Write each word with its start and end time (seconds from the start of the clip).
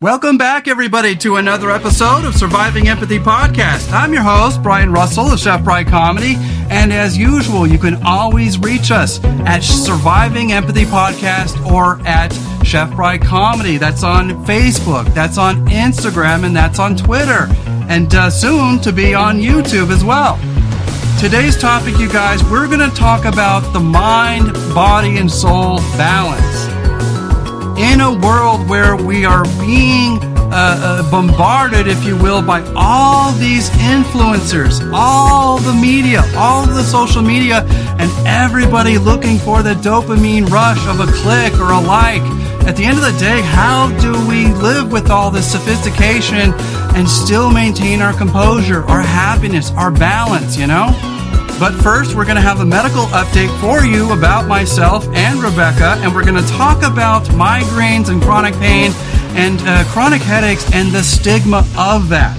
Welcome 0.00 0.38
back, 0.38 0.68
everybody, 0.68 1.16
to 1.16 1.38
another 1.38 1.72
episode 1.72 2.24
of 2.24 2.36
Surviving 2.36 2.86
Empathy 2.86 3.18
Podcast. 3.18 3.90
I'm 3.90 4.12
your 4.12 4.22
host, 4.22 4.62
Brian 4.62 4.92
Russell 4.92 5.32
of 5.32 5.40
Chef 5.40 5.64
Bry 5.64 5.82
Comedy. 5.82 6.36
And 6.70 6.92
as 6.92 7.18
usual, 7.18 7.66
you 7.66 7.78
can 7.78 8.00
always 8.06 8.60
reach 8.60 8.92
us 8.92 9.18
at 9.24 9.64
Surviving 9.64 10.52
Empathy 10.52 10.84
Podcast 10.84 11.68
or 11.68 12.00
at 12.06 12.28
Chef 12.64 12.94
Bry 12.94 13.18
Comedy. 13.18 13.76
That's 13.76 14.04
on 14.04 14.46
Facebook, 14.46 15.12
that's 15.14 15.36
on 15.36 15.66
Instagram, 15.66 16.44
and 16.44 16.54
that's 16.54 16.78
on 16.78 16.94
Twitter. 16.94 17.48
And 17.88 18.14
uh, 18.14 18.30
soon 18.30 18.78
to 18.82 18.92
be 18.92 19.14
on 19.14 19.40
YouTube 19.40 19.90
as 19.90 20.04
well. 20.04 20.36
Today's 21.18 21.58
topic, 21.58 21.98
you 21.98 22.08
guys, 22.08 22.44
we're 22.44 22.68
going 22.68 22.88
to 22.88 22.94
talk 22.94 23.24
about 23.24 23.72
the 23.72 23.80
mind, 23.80 24.52
body, 24.72 25.18
and 25.18 25.28
soul 25.28 25.78
balance 25.98 26.57
in 27.78 28.00
a 28.00 28.12
world 28.12 28.68
where 28.68 28.96
we 28.96 29.24
are 29.24 29.44
being 29.60 30.18
uh, 30.50 31.02
uh, 31.04 31.10
bombarded, 31.10 31.86
if 31.86 32.04
you 32.04 32.16
will, 32.16 32.42
by 32.42 32.60
all 32.74 33.32
these 33.32 33.70
influencers, 33.70 34.80
all 34.92 35.58
the 35.58 35.72
media, 35.72 36.22
all 36.36 36.66
the 36.66 36.82
social 36.82 37.22
media, 37.22 37.64
and 37.98 38.10
everybody 38.26 38.98
looking 38.98 39.38
for 39.38 39.62
the 39.62 39.74
dopamine 39.74 40.48
rush 40.48 40.84
of 40.88 41.00
a 41.00 41.06
click 41.12 41.54
or 41.60 41.72
a 41.72 41.80
like. 41.80 42.22
At 42.66 42.76
the 42.76 42.84
end 42.84 42.98
of 42.98 43.04
the 43.04 43.16
day, 43.18 43.40
how 43.42 43.96
do 44.00 44.12
we 44.26 44.46
live 44.54 44.90
with 44.90 45.10
all 45.10 45.30
this 45.30 45.50
sophistication 45.50 46.52
and 46.96 47.08
still 47.08 47.50
maintain 47.50 48.02
our 48.02 48.12
composure, 48.12 48.82
our 48.84 49.02
happiness, 49.02 49.70
our 49.72 49.90
balance, 49.90 50.56
you 50.56 50.66
know? 50.66 51.17
But 51.58 51.74
first, 51.82 52.14
we're 52.14 52.24
going 52.24 52.36
to 52.36 52.42
have 52.42 52.60
a 52.60 52.64
medical 52.64 53.06
update 53.06 53.50
for 53.60 53.84
you 53.84 54.12
about 54.12 54.46
myself 54.46 55.08
and 55.08 55.42
Rebecca, 55.42 55.98
and 55.98 56.14
we're 56.14 56.24
going 56.24 56.40
to 56.40 56.48
talk 56.50 56.84
about 56.84 57.24
migraines 57.30 58.10
and 58.10 58.22
chronic 58.22 58.54
pain 58.54 58.92
and 59.34 59.60
uh, 59.62 59.82
chronic 59.88 60.22
headaches 60.22 60.72
and 60.72 60.92
the 60.92 61.02
stigma 61.02 61.66
of 61.76 62.08
that. 62.10 62.38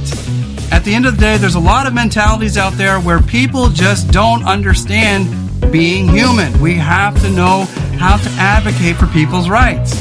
At 0.72 0.86
the 0.86 0.94
end 0.94 1.06
of 1.06 1.16
the 1.16 1.22
day, 1.22 1.38
there's 1.38 1.56
a 1.56 1.59
lot 1.59 1.86
of 1.86 1.94
mentalities 1.94 2.58
out 2.58 2.73
there 2.73 3.02
where 3.02 3.22
people 3.22 3.67
just 3.67 4.09
don't 4.11 4.45
understand 4.45 5.28
being 5.70 6.08
human. 6.08 6.58
We 6.61 6.76
have 6.76 7.20
to 7.22 7.30
know 7.30 7.66
how 8.00 8.16
to 8.16 8.30
advocate 8.39 8.95
for 8.95 9.08
people's 9.08 9.50
rights. 9.50 9.94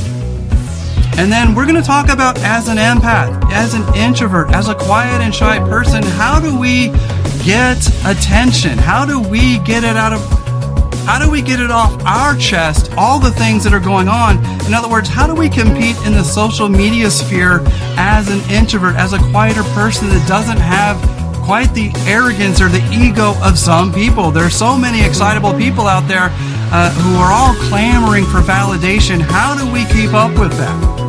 And 1.19 1.33
then 1.33 1.57
we're 1.57 1.67
going 1.67 1.75
to 1.75 1.83
talk 1.83 2.11
about 2.11 2.39
as 2.39 2.69
an 2.69 2.77
empath, 2.77 3.51
as 3.51 3.75
an 3.75 3.83
introvert, 3.97 4.53
as 4.53 4.69
a 4.69 4.75
quiet 4.77 5.21
and 5.21 5.35
shy 5.35 5.59
person, 5.59 6.01
how 6.01 6.39
do 6.39 6.57
we 6.57 6.91
get 7.45 7.85
attention? 8.07 8.79
How 8.79 9.05
do 9.05 9.21
we 9.21 9.59
get 9.59 9.83
it 9.83 9.97
out 9.97 10.13
of 10.13 10.21
how 11.05 11.19
do 11.19 11.29
we 11.29 11.43
get 11.43 11.59
it 11.59 11.73
off 11.73 12.01
our 12.05 12.37
chest, 12.37 12.93
all 12.97 13.19
the 13.19 13.33
things 13.33 13.65
that 13.65 13.73
are 13.73 13.81
going 13.81 14.07
on? 14.07 14.39
In 14.67 14.75
other 14.75 14.89
words, 14.89 15.09
how 15.09 15.27
do 15.27 15.35
we 15.35 15.49
compete 15.49 15.97
in 16.07 16.13
the 16.13 16.23
social 16.23 16.69
media 16.69 17.11
sphere 17.11 17.63
as 17.97 18.31
an 18.31 18.39
introvert, 18.49 18.95
as 18.95 19.13
a 19.13 19.19
quieter 19.31 19.65
person 19.75 20.09
that 20.11 20.29
doesn't 20.29 20.59
have 20.59 20.97
quite 21.43 21.75
the 21.75 21.91
arrogance 22.07 22.61
or 22.61 22.69
the 22.69 22.87
ego 22.93 23.35
of 23.43 23.59
some 23.59 23.93
people? 23.93 24.31
There 24.31 24.45
are 24.45 24.51
so 24.51 24.79
many 24.79 25.05
excitable 25.05 25.53
people 25.55 25.89
out 25.89 26.07
there 26.07 26.29
uh, 26.71 26.91
who 26.93 27.17
are 27.17 27.33
all 27.33 27.55
clamoring 27.69 28.25
for 28.27 28.39
validation. 28.39 29.21
How 29.21 29.59
do 29.59 29.67
we 29.73 29.85
keep 29.87 30.13
up 30.13 30.39
with 30.39 30.53
that? 30.59 31.08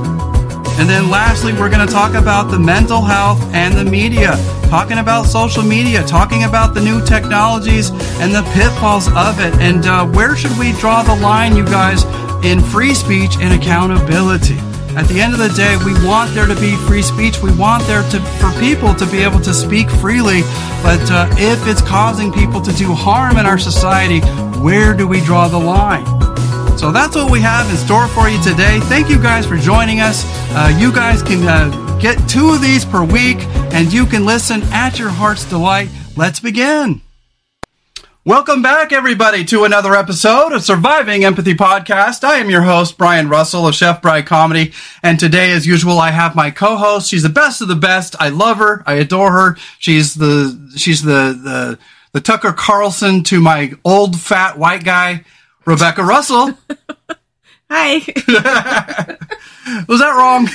And 0.80 0.88
then 0.90 1.10
lastly, 1.10 1.52
we're 1.52 1.70
going 1.70 1.86
to 1.86 1.94
talk 1.94 2.14
about 2.14 2.50
the 2.50 2.58
mental 2.58 3.02
health 3.02 3.42
and 3.54 3.76
the 3.76 3.84
media, 3.84 4.38
talking 4.70 5.00
about 5.00 5.26
social 5.26 5.62
media, 5.62 6.04
talking 6.04 6.46
about 6.46 6.74
the 6.74 6.80
new 6.80 7.06
technologies 7.06 7.92
and 8.22 8.34
the 8.34 8.44
pitfalls 8.54 9.08
of 9.10 9.42
it. 9.42 9.54
And 9.56 9.86
uh, 9.86 10.08
where 10.08 10.38
should 10.38 10.58
we 10.58 10.72
draw 10.74 11.04
the 11.04 11.16
line, 11.16 11.58
you 11.58 11.66
guys, 11.66 12.06
in 12.46 12.62
free 12.62 12.94
speech 12.94 13.36
and 13.42 13.62
accountability? 13.62 14.58
At 14.96 15.08
the 15.10 15.20
end 15.20 15.34
of 15.34 15.40
the 15.40 15.50
day, 15.50 15.76
we 15.86 15.94
want 16.08 16.34
there 16.34 16.48
to 16.48 16.56
be 16.56 16.76
free 16.88 17.02
speech. 17.02 17.42
We 17.42 17.56
want 17.58 17.84
there 17.84 18.02
to 18.12 18.20
for 18.40 18.52
people 18.60 18.96
to 18.96 19.06
be 19.06 19.20
able 19.20 19.40
to 19.42 19.54
speak 19.54 19.90
freely. 19.90 20.42
But 20.82 21.12
uh, 21.12 21.28
if 21.38 21.68
it's 21.68 21.82
causing 21.82 22.32
people 22.32 22.62
to 22.62 22.72
do 22.72 22.94
harm 22.94 23.38
in 23.38 23.46
our 23.46 23.60
society, 23.60 24.22
where 24.62 24.94
do 24.96 25.08
we 25.08 25.20
draw 25.22 25.50
the 25.50 25.60
line? 25.60 26.19
So 26.80 26.94
that's 26.94 27.14
what 27.14 27.30
we 27.30 27.42
have 27.42 27.70
in 27.70 27.76
store 27.76 28.08
for 28.08 28.30
you 28.30 28.42
today. 28.42 28.80
Thank 28.84 29.10
you 29.10 29.22
guys 29.22 29.46
for 29.46 29.58
joining 29.58 30.00
us. 30.00 30.24
Uh, 30.56 30.74
you 30.80 30.94
guys 30.94 31.22
can 31.22 31.46
uh, 31.46 31.98
get 32.00 32.18
two 32.30 32.54
of 32.54 32.62
these 32.62 32.86
per 32.86 33.04
week 33.04 33.36
and 33.74 33.92
you 33.92 34.06
can 34.06 34.26
listen 34.26 34.64
at 34.72 34.98
your 34.98 35.10
heart's 35.10 35.44
delight. 35.44 35.90
Let's 36.16 36.40
begin. 36.40 37.02
Welcome 38.24 38.62
back, 38.62 38.94
everybody, 38.94 39.44
to 39.44 39.66
another 39.66 39.94
episode 39.94 40.54
of 40.54 40.64
Surviving 40.64 41.26
Empathy 41.26 41.54
Podcast. 41.54 42.24
I 42.24 42.38
am 42.38 42.50
your 42.50 42.62
host, 42.62 42.98
Brian 42.98 43.28
Russell 43.28 43.68
of 43.68 43.76
Chef 43.76 44.02
Bry 44.02 44.22
Comedy. 44.22 44.72
And 45.04 45.20
today, 45.20 45.52
as 45.52 45.68
usual, 45.68 46.00
I 46.00 46.12
have 46.12 46.34
my 46.34 46.50
co-host. 46.50 47.10
She's 47.10 47.24
the 47.24 47.28
best 47.28 47.62
of 47.62 47.68
the 47.68 47.76
best. 47.76 48.16
I 48.22 48.30
love 48.30 48.56
her. 48.60 48.84
I 48.88 48.94
adore 48.94 49.34
her. 49.34 49.58
She's 49.80 50.16
the, 50.16 50.72
she's 50.78 51.04
the, 51.04 51.38
the, 51.44 51.80
the 52.14 52.22
Tucker 52.22 52.54
Carlson 52.54 53.26
to 53.26 53.42
my 53.42 53.74
old 53.84 54.18
fat 54.18 54.58
white 54.58 54.86
guy. 54.86 55.26
Rebecca 55.66 56.04
Russell. 56.04 56.54
Hi. 57.70 58.00
Was 59.88 60.00
that 60.00 60.16
wrong? 60.16 60.48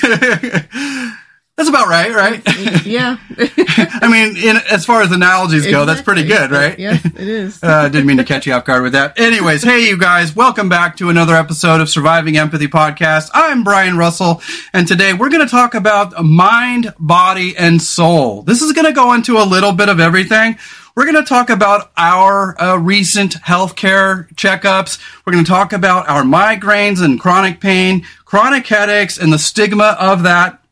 That's 1.56 1.68
about 1.68 1.86
right, 1.86 2.12
right? 2.12 2.42
Yeah. 2.84 3.16
I 3.38 4.08
mean, 4.10 4.36
in, 4.36 4.56
as 4.72 4.84
far 4.84 5.02
as 5.02 5.12
analogies 5.12 5.64
go, 5.68 5.84
that's 5.86 6.02
pretty 6.02 6.24
good, 6.24 6.50
right? 6.50 6.76
Yes, 6.76 7.04
it 7.04 7.16
is. 7.16 7.62
uh, 7.62 7.88
didn't 7.88 8.06
mean 8.06 8.16
to 8.16 8.24
catch 8.24 8.44
you 8.48 8.52
off 8.54 8.64
guard 8.64 8.82
with 8.82 8.94
that. 8.94 9.20
Anyways, 9.20 9.62
hey, 9.62 9.86
you 9.86 9.96
guys, 9.96 10.34
welcome 10.34 10.68
back 10.68 10.96
to 10.96 11.10
another 11.10 11.36
episode 11.36 11.80
of 11.80 11.88
Surviving 11.88 12.36
Empathy 12.36 12.66
Podcast. 12.66 13.30
I'm 13.32 13.62
Brian 13.62 13.96
Russell, 13.96 14.42
and 14.72 14.88
today 14.88 15.12
we're 15.12 15.30
going 15.30 15.46
to 15.46 15.50
talk 15.50 15.76
about 15.76 16.24
mind, 16.24 16.92
body, 16.98 17.56
and 17.56 17.80
soul. 17.80 18.42
This 18.42 18.60
is 18.60 18.72
going 18.72 18.86
to 18.86 18.92
go 18.92 19.12
into 19.12 19.36
a 19.38 19.44
little 19.46 19.70
bit 19.72 19.88
of 19.88 20.00
everything. 20.00 20.58
We're 20.96 21.10
going 21.10 21.24
to 21.24 21.28
talk 21.28 21.50
about 21.50 21.90
our 21.96 22.60
uh, 22.60 22.76
recent 22.76 23.34
healthcare 23.34 24.32
checkups. 24.34 25.00
We're 25.26 25.32
going 25.32 25.44
to 25.44 25.50
talk 25.50 25.72
about 25.72 26.08
our 26.08 26.22
migraines 26.22 27.02
and 27.02 27.18
chronic 27.18 27.58
pain, 27.58 28.06
chronic 28.24 28.64
headaches, 28.68 29.18
and 29.18 29.32
the 29.32 29.38
stigma 29.38 29.96
of 29.98 30.22
that. 30.22 30.62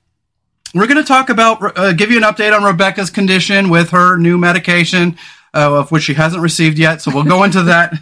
We're 0.75 0.87
going 0.87 1.03
to 1.03 1.05
talk 1.05 1.29
about, 1.29 1.77
uh, 1.77 1.93
give 1.93 2.13
you 2.13 2.19
an 2.19 2.23
update 2.23 2.57
on 2.57 2.63
Rebecca's 2.63 3.11
condition 3.11 3.69
with 3.69 3.91
her 3.91 4.17
new 4.17 4.39
medication, 4.39 5.19
uh, 5.55 5.81
of 5.81 5.91
which 5.91 6.05
she 6.05 6.15
hasn't 6.15 6.41
received 6.41 6.79
yet. 6.79 7.03
So 7.03 7.13
we'll 7.13 7.25
go 7.25 7.43
into 7.43 7.63
that. 7.65 7.93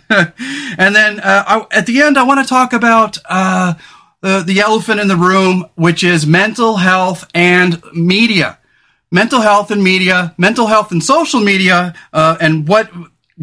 and 0.77 0.95
then 0.95 1.21
uh, 1.21 1.45
I, 1.47 1.67
at 1.71 1.87
the 1.87 2.03
end, 2.03 2.19
I 2.19 2.23
want 2.25 2.47
to 2.47 2.47
talk 2.47 2.75
about 2.75 3.17
uh, 3.31 3.75
the, 4.21 4.43
the 4.47 4.61
elephant 4.61 5.01
in 5.01 5.09
the 5.09 5.17
room, 5.17 5.71
which 5.75 6.05
is 6.05 6.27
mental 6.27 6.77
health 6.77 7.27
and 7.35 7.83
media 7.95 8.59
mental 9.11 9.41
health 9.41 9.71
and 9.71 9.83
media, 9.83 10.35
mental 10.39 10.67
health 10.67 10.93
and 10.93 11.03
social 11.03 11.41
media, 11.41 11.95
uh, 12.13 12.37
and 12.41 12.69
what, 12.69 12.91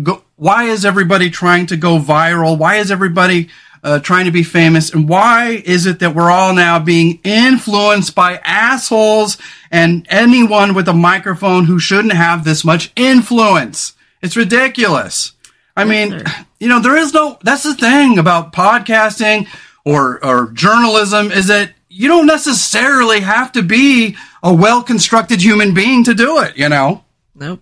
go, 0.01 0.23
why 0.35 0.65
is 0.65 0.85
everybody 0.85 1.29
trying 1.29 1.65
to 1.67 1.77
go 1.77 1.99
viral? 1.99 2.57
Why 2.57 2.75
is 2.75 2.91
everybody 2.91 3.49
uh, 3.83 3.99
trying 3.99 4.25
to 4.25 4.31
be 4.31 4.43
famous? 4.43 4.93
And 4.93 5.09
why 5.09 5.61
is 5.65 5.85
it 5.85 5.99
that 5.99 6.15
we're 6.15 6.31
all 6.31 6.53
now 6.53 6.79
being 6.79 7.19
influenced 7.23 8.15
by 8.15 8.37
assholes 8.43 9.37
and 9.71 10.05
anyone 10.09 10.73
with 10.73 10.87
a 10.87 10.93
microphone 10.93 11.65
who 11.65 11.79
shouldn't 11.79 12.13
have 12.13 12.43
this 12.43 12.63
much 12.63 12.91
influence? 12.95 13.93
It's 14.21 14.37
ridiculous. 14.37 15.33
I 15.75 15.83
mean, 15.83 16.23
you 16.59 16.67
know, 16.67 16.79
there 16.79 16.95
is 16.95 17.13
no, 17.13 17.37
that's 17.43 17.63
the 17.63 17.75
thing 17.75 18.17
about 18.17 18.53
podcasting 18.53 19.47
or, 19.85 20.23
or 20.23 20.51
journalism 20.51 21.31
is 21.31 21.47
that 21.47 21.71
you 21.97 22.07
don't 22.07 22.27
necessarily 22.27 23.21
have 23.21 23.51
to 23.53 23.63
be 23.63 24.15
a 24.43 24.53
well 24.53 24.83
constructed 24.83 25.41
human 25.41 25.73
being 25.73 26.03
to 26.03 26.13
do 26.13 26.39
it, 26.39 26.55
you 26.55 26.69
know? 26.69 27.03
Nope. 27.33 27.61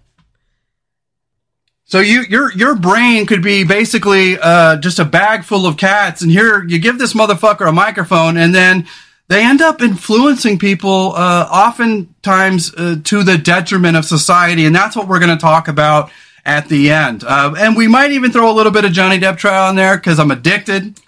So 1.86 2.00
you 2.00 2.24
your 2.24 2.52
your 2.54 2.76
brain 2.76 3.26
could 3.28 3.42
be 3.44 3.64
basically 3.64 4.38
uh, 4.40 4.78
just 4.78 5.00
a 5.00 5.06
bag 5.06 5.44
full 5.44 5.66
of 5.66 5.78
cats, 5.78 6.22
and 6.22 6.32
here 6.32 6.66
you 6.66 6.80
give 6.80 6.98
this 6.98 7.14
motherfucker 7.14 7.70
a 7.70 7.72
microphone, 7.72 8.38
and 8.38 8.54
then 8.54 8.88
they 9.28 9.44
end 9.44 9.62
up 9.62 9.82
influencing 9.82 10.60
people, 10.60 11.14
uh, 11.16 11.48
oftentimes 11.52 12.74
uh, 12.76 12.98
to 13.04 13.24
the 13.24 13.38
detriment 13.38 13.96
of 13.98 14.06
society, 14.06 14.66
and 14.66 14.76
that's 14.76 14.96
what 14.96 15.08
we're 15.08 15.20
going 15.20 15.36
to 15.36 15.42
talk 15.42 15.68
about 15.68 16.12
at 16.44 16.68
the 16.70 16.92
end. 16.92 17.24
Uh, 17.24 17.54
and 17.58 17.76
we 17.76 17.88
might 17.88 18.12
even 18.12 18.32
throw 18.32 18.52
a 18.52 18.54
little 18.54 18.72
bit 18.72 18.86
of 18.86 18.92
Johnny 18.92 19.20
Depp 19.20 19.38
trial 19.38 19.70
in 19.70 19.76
there 19.76 19.96
because 19.98 20.20
I'm 20.20 20.32
addicted. 20.32 21.00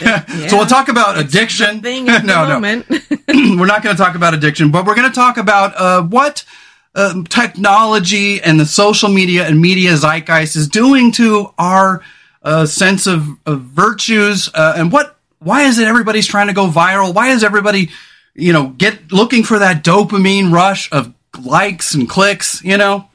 Yeah. 0.00 0.24
so 0.48 0.56
we'll 0.56 0.66
talk 0.66 0.88
about 0.88 1.18
addiction. 1.18 1.76
At 1.76 1.82
the 1.82 2.20
no, 2.24 2.46
moment. 2.48 2.88
no, 2.90 2.98
we're 3.58 3.66
not 3.66 3.82
going 3.82 3.94
to 3.96 4.02
talk 4.02 4.14
about 4.14 4.34
addiction, 4.34 4.70
but 4.70 4.86
we're 4.86 4.94
going 4.94 5.08
to 5.08 5.14
talk 5.14 5.36
about 5.36 5.74
uh, 5.76 6.02
what 6.02 6.44
uh, 6.94 7.22
technology 7.28 8.40
and 8.42 8.58
the 8.58 8.66
social 8.66 9.08
media 9.08 9.46
and 9.46 9.60
media 9.60 9.92
zeitgeist 9.96 10.56
is 10.56 10.68
doing 10.68 11.12
to 11.12 11.52
our 11.58 12.02
uh, 12.42 12.66
sense 12.66 13.06
of, 13.06 13.28
of 13.46 13.62
virtues 13.62 14.48
uh, 14.54 14.74
and 14.76 14.92
what. 14.92 15.16
Why 15.42 15.62
is 15.62 15.78
it 15.78 15.88
everybody's 15.88 16.26
trying 16.26 16.48
to 16.48 16.52
go 16.52 16.68
viral? 16.68 17.14
Why 17.14 17.28
is 17.28 17.42
everybody, 17.42 17.88
you 18.34 18.52
know, 18.52 18.68
get 18.68 19.10
looking 19.10 19.42
for 19.42 19.58
that 19.58 19.82
dopamine 19.82 20.52
rush 20.52 20.92
of 20.92 21.14
likes 21.42 21.94
and 21.94 22.06
clicks? 22.08 22.62
You 22.62 22.76
know. 22.76 23.09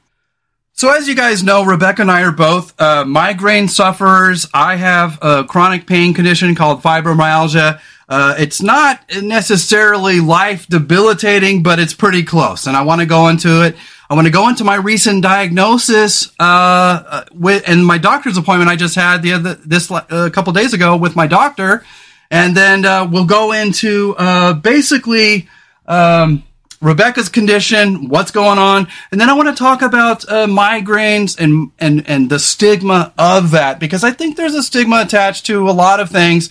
So 0.78 0.94
as 0.94 1.08
you 1.08 1.16
guys 1.16 1.42
know, 1.42 1.64
Rebecca 1.64 2.02
and 2.02 2.12
I 2.12 2.24
are 2.24 2.34
both 2.34 2.80
uh, 2.82 3.06
migraine 3.06 3.70
sufferers. 3.70 4.46
I 4.54 4.76
have 4.76 5.18
a 5.22 5.46
chronic 5.46 5.88
pain 5.88 6.14
condition 6.14 6.54
called 6.54 6.84
fibromyalgia. 6.84 7.80
Uh, 8.10 8.36
it's 8.38 8.62
not 8.62 9.00
necessarily 9.24 10.20
life 10.20 10.68
debilitating, 10.68 11.64
but 11.64 11.80
it's 11.80 11.94
pretty 11.94 12.24
close. 12.24 12.68
And 12.68 12.76
I 12.76 12.82
want 12.82 13.00
to 13.00 13.08
go 13.08 13.30
into 13.30 13.64
it. 13.64 13.78
I 14.10 14.16
want 14.16 14.28
to 14.28 14.34
go 14.34 14.50
into 14.50 14.66
my 14.66 14.76
recent 14.76 15.24
diagnosis 15.24 16.28
uh, 16.42 16.44
uh, 16.44 17.24
with 17.32 17.64
and 17.70 17.86
my 17.86 17.98
doctor's 17.98 18.36
appointment 18.36 18.70
I 18.70 18.76
just 18.76 18.96
had 18.96 19.22
the 19.22 19.32
other 19.32 19.54
this 19.54 19.90
a 19.90 20.06
uh, 20.10 20.30
couple 20.30 20.52
days 20.52 20.74
ago 20.74 20.98
with 20.98 21.16
my 21.16 21.26
doctor, 21.26 21.86
and 22.30 22.56
then 22.56 22.84
uh, 22.84 23.08
we'll 23.10 23.26
go 23.26 23.54
into 23.54 24.14
uh, 24.18 24.52
basically 24.52 25.48
um, 25.86 26.44
Rebecca's 26.82 27.30
condition, 27.30 28.10
what's 28.10 28.32
going 28.32 28.58
on, 28.60 28.88
and 29.12 29.20
then 29.20 29.30
I 29.30 29.34
want 29.34 29.50
to 29.50 29.56
talk 29.56 29.82
about 29.82 30.28
uh, 30.30 30.48
migraines 30.48 31.40
and 31.40 31.72
and 31.80 32.08
and 32.08 32.30
the 32.30 32.40
stigma 32.40 33.14
of 33.18 33.52
that 33.52 33.80
because 33.80 34.04
I 34.04 34.12
think 34.12 34.38
there's 34.38 34.56
a 34.56 34.64
stigma 34.64 35.02
attached 35.02 35.46
to 35.48 35.70
a 35.70 35.72
lot 35.72 36.00
of 36.00 36.10
things 36.10 36.50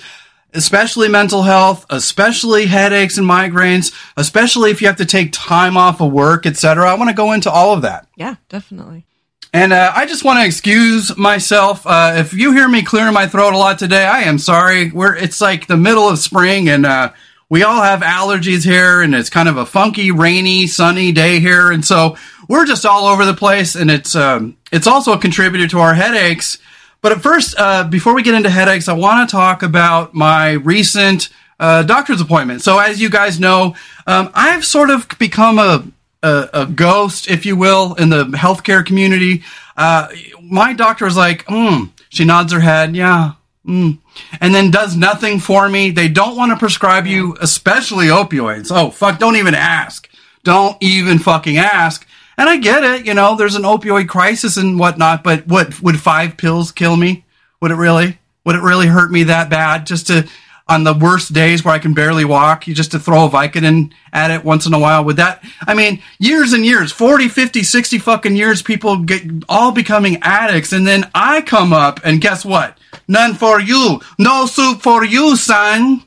especially 0.55 1.09
mental 1.09 1.43
health, 1.43 1.85
especially 1.91 2.67
headaches 2.67 3.19
and 3.19 3.29
migraines, 3.29 3.93
especially 4.17 4.71
if 4.71 4.81
you 4.81 4.87
have 4.87 4.97
to 4.97 5.05
take 5.05 5.33
time 5.33 5.77
off 5.77 6.01
of 6.01 6.13
work, 6.13 6.47
etc. 6.47 6.89
I 6.89 6.95
want 6.95 7.11
to 7.11 7.17
go 7.17 7.33
into 7.33 7.51
all 7.51 7.75
of 7.75 7.83
that. 7.83 8.07
Yeah, 8.17 8.37
definitely. 8.49 9.05
And 9.53 9.73
uh, 9.73 9.93
I 9.95 10.07
just 10.07 10.25
want 10.25 10.41
to 10.41 10.47
excuse 10.47 11.17
myself. 11.17 11.87
Uh, 11.87 12.15
if 12.17 12.33
you 12.33 12.53
hear 12.53 12.69
me 12.69 12.83
clearing 12.83 13.15
my 13.15 13.29
throat 13.29 13.53
a 13.53 13.59
lot 13.59 13.79
today, 13.79 14.05
I 14.05 14.23
am 14.23 14.39
sorry. 14.39 14.91
We're 14.91 15.15
it's 15.15 15.41
like 15.41 15.67
the 15.67 15.77
middle 15.77 16.09
of 16.09 16.19
spring, 16.19 16.69
and 16.69 16.85
uh, 16.85 17.13
we 17.49 17.63
all 17.63 17.83
have 17.83 18.01
allergies 18.01 18.65
here, 18.65 19.03
and 19.03 19.15
it's 19.15 19.31
kind 19.31 19.49
of 19.49 19.57
a 19.57 19.67
funky, 19.67 20.11
rainy, 20.11 20.67
sunny 20.67 21.13
day 21.13 21.41
here, 21.41 21.71
and 21.71 21.85
so 21.85 22.17
we're 22.49 22.67
just 22.67 22.87
all 22.87 23.07
over 23.07 23.25
the 23.25 23.35
place. 23.35 23.75
And 23.75 23.91
it's 23.91 24.15
um, 24.15 24.57
it's 24.73 24.87
also 24.87 25.13
a 25.13 25.19
contributor 25.19 25.69
to 25.69 25.79
our 25.79 25.95
headaches. 25.95 26.59
But 27.01 27.13
at 27.13 27.23
first, 27.23 27.55
uh, 27.59 27.85
before 27.85 28.15
we 28.15 28.23
get 28.23 28.35
into 28.35 28.49
headaches, 28.49 28.89
I 28.89 28.95
want 28.95 29.29
to 29.29 29.37
talk 29.37 29.63
about 29.63 30.15
my 30.15 30.53
recent 30.53 31.29
uh, 31.61 31.83
doctor's 31.83 32.21
appointment. 32.21 32.63
So, 32.63 32.79
as 32.79 33.01
you 33.01 33.11
guys 33.11 33.39
know, 33.39 33.77
um, 34.07 34.31
I've 34.35 34.65
sort 34.65 34.91
of 34.91 35.07
become 35.19 35.59
a, 35.59 35.87
a, 36.23 36.49
a, 36.53 36.67
ghost, 36.67 37.29
if 37.31 37.45
you 37.45 37.57
will, 37.57 37.95
in 37.95 38.09
the 38.09 38.25
healthcare 38.25 38.85
community. 38.85 39.43
Uh, 39.77 40.09
my 40.43 40.73
doctor 40.73 41.07
is 41.07 41.17
like, 41.17 41.45
mm. 41.45 41.91
she 42.09 42.25
nods 42.25 42.53
her 42.53 42.61
head, 42.61 42.97
yeah, 42.97 43.33
mm. 43.67 43.99
and 44.41 44.55
then 44.55 44.71
does 44.71 44.97
nothing 44.97 45.41
for 45.41 45.69
me. 45.69 45.91
They 45.91 46.09
don't 46.09 46.37
want 46.37 46.53
to 46.53 46.59
prescribe 46.59 47.07
you, 47.07 47.37
especially 47.41 48.07
opioids. 48.07 48.71
Oh, 48.75 48.91
fuck, 48.91 49.19
don't 49.19 49.37
even 49.37 49.55
ask. 49.55 50.09
Don't 50.43 50.77
even 50.83 51.19
fucking 51.19 51.57
ask. 51.57 52.07
And 52.37 52.49
I 52.49 52.57
get 52.57 52.83
it, 52.83 53.07
you 53.07 53.15
know, 53.15 53.37
there's 53.37 53.55
an 53.55 53.63
opioid 53.63 54.09
crisis 54.09 54.57
and 54.57 54.79
whatnot, 54.79 55.23
but 55.23 55.47
what 55.47 55.81
would 55.83 56.01
five 56.01 56.37
pills 56.37 56.73
kill 56.73 56.97
me? 56.97 57.25
Would 57.61 57.71
it 57.71 57.77
really? 57.77 58.19
Would 58.45 58.57
it 58.57 58.63
really 58.63 58.87
hurt 58.87 59.11
me 59.11 59.25
that 59.25 59.51
bad 59.51 59.87
just 59.87 60.09
to, 60.09 60.29
on 60.69 60.85
the 60.85 60.95
worst 60.95 61.33
days 61.33 61.65
where 61.65 61.75
I 61.75 61.79
can 61.79 61.95
barely 61.95 62.25
walk, 62.25 62.67
you 62.67 62.75
just 62.75 62.91
to 62.93 62.99
throw 62.99 63.27
a 63.27 63.31
Vicodin 63.31 63.93
at 64.13 64.31
it 64.31 64.45
once 64.45 64.67
in 64.67 64.75
a 64.75 64.79
while? 64.79 65.05
Would 65.05 65.17
that, 65.17 65.45
I 65.67 65.75
mean, 65.75 66.03
years 66.19 66.53
and 66.53 66.67
years, 66.67 66.91
40, 66.91 67.29
50, 67.29 67.63
60 67.63 67.99
fucking 67.99 68.37
years, 68.37 68.63
people 68.63 68.99
get 68.99 69.23
all 69.49 69.73
becoming 69.73 70.19
addicts. 70.23 70.73
And 70.73 70.87
then 70.87 71.11
I 71.15 71.41
come 71.41 71.73
up 71.73 72.01
and 72.05 72.21
guess 72.21 72.45
what? 72.45 72.77
None 73.09 73.35
for 73.35 73.61
you. 73.61 74.01
No 74.19 74.47
soup 74.47 74.83
for 74.83 75.05
you, 75.05 75.37
son. 75.37 76.03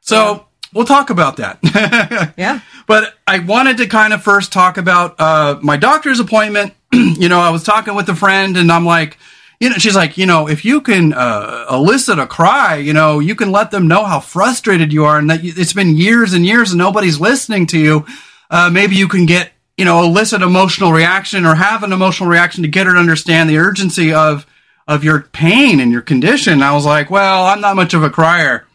So, 0.00 0.46
we'll 0.72 0.84
talk 0.84 1.10
about 1.10 1.36
that. 1.36 1.58
yeah. 2.36 2.60
But 2.86 3.14
I 3.26 3.40
wanted 3.40 3.78
to 3.78 3.86
kind 3.86 4.12
of 4.12 4.22
first 4.22 4.52
talk 4.52 4.78
about 4.78 5.18
uh, 5.18 5.58
my 5.62 5.76
doctor's 5.76 6.20
appointment. 6.20 6.74
you 6.92 7.28
know, 7.28 7.40
I 7.40 7.50
was 7.50 7.64
talking 7.64 7.94
with 7.94 8.08
a 8.08 8.14
friend, 8.14 8.56
and 8.56 8.72
I'm 8.72 8.86
like, 8.86 9.18
you 9.60 9.68
know, 9.68 9.76
she's 9.76 9.96
like, 9.96 10.16
you 10.16 10.26
know, 10.26 10.48
if 10.48 10.64
you 10.64 10.80
can 10.80 11.12
uh, 11.12 11.66
elicit 11.70 12.18
a 12.18 12.26
cry, 12.26 12.76
you 12.76 12.92
know, 12.92 13.18
you 13.18 13.34
can 13.34 13.50
let 13.50 13.70
them 13.70 13.88
know 13.88 14.04
how 14.04 14.20
frustrated 14.20 14.92
you 14.92 15.04
are, 15.04 15.18
and 15.18 15.28
that 15.30 15.40
it's 15.42 15.72
been 15.72 15.96
years 15.96 16.32
and 16.32 16.46
years 16.46 16.70
and 16.70 16.78
nobody's 16.78 17.20
listening 17.20 17.66
to 17.68 17.78
you. 17.78 18.06
Uh, 18.50 18.70
maybe 18.72 18.94
you 18.96 19.08
can 19.08 19.26
get, 19.26 19.52
you 19.76 19.84
know, 19.84 20.02
elicit 20.02 20.42
emotional 20.42 20.92
reaction 20.92 21.44
or 21.44 21.54
have 21.56 21.82
an 21.82 21.92
emotional 21.92 22.30
reaction 22.30 22.62
to 22.62 22.68
get 22.68 22.86
her 22.86 22.94
to 22.94 22.98
understand 22.98 23.50
the 23.50 23.58
urgency 23.58 24.14
of 24.14 24.46
of 24.88 25.04
your 25.04 25.20
pain 25.20 25.78
and 25.78 25.92
your 25.92 26.00
condition. 26.00 26.54
And 26.54 26.64
I 26.64 26.74
was 26.74 26.86
like, 26.86 27.10
well, 27.10 27.44
I'm 27.44 27.60
not 27.60 27.76
much 27.76 27.92
of 27.92 28.02
a 28.02 28.10
crier. 28.10 28.66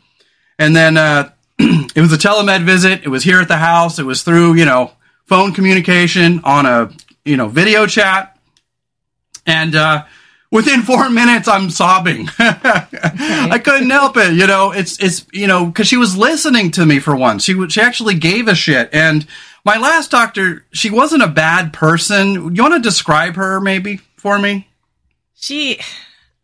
And 0.60 0.76
then 0.76 0.96
uh, 0.96 1.32
it 1.60 2.00
was 2.00 2.14
a 2.14 2.18
telemed 2.18 2.64
visit. 2.64 3.02
It 3.04 3.10
was 3.10 3.24
here 3.24 3.42
at 3.42 3.48
the 3.48 3.58
house. 3.58 3.98
It 3.98 4.06
was 4.06 4.22
through, 4.22 4.54
you 4.54 4.66
know, 4.66 4.92
phone 5.26 5.54
communication 5.54 6.42
on 6.44 6.68
a, 6.68 6.92
you 7.26 7.36
know, 7.36 7.48
video 7.48 7.88
chat. 7.88 8.38
And, 9.48 9.76
uh, 9.76 10.06
within 10.52 10.84
four 10.84 11.10
minutes, 11.10 11.48
I'm 11.48 11.72
sobbing. 11.72 12.30
I 12.40 13.60
couldn't 13.64 13.90
help 13.90 14.16
it. 14.16 14.34
You 14.34 14.46
know, 14.46 14.72
it's, 14.72 15.04
it's, 15.04 15.26
you 15.34 15.48
know, 15.48 15.72
cause 15.72 15.88
she 15.88 15.98
was 15.98 16.16
listening 16.16 16.70
to 16.72 16.86
me 16.86 17.00
for 17.00 17.16
once. 17.16 17.44
She, 17.44 17.68
she 17.70 17.82
actually 17.82 18.14
gave 18.14 18.48
a 18.48 18.54
shit. 18.54 18.90
And 18.94 19.26
my 19.66 19.78
last 19.78 20.12
doctor, 20.12 20.64
she 20.74 20.92
wasn't 20.92 21.24
a 21.24 21.28
bad 21.28 21.74
person. 21.74 22.56
You 22.56 22.62
want 22.62 22.76
to 22.76 22.80
describe 22.80 23.36
her 23.36 23.60
maybe 23.60 23.98
for 24.16 24.38
me? 24.38 24.68
She, 25.44 25.78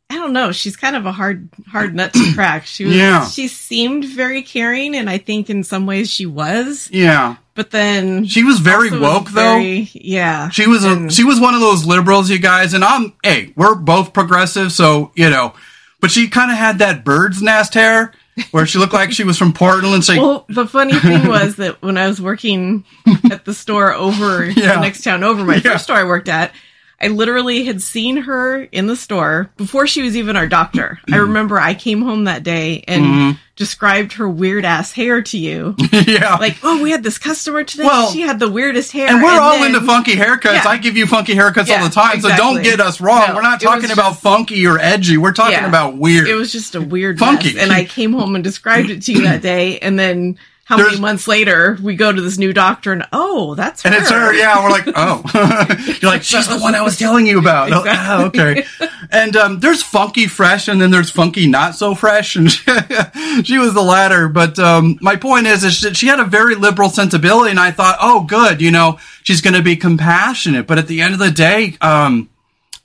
I 0.10 0.16
don't 0.16 0.34
know. 0.34 0.52
She's 0.52 0.76
kind 0.76 0.98
of 0.98 1.06
a 1.06 1.12
hard, 1.14 1.48
hard 1.68 1.96
nut 1.96 2.12
to 2.14 2.34
crack. 2.34 2.66
She 2.66 2.84
was, 2.84 2.96
Yeah. 2.98 3.26
she 3.26 3.48
seemed 3.48 4.04
very 4.04 4.42
caring, 4.42 4.94
and 4.94 5.10
I 5.10 5.20
think 5.20 5.50
in 5.50 5.64
some 5.64 5.86
ways 5.86 6.10
she 6.12 6.26
was. 6.26 6.90
Yeah. 6.92 7.38
But 7.56 7.72
then 7.72 8.26
She 8.26 8.44
was 8.44 8.60
very 8.60 8.90
woke 8.98 9.30
though. 9.32 9.58
Yeah, 9.58 10.50
She 10.50 10.68
was 10.68 10.84
a, 10.84 11.10
she 11.10 11.24
was 11.24 11.40
one 11.40 11.54
of 11.54 11.62
those 11.62 11.86
liberals, 11.86 12.30
you 12.30 12.40
guys, 12.40 12.74
and 12.74 12.84
I'm 12.84 13.14
hey, 13.24 13.54
we're 13.56 13.76
both 13.76 14.12
progressive, 14.14 14.72
so 14.74 15.12
you 15.16 15.30
know. 15.30 15.54
But 16.02 16.12
she 16.12 16.28
kind 16.30 16.52
of 16.52 16.58
had 16.58 16.80
that 16.80 17.04
bird's 17.06 17.42
nest 17.42 17.74
hair, 17.74 18.14
where 18.52 18.66
she 18.66 18.80
looked 18.80 18.94
like 18.94 19.12
she 19.14 19.24
was 19.26 19.38
from 19.38 19.52
Portland. 19.54 20.04
So 20.06 20.22
Well, 20.22 20.46
the 20.50 20.66
funny 20.68 20.98
thing 21.00 21.28
was 21.38 21.58
that 21.58 21.82
when 21.82 21.98
I 21.98 22.08
was 22.08 22.22
working 22.22 22.86
at 23.32 23.44
the 23.46 23.54
store 23.54 23.94
over 23.94 24.46
Yeah. 24.50 24.76
the 24.76 24.82
next 24.82 25.04
town 25.04 25.24
over, 25.26 25.44
my 25.44 25.56
Yeah. 25.56 25.72
first 25.74 25.84
store 25.86 25.98
I 25.98 26.04
worked 26.06 26.30
at, 26.30 26.54
I 27.02 27.08
literally 27.08 27.64
had 27.66 27.82
seen 27.82 28.18
her 28.18 28.62
in 28.64 28.88
the 28.88 28.96
store 28.96 29.50
before 29.58 29.88
she 29.88 30.02
was 30.02 30.18
even 30.18 30.36
our 30.36 30.48
doctor. 30.48 31.00
Mm-hmm. 31.04 31.14
I 31.14 31.18
remember 31.18 31.58
I 31.60 31.74
came 31.74 32.02
home 32.02 32.26
that 32.26 32.44
day 32.44 32.84
and 32.88 33.38
described 33.56 34.14
her 34.14 34.30
weird 34.30 34.66
ass 34.66 34.92
hair 34.92 35.22
to 35.22 35.38
you. 35.38 35.76
yeah, 35.92 36.36
Like, 36.36 36.58
oh, 36.64 36.82
we 36.82 36.92
had 36.92 37.04
this 37.04 37.18
customer 37.18 37.64
today. 37.64 37.84
Well, 37.84 38.10
she 38.12 38.22
had 38.22 38.40
the 38.40 38.50
weirdest 38.50 38.92
hair. 38.94 39.08
and 39.10 39.22
we're 39.24 39.30
all 39.40 39.60
then- 39.60 39.74
into 39.76 39.86
funky 39.86 40.16
haircuts. 40.16 40.64
Yeah. 40.64 40.68
I 40.68 40.78
give 40.78 40.96
you 40.98 41.06
funky 41.08 41.36
haircuts 41.36 41.68
Yeah, 41.68 41.82
all 41.82 41.88
the 41.90 41.94
time, 41.94 42.20
so 42.22 42.30
don't 42.36 42.64
get 42.64 42.80
us 42.82 43.00
wrong. 43.02 43.30
No, 43.30 43.36
we're 43.36 43.42
not 43.42 43.60
talking 43.62 43.92
about 43.92 44.12
just- 44.12 44.22
funky 44.22 44.66
or 44.68 44.78
edgy. 44.80 45.18
We're 45.18 45.34
talking 45.34 45.54
Yeah. 45.54 45.68
about 45.68 45.98
weird. 45.98 46.28
It 46.28 46.36
was 46.36 46.52
just 46.52 46.76
a 46.76 46.82
weird 46.82 47.20
Funky. 47.20 47.54
mess. 47.54 47.64
And 47.64 47.72
I 47.72 47.86
came 47.86 48.14
home 48.14 48.36
and 48.36 48.44
described 48.44 48.90
it 48.90 49.02
to 49.04 49.14
you 49.14 49.24
that 49.24 49.42
day. 49.42 49.80
And 49.80 49.98
then 50.00 50.38
how 50.70 50.78
There's- 50.78 50.92
many 50.92 51.02
months 51.02 51.28
later 51.28 51.80
we 51.82 51.96
go 51.96 52.12
to 52.12 52.22
this 52.22 52.38
new 52.38 52.54
doctor 52.54 52.94
and 52.94 53.04
oh, 53.12 53.56
that's 53.56 53.84
and 53.84 53.96
it's 53.96 54.12
her, 54.12 54.32
yeah. 54.36 54.64
We're 54.64 54.70
like, 54.70 54.84
oh, 54.96 55.24
you're 56.00 56.12
like, 56.12 56.22
she's 56.22 56.48
the 56.48 56.60
one 56.60 56.76
I 56.76 56.82
was 56.82 56.96
telling 56.96 57.26
you 57.26 57.40
about. 57.40 57.72
Oh, 57.74 57.84
ah, 57.88 58.26
okay. 58.26 58.64
And 59.12 59.36
um, 59.36 59.60
there's 59.62 59.82
funky 59.82 60.28
fresh, 60.28 60.68
and 60.68 60.80
then 60.80 60.92
there's 60.92 61.10
funky 61.10 61.48
not 61.48 61.74
so 61.74 61.96
fresh, 61.96 62.36
and 62.36 62.52
she 63.44 63.58
was 63.58 63.74
the 63.74 63.82
latter. 63.82 64.30
But 64.30 64.60
um, 64.60 65.00
my 65.02 65.16
point 65.16 65.48
is, 65.48 65.64
is 65.64 65.82
that 65.82 65.98
she 65.98 66.06
had 66.06 66.20
a 66.20 66.26
very 66.26 66.54
liberal 66.54 66.90
sensibility, 66.90 67.50
and 67.50 67.60
I 67.60 67.72
thought, 67.72 67.98
oh, 68.00 68.24
good, 68.26 68.62
you 68.62 68.70
know, 68.70 69.00
she's 69.24 69.42
going 69.42 69.56
to 69.56 69.64
be 69.64 69.76
compassionate. 69.76 70.68
But 70.68 70.78
at 70.78 70.88
the 70.88 71.02
end 71.02 71.14
of 71.16 71.20
the 71.20 71.32
day, 71.32 71.78
um, 71.82 72.30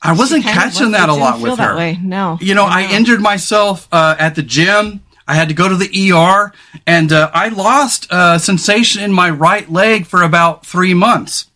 I 0.00 0.12
wasn't 0.12 0.44
catching 0.44 0.92
that 0.92 1.10
a 1.10 1.14
lot 1.14 1.40
with 1.40 1.58
that 1.58 1.70
her. 1.72 1.76
way. 1.76 1.98
No, 2.02 2.38
You 2.40 2.54
know, 2.54 2.64
I 2.64 2.90
injured 2.90 3.20
myself 3.20 3.86
uh, 3.92 4.16
at 4.18 4.34
the 4.36 4.42
gym. 4.42 5.02
I 5.26 5.34
had 5.34 5.48
to 5.48 5.54
go 5.54 5.68
to 5.68 5.76
the 5.76 6.12
ER, 6.12 6.52
and 6.86 7.12
uh, 7.12 7.30
I 7.32 7.48
lost 7.48 8.10
uh, 8.10 8.38
sensation 8.38 9.02
in 9.02 9.12
my 9.12 9.30
right 9.30 9.70
leg 9.70 10.06
for 10.06 10.22
about 10.22 10.66
three 10.66 10.94
months, 10.94 11.46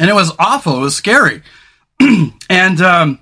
and 0.00 0.10
it 0.10 0.14
was 0.14 0.32
awful. 0.38 0.76
It 0.78 0.80
was 0.80 0.96
scary, 0.96 1.42
and 2.50 2.80
um, 2.80 3.20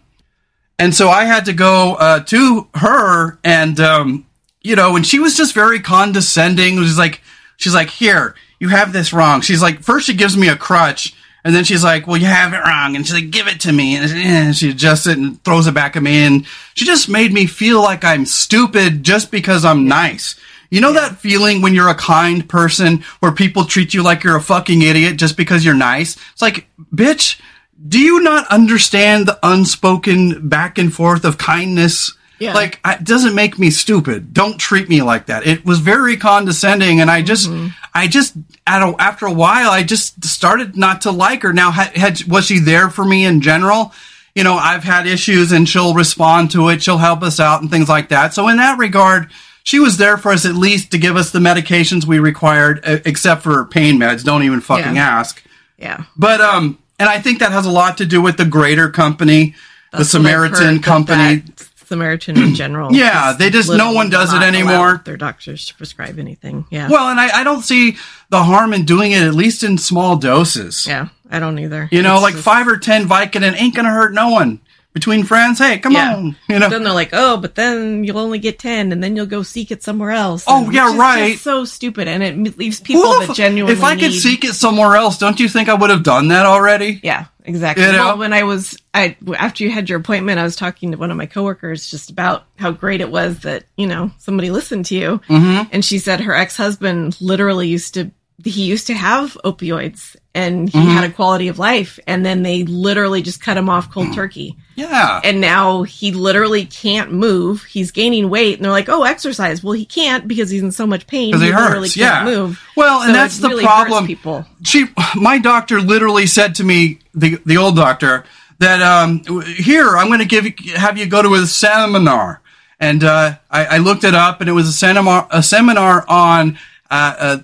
and 0.79 0.95
so 0.95 1.11
I 1.11 1.25
had 1.25 1.45
to 1.47 1.53
go 1.53 1.95
uh, 1.95 2.21
to 2.21 2.69
her, 2.75 3.39
and 3.45 3.79
um, 3.79 4.27
you 4.63 4.77
know, 4.77 4.97
and 4.97 5.07
she 5.07 5.19
was 5.19 5.37
just 5.37 5.55
very 5.55 5.81
condescending. 5.81 6.77
Was 6.77 6.97
like 6.97 7.21
she's 7.57 7.75
like, 7.75 7.91
"Here, 7.91 8.35
you 8.59 8.69
have 8.69 8.93
this 8.93 9.13
wrong." 9.13 9.41
She's 9.43 9.63
like, 9.63 9.81
first 9.81 10.07
she 10.07 10.15
gives 10.15 10.37
me 10.37 10.49
a 10.49 10.57
crutch. 10.57 11.15
And 11.45 11.55
then 11.55 11.65
she's 11.65 11.85
like, 11.85 12.07
"Well, 12.07 12.17
you 12.17 12.27
have 12.27 12.53
it 12.53 12.59
wrong," 12.59 12.97
and 12.97 13.07
she's 13.07 13.15
like, 13.15 13.31
"Give 13.31 13.47
it 13.47 13.61
to 13.61 13.73
me," 13.73 13.97
and 13.97 14.57
she 14.57 14.71
adjusts 14.71 15.07
it 15.07 15.19
and 15.19 15.43
throws 15.45 15.67
it 15.67 15.75
back 15.75 15.97
at 15.97 16.03
me, 16.03 16.25
and 16.25 16.45
she 16.75 16.85
just 16.85 17.09
made 17.09 17.33
me 17.33 17.47
feel 17.47 17.81
like 17.81 18.05
I'm 18.05 18.27
stupid 18.27 19.05
just 19.05 19.31
because 19.31 19.65
I'm 19.65 19.87
nice. 19.87 20.35
You 20.71 20.81
know 20.83 20.93
that 20.93 21.19
feeling 21.19 21.63
when 21.63 21.75
you're 21.75 21.89
a 21.89 21.95
kind 21.95 22.47
person 22.47 23.05
where 23.21 23.33
people 23.33 23.65
treat 23.65 23.95
you 23.95 24.03
like 24.03 24.23
you're 24.23 24.37
a 24.37 24.43
fucking 24.43 24.83
idiot 24.83 25.17
just 25.17 25.37
because 25.37 25.65
you're 25.65 25.75
nice? 25.75 26.17
It's 26.33 26.43
like, 26.43 26.69
bitch, 26.95 27.41
do 27.87 27.99
you 27.99 28.21
not 28.21 28.47
understand 28.49 29.27
the 29.27 29.39
unspoken 29.43 30.49
back 30.49 30.77
and 30.77 30.93
forth 30.93 31.25
of 31.25 31.39
kindness? 31.39 32.13
Yeah. 32.39 32.55
Like, 32.55 32.79
it 32.87 33.05
doesn't 33.05 33.35
make 33.35 33.59
me 33.59 33.71
stupid. 33.71 34.33
Don't 34.33 34.59
treat 34.59 34.89
me 34.89 35.03
like 35.03 35.27
that. 35.27 35.47
It 35.47 35.65
was 35.65 35.81
very 35.81 36.17
condescending, 36.17 37.01
and 37.01 37.11
I 37.11 37.23
just, 37.23 37.51
I 37.95 38.07
just, 38.07 38.35
at 38.67 38.83
after 39.01 39.27
a 39.27 39.33
while, 39.33 39.71
I 39.71 39.83
just 39.83 40.25
started 40.25 40.77
not 40.77 41.03
to 41.03 41.11
like 41.11 41.43
her. 41.43 41.53
Now, 41.53 41.71
had, 41.71 41.97
had 41.97 42.23
was 42.25 42.47
she 42.47 42.59
there 42.61 42.91
for 42.91 43.05
me 43.05 43.25
in 43.25 43.41
general? 43.41 43.93
You 44.35 44.45
know, 44.45 44.55
I've 44.55 44.85
had 44.85 45.07
issues, 45.09 45.51
and 45.53 45.69
she'll 45.69 45.95
respond 45.95 46.53
to 46.53 46.69
it. 46.69 46.83
She'll 46.83 46.99
help 46.99 47.23
us 47.23 47.41
out 47.41 47.61
and 47.61 47.71
things 47.71 47.89
like 47.89 48.11
that. 48.11 48.35
So, 48.35 48.47
in 48.49 48.59
that 48.59 48.79
regard, 48.79 49.31
she 49.65 49.81
was 49.81 49.97
there 49.97 50.17
for 50.17 50.31
us 50.33 50.47
at 50.47 50.55
least 50.55 50.93
to 50.93 50.99
give 50.99 51.17
us 51.17 51.31
the 51.33 51.41
medications 51.41 52.05
we 52.05 52.21
required, 52.21 52.81
except 52.85 53.43
for 53.43 53.65
pain 53.65 53.99
meds. 53.99 54.23
Don't 54.25 54.45
even 54.45 54.61
fucking 54.61 54.95
Yeah. 54.97 55.19
ask. 55.19 55.43
Yeah. 55.77 56.05
But 56.17 56.41
um, 56.41 56.79
and 57.01 57.09
I 57.09 57.21
think 57.21 57.41
that 57.41 57.53
has 57.53 57.67
a 57.67 57.71
lot 57.71 57.99
to 57.99 58.07
do 58.07 58.23
with 58.23 58.37
the 58.37 58.45
greater 58.45 58.89
company, 58.91 59.55
the 59.93 59.99
That's 59.99 60.15
what 60.15 60.23
Samaritan 60.23 60.81
company. 60.81 61.37
that 61.37 61.68
Samaritan 61.89 62.39
in 62.39 62.55
general. 62.63 62.93
Yeah, 62.95 63.33
they 63.33 63.51
just- 63.51 63.71
no 63.71 63.93
one 63.93 64.11
does 64.11 64.33
it 64.33 64.43
anymore. 64.43 65.01
Their 65.05 65.17
doctors 65.17 65.67
to 65.67 65.75
prescribe 65.75 66.19
anything. 66.19 66.67
Yeah. 66.71 66.89
Well, 66.89 67.09
and 67.09 67.19
I, 67.19 67.41
I 67.41 67.45
don't 67.45 67.63
see 67.63 67.97
the 68.31 68.43
harm 68.45 68.73
in 68.75 68.85
doing 68.85 69.13
it 69.13 69.23
at 69.23 69.35
least 69.35 69.63
in 69.65 69.79
small 69.79 70.17
doses. 70.17 70.87
yeah. 70.87 71.09
I 71.31 71.41
don't 71.41 71.59
either. 71.59 71.89
You 71.93 72.01
know, 72.03 72.15
It's 72.15 72.23
like 72.23 72.35
just- 72.35 72.45
five 72.45 72.67
or 72.69 72.77
ten 72.79 73.07
Vicodin 73.07 73.55
ain't 73.61 73.75
gonna 73.75 73.91
hurt 73.91 74.15
no 74.15 74.29
one. 74.31 74.61
Between 74.95 75.23
friends, 75.23 75.59
hey, 75.59 75.79
come 75.79 75.93
Yeah. 75.93 76.17
on. 76.17 76.37
You 76.49 76.59
know, 76.59 76.69
Then 76.71 76.83
they're 76.83 76.93
like, 76.93 77.11
oh, 77.13 77.37
but 77.37 77.55
then 77.55 78.03
you'll 78.05 78.19
only 78.19 78.39
get 78.39 78.59
10 78.59 78.91
and 78.91 79.03
then 79.03 79.15
you'll 79.15 79.27
go 79.27 79.43
seek 79.43 79.71
it 79.71 79.83
somewhere 79.83 80.11
else. 80.11 80.45
Oh, 80.47 80.65
And 80.65 80.73
yeah, 80.75 80.97
right. 80.97 81.39
so 81.39 81.65
stupid. 81.65 82.09
And 82.09 82.23
it 82.23 82.59
leaves 82.59 82.81
people 82.81 83.03
that 83.21 83.35
genuinely 83.37 83.77
If 83.79 83.85
I 83.85 83.95
could 83.95 84.11
need- 84.11 84.21
seek 84.21 84.45
it 84.45 84.55
somewhere 84.55 84.97
else, 84.97 85.19
don't 85.19 85.39
you 85.39 85.49
think 85.49 85.69
I 85.69 85.75
would 85.75 85.91
have 85.91 86.03
done 86.03 86.29
that 86.29 86.47
already? 86.47 86.99
Yeah, 87.03 87.27
exactly. 87.45 87.85
You 87.85 87.93
know? 87.93 88.07
Well, 88.07 88.19
when 88.19 88.33
I 88.33 88.43
was, 88.45 88.77
I 88.95 89.17
after 89.37 89.63
you 89.63 89.71
had 89.71 89.89
your 89.89 89.99
appointment, 90.01 90.41
I 90.41 90.43
was 90.43 90.57
talking 90.57 90.91
to 90.93 90.99
one 90.99 91.11
of 91.13 91.17
my 91.17 91.27
coworkers 91.27 91.89
just 91.89 92.11
about 92.11 92.47
how 92.57 92.71
great 92.73 93.01
it 93.01 93.11
was 93.11 93.41
that 93.41 93.65
you 93.77 93.87
know 93.87 94.11
somebody 94.19 94.51
listened 94.51 94.87
to 94.87 94.97
you, 94.97 95.21
Mm-hmm. 95.29 95.69
and 95.71 95.85
she 95.85 95.99
said 95.99 96.23
her 96.23 96.35
ex 96.35 96.57
husband 96.57 97.17
literally 97.21 97.69
used 97.69 97.95
to 97.95 98.11
he 98.45 98.65
used 98.65 98.87
to 98.87 98.95
have 98.95 99.37
opioids 99.45 100.15
and 100.35 100.69
he 100.69 100.79
Mm-hmm. 100.79 100.89
had 100.91 101.11
a 101.11 101.13
quality 101.13 101.49
of 101.49 101.59
life, 101.59 101.99
and 102.07 102.25
then 102.25 102.43
they 102.45 102.63
literally 102.65 103.23
just 103.23 103.41
cut 103.43 103.57
him 103.57 103.69
off 103.69 103.91
cold 103.91 104.15
turkey, 104.15 104.57
Yeah. 104.77 105.21
and 105.25 105.41
now 105.41 105.83
he 105.83 106.13
literally 106.13 106.65
can't 106.65 107.13
move. 107.13 107.65
He's 107.65 107.91
gaining 107.91 108.31
weight, 108.31 108.55
and 108.57 108.65
they're 108.65 108.71
like, 108.71 108.89
"Oh, 108.89 109.03
exercise." 109.03 109.65
Well, 109.65 109.73
he 109.73 109.85
can't 109.85 110.29
because 110.29 110.49
he's 110.51 110.63
in 110.63 110.71
so 110.71 110.87
much 110.87 111.09
pain. 111.09 111.31
Because 111.33 111.43
he 111.43 111.53
literally 111.53 111.89
hurts, 111.89 111.97
can't 111.97 112.29
yeah. 112.29 112.37
move. 112.37 112.63
Well, 112.77 113.01
and 113.01 113.09
So 113.09 113.13
that's 113.15 113.39
the 113.39 113.49
really 113.49 113.65
problem. 113.65 114.07
People. 114.07 114.45
She, 114.63 114.87
my 115.17 115.39
doctor 115.39 115.81
literally 115.81 116.27
said 116.29 116.55
to 116.57 116.65
me, 116.65 117.01
the 117.15 117.41
the 117.45 117.57
old 117.57 117.75
doctor, 117.75 118.25
that 118.61 118.81
um, 118.81 119.25
here 119.57 119.97
I'm 119.97 120.07
going 120.07 120.21
to 120.21 120.25
give 120.25 120.45
you, 120.47 120.75
have 120.75 120.97
you 120.99 121.07
go 121.07 121.21
to 121.23 121.35
a 121.35 121.47
seminar, 121.47 122.41
and 122.79 123.03
uh, 123.03 123.37
I, 123.51 123.65
I 123.65 123.79
looked 123.79 124.05
it 124.05 124.15
up, 124.15 124.41
and 124.41 124.49
it 124.49 124.53
was 124.53 124.69
a 124.69 124.73
seminar 124.73 125.27
a 125.33 125.43
seminar 125.43 126.05
on 126.09 126.59
uh, 126.91 127.17
uh, 127.19 127.39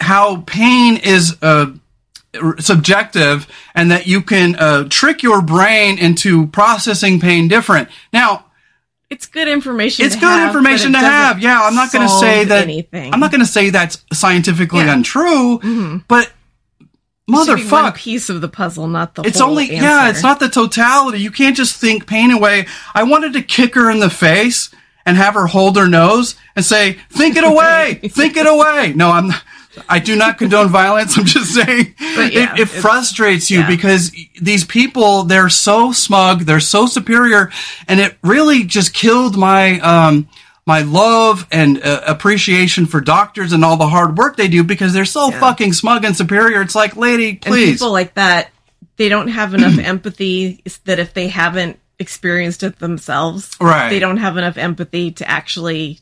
how 0.00 0.42
pain 0.46 0.96
is 0.96 1.36
uh, 1.42 1.66
subjective, 2.58 3.46
and 3.74 3.90
that 3.90 4.06
you 4.06 4.20
can 4.22 4.54
uh, 4.56 4.84
trick 4.88 5.22
your 5.22 5.42
brain 5.42 5.98
into 5.98 6.46
processing 6.48 7.20
pain 7.20 7.48
different. 7.48 7.88
Now, 8.12 8.44
It's 9.10 9.26
good 9.26 9.48
information. 9.48 10.04
it's 10.04 10.14
to 10.14 10.20
good 10.20 10.26
have, 10.28 10.48
information 10.48 10.92
but 10.92 11.00
to 11.00 11.06
have. 11.06 11.40
Yeah, 11.40 11.60
I'm 11.62 11.74
not 11.74 11.92
going 11.92 12.06
to 12.06 12.14
say 12.14 12.44
that. 12.44 12.62
anything. 12.64 13.12
I'm 13.12 13.20
not 13.20 13.30
going 13.30 13.40
to 13.40 13.46
say 13.46 13.70
that's 13.70 14.04
scientifically 14.12 14.80
Yeah. 14.84 14.94
untrue, 14.94 16.02
but 16.08 16.30
be 17.26 17.32
one 17.34 17.46
motherfuck, 17.46 17.94
piece 17.96 18.28
of 18.30 18.40
the 18.40 18.48
puzzle, 18.48 18.86
not 18.88 19.14
the. 19.14 19.22
it's 19.22 19.40
only 19.40 19.70
answer. 19.70 19.84
yeah, 19.84 20.10
it's 20.10 20.22
not 20.22 20.40
the 20.40 20.48
totality. 20.48 21.20
You 21.20 21.30
can't 21.30 21.56
just 21.56 21.76
think 21.80 22.06
pain 22.06 22.30
away. 22.30 22.66
I 22.94 23.02
wanted 23.02 23.32
to 23.34 23.42
kick 23.42 23.74
her 23.74 23.90
in 23.90 24.00
the 24.00 24.10
face 24.10 24.70
and 25.04 25.16
have 25.16 25.34
her 25.34 25.46
hold 25.46 25.76
her 25.76 25.88
nose 25.88 26.36
and 26.56 26.64
say, 26.64 26.98
"Think 27.10 27.36
it 27.36 27.44
away, 27.52 28.00
think 28.08 28.36
it 28.36 28.46
away." 28.46 28.92
No, 28.94 29.10
I'm. 29.10 29.30
I 29.88 29.98
do 29.98 30.16
not 30.16 30.38
condone 30.38 30.68
violence. 30.68 31.16
I'm 31.18 31.24
just 31.24 31.54
saying 31.54 31.94
yeah, 32.00 32.54
it, 32.54 32.60
it 32.60 32.68
frustrates 32.68 33.50
you 33.50 33.60
yeah. 33.60 33.66
because 33.68 34.10
these 34.40 34.64
people 34.64 35.24
they're 35.24 35.48
so 35.48 35.92
smug, 35.92 36.40
they're 36.40 36.60
so 36.60 36.86
superior, 36.86 37.50
and 37.86 38.00
it 38.00 38.16
really 38.22 38.64
just 38.64 38.94
killed 38.94 39.36
my 39.36 39.80
um 39.80 40.28
my 40.66 40.82
love 40.82 41.46
and 41.50 41.82
uh, 41.82 42.02
appreciation 42.06 42.84
for 42.84 43.00
doctors 43.00 43.52
and 43.52 43.64
all 43.64 43.78
the 43.78 43.88
hard 43.88 44.18
work 44.18 44.36
they 44.36 44.48
do 44.48 44.62
because 44.62 44.92
they're 44.92 45.06
so 45.06 45.30
Yeah. 45.30 45.40
fucking 45.40 45.72
smug 45.72 46.04
and 46.04 46.14
superior. 46.14 46.60
It's 46.60 46.74
like, 46.74 46.94
lady, 46.94 47.30
and 47.30 47.40
please. 47.40 47.72
people 47.72 47.90
like 47.90 48.12
that, 48.14 48.50
they 48.96 49.08
don't 49.08 49.28
have 49.28 49.54
enough 49.54 49.78
empathy. 49.82 50.62
That 50.84 50.98
if 50.98 51.14
they 51.14 51.28
haven't 51.28 51.78
experienced 51.98 52.62
it 52.62 52.78
themselves, 52.80 53.56
Right. 53.58 53.88
They 53.88 53.98
don't 53.98 54.18
have 54.18 54.36
enough 54.36 54.58
empathy 54.58 55.12
to 55.12 55.28
actually 55.28 56.00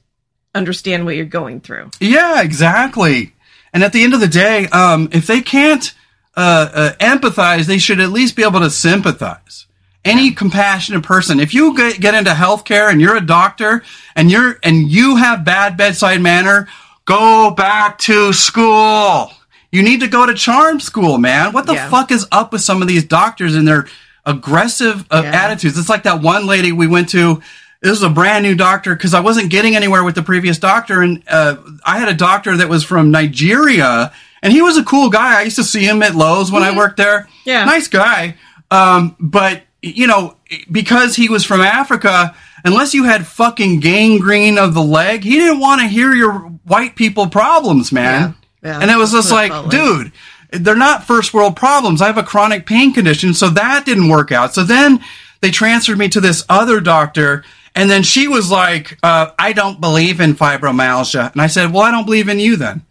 understand 0.53 1.05
what 1.05 1.15
you're 1.15 1.27
going 1.27 1.61
through. 1.61 1.91
Yeah, 2.01 2.43
exactly. 2.43 3.35
And 3.77 3.85
at 3.85 3.93
the 3.93 4.03
end 4.05 4.15
of 4.15 4.21
the 4.21 4.27
day, 4.27 4.69
um, 4.69 5.11
if 5.13 5.27
they 5.27 5.43
can't 5.43 5.93
uh, 6.35 6.71
uh, 6.73 6.93
empathize, 6.95 7.67
they 7.67 7.77
should 7.77 8.01
at 8.01 8.09
least 8.09 8.35
be 8.35 8.43
able 8.43 8.61
to 8.61 8.71
sympathize. 8.71 9.67
Any 10.03 10.31
compassionate 10.31 11.03
person, 11.03 11.39
if 11.41 11.53
you 11.53 11.77
get, 11.77 12.01
get 12.01 12.15
into 12.15 12.31
healthcare 12.31 12.91
and 12.91 13.03
you're 13.03 13.19
a 13.19 13.21
doctor 13.21 13.83
and 14.15 14.31
you're 14.31 14.59
and 14.63 14.91
you 14.91 15.17
have 15.17 15.45
bad 15.45 15.77
bedside 15.77 16.23
manner, 16.23 16.69
go 17.05 17.51
back 17.51 17.99
to 17.99 18.33
school. 18.33 19.31
You 19.71 19.83
need 19.83 20.01
to 20.01 20.09
go 20.09 20.25
to 20.25 20.33
charm 20.33 20.81
school, 20.81 21.19
man. 21.19 21.53
What 21.53 21.67
the 21.67 21.75
Yeah. 21.75 21.91
fuck 21.91 22.11
is 22.11 22.27
up 22.33 22.53
with 22.53 22.63
some 22.63 22.81
of 22.81 22.89
these 22.89 23.05
doctors 23.05 23.55
and 23.55 23.69
their 23.69 23.89
aggressive 24.25 25.05
uh, 25.11 25.21
Yeah. 25.23 25.33
attitudes? 25.45 25.77
It's 25.77 25.91
like 25.91 26.05
that 26.05 26.23
one 26.23 26.47
lady 26.47 26.73
we 26.73 26.87
went 26.87 27.11
to. 27.11 27.43
This 27.87 28.01
was 28.01 28.11
a 28.11 28.15
brand 28.15 28.43
new 28.43 28.55
doctor 28.55 28.95
because 28.97 29.15
I 29.15 29.21
wasn't 29.21 29.51
getting 29.51 29.77
anywhere 29.77 30.03
with 30.03 30.17
the 30.17 30.23
previous 30.23 30.59
doctor, 30.59 31.03
and 31.03 31.23
uh, 31.29 31.57
I 31.85 31.99
had 31.99 32.09
a 32.09 32.15
doctor 32.15 32.57
that 32.57 32.69
was 32.69 32.83
from 32.83 33.11
Nigeria, 33.11 34.13
and 34.43 34.53
he 34.53 34.61
was 34.61 34.77
a 34.77 34.85
cool 34.85 35.09
guy. 35.09 35.39
I 35.39 35.43
used 35.45 35.57
to 35.57 35.65
see 35.65 35.85
him 35.85 36.03
at 36.03 36.15
Lowe's 36.15 36.51
when 36.51 36.65
I 36.65 36.77
worked 36.77 36.97
there. 36.97 37.21
Mm-hmm. 37.21 37.49
Yeah. 37.49 37.65
nice 37.65 37.87
guy. 37.87 38.37
Um, 38.71 39.15
but 39.21 39.63
you 39.83 40.09
know, 40.09 40.37
because 40.71 41.15
he 41.15 41.29
was 41.29 41.45
from 41.45 41.61
Africa, 41.61 42.35
unless 42.65 42.93
you 42.93 43.05
had 43.05 43.25
fucking 43.25 43.79
gangrene 43.79 44.59
of 44.59 44.75
the 44.75 44.83
leg, 44.83 45.23
he 45.23 45.39
didn't 45.39 45.61
want 45.61 45.81
to 45.81 45.87
hear 45.87 46.13
your 46.13 46.33
white 46.65 46.97
people 46.97 47.29
problems, 47.29 47.93
man. 47.93 48.35
Yeah. 48.63 48.71
Yeah, 48.71 48.81
and 48.81 48.91
it 48.91 48.97
was 48.97 49.13
just 49.13 49.31
like, 49.31 49.53
like. 49.53 49.71
dude, 49.71 50.13
they're 50.51 50.75
not 50.75 51.05
first 51.05 51.33
world 51.33 51.55
problems. 51.55 52.03
I 52.03 52.07
have 52.07 52.19
a 52.19 52.25
chronic 52.25 52.67
pain 52.67 52.93
condition, 52.93 53.33
so 53.33 53.49
that 53.51 53.87
didn't 53.87 54.09
work 54.09 54.33
out. 54.33 54.55
So 54.55 54.65
then 54.65 55.05
they 55.41 55.53
transferred 55.53 55.99
me 55.99 56.09
to 56.09 56.21
this 56.21 56.45
other 56.49 56.81
doctor, 56.81 57.45
and 57.77 57.89
then 57.89 58.03
she 58.03 58.27
was 58.27 58.51
like, 58.51 58.99
uh, 59.05 59.31
"I 59.39 59.53
don't 59.53 59.81
believe 59.81 60.21
in 60.21 60.35
fibromyalgia," 60.35 61.31
and 61.33 61.41
I 61.41 61.47
said, 61.47 61.73
"Well, 61.73 61.83
I 61.85 61.91
don't 61.93 62.05
believe 62.07 62.29
in 62.29 62.41
you 62.41 62.57
then." 62.57 62.83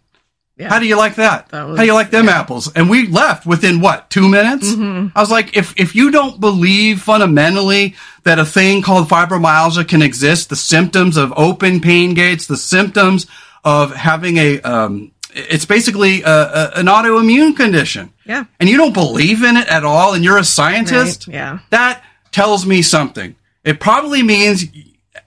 Yeah. 0.58 0.70
How 0.70 0.78
do 0.78 0.86
you 0.86 0.96
like 0.96 1.16
that? 1.16 1.50
That 1.50 1.66
was- 1.68 1.76
How 1.76 1.82
do 1.82 1.86
you 1.86 1.92
like 1.92 2.10
them 2.10 2.26
yeah. 2.26 2.40
apples? 2.40 2.72
And 2.74 2.88
we 2.88 3.06
left 3.08 3.44
within 3.44 3.82
what, 3.82 4.08
two 4.08 4.26
minutes? 4.26 4.72
Mm-hmm. 4.72 5.08
I 5.14 5.20
was 5.20 5.30
like, 5.30 5.54
if, 5.54 5.74
if 5.78 5.94
you 5.94 6.10
don't 6.10 6.40
believe 6.40 7.02
fundamentally 7.02 7.94
that 8.22 8.38
a 8.38 8.44
thing 8.46 8.80
called 8.80 9.06
fibromyalgia 9.06 9.86
can 9.86 10.00
exist, 10.00 10.48
the 10.48 10.56
symptoms 10.56 11.18
of 11.18 11.30
open 11.36 11.80
pain 11.82 12.14
gates, 12.14 12.46
the 12.46 12.56
symptoms 12.56 13.26
of 13.66 13.94
having 13.94 14.38
a, 14.38 14.58
um, 14.62 15.12
it's 15.34 15.66
basically 15.66 16.22
a, 16.22 16.30
a, 16.30 16.70
an 16.76 16.86
autoimmune 16.86 17.54
condition. 17.54 18.14
Yeah. 18.24 18.44
And 18.58 18.66
you 18.66 18.78
don't 18.78 18.94
believe 18.94 19.42
in 19.42 19.58
it 19.58 19.68
at 19.68 19.84
all, 19.84 20.14
and 20.14 20.24
you're 20.24 20.38
a 20.38 20.44
scientist. 20.44 21.26
Right, 21.26 21.34
yeah. 21.34 21.58
That 21.68 22.02
tells 22.32 22.64
me 22.64 22.80
something. 22.80 23.36
It 23.66 23.80
probably 23.80 24.22
means 24.22 24.64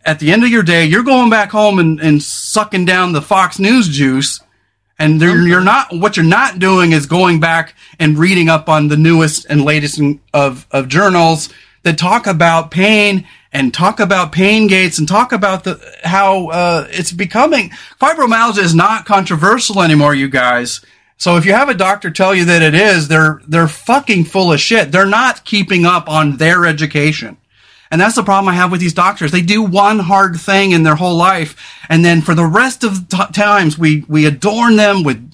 at 0.06 0.20
the 0.20 0.32
end 0.32 0.46
of 0.46 0.50
your 0.50 0.64
day, 0.64 0.86
you're 0.86 1.04
going 1.04 1.30
back 1.30 1.52
home 1.52 1.78
and, 1.78 2.00
and 2.00 2.24
sucking 2.24 2.86
down 2.86 3.12
the 3.12 3.22
Fox 3.22 3.60
News 3.60 3.90
juice. 3.90 4.40
And 4.98 5.22
you're 5.22 5.62
not 5.62 5.94
what 5.94 6.18
you're 6.18 6.26
not 6.26 6.60
doing 6.60 6.92
is 6.92 7.06
going 7.06 7.40
back 7.40 7.74
and 8.00 8.18
reading 8.18 8.50
up 8.50 8.68
on 8.68 8.90
the 8.90 8.98
newest 8.98 9.46
and 9.46 9.64
latest 9.64 9.98
in, 9.98 10.20
of 10.34 10.68
of 10.72 10.90
journals 10.90 11.50
that 11.84 11.98
talk 11.98 12.28
about 12.28 12.70
pain 12.70 13.26
and 13.54 13.74
talk 13.74 14.02
about 14.02 14.34
pain 14.34 14.68
gates 14.68 15.00
and 15.00 15.08
talk 15.08 15.32
about 15.32 15.64
the 15.64 15.80
how 16.04 16.48
uh, 16.48 16.88
it's 16.90 17.14
becoming 17.14 17.70
fibromyalgia 18.00 18.62
is 18.62 18.76
not 18.76 19.06
controversial 19.06 19.82
anymore 19.82 20.14
you 20.14 20.28
guys. 20.28 20.82
So 21.16 21.38
if 21.38 21.46
you 21.46 21.54
have 21.54 21.70
a 21.70 21.74
doctor 21.74 22.12
tell 22.12 22.36
you 22.36 22.44
that 22.46 22.62
it 22.62 22.76
is 22.76 23.08
they're 23.08 23.42
they're 23.48 23.70
fucking 23.70 24.26
full 24.26 24.52
of 24.52 24.60
shit. 24.60 24.92
They're 24.92 25.06
not 25.06 25.46
keeping 25.46 25.86
up 25.86 26.10
on 26.10 26.36
their 26.38 26.66
education 26.66 27.38
and 27.92 28.00
that's 28.00 28.16
the 28.16 28.24
problem 28.24 28.50
I 28.50 28.56
have 28.56 28.72
with 28.72 28.82
these 28.82 28.94
doctors. 28.94 29.32
They 29.32 29.42
do 29.42 29.64
one 29.64 30.00
hard 30.00 30.40
thing 30.40 30.72
in 30.72 30.84
their 30.84 30.96
whole 30.96 31.16
life, 31.16 31.56
and 31.90 32.04
then 32.04 32.22
for 32.22 32.36
the 32.36 32.46
rest 32.46 32.84
of 32.84 33.08
t- 33.10 33.18
times, 33.34 33.78
we 33.78 34.06
we 34.08 34.26
adorn 34.26 34.76
them 34.76 35.04
with 35.04 35.26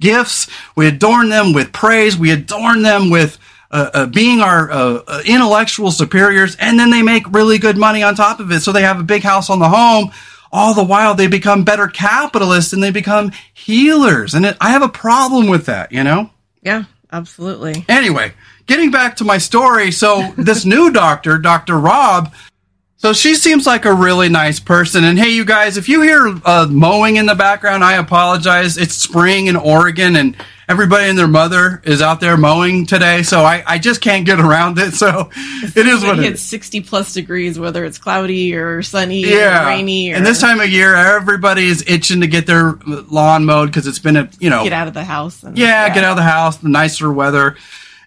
gifts, 0.00 0.48
we 0.76 0.86
adorn 0.86 1.28
them 1.28 1.52
with 1.52 1.72
praise, 1.72 2.16
we 2.16 2.30
adorn 2.30 2.82
them 2.82 3.10
with 3.10 3.38
uh, 3.70 3.90
uh, 3.92 4.06
being 4.06 4.40
our 4.40 4.70
uh, 4.70 5.02
uh, 5.06 5.22
intellectual 5.26 5.90
superiors, 5.90 6.56
and 6.56 6.78
then 6.78 6.90
they 6.90 7.02
make 7.02 7.30
really 7.32 7.58
good 7.58 7.76
money 7.76 8.02
on 8.02 8.14
top 8.14 8.40
of 8.40 8.50
it. 8.50 8.60
So 8.60 8.72
they 8.72 8.82
have 8.82 9.00
a 9.00 9.04
big 9.04 9.22
house 9.22 9.50
on 9.50 9.58
the 9.58 9.68
home. 9.68 10.10
All 10.50 10.72
the 10.72 10.84
while, 10.84 11.14
they 11.14 11.26
become 11.26 11.64
better 11.64 11.88
capitalists 11.88 12.72
and 12.72 12.82
they 12.82 12.90
become 12.90 13.32
healers, 13.52 14.34
and 14.34 14.46
it, 14.46 14.56
I 14.60 14.70
have 14.70 14.82
a 14.82 14.88
problem 14.88 15.48
with 15.48 15.66
that. 15.66 15.92
You 15.92 16.04
know. 16.04 16.30
Yeah, 16.62 16.84
absolutely. 17.12 17.84
Anyway, 17.88 18.32
getting 18.68 18.92
back 18.92 19.16
to 19.16 19.24
my 19.24 19.38
story. 19.38 19.90
So 19.90 20.32
this 20.36 20.64
new 20.64 20.92
doctor, 20.92 21.38
Dr. 21.38 21.76
Rob, 21.78 22.32
so 22.98 23.12
she 23.12 23.34
seems 23.34 23.64
like 23.64 23.84
a 23.84 23.94
really 23.94 24.28
nice 24.28 24.58
person. 24.58 25.04
And 25.04 25.18
hey, 25.18 25.30
you 25.30 25.44
guys, 25.44 25.76
if 25.76 25.88
you 25.88 26.02
hear 26.02 26.36
uh, 26.44 26.66
mowing 26.68 27.16
in 27.16 27.26
the 27.26 27.34
background, 27.34 27.84
I 27.84 27.94
apologize. 27.94 28.76
It's 28.76 28.94
spring 28.94 29.46
in 29.46 29.54
Oregon 29.54 30.16
and 30.16 30.36
everybody 30.68 31.08
and 31.08 31.16
their 31.16 31.28
mother 31.28 31.80
is 31.84 32.02
out 32.02 32.20
there 32.20 32.36
mowing 32.36 32.86
today, 32.86 33.22
so 33.22 33.40
I, 33.42 33.62
I 33.66 33.78
just 33.78 34.00
can't 34.00 34.26
get 34.26 34.38
around 34.38 34.78
it. 34.78 34.94
So 34.94 35.30
it 35.62 35.86
is 35.86 36.02
what 36.02 36.18
it 36.18 36.24
it 36.24 36.38
60 36.40 36.80
plus 36.80 37.14
degrees, 37.14 37.56
whether 37.56 37.84
it's 37.84 37.98
cloudy 37.98 38.54
or 38.56 38.82
sunny 38.82 39.20
Yeah, 39.20 39.64
or 39.64 39.68
rainy 39.68 40.10
or 40.10 40.16
and 40.16 40.26
this 40.26 40.40
time 40.40 40.58
of 40.58 40.68
year, 40.68 40.96
everybody 40.96 41.68
is 41.68 41.84
itching 41.86 42.20
to 42.22 42.26
get 42.26 42.48
their 42.48 42.72
lawn 42.84 43.44
mowed 43.44 43.68
because 43.68 43.86
it's 43.86 44.00
been 44.00 44.16
a 44.16 44.28
you 44.40 44.50
know 44.50 44.64
get 44.64 44.72
out 44.72 44.88
of 44.88 44.94
the 44.94 45.04
house. 45.04 45.44
And, 45.44 45.56
yeah, 45.56 45.88
get 45.94 46.02
out 46.02 46.12
of 46.12 46.16
the 46.16 46.22
house, 46.24 46.56
the 46.56 46.68
nicer 46.68 47.12
weather. 47.12 47.56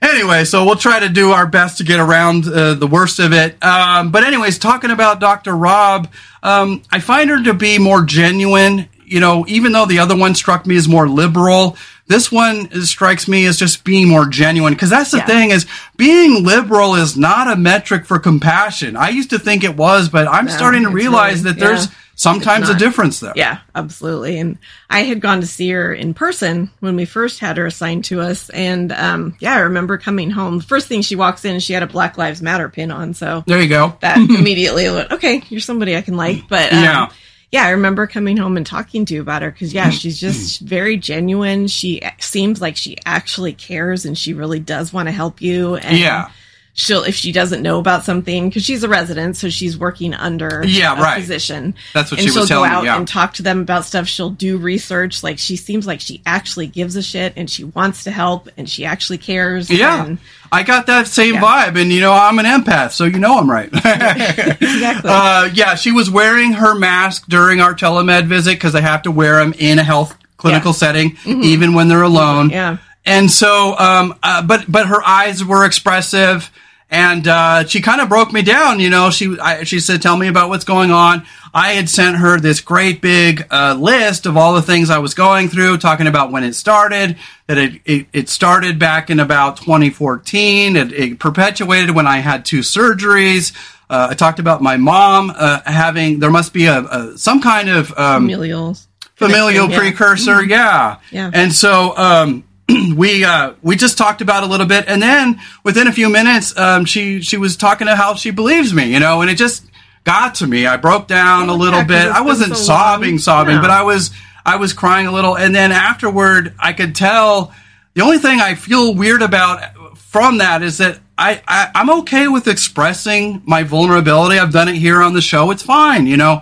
Anyway, 0.01 0.43
so 0.46 0.65
we'll 0.65 0.75
try 0.75 1.00
to 1.00 1.10
do 1.10 1.31
our 1.31 1.46
best 1.46 1.77
to 1.77 1.84
get 1.84 2.00
around 2.00 2.48
uh, 2.48 2.74
the 2.74 2.88
worst 2.88 3.20
of 3.20 3.34
it. 3.34 3.63
Um, 3.63 4.12
but 4.12 4.24
anyways, 4.24 4.58
talking 4.58 4.89
about 4.89 5.20
Dr. 5.20 5.55
Rob, 5.55 6.12
um, 6.41 6.81
I 6.91 7.00
find 7.00 7.29
her 7.29 7.43
to 7.43 7.53
be 7.53 7.77
more 7.77 8.03
genuine. 8.03 8.89
You 9.05 9.20
know, 9.20 9.46
even 9.48 9.74
though 9.74 9.86
the 9.86 10.00
other 10.00 10.15
one 10.17 10.34
struck 10.34 10.65
me 10.65 10.75
as 10.75 10.88
more 10.88 11.08
liberal, 11.08 11.77
this 12.08 12.31
one 12.31 12.72
strikes 12.84 13.27
me 13.27 13.46
as 13.46 13.58
just 13.58 13.84
being 13.84 14.08
more 14.08 14.25
genuine. 14.25 14.74
Because 14.74 14.89
that's 14.89 15.12
the 15.12 15.17
Yeah. 15.17 15.25
thing 15.27 15.51
is, 15.51 15.67
being 15.98 16.43
liberal 16.43 16.96
is 16.96 17.15
not 17.15 17.51
a 17.51 17.55
metric 17.55 18.05
for 18.05 18.17
compassion. 18.17 18.96
I 18.98 19.10
used 19.10 19.29
to 19.31 19.38
think 19.39 19.63
it 19.63 19.77
was, 19.77 20.10
but 20.10 20.27
I'm 20.27 20.46
No, 20.46 20.51
starting 20.51 20.84
to 20.84 20.89
realize 20.89 21.43
really- 21.43 21.53
that 21.53 21.60
there's 21.60 21.86
yeah. 21.86 21.91
Sometimes 22.22 22.70
a 22.70 22.75
difference 22.78 23.20
there. 23.20 23.34
Yeah, 23.36 23.60
absolutely. 23.74 24.40
And 24.40 24.58
I 24.90 25.01
had 25.04 25.20
gone 25.22 25.42
to 25.42 25.48
see 25.48 25.70
her 25.72 25.94
in 25.94 26.13
person 26.13 26.70
when 26.80 26.96
we 26.96 27.06
first 27.06 27.40
had 27.40 27.58
her 27.58 27.66
assigned 27.66 28.06
to 28.06 28.22
us. 28.22 28.50
And 28.50 28.92
um, 28.92 29.36
yeah, 29.40 29.56
I 29.56 29.60
remember 29.62 29.98
coming 29.98 30.30
home. 30.30 30.58
The 30.60 30.63
first 30.63 30.88
thing 30.88 31.01
she 31.01 31.16
walks 31.16 31.46
in, 31.46 31.60
she 31.60 31.74
had 31.74 31.84
a 31.84 31.88
Black 31.88 32.18
Lives 32.18 32.42
Matter 32.42 32.70
pin 32.70 32.92
on. 32.92 33.13
So 33.13 33.44
There 33.48 33.62
you 33.62 33.70
go. 33.70 33.98
that 34.01 34.18
immediately 34.30 34.90
went, 34.90 35.12
okay, 35.12 35.42
you're 35.50 35.60
somebody 35.62 35.96
I 35.98 36.01
can 36.01 36.18
like. 36.18 36.48
But 36.48 36.72
um, 36.72 36.84
Yeah. 36.84 37.10
yeah, 37.51 37.63
I 37.66 37.70
remember 37.72 38.08
coming 38.08 38.38
home 38.38 38.58
and 38.58 38.66
talking 38.66 39.06
to 39.06 39.13
you 39.13 39.22
about 39.22 39.42
her 39.42 39.51
because 39.51 39.74
yeah, 39.74 39.90
she's 39.90 40.20
just 40.20 40.62
very 40.62 40.98
genuine. 40.98 41.68
She 41.68 42.01
seems 42.20 42.62
like 42.62 42.78
she 42.78 42.98
actually 43.06 43.54
cares 43.54 44.06
and 44.06 44.18
she 44.18 44.34
really 44.34 44.60
does 44.60 44.94
want 44.94 45.08
to 45.08 45.12
help 45.12 45.42
you. 45.42 45.75
And 45.75 45.98
Yeah. 45.98 46.30
She'll 46.74 47.04
if 47.04 47.16
she 47.16 47.32
doesn't 47.32 47.62
know 47.62 47.80
about 47.80 48.04
something 48.06 48.50
because 48.50 48.63
she's 48.63 48.84
a 48.84 48.90
resident, 48.90 49.38
so 49.38 49.50
she's 49.50 49.78
working 49.78 50.13
under 50.13 50.63
Yeah, 50.66 50.98
a 50.98 51.01
right. 51.01 51.20
physician. 51.20 51.74
That's 51.94 52.12
what 52.12 52.20
and 52.20 52.28
she 52.28 52.34
she'll 52.34 52.44
go 52.44 52.48
telling 52.48 52.70
me, 52.72 52.75
out 52.75 52.84
yeah. 52.86 52.98
and 52.98 53.08
talk 53.08 53.34
to 53.36 53.44
them 53.44 53.62
about 53.62 53.86
stuff. 53.86 54.08
She'll 54.08 54.30
do 54.30 54.58
research. 54.58 55.24
Like 55.24 55.38
she 55.40 55.56
seems 55.56 55.86
like 55.86 56.00
she 56.01 56.22
actually 56.25 56.68
gives 56.68 56.96
a 56.96 57.01
shit 57.01 57.34
and 57.36 57.50
she 57.50 57.63
wants 57.63 58.04
to 58.06 58.12
help 58.12 58.50
and 58.58 58.70
she 58.70 58.86
actually 58.86 59.18
cares. 59.18 59.70
Yeah. 59.70 60.06
and- 60.06 60.18
I 60.54 60.63
got 60.63 60.88
that 60.88 61.08
same 61.08 61.36
Yeah. 61.36 61.42
vibe, 61.42 61.80
and 61.82 61.92
you 61.94 62.01
know, 62.01 62.12
I'm 62.12 62.38
an 62.38 62.46
empath, 62.46 62.92
so 62.92 63.06
you 63.06 63.20
know 63.20 63.38
I'm 63.40 63.50
right. 63.50 63.70
exactly. 63.74 65.10
uh, 65.12 65.50
yeah, 65.54 65.75
she 65.75 65.92
was 65.92 66.10
wearing 66.10 66.54
her 66.54 66.75
mask 66.75 67.25
during 67.28 67.62
our 67.62 67.74
telemed 67.74 68.25
visit 68.28 68.51
because 68.56 68.74
they 68.74 68.82
have 68.82 69.04
to 69.04 69.12
wear 69.12 69.38
them 69.38 69.54
in 69.58 69.80
a 69.80 69.84
health 69.84 70.18
clinical 70.38 70.72
Yeah. 70.72 70.75
setting, 70.78 71.18
even 71.25 71.74
when 71.74 71.88
they're 71.88 72.01
alone. 72.01 72.50
Yeah. 72.50 72.78
And 73.05 73.31
so, 73.31 73.77
um, 73.77 74.17
uh, 74.22 74.41
but 74.43 74.72
but 74.72 74.88
her 74.88 75.01
eyes 75.03 75.43
were 75.43 75.65
expressive, 75.65 76.51
and 76.89 77.27
uh, 77.27 77.65
she 77.65 77.81
kind 77.81 78.00
of 78.00 78.10
broke 78.10 78.31
me 78.31 78.43
down. 78.43 78.79
You 78.79 78.89
know, 78.91 79.10
she 79.10 79.38
I, 79.39 79.63
she 79.63 79.79
said, 79.79 80.01
"Tell 80.01 80.15
me 80.15 80.27
about 80.27 80.50
what's 80.50 80.65
going 80.65 80.91
on." 80.91 81.25
I 81.53 81.74
had 81.74 81.89
sent 81.89 82.17
her 82.17 82.39
this 82.39 82.62
great 82.62 83.01
big 83.01 83.46
uh, 83.50 83.75
list 83.77 84.25
of 84.25 84.38
all 84.38 84.53
the 84.53 84.62
things 84.62 84.89
I 84.89 85.00
was 85.00 85.13
going 85.15 85.50
through, 85.50 85.79
talking 85.79 86.08
about 86.08 86.31
when 86.31 86.43
it 86.43 86.53
started. 86.53 87.17
That 87.48 87.58
it 87.58 87.81
it, 87.86 88.08
it 88.13 88.29
started 88.29 88.77
back 88.77 89.10
in 89.10 89.20
about 89.20 89.58
2014. 89.58 90.75
It, 90.75 90.93
it 90.93 91.20
perpetuated 91.20 91.96
when 91.96 92.05
I 92.05 92.17
had 92.17 92.46
two 92.46 92.60
surgeries. 92.60 93.51
Uh, 93.89 94.10
I 94.12 94.13
talked 94.13 94.39
about 94.39 94.62
my 94.62 94.77
mom 94.77 95.34
uh, 95.36 95.62
having. 95.65 96.20
There 96.20 96.29
must 96.31 96.53
be 96.53 96.67
a, 96.67 96.81
a 96.81 97.17
some 97.17 97.41
kind 97.41 97.67
of 97.67 97.91
um, 97.98 98.24
familial 98.25 98.77
familial 99.15 99.70
yeah. 99.70 99.77
precursor 99.77 100.43
yeah 100.43 100.98
Yeah. 101.12 101.29
and 101.31 101.53
so 101.53 101.96
um 101.96 102.43
we 102.96 103.24
uh 103.24 103.54
we 103.62 103.75
just 103.75 103.98
talked 103.98 104.22
about 104.22 104.44
a 104.44 104.46
little 104.46 104.66
bit 104.66 104.86
and 104.88 105.01
then 105.01 105.40
within 105.63 105.88
a 105.88 105.92
few 105.92 106.10
minutes 106.10 106.58
um 106.58 106.86
she 106.86 107.22
she 107.22 107.38
was 107.38 107.56
talking 107.58 107.88
to 107.88 107.96
how 107.96 108.16
she 108.16 108.32
believes 108.32 108.74
me 108.74 108.92
you 108.94 109.00
know 109.00 109.22
and 109.22 109.30
it 109.30 109.36
just 109.36 109.66
got 110.04 110.34
to 110.36 110.48
me. 110.48 110.66
I 110.66 110.78
broke 110.78 111.08
down 111.08 111.50
a 111.50 111.54
little 111.54 111.84
bit. 111.84 112.08
i 112.08 112.22
wasn't 112.22 112.56
so 112.56 112.63
sobbing 112.63 113.12
long. 113.12 113.20
sobbing 113.20 113.56
No. 113.58 113.62
but 113.62 113.70
i 113.70 113.84
was 113.84 114.10
i 114.46 114.56
was 114.56 114.74
crying 114.74 115.06
a 115.08 115.12
little. 115.12 115.38
And 115.38 115.54
then 115.54 115.72
afterward 115.72 116.54
i 116.60 116.74
could 116.74 116.96
tell 116.96 117.54
the 117.94 118.01
only 118.01 118.18
thing 118.18 118.40
i 118.40 118.56
feel 118.56 118.96
weird 118.96 119.22
about 119.22 119.98
from 119.98 120.40
that 120.40 120.62
is 120.63 120.78
that 120.80 121.00
I, 121.18 121.42
I 121.48 121.70
i'm 121.75 121.90
okay 122.01 122.28
with 122.28 122.48
expressing 122.48 123.41
my 123.45 123.63
vulnerability. 123.63 124.39
I've 124.39 124.52
done 124.54 124.69
it 124.69 124.76
here 124.76 125.02
on 125.04 125.13
the 125.13 125.22
show. 125.22 125.52
It's 125.52 125.63
fine 125.63 126.08
you 126.08 126.17
know. 126.17 126.41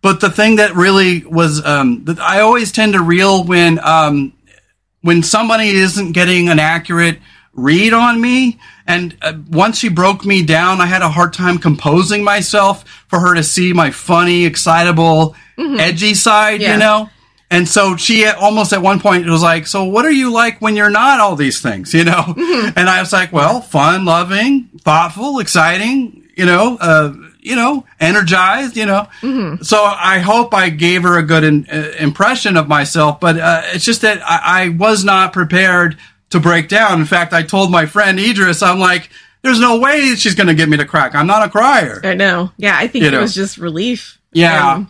But 0.00 0.20
the 0.20 0.30
thing 0.30 0.56
that 0.56 0.76
really 0.76 1.24
was, 1.24 1.64
um, 1.66 2.04
that 2.04 2.20
I 2.20 2.38
always 2.40 2.70
tend 2.70 2.92
to 2.92 3.02
reel 3.02 3.42
when, 3.42 3.80
um, 3.80 4.32
when 5.02 5.22
somebody 5.22 5.68
isn't 5.70 6.12
getting 6.12 6.48
an 6.48 6.58
accurate 6.58 7.18
read 7.54 7.92
on 7.92 8.20
me. 8.20 8.58
And 8.86 9.16
uh, 9.22 9.34
once 9.50 9.78
she 9.78 9.88
broke 9.88 10.24
me 10.24 10.42
down, 10.44 10.80
I 10.80 10.86
had 10.86 11.02
a 11.02 11.08
hard 11.08 11.32
time 11.32 11.58
composing 11.58 12.24
myself 12.24 12.84
for 13.08 13.20
her 13.20 13.34
to 13.34 13.42
see 13.42 13.72
my 13.72 13.90
funny, 13.90 14.44
excitable, 14.46 15.34
edgy 15.58 16.14
side, 16.14 16.60
Yeah. 16.60 16.74
you 16.74 16.78
know? 16.78 17.10
And 17.50 17.66
so 17.66 17.96
she 17.96 18.26
almost 18.26 18.72
at 18.74 18.82
one 18.82 19.00
point 19.00 19.26
was 19.26 19.42
like, 19.42 19.66
"So 19.66 19.84
what 19.84 20.04
are 20.04 20.10
you 20.10 20.30
like 20.30 20.60
when 20.60 20.76
you're 20.76 20.90
not 20.90 21.18
all 21.18 21.34
these 21.34 21.62
things?" 21.62 21.94
You 21.98 22.04
know, 22.04 22.34
and 22.76 22.90
I 22.90 23.00
was 23.00 23.10
like, 23.10 23.32
"Well, 23.32 23.62
fun, 23.62 24.04
loving, 24.04 24.68
thoughtful, 24.84 25.38
exciting. 25.38 26.28
You 26.36 26.44
know, 26.44 26.76
uh, 26.78 27.14
you 27.48 27.56
know, 27.56 27.84
energized. 27.98 28.76
You 28.76 28.86
know." 28.86 29.08
So 29.62 29.82
I 29.82 30.18
hope 30.20 30.54
I 30.54 30.68
gave 30.70 31.02
her 31.02 31.18
a 31.18 31.22
good 31.22 31.44
in, 31.44 31.66
uh, 31.70 31.92
impression 31.98 32.56
of 32.56 32.68
myself, 32.68 33.18
but 33.20 33.38
uh, 33.38 33.62
it's 33.74 33.84
just 33.84 34.02
that 34.02 34.20
I, 34.24 34.64
I 34.64 34.68
was 34.68 35.04
not 35.04 35.32
prepared 35.32 35.98
to 36.30 36.40
break 36.40 36.68
down. 36.68 37.00
In 37.00 37.06
fact, 37.06 37.32
I 37.32 37.42
told 37.42 37.70
my 37.70 37.86
friend 37.86 38.18
Idris, 38.20 38.62
I'm 38.62 38.78
like, 38.78 39.10
"There's 39.42 39.60
no 39.60 39.78
way 39.80 40.14
she's 40.14 40.34
going 40.34 40.46
to 40.48 40.54
get 40.54 40.68
me 40.68 40.76
to 40.76 40.84
crack. 40.84 41.14
I'm 41.14 41.26
not 41.26 41.46
a 41.46 41.50
crier." 41.50 42.00
I 42.04 42.14
know. 42.14 42.52
Yeah, 42.58 42.76
I 42.76 42.86
think 42.86 43.02
You 43.02 43.08
it 43.08 43.12
know. 43.12 43.20
was 43.22 43.34
just 43.34 43.58
relief. 43.58 44.18
Yeah. 44.32 44.76
And- 44.76 44.86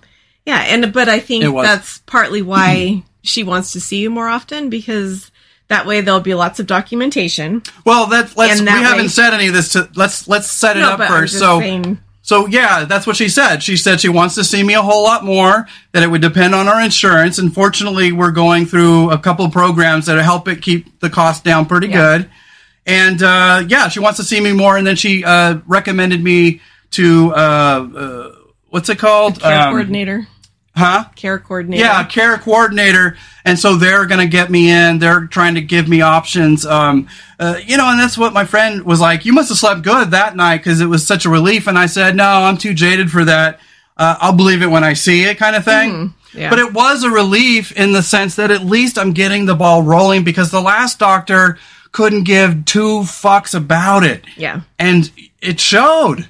yeah, 0.46 0.60
and 0.68 0.92
but 0.94 1.08
I 1.10 1.20
think 1.20 1.44
that's 1.44 1.98
partly 2.06 2.40
why 2.40 3.02
she 3.22 3.44
wants 3.44 3.72
to 3.72 3.80
see 3.80 3.98
you 3.98 4.08
more 4.08 4.28
often 4.28 4.70
because 4.70 5.30
that 5.68 5.84
way 5.84 6.00
there'll 6.00 6.20
be 6.20 6.32
lots 6.34 6.58
of 6.58 6.66
documentation. 6.66 7.62
Well, 7.84 8.06
that 8.06 8.34
let's 8.34 8.52
And 8.52 8.60
we 8.60 8.66
that 8.66 8.82
haven't 8.82 9.10
said 9.10 9.34
any 9.34 9.48
of 9.48 9.52
this. 9.52 9.72
To, 9.74 9.90
let's 9.94 10.26
let's 10.26 10.50
set 10.50 10.78
it 10.78 10.80
No, 10.80 10.92
up 10.92 11.06
first. 11.06 11.38
So. 11.38 11.60
saying, 11.60 11.98
So 12.28 12.44
yeah, 12.46 12.84
that's 12.84 13.06
what 13.06 13.16
she 13.16 13.30
said. 13.30 13.62
She 13.62 13.78
said 13.78 14.02
she 14.02 14.10
wants 14.10 14.34
to 14.34 14.44
see 14.44 14.62
me 14.62 14.74
a 14.74 14.82
whole 14.82 15.02
lot 15.02 15.24
more. 15.24 15.66
That 15.92 16.02
it 16.02 16.10
would 16.10 16.20
depend 16.20 16.54
on 16.54 16.68
our 16.68 16.78
insurance. 16.78 17.38
Unfortunately, 17.38 18.12
we're 18.12 18.32
going 18.32 18.66
through 18.66 19.10
a 19.12 19.16
couple 19.18 19.48
programs 19.50 20.04
that 20.06 20.22
help 20.22 20.46
it 20.46 20.60
keep 20.60 21.00
the 21.00 21.08
cost 21.08 21.42
down 21.42 21.64
pretty 21.64 21.86
Yeah. 21.88 21.94
good. 22.18 22.30
And 22.84 23.22
uh, 23.22 23.64
yeah, 23.66 23.88
she 23.88 24.00
wants 24.00 24.18
to 24.18 24.24
see 24.24 24.42
me 24.42 24.52
more. 24.52 24.76
And 24.76 24.86
then 24.86 24.94
she 24.96 25.24
uh, 25.24 25.60
recommended 25.66 26.22
me 26.22 26.60
to 26.90 27.32
uh, 27.34 27.88
uh, 27.96 28.32
what's 28.68 28.90
it 28.90 28.98
called? 28.98 29.40
care 29.40 29.62
Um, 29.62 29.70
coordinator, 29.72 30.28
Huh? 30.78 31.04
care 31.16 31.38
coordinator. 31.38 31.82
Yeah, 31.84 32.04
care 32.04 32.38
coordinator. 32.38 33.16
And 33.44 33.58
so 33.58 33.76
they're 33.76 34.06
going 34.06 34.20
to 34.20 34.26
get 34.30 34.50
me 34.50 34.70
in. 34.70 34.98
They're 34.98 35.26
trying 35.26 35.54
to 35.56 35.60
give 35.60 35.88
me 35.88 36.00
options. 36.02 36.64
Um, 36.64 37.08
uh, 37.38 37.58
you 37.64 37.76
know, 37.76 37.88
and 37.90 37.98
that's 37.98 38.16
what 38.16 38.32
my 38.32 38.44
friend 38.44 38.82
was 38.84 39.00
like. 39.00 39.24
You 39.24 39.32
must 39.32 39.48
have 39.48 39.58
slept 39.58 39.82
good 39.82 40.10
that 40.12 40.36
night 40.36 40.58
because 40.58 40.80
it 40.80 40.86
was 40.86 41.06
such 41.06 41.24
a 41.24 41.30
relief. 41.30 41.66
And 41.66 41.78
I 41.78 41.86
said, 41.86 42.14
no, 42.14 42.24
I'm 42.24 42.56
too 42.58 42.74
jaded 42.74 43.10
for 43.10 43.24
that. 43.24 43.58
Uh, 43.96 44.16
I'll 44.20 44.36
believe 44.36 44.62
it 44.62 44.68
when 44.68 44.84
I 44.84 44.92
see 44.92 45.24
it, 45.24 45.38
kind 45.38 45.56
of 45.56 45.64
thing. 45.64 46.14
yeah. 46.32 46.50
But 46.50 46.60
it 46.60 46.72
was 46.72 47.02
a 47.02 47.10
relief 47.10 47.72
in 47.72 47.92
the 47.92 48.02
sense 48.02 48.36
that 48.36 48.50
at 48.52 48.64
least 48.64 48.96
I'm 48.98 49.12
getting 49.12 49.46
the 49.46 49.56
ball 49.56 49.82
rolling 49.82 50.22
because 50.22 50.50
the 50.52 50.60
last 50.60 50.98
doctor 51.00 51.58
couldn't 51.90 52.24
give 52.24 52.64
two 52.66 53.00
fucks 53.00 53.54
about 53.54 54.04
it. 54.04 54.24
yeah. 54.36 54.60
And 54.78 55.10
it 55.40 55.58
showed. 55.58 56.28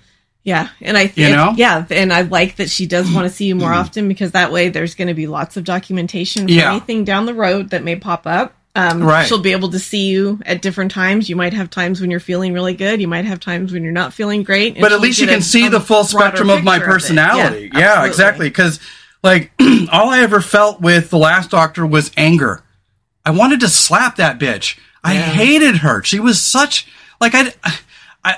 Yeah, 0.49 0.69
and 0.81 0.97
I 0.97 1.03
You 1.03 1.09
think 1.09 1.37
know? 1.37 1.53
yeah, 1.59 1.85
and 1.91 2.11
I 2.11 2.23
like 2.23 2.57
that 2.57 2.71
she 2.71 2.87
does 2.87 3.11
want 3.13 3.29
to 3.29 3.35
see 3.35 3.45
you 3.45 3.55
more 3.55 3.73
often 3.73 4.09
because 4.09 4.31
that 4.33 4.51
way 4.51 4.71
there's 4.71 4.95
going 4.95 5.09
to 5.09 5.15
be 5.15 5.27
lots 5.27 5.59
of 5.59 5.65
documentation 5.65 6.47
for 6.49 6.53
Yeah. 6.55 6.71
anything 6.71 7.05
down 7.05 7.27
the 7.27 7.35
road 7.35 7.69
that 7.71 7.85
may 7.85 7.97
pop 7.97 8.27
up. 8.27 8.55
Um, 8.75 9.03
Right. 9.03 9.27
She'll 9.27 9.41
be 9.43 9.53
able 9.53 9.71
to 9.73 9.79
see 9.79 10.07
you 10.07 10.41
at 10.47 10.63
different 10.63 10.91
times. 10.91 11.29
You 11.29 11.37
might 11.37 11.53
have 11.53 11.69
times 11.69 12.01
when 12.01 12.11
you're 12.11 12.19
feeling 12.21 12.55
really 12.55 12.73
good. 12.73 12.99
You 13.01 13.09
might 13.09 13.27
have 13.27 13.41
times 13.41 13.73
when 13.73 13.83
you're 13.83 13.93
not 13.93 14.15
feeling 14.15 14.43
great. 14.43 14.81
but 14.81 14.91
at 14.93 15.01
least 15.01 15.21
you 15.21 15.27
can 15.27 15.43
see 15.43 15.69
the 15.69 15.81
full 15.81 16.05
spectrum 16.05 16.49
of 16.49 16.65
my 16.65 16.79
picture 16.79 16.89
it. 16.91 16.93
personality. 16.95 17.71
Yeah, 17.75 18.07
exactly. 18.07 18.49
Because 18.49 18.81
like 19.23 19.51
all 19.93 20.09
I 20.11 20.21
ever 20.21 20.41
felt 20.41 20.81
with 20.81 21.11
the 21.11 21.19
last 21.19 21.51
doctor 21.51 21.85
was 21.87 22.11
anger. 22.17 22.63
I 23.27 23.33
wanted 23.33 23.61
to 23.61 23.69
slap 23.69 24.17
that 24.17 24.39
bitch. 24.39 24.79
I 25.05 25.13
Yeah. 25.15 25.21
hated 25.23 25.77
her. 25.79 26.03
She 26.05 26.21
was 26.21 26.41
such 26.41 26.87
like 27.21 27.35
I. 27.35 27.53
I 28.25 28.37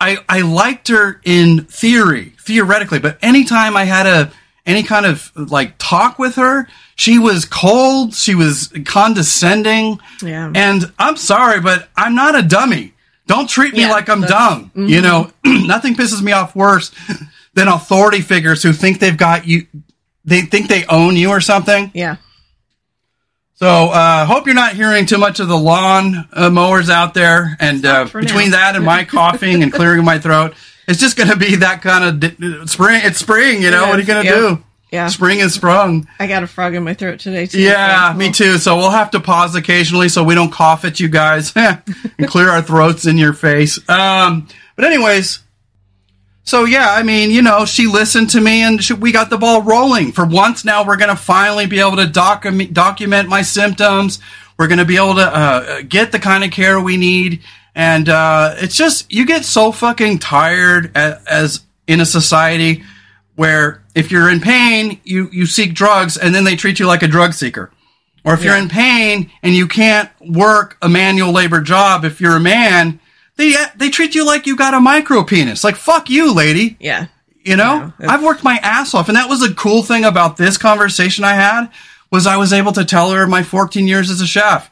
I, 0.00 0.18
I 0.28 0.42
liked 0.42 0.88
her 0.88 1.20
in 1.24 1.64
theory, 1.64 2.32
theoretically, 2.40 2.98
but 2.98 3.18
anytime 3.22 3.76
I 3.76 3.84
had 3.84 4.06
a 4.06 4.32
any 4.64 4.82
kind 4.82 5.06
of 5.06 5.32
like 5.34 5.74
talk 5.78 6.18
with 6.18 6.34
her, 6.36 6.68
she 6.94 7.18
was 7.18 7.46
cold, 7.46 8.14
she 8.14 8.34
was 8.34 8.72
condescending. 8.84 9.98
Yeah. 10.22 10.52
And 10.54 10.92
I'm 10.98 11.16
sorry, 11.16 11.60
but 11.60 11.88
I'm 11.96 12.14
not 12.14 12.38
a 12.38 12.42
dummy. 12.42 12.92
Don't 13.26 13.48
treat 13.48 13.72
me 13.72 13.80
Yeah, 13.80 13.90
like 13.90 14.08
I'm 14.08 14.22
dumb. 14.22 14.70
You 14.74 15.00
mm-hmm. 15.00 15.02
know, 15.02 15.32
nothing 15.66 15.94
pisses 15.94 16.22
me 16.22 16.32
off 16.32 16.54
worse 16.54 16.92
than 17.54 17.68
authority 17.68 18.20
figures 18.20 18.62
who 18.62 18.72
think 18.72 19.00
they've 19.00 19.16
got 19.16 19.46
you 19.46 19.66
they 20.24 20.42
think 20.42 20.68
they 20.68 20.84
own 20.86 21.16
you 21.16 21.30
or 21.30 21.40
something. 21.40 21.90
Yeah. 21.94 22.16
So, 23.58 23.66
uh, 23.88 24.24
hope 24.24 24.46
you're 24.46 24.54
not 24.54 24.74
hearing 24.74 25.04
too 25.04 25.18
much 25.18 25.40
of 25.40 25.48
the 25.48 25.58
lawn 25.58 26.28
uh, 26.32 26.48
mowers 26.48 26.88
out 26.88 27.12
there. 27.12 27.56
And 27.58 27.84
uh, 27.84 28.04
between 28.04 28.50
now. 28.50 28.56
that 28.56 28.76
and 28.76 28.84
my 28.84 29.04
coughing 29.04 29.64
and 29.64 29.72
clearing 29.72 30.04
my 30.04 30.20
throat, 30.20 30.54
it's 30.86 31.00
just 31.00 31.16
going 31.16 31.28
to 31.28 31.36
be 31.36 31.56
that 31.56 31.82
kind 31.82 32.04
of 32.04 32.20
di- 32.20 32.66
spring. 32.66 33.00
It's 33.02 33.18
spring, 33.18 33.60
you 33.60 33.72
know. 33.72 33.86
It 33.86 33.88
what 33.88 33.96
are 33.96 34.00
you 34.00 34.06
going 34.06 34.24
to 34.24 34.30
yep. 34.30 34.38
do? 34.38 34.64
Yeah. 34.92 35.08
Spring 35.08 35.40
is 35.40 35.54
sprung. 35.54 36.08
I 36.20 36.28
got 36.28 36.44
a 36.44 36.46
frog 36.46 36.74
in 36.74 36.84
my 36.84 36.94
throat 36.94 37.18
today 37.18 37.46
too. 37.46 37.60
Yeah, 37.60 38.12
so 38.12 38.18
me 38.18 38.32
too. 38.32 38.58
So 38.58 38.76
we'll 38.76 38.90
have 38.90 39.10
to 39.10 39.20
pause 39.20 39.54
occasionally 39.54 40.08
so 40.08 40.22
we 40.22 40.36
don't 40.36 40.52
cough 40.52 40.84
at 40.84 41.00
you 41.00 41.08
guys 41.08 41.52
and 41.56 41.82
clear 42.28 42.48
our 42.48 42.62
throats 42.62 43.06
in 43.06 43.18
your 43.18 43.32
face. 43.32 43.78
Um, 43.88 44.48
but 44.76 44.84
anyways, 44.84 45.40
so 46.48 46.64
yeah, 46.64 46.92
I 46.92 47.02
mean, 47.02 47.30
you 47.30 47.42
know, 47.42 47.66
she 47.66 47.86
listened 47.86 48.30
to 48.30 48.40
me 48.40 48.62
and 48.62 48.82
she, 48.82 48.94
we 48.94 49.12
got 49.12 49.28
the 49.28 49.36
ball 49.36 49.60
rolling. 49.60 50.12
For 50.12 50.24
once 50.24 50.64
now, 50.64 50.82
we're 50.82 50.96
going 50.96 51.10
to 51.10 51.16
finally 51.16 51.66
be 51.66 51.78
able 51.78 51.96
to 51.96 52.06
document 52.06 52.72
document 52.72 53.28
my 53.28 53.42
symptoms. 53.42 54.18
We're 54.56 54.66
going 54.66 54.78
to 54.78 54.86
be 54.86 54.96
able 54.96 55.16
to 55.16 55.26
uh, 55.26 55.82
get 55.82 56.10
the 56.10 56.18
kind 56.18 56.44
of 56.44 56.50
care 56.50 56.80
we 56.80 56.96
need. 56.96 57.42
And 57.74 58.08
uh, 58.08 58.54
it's 58.56 58.74
just 58.74 59.12
you 59.12 59.26
get 59.26 59.44
so 59.44 59.72
fucking 59.72 60.20
tired 60.20 60.90
as, 60.96 61.22
as 61.26 61.60
in 61.86 62.00
a 62.00 62.06
society 62.06 62.82
where 63.36 63.82
if 63.94 64.10
you're 64.10 64.30
in 64.30 64.40
pain, 64.40 65.02
you 65.04 65.28
you 65.30 65.44
seek 65.44 65.74
drugs, 65.74 66.16
and 66.16 66.34
then 66.34 66.44
they 66.44 66.56
treat 66.56 66.80
you 66.80 66.86
like 66.86 67.02
a 67.02 67.08
drug 67.08 67.34
seeker. 67.34 67.70
Or 68.24 68.32
if 68.32 68.42
you're 68.42 68.56
in 68.56 68.70
pain 68.70 69.30
and 69.42 69.54
you 69.54 69.68
can't 69.68 70.10
work 70.18 70.78
a 70.80 70.88
manual 70.88 71.30
labor 71.30 71.60
job, 71.60 72.06
if 72.06 72.22
you're 72.22 72.36
a 72.36 72.40
man, 72.40 73.00
they 73.38 73.54
they 73.76 73.88
treat 73.88 74.14
you 74.14 74.26
like 74.26 74.46
you 74.46 74.54
got 74.56 74.74
a 74.74 74.80
micro 74.80 75.22
penis. 75.24 75.64
Like 75.64 75.76
fuck 75.76 76.10
you, 76.10 76.34
lady. 76.34 76.76
Yeah. 76.78 77.06
You 77.42 77.56
know, 77.56 77.92
Yeah, 77.98 78.10
I've 78.12 78.22
worked 78.22 78.44
my 78.44 78.56
ass 78.62 78.92
off, 78.92 79.08
and 79.08 79.16
that 79.16 79.30
was 79.30 79.42
a 79.42 79.54
cool 79.54 79.82
thing 79.82 80.04
about 80.04 80.36
this 80.36 80.58
conversation 80.58 81.24
I 81.24 81.32
had 81.34 81.70
was 82.10 82.26
I 82.26 82.36
was 82.36 82.52
able 82.52 82.72
to 82.72 82.84
tell 82.84 83.10
her 83.12 83.26
my 83.26 83.42
14 83.42 83.86
years 83.88 84.10
as 84.10 84.20
a 84.20 84.26
chef. 84.26 84.70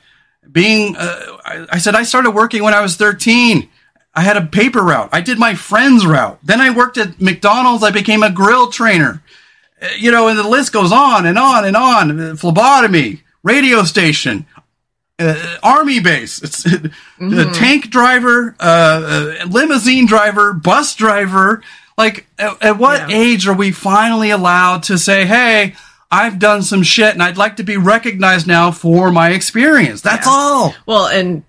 Being, 0.50 0.94
uh, 0.96 1.38
I, 1.44 1.66
I 1.72 1.78
said 1.78 1.94
I 1.94 2.02
started 2.02 2.32
working 2.32 2.62
when 2.62 2.74
I 2.74 2.80
was 2.82 2.96
13. 2.96 3.68
I 4.14 4.20
had 4.22 4.36
a 4.36 4.46
paper 4.46 4.82
route. 4.82 5.08
I 5.12 5.20
did 5.22 5.38
my 5.38 5.54
friend's 5.54 6.06
route. 6.06 6.38
Then 6.42 6.60
I 6.60 6.70
worked 6.70 6.98
at 6.98 7.20
McDonald's. 7.20 7.82
I 7.84 7.90
became 7.90 8.22
a 8.22 8.30
grill 8.30 8.70
trainer. 8.70 9.22
Uh, 9.80 9.88
You 9.98 10.10
know, 10.10 10.28
and 10.28 10.38
the 10.38 10.48
list 10.48 10.72
goes 10.72 10.92
on 10.92 11.24
and 11.26 11.38
on 11.38 11.64
and 11.64 11.76
on. 11.76 12.20
Uh, 12.20 12.36
Phlebotomy, 12.36 13.22
radio 13.42 13.84
station, 13.84 14.46
uh, 15.18 15.56
army 15.62 16.00
base, 16.00 16.42
it's 16.42 16.64
a 17.20 17.50
tank 17.52 17.90
driver, 17.90 18.54
uh, 18.60 18.62
uh, 19.42 19.46
limousine 19.46 20.06
driver, 20.06 20.52
bus 20.52 20.94
driver. 20.94 21.62
Like, 21.98 22.26
at, 22.38 22.62
at 22.62 22.78
what 22.78 23.08
Yeah. 23.08 23.16
age 23.16 23.48
are 23.48 23.54
we 23.54 23.72
finally 23.72 24.28
allowed 24.30 24.82
to 24.84 24.98
say, 24.98 25.24
"Hey, 25.24 25.74
I've 26.10 26.38
done 26.38 26.62
some 26.62 26.82
shit, 26.82 27.14
and 27.14 27.22
I'd 27.22 27.38
like 27.38 27.56
to 27.56 27.62
be 27.64 27.78
recognized 27.78 28.46
now 28.46 28.70
for 28.70 29.10
my 29.10 29.30
experience"? 29.30 30.02
That's 30.02 30.26
Yeah. 30.26 30.32
all. 30.32 30.74
Well, 30.84 31.06
and 31.06 31.42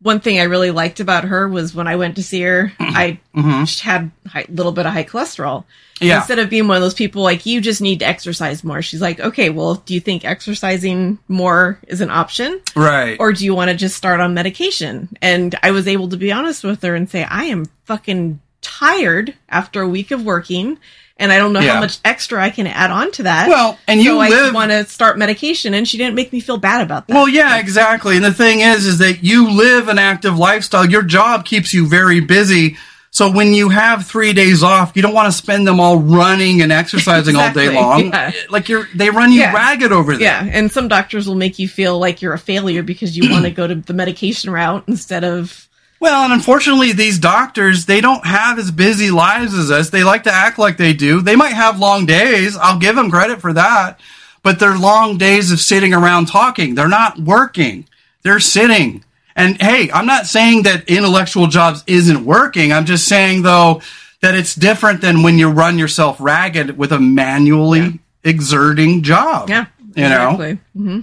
one 0.00 0.20
thing 0.20 0.38
I 0.38 0.44
really 0.44 0.70
liked 0.70 1.00
about 1.00 1.24
her 1.24 1.48
was 1.48 1.74
when 1.74 1.88
I 1.88 1.96
went 1.96 2.16
to 2.16 2.22
see 2.22 2.40
her, 2.42 2.72
I 2.78 3.18
had 3.34 4.10
a 4.34 4.46
little 4.48 4.72
bit 4.72 4.86
of 4.86 4.92
high 4.92 5.04
cholesterol. 5.04 5.64
Mm-hmm. 5.64 6.04
Yeah. 6.06 6.18
Instead 6.18 6.38
of 6.38 6.48
being 6.48 6.68
one 6.68 6.76
of 6.76 6.82
those 6.82 6.94
people 6.94 7.22
like 7.22 7.44
you 7.44 7.60
just 7.60 7.80
need 7.80 7.98
to 8.00 8.06
exercise 8.06 8.62
more, 8.62 8.80
she's 8.82 9.00
like, 9.00 9.18
okay, 9.18 9.50
well, 9.50 9.74
do 9.74 9.94
you 9.94 10.00
think 10.00 10.24
exercising 10.24 11.18
more 11.26 11.80
is 11.88 12.00
an 12.00 12.10
option, 12.10 12.60
Right. 12.76 13.16
or 13.18 13.32
do 13.32 13.44
you 13.44 13.52
want 13.54 13.70
to 13.72 13.76
just 13.76 13.96
start 13.96 14.20
on 14.20 14.34
medication? 14.34 15.08
And 15.20 15.56
I 15.62 15.72
was 15.72 15.88
able 15.88 16.08
to 16.10 16.16
be 16.16 16.30
honest 16.30 16.62
with 16.62 16.80
her 16.82 16.94
and 16.94 17.10
say, 17.10 17.24
I 17.24 17.44
am 17.46 17.66
fucking 17.86 18.40
tired 18.60 19.34
after 19.48 19.80
a 19.82 19.88
week 19.88 20.12
of 20.12 20.24
working. 20.24 20.78
And 21.20 21.32
I 21.32 21.38
don't 21.38 21.52
know 21.52 21.60
Yeah. 21.60 21.74
how 21.74 21.80
much 21.80 21.98
extra 22.04 22.40
I 22.42 22.50
can 22.50 22.66
add 22.68 22.90
on 22.92 23.10
to 23.12 23.24
that. 23.24 23.48
Well, 23.48 23.76
and 23.88 24.00
you 24.00 24.10
so 24.10 24.18
live- 24.18 24.52
I 24.52 24.54
want 24.54 24.70
to 24.70 24.84
start 24.86 25.18
medication, 25.18 25.74
and 25.74 25.86
she 25.88 25.98
didn't 25.98 26.14
make 26.14 26.32
me 26.32 26.38
feel 26.40 26.58
bad 26.58 26.80
about 26.80 27.08
that. 27.08 27.14
Well, 27.14 27.28
yeah, 27.28 27.56
exactly. 27.58 28.14
And 28.16 28.24
the 28.24 28.32
thing 28.32 28.60
is, 28.60 28.86
is 28.86 28.98
that 28.98 29.24
you 29.24 29.50
live 29.50 29.88
an 29.88 29.98
active 29.98 30.38
lifestyle. 30.38 30.88
Your 30.88 31.02
job 31.02 31.44
keeps 31.44 31.74
you 31.74 31.86
very 31.88 32.20
busy. 32.20 32.76
So 33.10 33.28
when 33.30 33.52
you 33.54 33.70
have 33.70 34.06
three 34.06 34.32
days 34.34 34.62
off, 34.62 34.92
you 34.94 35.00
don't 35.02 35.14
want 35.14 35.26
to 35.26 35.32
spend 35.36 35.66
them 35.66 35.80
all 35.80 35.96
running 35.98 36.60
and 36.62 36.70
exercising 36.82 37.34
all 37.36 37.50
day 37.52 37.70
long. 37.70 38.08
yeah. 38.10 38.30
Like 38.50 38.68
you're, 38.68 38.86
they 38.94 39.10
run 39.10 39.32
you 39.32 39.40
Yeah. 39.40 39.52
ragged 39.54 39.90
over 39.92 40.12
there. 40.12 40.22
Yeah, 40.44 40.48
and 40.52 40.70
some 40.70 40.88
doctors 40.88 41.26
will 41.26 41.34
make 41.34 41.58
you 41.58 41.68
feel 41.68 41.98
like 41.98 42.20
you're 42.22 42.34
a 42.34 42.38
failure 42.38 42.82
because 42.82 43.16
you 43.16 43.28
want 43.30 43.44
to 43.44 43.50
go 43.50 43.66
to 43.66 43.74
the 43.76 43.94
medication 43.94 44.50
route 44.50 44.84
instead 44.86 45.24
of 45.24 45.67
Well, 46.00 46.24
and 46.24 46.32
unfortunately, 46.32 46.92
these 46.92 47.18
doctors, 47.18 47.86
they 47.86 48.00
don't 48.00 48.24
have 48.24 48.58
as 48.58 48.70
busy 48.70 49.10
lives 49.10 49.54
as 49.54 49.70
us. 49.70 49.90
They 49.90 50.04
like 50.04 50.22
to 50.24 50.32
act 50.32 50.58
like 50.58 50.76
they 50.76 50.92
do. 50.92 51.20
They 51.20 51.34
might 51.36 51.54
have 51.54 51.78
long 51.80 52.06
days. 52.06 52.56
I'll 52.56 52.78
give 52.78 52.94
them 52.94 53.10
credit 53.10 53.40
for 53.40 53.52
that. 53.54 53.98
But 54.44 54.60
they're 54.60 54.78
long 54.78 55.18
days 55.18 55.50
of 55.50 55.60
sitting 55.60 55.92
around 55.92 56.26
talking. 56.26 56.74
They're 56.76 56.86
not 56.88 57.18
working. 57.18 57.86
They're 58.22 58.38
sitting. 58.40 59.04
And 59.34 59.60
hey, 59.60 59.90
I'm 59.90 60.06
not 60.06 60.26
saying 60.26 60.62
that 60.62 60.88
intellectual 60.88 61.48
jobs 61.48 61.82
isn't 61.86 62.24
working. 62.24 62.72
I'm 62.72 62.84
just 62.86 63.06
saying 63.08 63.42
though 63.42 63.82
that 64.20 64.34
it's 64.34 64.54
different 64.54 65.00
than 65.00 65.22
when 65.22 65.38
you 65.38 65.48
run 65.50 65.78
yourself 65.78 66.20
ragged 66.20 66.76
with 66.78 66.92
a 66.92 66.98
manually 67.00 68.00
exerting 68.24 69.02
job. 69.02 69.48
yeah, 69.48 69.66
You 69.94 70.08
know? 70.08 70.30
exactly. 70.30 70.52
Mm-hmm. 70.76 71.00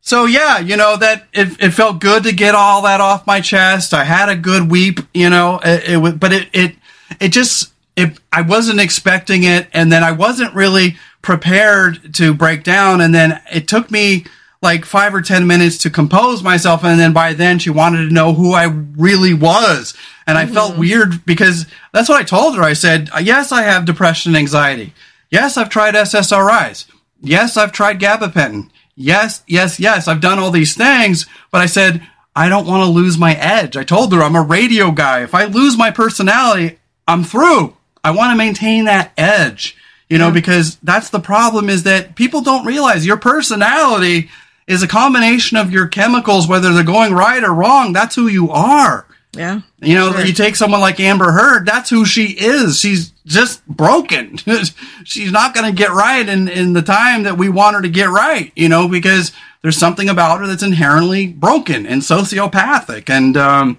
So 0.00 0.24
yeah, 0.24 0.58
you 0.58 0.76
know 0.76 0.96
that 0.96 1.26
it, 1.32 1.62
it 1.62 1.70
felt 1.70 2.00
good 2.00 2.22
to 2.22 2.32
get 2.32 2.54
all 2.54 2.82
that 2.82 3.00
off 3.00 3.26
my 3.26 3.40
chest. 3.40 3.92
I 3.92 4.04
had 4.04 4.28
a 4.28 4.36
good 4.36 4.70
weep, 4.70 5.00
you 5.12 5.28
know, 5.28 5.60
it, 5.62 5.88
it 5.88 5.96
was, 5.98 6.14
but 6.14 6.32
it 6.32 6.48
it 6.52 6.76
it 7.20 7.28
just 7.28 7.72
it 7.96 8.18
I 8.32 8.42
wasn't 8.42 8.80
expecting 8.80 9.44
it, 9.44 9.68
and 9.72 9.92
then 9.92 10.02
I 10.02 10.12
wasn't 10.12 10.54
really 10.54 10.96
prepared 11.20 12.14
to 12.14 12.32
break 12.32 12.62
down, 12.62 13.00
and 13.00 13.14
then 13.14 13.40
it 13.52 13.68
took 13.68 13.90
me 13.90 14.24
like 14.62 14.84
five 14.84 15.14
or 15.14 15.20
ten 15.20 15.46
minutes 15.46 15.78
to 15.78 15.90
compose 15.90 16.42
myself, 16.42 16.84
and 16.84 16.98
then 16.98 17.12
by 17.12 17.32
then 17.32 17.58
she 17.58 17.70
wanted 17.70 18.08
to 18.08 18.14
know 18.14 18.32
who 18.32 18.52
I 18.52 18.64
really 18.64 19.34
was, 19.34 19.94
and 20.26 20.38
I 20.38 20.46
felt 20.46 20.72
mm-hmm. 20.72 20.80
weird 20.80 21.26
because 21.26 21.66
that's 21.92 22.08
what 22.08 22.20
I 22.20 22.24
told 22.24 22.56
her. 22.56 22.62
I 22.62 22.72
said, 22.72 23.10
uh, 23.14 23.18
yes, 23.18 23.52
I 23.52 23.62
have 23.62 23.84
depression 23.84 24.30
and 24.30 24.38
anxiety. 24.38 24.94
Yes, 25.30 25.56
I've 25.56 25.68
tried 25.68 25.94
SSRIs. 25.94 26.86
Yes, 27.20 27.56
I've 27.56 27.72
tried 27.72 28.00
gabapentin. 28.00 28.70
Yes, 29.00 29.44
yes, 29.46 29.78
yes, 29.78 30.08
I've 30.08 30.20
done 30.20 30.40
all 30.40 30.50
these 30.50 30.76
things, 30.76 31.26
but 31.52 31.60
I 31.60 31.66
said, 31.66 32.02
I 32.34 32.48
don't 32.48 32.66
want 32.66 32.82
to 32.82 32.90
lose 32.90 33.16
my 33.16 33.34
edge. 33.34 33.76
I 33.76 33.84
told 33.84 34.12
her 34.12 34.20
I'm 34.20 34.34
a 34.34 34.42
radio 34.42 34.90
guy. 34.90 35.22
If 35.22 35.36
I 35.36 35.44
lose 35.44 35.78
my 35.78 35.92
personality, 35.92 36.80
I'm 37.06 37.22
through. 37.22 37.76
I 38.02 38.10
want 38.10 38.32
to 38.32 38.36
maintain 38.36 38.86
that 38.86 39.12
edge, 39.16 39.76
you 40.10 40.18
know, 40.18 40.32
because 40.32 40.78
that's 40.82 41.10
the 41.10 41.20
problem 41.20 41.70
is 41.70 41.84
that 41.84 42.16
people 42.16 42.40
don't 42.40 42.66
realize 42.66 43.06
your 43.06 43.18
personality 43.18 44.30
is 44.66 44.82
a 44.82 44.88
combination 44.88 45.56
of 45.56 45.70
your 45.70 45.86
chemicals, 45.86 46.48
whether 46.48 46.72
they're 46.72 46.82
going 46.82 47.14
right 47.14 47.44
or 47.44 47.54
wrong. 47.54 47.92
That's 47.92 48.16
who 48.16 48.26
you 48.26 48.50
are. 48.50 49.06
Yeah, 49.38 49.60
You 49.80 49.94
know, 49.94 50.12
Sure. 50.12 50.24
you 50.24 50.32
take 50.32 50.56
someone 50.56 50.80
like 50.80 50.98
Amber 50.98 51.30
Heard, 51.30 51.64
that's 51.64 51.88
who 51.88 52.04
she 52.04 52.24
is. 52.32 52.80
She's 52.80 53.10
just 53.24 53.64
broken. 53.68 54.36
She's 55.04 55.30
not 55.30 55.54
going 55.54 55.66
to 55.66 55.76
get 55.76 55.92
right 55.92 56.28
in, 56.28 56.48
in 56.48 56.72
the 56.72 56.82
time 56.82 57.22
that 57.22 57.38
we 57.38 57.48
want 57.48 57.76
her 57.76 57.82
to 57.82 57.88
get 57.88 58.08
right, 58.08 58.50
you 58.56 58.68
know, 58.68 58.88
because 58.88 59.32
there's 59.62 59.76
something 59.78 60.08
about 60.08 60.40
her 60.40 60.46
that's 60.46 60.62
inherently 60.62 61.28
broken 61.28 61.86
and 61.86 62.02
sociopathic. 62.02 63.08
And, 63.08 63.36
um, 63.36 63.78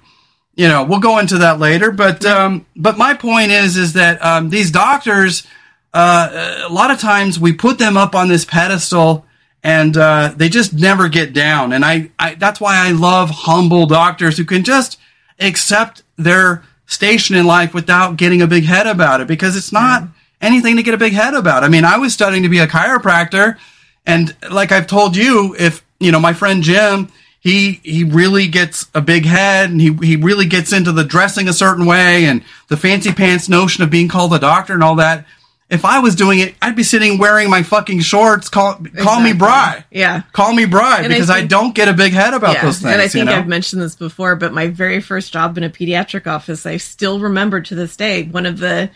you 0.55 0.67
know, 0.67 0.83
we'll 0.83 0.99
go 0.99 1.19
into 1.19 1.37
that 1.39 1.59
later. 1.59 1.91
But, 1.91 2.25
um, 2.25 2.65
but 2.75 2.97
my 2.97 3.13
point 3.13 3.51
is, 3.51 3.75
is 3.77 3.93
that, 3.93 4.23
um, 4.23 4.49
these 4.49 4.71
doctors, 4.71 5.45
uh, 5.93 6.63
a 6.67 6.71
lot 6.71 6.91
of 6.91 6.99
times 6.99 7.39
we 7.39 7.51
put 7.53 7.79
them 7.79 7.97
up 7.97 8.15
on 8.15 8.27
this 8.29 8.45
pedestal 8.45 9.25
and 9.63 9.97
uh, 9.97 10.33
they 10.37 10.47
just 10.47 10.73
never 10.73 11.09
get 11.09 11.33
down. 11.33 11.73
And 11.73 11.83
I, 11.83 12.11
I, 12.17 12.35
that's 12.35 12.61
why 12.61 12.77
I 12.77 12.91
love 12.91 13.29
humble 13.29 13.87
doctors 13.87 14.37
who 14.37 14.45
can 14.45 14.63
just 14.63 14.97
accept 15.39 16.03
their 16.17 16.63
station 16.85 17.35
in 17.35 17.45
life 17.45 17.73
without 17.73 18.17
getting 18.17 18.41
a 18.41 18.47
big 18.47 18.65
head 18.65 18.87
about 18.87 19.21
it 19.21 19.27
because 19.27 19.55
it's 19.55 19.71
not 19.71 20.03
anything 20.41 20.75
to 20.75 20.83
get 20.83 20.93
a 20.93 20.97
big 20.97 21.13
head 21.13 21.33
about. 21.33 21.63
I 21.63 21.69
mean, 21.69 21.85
I 21.85 21.97
was 21.97 22.13
studying 22.13 22.43
to 22.43 22.49
be 22.49 22.59
a 22.59 22.67
chiropractor 22.67 23.57
and 24.05 24.35
like 24.49 24.71
I've 24.71 24.87
told 24.87 25.15
you, 25.15 25.55
if, 25.59 25.85
you 25.99 26.11
know, 26.11 26.19
my 26.19 26.33
friend 26.33 26.63
Jim, 26.63 27.09
he, 27.39 27.73
he 27.83 28.03
really 28.03 28.47
gets 28.47 28.87
a 28.93 29.01
big 29.01 29.25
head 29.25 29.69
and 29.69 29.79
he, 29.79 29.93
he 30.01 30.15
really 30.15 30.45
gets 30.45 30.73
into 30.73 30.91
the 30.91 31.03
dressing 31.03 31.47
a 31.47 31.53
certain 31.53 31.85
way 31.85 32.25
and 32.25 32.43
the 32.67 32.77
fancy 32.77 33.13
pants 33.13 33.47
notion 33.47 33.83
of 33.83 33.89
being 33.89 34.07
called 34.07 34.33
a 34.33 34.39
doctor 34.39 34.73
and 34.73 34.83
all 34.83 34.95
that. 34.95 35.25
If 35.69 35.85
I 35.85 35.99
was 35.99 36.15
doing 36.15 36.39
it, 36.39 36.55
I'd 36.61 36.75
be 36.75 36.81
sitting 36.83 37.19
wearing 37.19 37.47
my 37.49 37.61
fucking 37.61 37.99
shorts. 37.99 38.49
Call, 38.49 38.73
call 38.73 39.19
me 39.21 39.31
Exactly. 39.31 39.33
Bry. 39.33 39.85
Yeah. 39.91 40.23
Call 40.33 40.53
me 40.53 40.65
Bry 40.65 40.97
And 41.03 41.05
I 41.13 41.15
because 41.15 41.29
I, 41.29 41.39
think- 41.39 41.51
don't 41.51 41.75
get 41.75 41.87
a 41.87 41.93
big 41.93 42.11
head 42.13 42.33
about 42.33 42.55
yeah. 42.55 42.63
those 42.63 42.79
things. 42.79 42.91
and 42.91 43.01
I 43.01 43.03
you 43.03 43.09
think 43.09 43.25
know? 43.27 43.35
I've 43.35 43.47
mentioned 43.47 43.81
this 43.81 43.95
before, 43.95 44.35
but 44.35 44.51
my 44.51 44.67
very 44.67 44.99
first 44.99 45.31
job 45.31 45.57
in 45.59 45.63
a 45.63 45.69
pediatric 45.69 46.25
office, 46.25 46.65
I 46.65 46.77
still 46.77 47.19
remember 47.19 47.61
to 47.61 47.75
this 47.75 47.95
day 47.95 48.23
one 48.23 48.47
of 48.47 48.57
the 48.57 48.89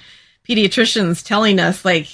pediatricians 0.49 1.23
telling 1.25 1.59
us 1.59 1.85
like 1.85 2.07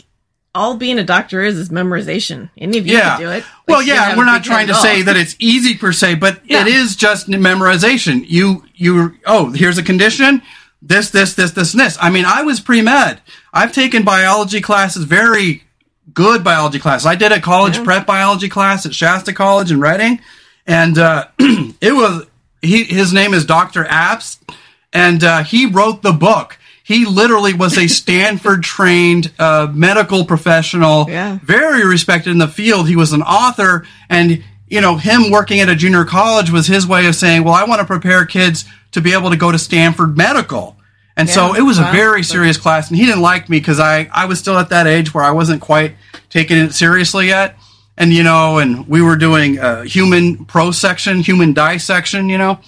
all 0.54 0.76
being 0.76 1.00
a 1.00 1.04
doctor 1.04 1.42
is 1.42 1.58
is 1.58 1.70
memorization. 1.70 2.50
Any 2.58 2.80
of 2.80 2.88
you 2.88 2.98
yeah. 2.98 3.12
can 3.12 3.20
do 3.22 3.28
it. 3.30 3.34
Like, 3.36 3.46
well, 3.68 3.82
yeah, 3.82 4.18
we're 4.18 4.26
not 4.26 4.44
trying 4.44 4.68
to 4.68 4.74
say 4.76 5.04
that 5.04 5.16
it's 5.16 5.36
easy 5.40 5.78
per 5.78 5.92
se, 5.94 6.16
but 6.16 6.42
Yeah. 6.46 6.62
it 6.62 6.68
is 6.68 6.96
just 6.96 7.28
memorization. 7.28 8.26
You, 8.28 8.66
you, 8.76 9.16
oh, 9.26 9.52
here's 9.52 9.78
a 9.78 9.84
condition. 9.84 10.42
This, 10.82 11.12
this, 11.12 11.34
this, 11.36 11.52
this, 11.52 11.74
and 11.74 11.80
this. 11.82 11.98
I 12.02 12.10
mean, 12.10 12.26
I 12.26 12.42
was 12.44 12.60
pre 12.60 12.82
med. 12.82 13.22
I've 13.54 13.72
taken 13.74 14.04
biology 14.04 14.62
classes 14.62 15.04
very 15.06 15.64
good 16.14 16.44
biology 16.44 16.80
classes. 16.80 17.06
I 17.06 17.16
did 17.16 17.32
a 17.32 17.40
college 17.40 17.78
Yeah. 17.78 17.84
prep 17.84 18.06
biology 18.06 18.50
class 18.50 18.86
at 18.86 18.94
Shasta 18.96 19.32
College 19.34 19.72
in 19.72 19.80
Redding, 19.80 20.20
and 20.66 20.98
uh, 20.98 21.28
it 21.40 21.94
was 21.96 22.26
he. 22.62 22.84
His 22.84 23.14
name 23.14 23.34
is 23.34 23.46
Dr. 23.46 23.84
Apps, 23.86 24.38
and 24.94 25.24
uh, 25.24 25.44
he 25.44 25.66
wrote 25.68 26.02
the 26.02 26.12
book. 26.12 26.58
He 26.84 27.06
literally 27.06 27.54
was 27.54 27.78
a 27.78 27.88
Stanford 28.02 28.64
trained 28.64 29.32
uh, 29.38 29.68
medical 29.72 30.26
professional, 30.26 31.06
Yeah. 31.10 31.38
very 31.44 31.86
respected 31.86 32.32
in 32.32 32.40
the 32.40 32.48
field. 32.48 32.88
He 32.88 32.96
was 32.96 33.14
an 33.14 33.22
author, 33.22 33.86
and 34.10 34.44
you 34.68 34.82
know, 34.82 34.98
him 34.98 35.32
working 35.32 35.60
at 35.62 35.70
a 35.70 35.76
junior 35.76 36.06
college 36.06 36.52
was 36.52 36.66
his 36.68 36.86
way 36.88 37.06
of 37.08 37.16
saying, 37.16 37.44
"Well, 37.44 37.54
I 37.54 37.64
want 37.66 37.80
to 37.82 37.86
prepare 37.86 38.26
kids 38.26 38.66
to 38.92 39.02
be 39.02 39.14
able 39.14 39.30
to 39.30 39.38
go 39.38 39.52
to 39.52 39.60
Stanford 39.60 40.18
Medical." 40.18 40.76
And 41.20 41.30
so 41.30 41.54
it 41.54 41.64
was 41.64 41.80
a 41.80 41.92
very 41.92 42.24
serious 42.24 42.56
class, 42.56 42.88
and 42.88 42.98
he 42.98 43.06
didn't 43.06 43.22
like 43.22 43.50
me 43.50 43.60
because 43.60 43.78
I 43.78 44.10
I 44.14 44.24
was 44.24 44.40
still 44.40 44.58
at 44.58 44.70
that 44.70 44.88
age 44.88 45.14
where 45.14 45.24
I 45.24 45.32
wasn't 45.32 45.62
quite 45.62 45.96
taking 46.30 46.58
it 46.58 46.74
seriously 46.74 47.28
yet. 47.28 47.58
And 47.98 48.14
you 48.14 48.24
know, 48.24 48.60
and 48.60 48.88
we 48.88 49.02
were 49.02 49.18
doing 49.18 49.60
uh, 49.60 49.82
human 49.82 50.46
prosection, 50.46 51.22
human 51.22 51.52
dissection, 51.52 52.30
you 52.30 52.38
know, 52.38 52.60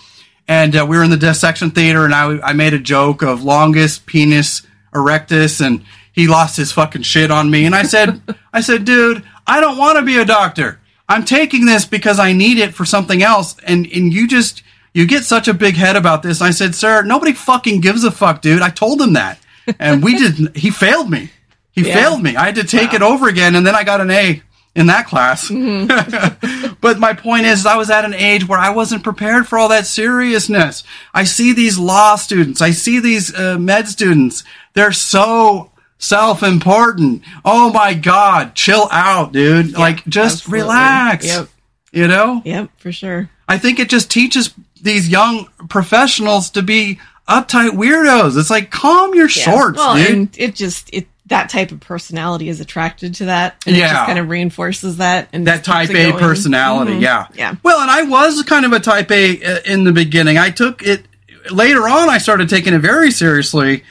and 0.50 0.76
uh, 0.76 0.86
we 0.86 0.98
were 0.98 1.04
in 1.04 1.12
the 1.12 1.16
dissection 1.16 1.72
theater, 1.72 2.04
and 2.04 2.14
I 2.14 2.40
I 2.42 2.52
made 2.52 2.74
a 2.74 2.80
joke 2.80 3.22
of 3.22 3.42
longest 3.42 4.06
penis 4.06 4.68
erectus, 4.94 5.66
and 5.66 5.86
he 6.12 6.28
lost 6.28 6.58
his 6.58 6.74
fucking 6.74 7.04
shit 7.04 7.32
on 7.32 7.50
me, 7.50 7.64
and 7.64 7.74
I 7.74 7.84
said 7.84 8.22
I 8.54 8.60
said, 8.60 8.84
dude, 8.84 9.24
I 9.48 9.62
don't 9.62 9.78
want 9.78 9.98
to 9.98 10.04
be 10.04 10.18
a 10.18 10.26
doctor. 10.26 10.82
I'm 11.08 11.24
taking 11.24 11.66
this 11.66 11.86
because 11.86 12.20
I 12.20 12.34
need 12.34 12.58
it 12.58 12.74
for 12.74 12.84
something 12.84 13.24
else, 13.24 13.56
and 13.66 13.88
and 13.88 14.12
you 14.12 14.28
just 14.28 14.62
you 14.94 15.06
get 15.08 15.24
such 15.24 15.48
a 15.48 15.54
big 15.54 15.76
head 15.76 15.96
about 15.96 16.24
this. 16.24 16.42
And 16.42 16.48
I 16.48 16.52
said, 16.52 16.76
sir, 16.76 17.04
nobody 17.04 17.34
fucking 17.34 17.82
gives 17.82 18.04
a 18.04 18.12
fuck, 18.12 18.42
dude. 18.42 18.62
I 18.62 18.70
told 18.70 19.02
him 19.02 19.14
that, 19.14 19.40
and 19.80 20.04
we 20.04 20.18
didn't, 20.18 20.58
He 20.58 20.70
failed 20.70 21.10
me. 21.10 21.32
He 21.72 21.88
Yeah. 21.88 21.94
failed 21.96 22.22
me. 22.22 22.36
I 22.36 22.46
had 22.46 22.56
to 22.56 22.64
take 22.66 22.94
it 22.94 23.02
over 23.02 23.28
again, 23.30 23.56
and 23.56 23.66
then 23.66 23.76
I 23.76 23.84
got 23.84 24.02
an 24.02 24.12
A 24.12 24.42
in 24.76 24.88
that 24.88 25.08
class. 25.08 25.50
but 26.82 27.00
my 27.00 27.14
point 27.14 27.46
is, 27.46 27.66
I 27.66 27.76
was 27.78 27.90
at 27.90 28.06
an 28.06 28.14
age 28.14 28.48
where 28.48 28.60
I 28.60 28.70
wasn't 28.72 29.04
prepared 29.04 29.48
for 29.48 29.58
all 29.58 29.70
that 29.70 29.86
seriousness. 29.86 30.84
I 31.14 31.24
see 31.24 31.54
these 31.54 31.78
law 31.78 32.16
students, 32.16 32.62
I 32.62 32.72
see 32.72 33.00
these 33.00 33.34
uh, 33.34 33.58
med 33.58 33.88
students. 33.88 34.44
They're 34.74 34.92
so 34.94 35.72
self-important. 35.98 37.24
Oh 37.46 37.72
my 37.72 37.94
god, 37.94 38.56
chill 38.56 38.88
out, 38.92 39.32
dude. 39.32 39.74
like 39.78 40.06
just 40.06 40.44
absolutely. 40.46 40.62
relax. 40.62 41.26
Yep. 41.26 41.48
You 41.92 42.08
know? 42.08 42.42
Yep, 42.46 42.70
for 42.78 42.92
sure. 42.92 43.30
I 43.48 43.58
think 43.58 43.80
it 43.80 43.90
just 43.90 44.10
teaches 44.10 44.54
these 44.82 45.08
young 45.10 45.48
professionals 45.70 46.50
to 46.52 46.62
be 46.62 47.00
uptight 47.28 47.72
weirdos. 47.72 48.38
It's 48.38 48.50
like 48.50 48.72
calm 48.72 49.14
your 49.16 49.30
Yeah. 49.30 49.44
shorts, 49.44 49.78
well, 49.78 49.96
dude. 49.96 50.10
and 50.10 50.30
it 50.38 50.56
just 50.56 50.90
it 50.94 51.08
that 51.28 51.50
type 51.50 51.72
of 51.72 51.80
personality 51.80 52.50
is 52.50 52.60
attracted 52.60 53.16
to 53.16 53.26
that, 53.26 53.56
and 53.66 53.74
it 53.76 53.80
Yeah. 53.80 53.94
just 53.94 54.06
kind 54.08 54.20
of 54.20 54.28
reinforces 54.28 54.98
that 54.98 55.30
and 55.32 55.48
that 55.48 55.64
type 55.64 55.90
A 55.92 56.12
personality. 56.12 56.94
Mhm. 56.94 57.02
Yeah. 57.02 57.28
Yeah. 57.36 57.54
Well, 57.64 57.80
and 57.80 57.90
I 57.90 58.02
was 58.04 58.42
kind 58.44 58.66
of 58.66 58.74
a 58.74 58.80
type 58.82 59.10
A 59.12 59.42
uh, 59.42 59.60
in 59.66 59.86
the 59.86 59.94
beginning. 59.94 60.38
I 60.38 60.50
took 60.50 60.82
it 60.84 61.06
later 61.50 61.88
on. 61.88 62.10
I 62.10 62.18
started 62.18 62.50
taking 62.50 62.74
it 62.74 62.80
very 62.80 63.12
seriously. 63.12 63.84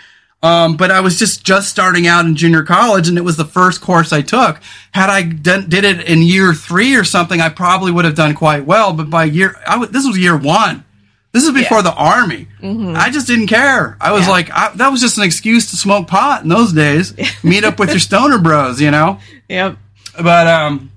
Um, 0.43 0.77
but 0.79 0.91
I 0.91 1.01
was 1.01 1.19
just 1.19 1.45
just 1.45 1.69
starting 1.69 2.07
out 2.07 2.25
in 2.25 2.35
junior 2.35 2.63
college, 2.63 3.09
and 3.09 3.19
it 3.19 3.21
was 3.25 3.37
the 3.37 3.45
first 3.45 3.81
course 3.83 4.11
I 4.13 4.23
took. 4.23 4.59
Had 4.93 5.11
I 5.11 5.23
done, 5.23 5.69
did 5.69 5.85
it 5.85 6.01
in 6.09 6.23
year 6.23 6.55
three 6.55 6.97
or 6.97 7.05
something, 7.05 7.41
I 7.43 7.51
probably 7.51 7.93
would 7.93 8.07
have 8.07 8.15
done 8.15 8.35
quite 8.35 8.65
well. 8.65 8.95
But 8.95 9.11
by 9.11 9.25
year, 9.25 9.55
I 9.67 9.73
w- 9.73 9.93
this 9.93 10.07
was 10.07 10.17
year 10.17 10.37
one. 10.39 10.85
This 11.33 11.45
is 11.45 11.53
before 11.53 11.83
the 11.83 11.93
army. 11.93 12.49
I 12.63 13.11
just 13.11 13.27
didn't 13.29 13.47
care. 13.49 13.97
I 14.01 14.11
was 14.13 14.23
Mm-hmm. 14.23 14.29
Yeah. 14.29 14.33
like, 14.33 14.51
I, 14.51 14.73
that 14.77 14.89
was 14.89 15.01
just 15.01 15.17
an 15.19 15.25
excuse 15.25 15.71
to 15.71 15.77
smoke 15.77 16.09
pot 16.09 16.43
in 16.43 16.49
those 16.49 16.73
days. 16.73 17.15
Meet 17.45 17.63
up 17.65 17.79
with 17.79 17.91
your 17.91 18.01
stoner 18.01 18.39
bros, 18.39 18.81
you 18.81 18.91
know. 18.91 19.21
Yep. 19.49 19.77
But 20.21 20.47
um, 20.49 20.91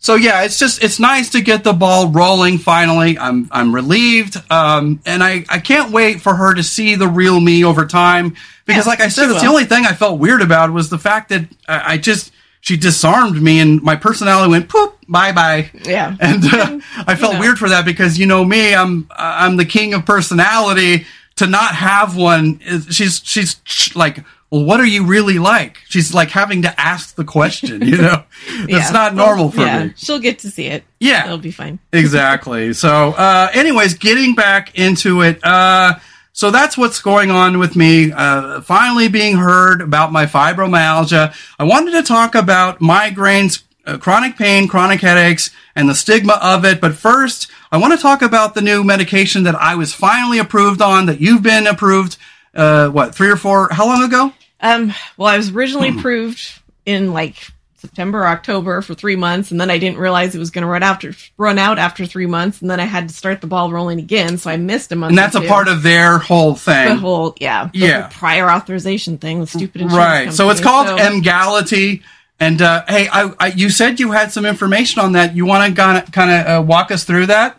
so 0.00 0.14
yeah, 0.14 0.44
it's 0.44 0.58
just 0.58 0.82
it's 0.82 1.00
nice 1.00 1.30
to 1.30 1.40
get 1.40 1.64
the 1.64 1.72
ball 1.72 2.08
rolling 2.08 2.58
finally. 2.58 3.18
I'm 3.18 3.48
I'm 3.50 3.74
relieved, 3.74 4.36
um, 4.50 5.00
and 5.04 5.22
I 5.22 5.44
I 5.48 5.58
can't 5.58 5.92
wait 5.92 6.20
for 6.20 6.34
her 6.34 6.54
to 6.54 6.62
see 6.62 6.94
the 6.94 7.08
real 7.08 7.40
me 7.40 7.64
over 7.64 7.84
time 7.86 8.36
because, 8.64 8.86
Yeah, 8.86 8.90
like 8.90 9.00
I 9.00 9.08
said, 9.08 9.26
that's 9.26 9.42
the 9.42 9.48
only 9.48 9.64
thing 9.64 9.86
I 9.86 9.94
felt 9.94 10.20
weird 10.20 10.42
about 10.42 10.72
was 10.72 10.88
the 10.88 10.98
fact 10.98 11.30
that 11.30 11.48
I, 11.66 11.94
I 11.94 11.98
just 11.98 12.32
she 12.60 12.76
disarmed 12.76 13.40
me 13.42 13.60
and 13.60 13.82
my 13.82 13.96
personality 13.96 14.50
went 14.50 14.68
poop 14.68 14.98
bye 15.08 15.32
bye. 15.32 15.70
Yeah. 15.82 16.14
And 16.20 16.44
uh, 16.44 16.78
I 17.06 17.16
felt 17.16 17.34
know. 17.34 17.40
weird 17.40 17.58
for 17.58 17.68
that 17.70 17.84
because 17.84 18.18
you 18.18 18.26
know 18.26 18.44
me, 18.44 18.74
I'm 18.74 19.08
I'm 19.10 19.56
the 19.56 19.64
king 19.64 19.94
of 19.94 20.04
personality. 20.06 21.06
To 21.36 21.46
not 21.46 21.76
have 21.76 22.16
one, 22.16 22.60
is, 22.64 22.88
she's 22.90 23.20
she's 23.24 23.60
like, 23.94 24.24
well, 24.50 24.64
what 24.64 24.80
are 24.80 24.86
you 24.86 25.04
really 25.04 25.38
like? 25.38 25.78
She's 25.88 26.14
like 26.14 26.30
having 26.30 26.62
to 26.62 26.80
ask 26.80 27.14
the 27.16 27.24
question. 27.24 27.82
You 27.82 27.98
know, 27.98 28.24
that's 28.60 28.68
Yeah. 28.68 28.90
not 28.92 29.14
normal 29.14 29.50
for 29.50 29.60
yeah. 29.60 29.84
me. 29.84 29.92
She'll 29.96 30.18
get 30.20 30.38
to 30.40 30.50
see 30.50 30.66
it. 30.66 30.84
Yeah. 31.00 31.26
It'll 31.26 31.38
be 31.38 31.50
fine. 31.50 31.78
Exactly. 31.92 32.72
So, 32.72 33.10
uh, 33.12 33.50
anyways, 33.52 33.94
getting 33.94 34.34
back 34.34 34.78
into 34.78 35.20
it. 35.22 35.44
Uh, 35.44 35.94
so 36.32 36.50
that's 36.50 36.78
what's 36.78 37.00
going 37.02 37.30
on 37.30 37.58
with 37.58 37.74
me. 37.76 38.12
Uh, 38.12 38.60
finally 38.62 39.08
being 39.08 39.36
heard 39.36 39.80
about 39.82 40.12
my 40.12 40.24
fibromyalgia. 40.26 41.34
I 41.58 41.64
wanted 41.64 41.92
to 41.92 42.02
talk 42.02 42.34
about 42.34 42.78
migraines, 42.80 43.62
uh, 43.86 43.98
chronic 43.98 44.36
pain, 44.36 44.68
chronic 44.68 45.00
headaches, 45.00 45.50
and 45.74 45.88
the 45.88 45.94
stigma 45.94 46.38
of 46.40 46.64
it. 46.64 46.80
But 46.80 46.94
first, 46.94 47.48
I 47.72 47.76
want 47.78 47.92
to 47.94 47.98
talk 48.00 48.22
about 48.22 48.54
the 48.54 48.60
new 48.60 48.84
medication 48.84 49.42
that 49.44 49.56
I 49.56 49.74
was 49.74 49.92
finally 49.92 50.38
approved 50.38 50.80
on, 50.80 51.06
that 51.06 51.20
you've 51.20 51.42
been 51.42 51.66
approved, 51.66 52.16
uh, 52.54 52.88
what, 52.88 53.14
three 53.14 53.28
or 53.30 53.36
four, 53.36 53.68
how 53.72 53.86
long 53.86 54.02
ago? 54.02 54.32
Um, 54.60 54.92
well, 55.16 55.28
I 55.32 55.36
was 55.36 55.50
originally 55.50 55.90
Hmm. 55.90 55.98
approved 55.98 56.52
in 56.86 57.12
like 57.12 57.36
September, 57.76 58.26
October 58.26 58.82
for 58.82 58.94
three 58.94 59.14
months, 59.14 59.52
and 59.52 59.60
then 59.60 59.70
I 59.70 59.78
didn't 59.78 59.98
realize 59.98 60.34
it 60.34 60.38
was 60.40 60.50
going 60.50 60.62
to 60.62 60.68
run 60.68 60.82
after 60.82 61.12
run 61.36 61.58
out 61.58 61.78
after 61.78 62.06
three 62.06 62.26
months, 62.26 62.60
and 62.60 62.68
then 62.68 62.80
I 62.80 62.84
had 62.86 63.08
to 63.08 63.14
start 63.14 63.40
the 63.40 63.46
ball 63.46 63.70
rolling 63.70 64.00
again, 64.00 64.36
so 64.36 64.50
I 64.50 64.56
missed 64.56 64.90
a 64.90 64.96
month. 64.96 65.10
And 65.10 65.18
that's 65.18 65.36
a 65.36 65.42
part 65.42 65.68
of 65.68 65.84
their 65.84 66.18
whole 66.18 66.56
thing. 66.56 66.88
the 66.88 66.96
whole 66.96 67.36
yeah, 67.40 67.68
the 67.72 67.78
Yeah. 67.78 68.00
whole 68.02 68.10
prior 68.10 68.50
authorization 68.50 69.18
thing 69.18 69.38
with 69.38 69.50
stupid 69.50 69.80
insurance 69.82 69.96
Right. 70.26 70.32
So 70.32 70.50
it's 70.50 70.60
called. 70.60 70.88
So- 70.88 70.96
Emgality. 70.98 72.02
And 72.40 72.62
uh, 72.62 72.84
hey, 72.88 73.08
I, 73.12 73.32
I, 73.40 73.46
you 73.48 73.68
said 73.68 73.98
you 73.98 74.12
had 74.12 74.30
some 74.30 74.46
information 74.46 75.00
on 75.02 75.12
that. 75.12 75.34
You 75.34 75.44
want 75.44 75.74
to 75.74 76.02
kind 76.12 76.30
of 76.30 76.46
uh, 76.46 76.62
walk 76.64 76.92
us 76.92 77.02
through 77.02 77.26
that? 77.26 77.57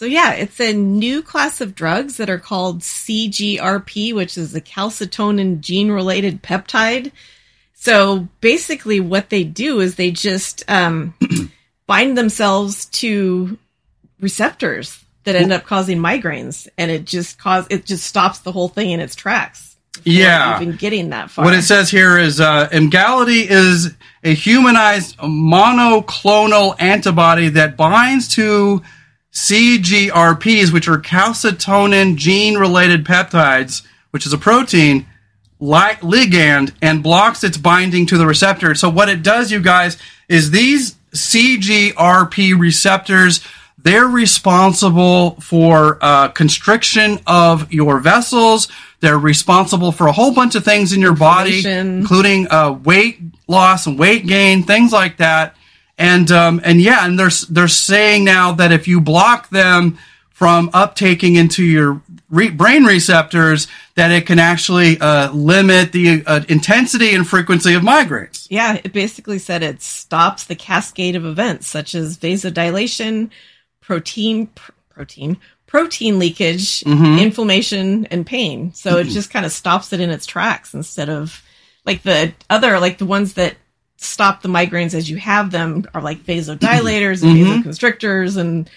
So 0.00 0.06
yeah, 0.06 0.32
it's 0.32 0.58
a 0.60 0.72
new 0.72 1.20
class 1.20 1.60
of 1.60 1.74
drugs 1.74 2.16
that 2.16 2.30
are 2.30 2.38
called 2.38 2.80
CGRP, 2.80 4.14
which 4.14 4.38
is 4.38 4.54
a 4.54 4.60
calcitonin 4.62 5.60
gene-related 5.60 6.42
peptide. 6.42 7.12
So 7.74 8.26
basically, 8.40 9.00
what 9.00 9.28
they 9.28 9.44
do 9.44 9.80
is 9.80 9.96
they 9.96 10.10
just 10.10 10.64
um, 10.68 11.12
bind 11.86 12.16
themselves 12.16 12.86
to 12.86 13.58
receptors 14.20 15.04
that 15.24 15.36
end 15.36 15.52
up 15.52 15.64
causing 15.64 15.98
migraines, 15.98 16.66
and 16.78 16.90
it 16.90 17.04
just 17.04 17.38
cause 17.38 17.66
it 17.68 17.84
just 17.84 18.06
stops 18.06 18.38
the 18.38 18.52
whole 18.52 18.68
thing 18.68 18.92
in 18.92 19.00
its 19.00 19.14
tracks. 19.14 19.76
Yeah. 20.04 20.62
even 20.62 20.76
getting 20.76 21.10
that 21.10 21.30
far. 21.30 21.44
What 21.44 21.52
it 21.52 21.64
says 21.64 21.90
here 21.90 22.16
is 22.16 22.40
uh, 22.40 22.70
Emgality 22.72 23.46
is 23.46 23.94
a 24.24 24.32
humanized 24.32 25.18
monoclonal 25.18 26.74
antibody 26.80 27.50
that 27.50 27.76
binds 27.76 28.28
to 28.36 28.80
CGRPs, 29.32 30.72
which 30.72 30.88
are 30.88 30.98
calcitonin 30.98 32.16
gene 32.16 32.56
related 32.56 33.04
peptides, 33.04 33.82
which 34.10 34.26
is 34.26 34.32
a 34.32 34.38
protein 34.38 35.06
li- 35.60 35.98
ligand 36.00 36.74
and 36.82 37.02
blocks 37.02 37.44
its 37.44 37.56
binding 37.56 38.06
to 38.06 38.18
the 38.18 38.26
receptor. 38.26 38.74
So 38.74 38.88
what 38.88 39.08
it 39.08 39.22
does, 39.22 39.52
you 39.52 39.60
guys, 39.60 39.96
is 40.28 40.50
these 40.50 40.94
CGRP 41.12 42.58
receptors, 42.58 43.40
they're 43.78 44.06
responsible 44.06 45.40
for 45.40 45.98
uh, 46.02 46.28
constriction 46.28 47.18
of 47.26 47.72
your 47.72 47.98
vessels. 48.00 48.68
They're 49.00 49.18
responsible 49.18 49.92
for 49.92 50.06
a 50.06 50.12
whole 50.12 50.34
bunch 50.34 50.54
of 50.54 50.64
things 50.64 50.92
in 50.92 51.00
your 51.00 51.14
body, 51.14 51.62
including 52.00 52.50
uh, 52.50 52.72
weight 52.72 53.18
loss 53.46 53.86
and 53.86 53.98
weight 53.98 54.26
gain, 54.26 54.64
things 54.64 54.92
like 54.92 55.16
that. 55.18 55.56
And 56.00 56.30
um, 56.32 56.60
and 56.64 56.80
yeah, 56.80 57.04
and 57.06 57.18
they're 57.18 57.30
they're 57.50 57.68
saying 57.68 58.24
now 58.24 58.52
that 58.52 58.72
if 58.72 58.88
you 58.88 59.00
block 59.00 59.50
them 59.50 59.98
from 60.30 60.70
uptaking 60.70 61.36
into 61.36 61.62
your 61.62 62.00
re- 62.30 62.48
brain 62.48 62.84
receptors, 62.84 63.68
that 63.96 64.10
it 64.10 64.24
can 64.24 64.38
actually 64.38 64.98
uh, 64.98 65.30
limit 65.32 65.92
the 65.92 66.24
uh, 66.26 66.40
intensity 66.48 67.14
and 67.14 67.28
frequency 67.28 67.74
of 67.74 67.82
migraines. 67.82 68.46
Yeah, 68.48 68.80
it 68.82 68.94
basically 68.94 69.38
said 69.38 69.62
it 69.62 69.82
stops 69.82 70.44
the 70.44 70.54
cascade 70.56 71.16
of 71.16 71.26
events 71.26 71.66
such 71.68 71.94
as 71.94 72.16
vasodilation, 72.16 73.28
protein 73.80 74.46
pr- 74.48 74.72
protein 74.88 75.36
protein 75.66 76.18
leakage, 76.18 76.80
Mm-hmm. 76.80 77.18
inflammation, 77.18 78.06
and 78.06 78.26
pain. 78.26 78.72
So 78.72 78.96
it 78.96 79.04
just 79.04 79.30
kind 79.30 79.44
of 79.46 79.52
stops 79.52 79.92
it 79.92 80.00
in 80.00 80.10
its 80.10 80.26
tracks 80.26 80.72
instead 80.74 81.08
of 81.10 81.42
like 81.84 82.02
the 82.02 82.32
other 82.48 82.80
like 82.80 82.96
the 82.98 83.06
ones 83.06 83.34
that 83.34 83.54
stop 84.02 84.40
the 84.42 84.48
migraines 84.48 84.94
as 84.94 85.08
you 85.10 85.16
have 85.18 85.50
them 85.50 85.86
are 85.94 86.00
like 86.02 86.18
vasodilators 86.24 87.22
and 87.22 87.36
Mm-hmm. 87.36 87.68
vasoconstrictors 87.68 88.36
and 88.38 88.68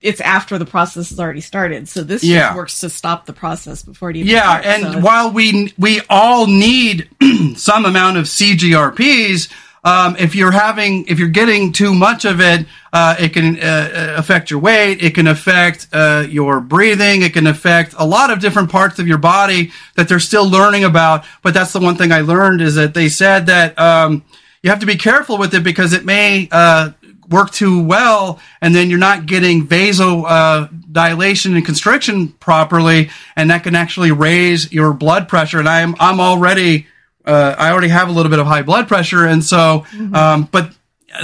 it's 0.00 0.22
after 0.22 0.56
the 0.56 0.64
process 0.64 1.10
has 1.10 1.20
already 1.20 1.42
started. 1.42 1.86
So 1.86 2.02
this 2.02 2.24
Yeah. 2.24 2.46
just 2.46 2.56
works 2.56 2.80
to 2.80 2.88
stop 2.88 3.26
the 3.26 3.34
process 3.34 3.82
before 3.82 4.08
it 4.08 4.16
even 4.16 4.28
Yeah, 4.32 4.42
starts. 4.60 4.66
and 4.66 4.92
So 4.94 5.00
while 5.00 5.30
we 5.30 5.74
we 5.76 6.00
all 6.08 6.46
need 6.46 7.08
some 7.56 7.84
amount 7.84 8.16
of 8.16 8.24
CGRPs, 8.26 9.48
um, 9.84 10.16
if 10.18 10.34
you're 10.34 10.50
having, 10.50 11.06
if 11.06 11.18
you're 11.18 11.28
getting 11.28 11.72
too 11.72 11.94
much 11.94 12.24
of 12.24 12.40
it, 12.40 12.66
uh, 12.92 13.16
it 13.18 13.34
can 13.34 13.58
uh, 13.60 14.14
affect 14.16 14.50
your 14.50 14.60
weight. 14.60 15.02
It 15.02 15.14
can 15.14 15.26
affect 15.26 15.88
uh, 15.92 16.24
your 16.28 16.60
breathing. 16.60 17.20
It 17.22 17.32
can 17.34 17.46
affect 17.46 17.94
a 17.98 18.04
lot 18.06 18.30
of 18.30 18.40
different 18.40 18.70
parts 18.70 18.98
of 18.98 19.06
your 19.06 19.18
body 19.18 19.70
that 19.96 20.08
they're 20.08 20.18
still 20.20 20.48
learning 20.48 20.84
about. 20.84 21.24
But 21.42 21.52
that's 21.54 21.72
the 21.74 21.80
one 21.80 21.96
thing 21.96 22.10
I 22.12 22.20
learned 22.20 22.60
is 22.62 22.74
that 22.76 22.92
they 22.94 23.08
said 23.10 23.46
that 23.46 23.78
um, 23.78 24.22
you 24.62 24.70
have 24.70 24.80
to 24.80 24.86
be 24.86 24.96
careful 24.96 25.38
with 25.38 25.54
it 25.54 25.64
because 25.64 25.92
it 25.92 26.04
may 26.04 26.48
uh, 26.50 26.90
work 27.30 27.50
too 27.50 27.82
well, 27.82 28.40
and 28.60 28.74
then 28.74 28.90
you're 28.90 28.98
not 28.98 29.26
getting 29.26 29.66
vasodilation 29.66 31.54
and 31.54 31.64
constriction 31.64 32.28
properly, 32.28 33.10
and 33.36 33.50
that 33.50 33.62
can 33.62 33.74
actually 33.74 34.12
raise 34.12 34.72
your 34.72 34.92
blood 34.92 35.28
pressure. 35.28 35.58
And 35.58 35.68
I'm 35.68 35.94
I'm 35.98 36.20
already 36.20 36.86
uh, 37.24 37.54
I 37.56 37.70
already 37.70 37.88
have 37.88 38.08
a 38.08 38.12
little 38.12 38.30
bit 38.30 38.38
of 38.38 38.46
high 38.46 38.62
blood 38.62 38.88
pressure, 38.88 39.26
and 39.26 39.44
so, 39.44 39.86
mm-hmm. 39.90 40.14
um, 40.14 40.48
but 40.50 40.72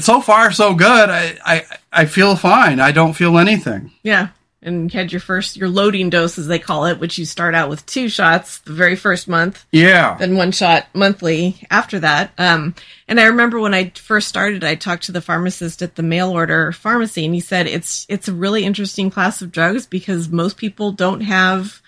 so 0.01 0.21
far 0.21 0.53
so 0.53 0.75
good. 0.75 1.11
I, 1.11 1.39
I 1.45 1.65
I 1.93 2.05
feel 2.07 2.37
fine. 2.37 2.81
I 2.81 2.93
don't 2.93 3.15
feel 3.15 3.39
anything. 3.39 3.93
Yeah, 4.03 4.29
and 4.67 4.93
had 4.93 5.13
your 5.13 5.21
first 5.21 5.57
your 5.57 5.69
loading 5.69 6.11
dose, 6.11 6.39
as 6.39 6.47
they 6.47 6.59
call 6.59 6.87
it, 6.87 6.99
which 6.99 7.17
you 7.17 7.25
start 7.25 7.55
out 7.55 7.71
with 7.71 7.87
two 7.87 8.09
shots 8.09 8.59
the 8.59 8.73
very 8.73 8.97
first 8.97 9.29
month. 9.29 9.65
Yeah, 9.73 10.17
then 10.19 10.37
one 10.37 10.53
shot 10.53 10.87
monthly 10.93 11.57
after 11.71 12.01
that. 12.01 12.33
Um, 12.37 12.75
and 13.09 13.21
I 13.21 13.27
remember 13.27 13.61
when 13.61 13.75
I 13.75 13.91
first 13.91 14.29
started, 14.29 14.65
I 14.65 14.75
talked 14.75 15.05
to 15.05 15.13
the 15.13 15.21
pharmacist 15.21 15.81
at 15.83 15.95
the 15.95 16.03
mail 16.03 16.31
order 16.31 16.73
pharmacy, 16.73 17.25
and 17.25 17.35
he 17.35 17.41
said 17.41 17.67
it's 17.67 18.05
it's 18.09 18.29
a 18.29 18.35
really 18.35 18.65
interesting 18.65 19.11
class 19.11 19.41
of 19.41 19.53
drugs 19.53 19.87
because 19.87 20.29
most 20.29 20.57
people 20.57 20.93
don't 20.93 21.21
have 21.21 21.81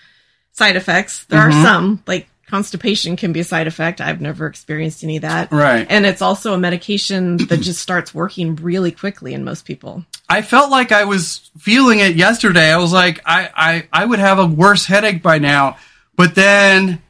side 0.53 0.75
effects. 0.75 1.25
There 1.25 1.39
mm-hmm. 1.39 1.59
are 1.59 1.63
some 1.63 2.03
like 2.07 2.27
constipation 2.49 3.15
can 3.15 3.31
be 3.31 3.39
a 3.39 3.43
side 3.43 3.67
effect. 3.67 4.01
I've 4.01 4.21
never 4.21 4.47
experienced 4.47 5.03
any 5.03 5.17
of 5.17 5.21
that. 5.21 5.51
Right. 5.51 5.85
And 5.89 6.05
it's 6.05 6.21
also 6.21 6.53
a 6.53 6.57
medication 6.57 7.37
that 7.47 7.61
just 7.61 7.81
starts 7.81 8.13
working 8.13 8.55
really 8.55 8.91
quickly 8.91 9.33
in 9.33 9.43
most 9.43 9.65
people. 9.65 10.03
I 10.29 10.43
felt 10.43 10.69
like 10.69 10.91
I 10.91 11.05
was 11.05 11.49
feeling 11.57 11.99
it 11.99 12.15
yesterday. 12.15 12.71
I 12.71 12.77
was 12.77 12.93
like, 12.93 13.19
I, 13.25 13.49
I, 13.55 13.87
I 13.91 14.05
would 14.05 14.19
have 14.19 14.37
a 14.37 14.45
worse 14.45 14.85
headache 14.85 15.23
by 15.23 15.39
now. 15.39 15.77
But 16.15 16.35
then 16.35 17.01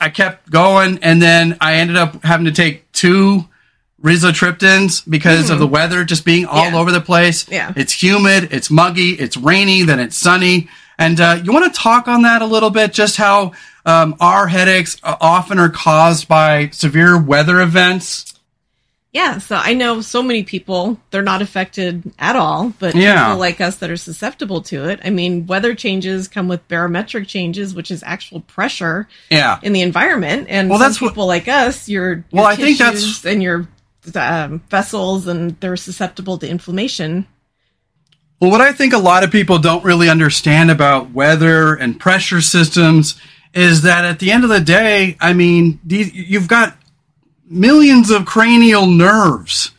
I 0.00 0.08
kept 0.10 0.50
going 0.50 0.98
and 1.02 1.20
then 1.20 1.56
I 1.60 1.76
ended 1.76 1.96
up 1.96 2.22
having 2.22 2.46
to 2.46 2.52
take 2.52 2.90
two 2.92 3.48
rizatriptans 4.02 5.08
because 5.08 5.44
mm-hmm. 5.44 5.54
of 5.54 5.58
the 5.58 5.66
weather 5.66 6.04
just 6.04 6.24
being 6.24 6.44
all 6.44 6.70
yeah. 6.70 6.78
over 6.78 6.92
the 6.92 7.00
place. 7.00 7.48
Yeah. 7.48 7.72
It's 7.74 7.92
humid, 7.92 8.52
it's 8.52 8.70
muggy, 8.70 9.10
it's 9.12 9.36
rainy, 9.36 9.82
then 9.82 9.98
it's 9.98 10.16
sunny. 10.16 10.68
And 10.98 11.18
uh, 11.20 11.40
you 11.42 11.52
want 11.52 11.72
to 11.72 11.80
talk 11.80 12.06
on 12.06 12.22
that 12.22 12.42
a 12.42 12.46
little 12.46 12.70
bit, 12.70 12.92
just 12.92 13.16
how 13.16 13.52
um, 13.86 14.14
our 14.20 14.46
headaches 14.46 14.96
often 15.02 15.58
are 15.58 15.70
caused 15.70 16.28
by 16.28 16.68
severe 16.68 17.20
weather 17.20 17.60
events. 17.60 18.33
Yeah, 19.14 19.38
so 19.38 19.54
I 19.54 19.74
know 19.74 20.00
so 20.00 20.24
many 20.24 20.42
people, 20.42 20.98
they're 21.12 21.22
not 21.22 21.40
affected 21.40 22.12
at 22.18 22.34
all, 22.34 22.74
but 22.80 22.96
yeah. 22.96 23.26
people 23.26 23.38
like 23.38 23.60
us 23.60 23.76
that 23.76 23.88
are 23.88 23.96
susceptible 23.96 24.60
to 24.62 24.88
it. 24.88 24.98
I 25.04 25.10
mean, 25.10 25.46
weather 25.46 25.72
changes 25.76 26.26
come 26.26 26.48
with 26.48 26.66
barometric 26.66 27.28
changes, 27.28 27.76
which 27.76 27.92
is 27.92 28.02
actual 28.02 28.40
pressure 28.40 29.06
yeah. 29.30 29.60
in 29.62 29.72
the 29.72 29.82
environment. 29.82 30.48
And 30.50 30.68
well, 30.68 30.80
that's 30.80 30.98
people 30.98 31.28
what, 31.28 31.28
like 31.28 31.46
us, 31.46 31.88
your, 31.88 32.08
your 32.08 32.24
well, 32.32 32.44
I 32.44 32.56
think 32.56 32.78
that's 32.78 33.24
and 33.24 33.40
your 33.40 33.68
um, 34.16 34.58
vessels, 34.68 35.28
and 35.28 35.60
they're 35.60 35.76
susceptible 35.76 36.36
to 36.38 36.48
inflammation. 36.48 37.28
Well, 38.40 38.50
what 38.50 38.60
I 38.60 38.72
think 38.72 38.94
a 38.94 38.98
lot 38.98 39.22
of 39.22 39.30
people 39.30 39.60
don't 39.60 39.84
really 39.84 40.08
understand 40.08 40.72
about 40.72 41.12
weather 41.12 41.76
and 41.76 42.00
pressure 42.00 42.40
systems 42.40 43.14
is 43.54 43.82
that 43.82 44.04
at 44.04 44.18
the 44.18 44.32
end 44.32 44.42
of 44.42 44.50
the 44.50 44.60
day, 44.60 45.16
I 45.20 45.34
mean, 45.34 45.78
you've 45.86 46.48
got 46.48 46.76
millions 47.48 48.10
of 48.10 48.26
cranial 48.26 48.86
nerves. 48.86 49.70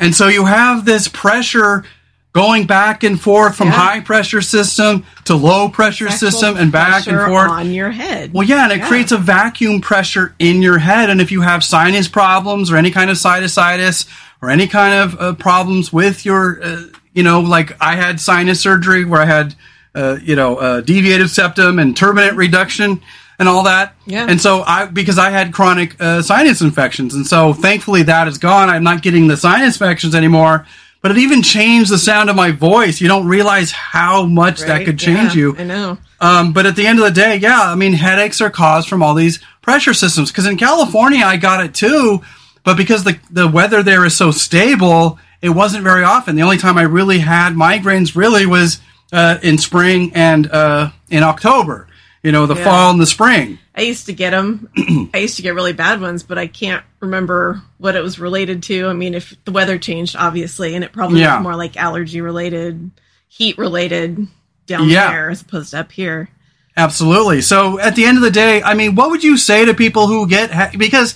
And 0.00 0.14
so 0.14 0.28
you 0.28 0.44
have 0.44 0.84
this 0.84 1.08
pressure 1.08 1.84
going 2.32 2.66
back 2.66 3.02
and 3.02 3.18
forth 3.18 3.56
from 3.56 3.68
yeah. 3.68 3.74
high 3.74 4.00
pressure 4.00 4.42
system 4.42 5.06
to 5.24 5.34
low 5.34 5.70
pressure 5.70 6.10
system 6.10 6.56
and 6.58 6.70
back 6.70 7.06
and 7.06 7.18
forth 7.18 7.50
on 7.50 7.72
your 7.72 7.90
head. 7.90 8.34
Well, 8.34 8.46
yeah, 8.46 8.64
and 8.64 8.72
it 8.72 8.78
yeah. 8.80 8.88
creates 8.88 9.10
a 9.10 9.16
vacuum 9.16 9.80
pressure 9.80 10.34
in 10.38 10.60
your 10.60 10.76
head. 10.76 11.08
And 11.08 11.22
if 11.22 11.32
you 11.32 11.40
have 11.40 11.64
sinus 11.64 12.08
problems 12.08 12.70
or 12.70 12.76
any 12.76 12.90
kind 12.90 13.10
of 13.10 13.16
sinusitis 13.16 14.06
or 14.42 14.50
any 14.50 14.66
kind 14.66 14.94
of 14.94 15.20
uh, 15.20 15.32
problems 15.34 15.94
with 15.94 16.26
your, 16.26 16.62
uh, 16.62 16.82
you 17.14 17.22
know, 17.22 17.40
like 17.40 17.74
I 17.80 17.96
had 17.96 18.20
sinus 18.20 18.60
surgery 18.60 19.06
where 19.06 19.22
I 19.22 19.26
had 19.26 19.54
uh, 19.96 20.18
you 20.22 20.36
know, 20.36 20.56
uh, 20.56 20.82
deviated 20.82 21.30
septum 21.30 21.78
and 21.78 21.96
turbinate 21.96 22.36
reduction 22.36 23.00
and 23.38 23.48
all 23.48 23.64
that. 23.64 23.94
Yeah. 24.06 24.26
And 24.28 24.40
so 24.40 24.62
I, 24.62 24.86
because 24.86 25.18
I 25.18 25.30
had 25.30 25.52
chronic 25.52 26.00
uh, 26.00 26.22
sinus 26.22 26.60
infections, 26.60 27.14
and 27.14 27.26
so 27.26 27.52
thankfully 27.52 28.02
that 28.04 28.28
is 28.28 28.38
gone. 28.38 28.68
I'm 28.68 28.84
not 28.84 29.02
getting 29.02 29.26
the 29.26 29.36
sinus 29.36 29.76
infections 29.76 30.14
anymore. 30.14 30.66
But 31.02 31.12
it 31.12 31.18
even 31.18 31.42
changed 31.42 31.92
the 31.92 31.98
sound 31.98 32.30
of 32.30 32.36
my 32.36 32.50
voice. 32.50 33.00
You 33.00 33.06
don't 33.06 33.28
realize 33.28 33.70
how 33.70 34.24
much 34.24 34.60
right? 34.60 34.68
that 34.68 34.84
could 34.86 34.98
change 34.98 35.36
yeah, 35.36 35.40
you. 35.40 35.56
I 35.56 35.62
know. 35.62 35.98
Um, 36.20 36.52
but 36.52 36.66
at 36.66 36.74
the 36.74 36.84
end 36.84 36.98
of 36.98 37.04
the 37.04 37.12
day, 37.12 37.36
yeah, 37.36 37.60
I 37.60 37.76
mean, 37.76 37.92
headaches 37.92 38.40
are 38.40 38.50
caused 38.50 38.88
from 38.88 39.04
all 39.04 39.14
these 39.14 39.38
pressure 39.62 39.94
systems. 39.94 40.32
Because 40.32 40.46
in 40.46 40.56
California, 40.56 41.24
I 41.24 41.36
got 41.36 41.64
it 41.64 41.74
too. 41.74 42.22
But 42.64 42.76
because 42.76 43.04
the 43.04 43.20
the 43.30 43.46
weather 43.46 43.84
there 43.84 44.04
is 44.04 44.16
so 44.16 44.32
stable, 44.32 45.20
it 45.40 45.50
wasn't 45.50 45.84
very 45.84 46.02
often. 46.02 46.34
The 46.34 46.42
only 46.42 46.58
time 46.58 46.76
I 46.76 46.82
really 46.82 47.18
had 47.18 47.52
migraines 47.52 48.16
really 48.16 48.44
was 48.44 48.80
uh, 49.12 49.38
in 49.42 49.58
spring 49.58 50.10
and 50.14 50.50
uh, 50.50 50.90
in 51.08 51.22
October. 51.22 51.85
You 52.26 52.32
know, 52.32 52.46
the 52.46 52.56
yeah. 52.56 52.64
fall 52.64 52.90
and 52.90 53.00
the 53.00 53.06
spring. 53.06 53.60
I 53.72 53.82
used 53.82 54.06
to 54.06 54.12
get 54.12 54.30
them. 54.30 54.68
I 55.14 55.18
used 55.18 55.36
to 55.36 55.42
get 55.42 55.54
really 55.54 55.72
bad 55.72 56.00
ones, 56.00 56.24
but 56.24 56.38
I 56.38 56.48
can't 56.48 56.84
remember 56.98 57.62
what 57.78 57.94
it 57.94 58.02
was 58.02 58.18
related 58.18 58.64
to. 58.64 58.88
I 58.88 58.94
mean, 58.94 59.14
if 59.14 59.36
the 59.44 59.52
weather 59.52 59.78
changed, 59.78 60.16
obviously, 60.16 60.74
and 60.74 60.82
it 60.82 60.90
probably 60.92 61.20
yeah. 61.20 61.36
was 61.36 61.44
more 61.44 61.54
like 61.54 61.76
allergy 61.76 62.20
related, 62.20 62.90
heat 63.28 63.56
related 63.58 64.26
down 64.66 64.88
yeah. 64.88 65.12
there 65.12 65.30
as 65.30 65.42
opposed 65.42 65.70
to 65.70 65.78
up 65.78 65.92
here. 65.92 66.28
Absolutely. 66.76 67.42
So 67.42 67.78
at 67.78 67.94
the 67.94 68.06
end 68.06 68.18
of 68.18 68.24
the 68.24 68.32
day, 68.32 68.60
I 68.60 68.74
mean, 68.74 68.96
what 68.96 69.10
would 69.10 69.22
you 69.22 69.36
say 69.36 69.64
to 69.64 69.72
people 69.72 70.08
who 70.08 70.26
get 70.26 70.50
ha- 70.50 70.72
because 70.76 71.14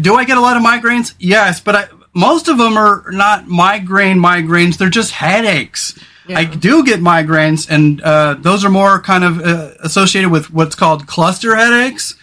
do 0.00 0.16
I 0.16 0.24
get 0.24 0.36
a 0.36 0.40
lot 0.40 0.56
of 0.56 0.64
migraines? 0.64 1.14
Yes, 1.20 1.60
but 1.60 1.76
I, 1.76 1.88
most 2.12 2.48
of 2.48 2.58
them 2.58 2.76
are 2.76 3.04
not 3.12 3.46
migraine 3.46 4.18
migraines; 4.18 4.78
they're 4.78 4.90
just 4.90 5.12
headaches. 5.12 5.96
Yeah. 6.30 6.38
I 6.38 6.44
do 6.44 6.84
get 6.84 7.00
migraines, 7.00 7.68
and 7.68 8.00
uh, 8.00 8.34
those 8.38 8.64
are 8.64 8.70
more 8.70 9.00
kind 9.00 9.24
of 9.24 9.40
uh, 9.40 9.72
associated 9.80 10.30
with 10.30 10.52
what's 10.52 10.76
called 10.76 11.06
cluster 11.06 11.56
headaches. 11.56 12.14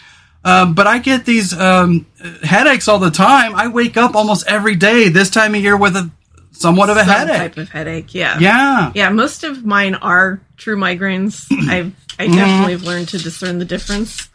Um, 0.46 0.76
but 0.76 0.88
I 0.88 1.00
get 1.00 1.26
these 1.26 1.52
um, 1.54 2.06
headaches 2.42 2.88
all 2.88 3.00
the 3.00 3.12
time. 3.12 3.54
I 3.54 3.68
wake 3.68 3.98
up 3.98 4.16
almost 4.16 4.48
every 4.48 4.76
day 4.76 5.10
this 5.10 5.30
time 5.30 5.56
of 5.56 5.62
year 5.62 5.76
with 5.76 5.98
a 5.98 6.10
somewhat 6.52 6.90
of 6.90 6.96
a 6.96 7.02
Some 7.02 7.10
headache. 7.10 7.38
Type 7.38 7.58
of 7.58 7.70
headache, 7.70 8.16
yeah, 8.16 8.40
yeah, 8.40 8.94
yeah. 8.96 9.10
Most 9.10 9.44
of 9.44 9.66
mine 9.66 9.96
are 9.96 10.40
true 10.56 10.78
migraines. 10.78 11.46
I've 11.70 11.94
I 12.18 12.28
definitely 12.28 12.74
mm. 12.74 12.80
have 12.80 12.84
learned 12.84 13.10
to 13.10 13.18
discern 13.18 13.60
the 13.60 13.66
difference. 13.66 14.30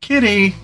Kitty. 0.00 0.54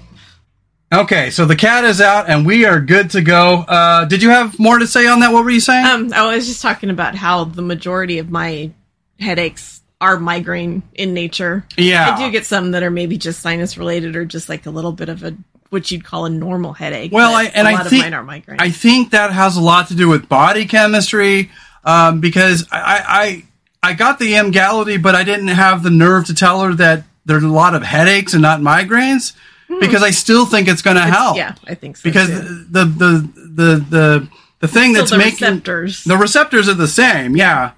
Okay, 0.95 1.31
so 1.31 1.45
the 1.45 1.57
cat 1.57 1.85
is 1.85 2.01
out 2.01 2.29
and 2.29 2.47
we 2.47 2.65
are 2.65 2.79
good 2.81 3.11
to 3.11 3.21
go. 3.21 3.65
Uh, 3.67 4.05
did 4.05 4.23
you 4.23 4.31
have 4.31 4.59
more 4.61 4.79
to 4.79 4.87
say 4.87 5.09
on 5.09 5.21
that? 5.21 5.33
What 5.33 5.45
were 5.45 5.51
you 5.51 5.61
saying? 5.61 5.85
Um, 5.85 6.13
I 6.13 6.35
was 6.35 6.47
just 6.47 6.63
talking 6.63 6.91
about 6.91 7.17
how 7.17 7.45
the 7.45 7.63
majority 7.63 8.19
of 8.19 8.31
my 8.31 8.71
headaches 9.19 9.83
are 10.01 10.19
migraine 10.19 10.83
in 10.95 11.13
nature. 11.13 11.67
Yeah. 11.77 12.15
I 12.15 12.25
do 12.25 12.31
get 12.31 12.47
some 12.47 12.73
that 12.73 12.83
are 12.83 12.91
maybe 12.91 13.19
just 13.19 13.41
sinus 13.41 13.77
related 13.77 14.15
or 14.15 14.25
just 14.25 14.49
like 14.49 14.67
a 14.67 14.71
little 14.71 14.93
bit 14.93 15.09
of 15.09 15.25
a 15.25 15.37
what 15.71 15.91
you'd 15.91 16.05
call 16.05 16.27
a 16.27 16.31
normal 16.31 16.73
headache. 16.73 17.11
Well, 17.11 17.35
I, 17.35 17.45
and 17.47 17.67
I 17.67 17.83
think 17.83 18.15
I 18.61 18.71
think 18.71 19.11
that 19.11 19.33
has 19.33 19.57
a 19.57 19.61
lot 19.61 19.89
to 19.89 19.95
do 19.97 20.09
with 20.09 20.29
body 20.29 20.67
chemistry 20.67 21.51
um, 21.83 22.21
because 22.21 22.69
I, 22.71 23.43
I 23.83 23.91
I 23.91 23.93
got 23.95 24.21
the 24.21 24.37
Emgality, 24.37 24.99
but 24.99 25.17
I 25.17 25.25
didn't 25.25 25.49
have 25.49 25.83
the 25.83 25.91
nerve 25.91 26.27
to 26.27 26.35
tell 26.35 26.63
her 26.63 26.75
that 26.75 27.05
there's 27.27 27.43
a 27.43 27.49
lot 27.49 27.75
of 27.75 27.83
headaches 27.83 28.35
and 28.35 28.43
not 28.43 28.61
migraines. 28.61 29.33
Because 29.81 30.03
I 30.03 30.11
still 30.11 30.47
think 30.47 30.69
it's 30.69 30.83
going 30.83 30.97
to 30.97 31.03
help. 31.03 31.37
Yeah, 31.37 31.55
I 31.67 31.75
think 31.75 31.97
so. 31.97 32.03
Because 32.05 32.29
too. 32.29 32.65
the 32.71 32.85
the 32.85 33.31
the 33.37 33.77
the 33.91 34.29
the 34.61 34.69
thing 34.69 34.93
that's 34.93 35.11
the 35.11 35.19
making 35.19 35.49
receptors. 35.49 36.05
the 36.05 36.17
receptors 36.17 36.69
are 36.69 36.75
the 36.75 36.89
same. 36.89 37.37
Yeah. 37.37 37.73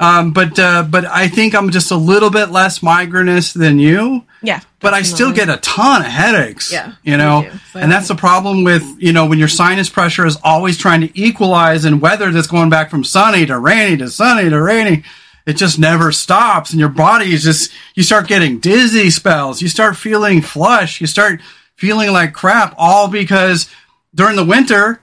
Um, 0.00 0.32
but 0.32 0.58
uh, 0.58 0.82
but 0.82 1.04
I 1.04 1.28
think 1.28 1.54
I'm 1.54 1.70
just 1.70 1.92
a 1.92 1.96
little 1.96 2.30
bit 2.30 2.50
less 2.50 2.80
migrainous 2.80 3.52
than 3.52 3.78
you. 3.78 4.24
Yeah, 4.42 4.58
but 4.80 4.90
definitely. 4.90 4.98
I 4.98 5.02
still 5.02 5.32
get 5.32 5.48
a 5.48 5.58
ton 5.58 6.02
of 6.02 6.08
headaches. 6.08 6.72
Yeah, 6.72 6.94
you 7.04 7.16
know, 7.16 7.48
so 7.72 7.78
and 7.78 7.92
that's 7.92 8.08
the 8.08 8.16
problem 8.16 8.64
with 8.64 8.82
you 8.98 9.12
know 9.12 9.26
when 9.26 9.38
your 9.38 9.46
sinus 9.46 9.88
pressure 9.88 10.26
is 10.26 10.36
always 10.42 10.76
trying 10.76 11.02
to 11.02 11.20
equalize 11.20 11.84
and 11.84 12.00
weather 12.00 12.32
that's 12.32 12.48
going 12.48 12.68
back 12.68 12.90
from 12.90 13.04
sunny 13.04 13.46
to 13.46 13.56
rainy 13.56 13.96
to 13.98 14.10
sunny 14.10 14.50
to 14.50 14.60
rainy 14.60 15.04
it 15.46 15.54
just 15.54 15.78
never 15.78 16.12
stops 16.12 16.70
and 16.70 16.80
your 16.80 16.88
body 16.88 17.32
is 17.32 17.42
just 17.42 17.72
you 17.94 18.02
start 18.02 18.28
getting 18.28 18.58
dizzy 18.60 19.10
spells. 19.10 19.60
You 19.60 19.68
start 19.68 19.96
feeling 19.96 20.40
flush. 20.42 21.00
You 21.00 21.06
start 21.06 21.40
feeling 21.76 22.12
like 22.12 22.32
crap 22.32 22.74
all 22.78 23.08
because 23.08 23.70
during 24.14 24.36
the 24.36 24.44
winter 24.44 25.00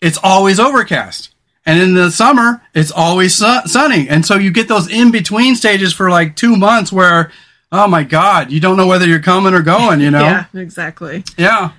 it's 0.00 0.18
always 0.22 0.60
overcast. 0.60 1.34
And 1.64 1.80
in 1.80 1.94
the 1.94 2.10
summer 2.10 2.62
it's 2.74 2.90
always 2.92 3.34
su- 3.34 3.66
sunny. 3.66 4.08
And 4.08 4.24
so 4.24 4.36
you 4.36 4.50
get 4.50 4.68
those 4.68 4.90
in 4.90 5.10
between 5.10 5.54
stages 5.56 5.92
for 5.92 6.10
like 6.10 6.36
2 6.36 6.56
months 6.56 6.92
where 6.92 7.32
oh 7.70 7.88
my 7.88 8.04
god 8.04 8.52
you 8.52 8.60
don't 8.60 8.76
know 8.76 8.86
whether 8.86 9.06
you're 9.06 9.18
coming 9.20 9.54
or 9.54 9.62
going 9.62 10.00
you 10.00 10.10
know? 10.12 10.20
Yeah 10.20 10.44
exactly. 10.54 11.24
Yeah. 11.36 11.72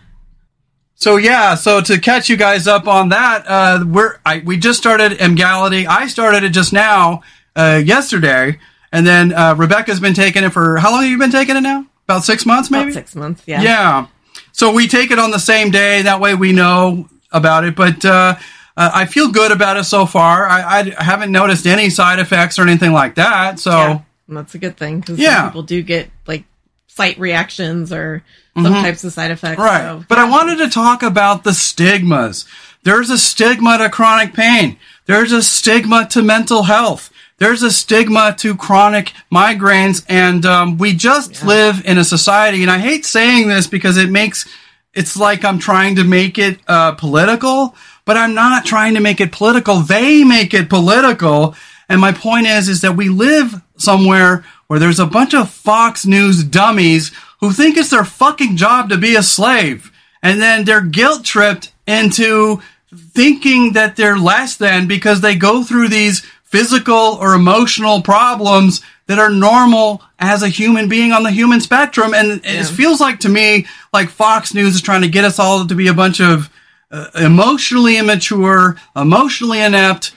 So 0.95 1.18
yeah, 1.18 1.56
so 1.56 1.82
to 1.82 1.99
catch 1.99 2.30
you 2.30 2.38
guys 2.38 2.66
up 2.66 2.88
on 2.88 3.10
that, 3.10 3.43
uh, 3.45 3.84
we're 3.86 4.20
I, 4.26 4.41
we 4.45 4.56
just 4.56 4.80
started 4.80 5.20
Emgality. 5.20 5.86
I 5.86 6.08
started 6.08 6.43
it 6.45 6.51
just 6.51 6.72
now, 6.72 7.24
uh, 7.56 7.82
yesterday, 7.84 8.60
and 8.91 9.06
then 9.06 9.34
uh, 9.34 9.56
Rebecca's 9.56 9.99
been 9.99 10.14
taking 10.14 10.43
it 10.43 10.49
for 10.51 10.78
how 10.78 10.91
long 10.91 11.01
have 11.04 11.12
you 11.12 11.18
been 11.18 11.32
taking 11.32 11.56
it 11.56 11.62
now? 11.62 11.86
About 12.06 12.24
six 12.24 12.45
months, 12.45 12.70
maybe. 12.70 12.91
About 12.91 12.93
six 12.93 13.16
months, 13.16 13.43
yeah. 13.45 13.62
Yeah. 13.62 14.08
So 14.51 14.72
we 14.74 14.88
take 14.88 15.12
it 15.12 15.20
on 15.20 15.32
the 15.32 15.39
same 15.39 15.72
day. 15.72 16.01
That 16.04 16.20
way 16.20 16.36
we 16.36 16.51
know 16.51 17.08
about 17.32 17.64
it. 17.64 17.76
But 17.76 18.04
uh, 18.06 18.36
uh, 18.78 18.91
I 18.93 19.06
feel 19.06 19.32
good 19.32 19.51
about 19.51 19.78
it 19.78 19.86
so 19.86 20.06
far. 20.06 20.47
I, 20.47 20.93
I 20.97 21.04
haven't 21.04 21.32
noticed 21.32 21.66
any 21.66 21.89
side 21.89 22.20
effects 22.20 22.60
or 22.60 22.64
anything 22.64 22.91
like 22.91 23.16
that. 23.16 23.60
So 23.60 23.72
Yeah, 23.72 23.99
that's 24.28 24.54
a 24.54 24.58
good 24.60 24.78
thing 24.78 24.99
because 24.99 25.18
Yeah. 25.18 25.47
people 25.47 25.64
do 25.64 25.82
get 25.82 26.10
like 26.28 26.43
sight 26.88 27.18
reactions 27.18 27.91
or 27.93 28.24
some 28.56 28.74
types 28.74 29.04
of 29.04 29.14
side 29.14 29.32
effects. 29.32 29.60
Right. 29.60 29.82
So, 29.82 30.06
But 30.08 30.20
I 30.20 30.30
wanted 30.30 30.58
to 30.58 30.70
talk 30.70 31.01
about 31.01 31.43
the 31.43 31.54
stigmas. 31.54 32.45
There's 32.84 33.10
a 33.10 33.18
stigma 33.18 33.78
to 33.80 33.89
chronic 33.89 34.34
pain. 34.34 34.78
There's 35.06 35.32
a 35.32 35.41
stigma 35.41 36.08
to 36.12 36.22
mental 36.22 36.64
health. 36.64 37.10
There's 37.38 37.64
a 37.64 37.72
stigma 37.72 38.36
to 38.40 38.56
chronic 38.56 39.14
migraines. 39.32 40.06
And 40.08 40.46
um, 40.46 40.78
we 40.78 40.94
just 40.94 41.46
live 41.46 41.86
in 41.86 41.98
a 41.98 42.04
society, 42.04 42.62
and 42.62 42.72
I 42.72 42.80
hate 42.80 43.06
saying 43.06 43.48
this 43.48 43.68
because 43.68 43.98
it 43.98 44.10
makes 44.10 44.48
it's 44.94 45.18
like 45.18 45.44
I'm 45.44 45.60
trying 45.60 45.96
to 45.96 46.04
make 46.04 46.38
it 46.38 46.60
uh, 46.68 46.92
political, 46.94 47.76
but 48.06 48.16
I'm 48.16 48.36
not 48.36 48.66
trying 48.66 48.94
to 48.94 49.00
make 49.00 49.20
it 49.20 49.32
political. 49.32 49.80
They 49.80 50.24
make 50.24 50.54
it 50.54 50.70
political. 50.70 51.56
And 51.90 52.00
my 52.00 52.12
point 52.12 52.48
is, 52.48 52.70
is 52.70 52.82
that 52.82 52.96
we 52.96 53.10
live 53.10 53.62
somewhere 53.76 54.46
where 54.68 54.80
there's 54.80 55.00
a 55.00 55.06
bunch 55.06 55.34
of 55.34 55.50
Fox 55.50 56.06
News 56.06 56.44
dummies 56.44 57.12
who 57.40 57.52
think 57.52 57.76
it's 57.76 57.90
their 57.90 58.06
fucking 58.06 58.56
job 58.56 58.90
to 58.90 58.98
be 58.98 59.16
a 59.16 59.24
slave. 59.24 59.92
And 60.22 60.42
then 60.42 60.64
they're 60.64 60.82
guilt 60.82 61.26
tripped 61.26 61.74
into 61.88 62.62
thinking 62.96 63.74
that 63.74 63.96
they're 63.96 64.18
less 64.18 64.56
than 64.56 64.88
because 64.88 65.22
they 65.22 65.36
go 65.36 65.64
through 65.64 65.90
these 65.90 66.26
physical 66.54 67.18
or 67.20 67.34
emotional 67.34 68.04
problems 68.04 68.82
that 69.08 69.18
are 69.18 69.32
normal 69.32 70.04
as 70.20 70.43
a 70.43 70.47
human 70.47 70.88
being 70.88 71.12
on 71.12 71.24
the 71.24 71.32
human 71.32 71.60
spectrum. 71.60 72.14
And 72.14 72.41
it 72.43 72.66
feels 72.66 73.01
like 73.01 73.22
to 73.22 73.30
me, 73.30 73.66
like 73.91 74.10
Fox 74.10 74.54
News 74.54 74.76
is 74.76 74.82
trying 74.82 75.01
to 75.01 75.08
get 75.08 75.26
us 75.26 75.39
all 75.39 75.66
to 75.66 75.74
be 75.74 75.88
a 75.88 75.95
bunch 75.95 76.22
of 76.22 76.51
uh, 76.91 77.08
emotionally 77.16 77.97
immature, 77.97 78.78
emotionally 78.95 79.62
inept 79.62 80.14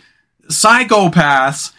psychopaths. 0.50 1.72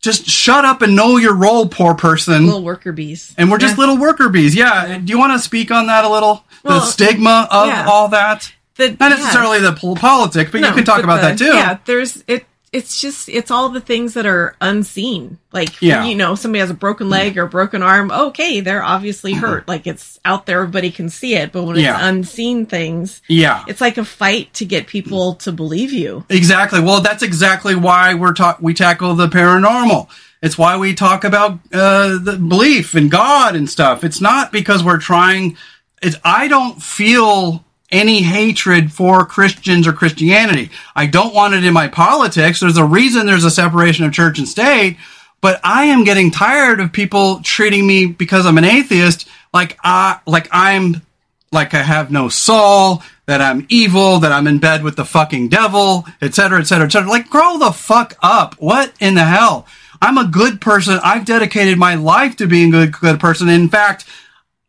Just 0.00 0.24
shut 0.26 0.64
up 0.64 0.82
and 0.82 0.94
know 0.96 1.16
your 1.18 1.34
role, 1.34 1.68
poor 1.68 1.94
person. 1.94 2.46
little 2.46 2.62
worker 2.62 2.92
bees. 2.92 3.34
and 3.36 3.50
we're 3.50 3.58
just 3.58 3.74
Yeah. 3.76 3.80
little 3.80 3.98
worker 3.98 4.28
bees. 4.28 4.54
Yeah. 4.54 4.98
Do 4.98 5.10
you 5.12 5.18
want 5.18 5.32
to 5.32 5.38
speak 5.40 5.72
on 5.72 5.88
that 5.88 6.04
a 6.04 6.08
little? 6.08 6.44
the 6.62 6.80
stigma 6.80 7.48
of 7.50 7.66
yeah. 7.68 7.86
all 7.88 8.08
that? 8.08 8.52
The- 8.76 8.96
Not 9.00 9.10
yeah. 9.10 9.16
necessarily 9.16 9.58
the 9.60 9.72
pol- 9.72 9.96
politics, 9.96 10.50
but 10.52 10.60
you 10.60 10.72
can 10.72 10.84
talk 10.84 11.02
about 11.02 11.16
the- 11.22 11.28
that 11.28 11.38
too. 11.38 11.46
Yeah, 11.56 11.78
there's 11.86 12.22
it. 12.28 12.46
It's 12.72 13.00
just 13.00 13.28
it's 13.28 13.50
all 13.50 13.68
the 13.70 13.80
things 13.80 14.14
that 14.14 14.26
are 14.26 14.54
unseen. 14.60 15.38
Like 15.52 15.82
Yeah. 15.82 16.04
you 16.04 16.14
know, 16.14 16.36
somebody 16.36 16.60
has 16.60 16.70
a 16.70 16.74
broken 16.74 17.08
leg 17.10 17.36
or 17.36 17.42
a 17.42 17.48
broken 17.48 17.82
arm. 17.82 18.12
Okay, 18.12 18.60
they're 18.60 18.84
obviously 18.84 19.32
hurt. 19.32 19.66
Like 19.66 19.88
it's 19.88 20.20
out 20.24 20.46
there, 20.46 20.60
everybody 20.60 20.92
can 20.92 21.08
see 21.08 21.34
it. 21.34 21.50
But 21.50 21.64
when 21.64 21.76
it's 21.76 21.98
unseen 22.00 22.66
things, 22.66 23.22
Yeah. 23.26 23.64
it's 23.66 23.80
like 23.80 23.98
a 23.98 24.04
fight 24.04 24.54
to 24.54 24.64
get 24.64 24.86
people 24.86 25.34
to 25.36 25.50
believe 25.50 25.92
you. 25.92 26.24
Exactly. 26.28 26.78
Well, 26.80 27.00
that's 27.00 27.24
exactly 27.24 27.74
why 27.74 28.14
we're 28.14 28.34
ta- 28.34 28.56
we 28.60 28.72
tackle 28.72 29.16
the 29.16 29.26
paranormal. 29.26 30.06
It's 30.40 30.56
why 30.56 30.76
we 30.76 30.94
talk 30.94 31.24
about 31.24 31.54
uh, 31.72 32.18
the 32.22 32.38
belief 32.40 32.94
in 32.94 33.08
God 33.08 33.56
and 33.56 33.68
stuff. 33.68 34.04
It's 34.04 34.20
not 34.20 34.52
because 34.52 34.84
we're 34.84 34.98
trying. 35.00 35.56
It's 36.02 36.16
I 36.24 36.46
don't 36.46 36.80
feel 36.80 37.64
any 37.90 38.22
hatred 38.22 38.92
for 38.92 39.24
Christians 39.24 39.86
or 39.86 39.92
Christianity. 39.92 40.70
I 40.94 41.06
don't 41.06 41.34
want 41.34 41.54
it 41.54 41.64
in 41.64 41.72
my 41.74 41.88
politics. 41.88 42.60
There's 42.60 42.76
a 42.76 42.84
reason 42.84 43.26
there's 43.26 43.44
a 43.44 43.50
separation 43.50 44.04
of 44.04 44.12
church 44.12 44.38
and 44.38 44.48
state. 44.48 44.96
But 45.40 45.60
I 45.64 45.84
am 45.86 46.04
getting 46.04 46.30
tired 46.30 46.80
of 46.80 46.92
people 46.92 47.40
treating 47.42 47.86
me 47.86 48.06
because 48.06 48.44
I'm 48.44 48.58
an 48.58 48.64
atheist 48.64 49.26
like 49.52 49.78
I 49.82 50.20
like 50.26 50.48
I'm 50.52 51.02
like 51.50 51.72
I 51.74 51.82
have 51.82 52.10
no 52.10 52.28
soul, 52.28 53.02
that 53.30 53.40
I'm 53.40 53.64
evil, 53.68 54.18
that 54.18 54.32
I'm 54.32 54.48
in 54.48 54.58
bed 54.58 54.82
with 54.82 54.96
the 54.96 55.04
fucking 55.04 55.50
devil, 55.50 56.04
et 56.20 56.34
cetera, 56.34 56.58
et 56.58 56.64
cetera, 56.64 56.86
et 56.86 56.90
cetera. 56.90 57.08
Like, 57.08 57.30
grow 57.30 57.58
the 57.58 57.70
fuck 57.70 58.16
up. 58.20 58.54
What 58.54 58.92
in 58.98 59.14
the 59.14 59.24
hell? 59.24 59.68
I'm 60.02 60.18
a 60.18 60.26
good 60.26 60.60
person. 60.60 60.98
I've 61.04 61.26
dedicated 61.26 61.78
my 61.78 61.94
life 61.94 62.36
to 62.38 62.48
being 62.48 62.74
a 62.74 62.86
good, 62.86 62.92
good 62.92 63.20
person. 63.20 63.48
In 63.48 63.68
fact, 63.68 64.04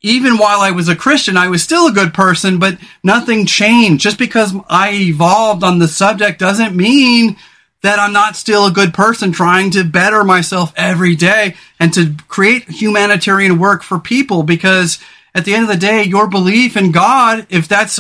even 0.01 0.37
while 0.37 0.59
I 0.59 0.71
was 0.71 0.89
a 0.89 0.95
Christian, 0.95 1.37
I 1.37 1.47
was 1.47 1.61
still 1.61 1.87
a 1.87 1.91
good 1.91 2.13
person, 2.13 2.57
but 2.57 2.77
nothing 3.03 3.45
changed. 3.45 4.01
Just 4.01 4.17
because 4.17 4.53
I 4.67 4.93
evolved 4.93 5.63
on 5.63 5.79
the 5.79 5.87
subject 5.87 6.39
doesn't 6.39 6.75
mean 6.75 7.37
that 7.83 7.99
I'm 7.99 8.13
not 8.13 8.35
still 8.35 8.65
a 8.65 8.71
good 8.71 8.93
person 8.93 9.31
trying 9.31 9.71
to 9.71 9.83
better 9.83 10.23
myself 10.23 10.73
every 10.75 11.15
day 11.15 11.55
and 11.79 11.93
to 11.93 12.15
create 12.27 12.69
humanitarian 12.69 13.59
work 13.59 13.83
for 13.83 13.99
people 13.99 14.43
because 14.43 14.99
at 15.33 15.45
the 15.45 15.53
end 15.53 15.63
of 15.63 15.69
the 15.69 15.77
day, 15.77 16.03
your 16.03 16.27
belief 16.27 16.77
in 16.77 16.91
God, 16.91 17.47
if 17.49 17.67
that's 17.67 17.99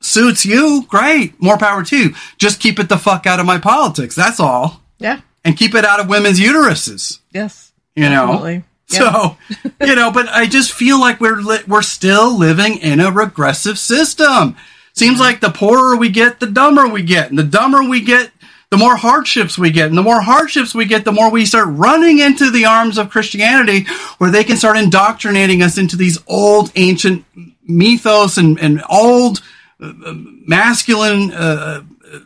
suits 0.00 0.44
you, 0.44 0.84
great. 0.88 1.40
More 1.40 1.58
power 1.58 1.82
to 1.84 1.96
you. 1.96 2.14
Just 2.38 2.60
keep 2.60 2.78
it 2.78 2.88
the 2.88 2.98
fuck 2.98 3.26
out 3.26 3.40
of 3.40 3.46
my 3.46 3.58
politics. 3.58 4.14
That's 4.14 4.40
all. 4.40 4.82
Yeah. 4.98 5.20
And 5.44 5.56
keep 5.56 5.74
it 5.74 5.84
out 5.84 6.00
of 6.00 6.08
women's 6.08 6.40
uteruses. 6.40 7.20
Yes. 7.32 7.72
You 7.94 8.08
know? 8.08 8.26
Definitely. 8.26 8.54
Yeah. 8.54 8.62
So, 8.92 9.36
you 9.80 9.94
know, 9.94 10.10
but 10.10 10.28
I 10.28 10.46
just 10.46 10.72
feel 10.72 11.00
like 11.00 11.20
we're 11.20 11.40
li- 11.40 11.64
we're 11.66 11.82
still 11.82 12.36
living 12.38 12.78
in 12.78 13.00
a 13.00 13.10
regressive 13.10 13.78
system. 13.78 14.56
Seems 14.94 15.18
like 15.18 15.40
the 15.40 15.50
poorer 15.50 15.96
we 15.96 16.10
get, 16.10 16.40
the 16.40 16.46
dumber 16.46 16.86
we 16.86 17.02
get, 17.02 17.30
and 17.30 17.38
the 17.38 17.42
dumber 17.44 17.82
we 17.82 18.02
get, 18.02 18.30
the 18.70 18.76
more 18.76 18.96
hardships 18.96 19.56
we 19.58 19.70
get, 19.70 19.88
and 19.88 19.96
the 19.96 20.02
more 20.02 20.20
hardships 20.20 20.74
we 20.74 20.84
get, 20.84 21.04
the 21.04 21.12
more 21.12 21.30
we 21.30 21.46
start 21.46 21.68
running 21.70 22.18
into 22.18 22.50
the 22.50 22.66
arms 22.66 22.98
of 22.98 23.10
Christianity, 23.10 23.86
where 24.18 24.30
they 24.30 24.44
can 24.44 24.56
start 24.56 24.76
indoctrinating 24.76 25.62
us 25.62 25.78
into 25.78 25.96
these 25.96 26.18
old 26.26 26.72
ancient 26.76 27.24
mythos 27.64 28.36
and 28.36 28.58
and 28.60 28.82
old 28.88 29.42
uh, 29.80 29.92
uh, 30.06 30.14
masculine. 30.46 31.32
Uh, 31.32 31.84
uh, 32.12 32.18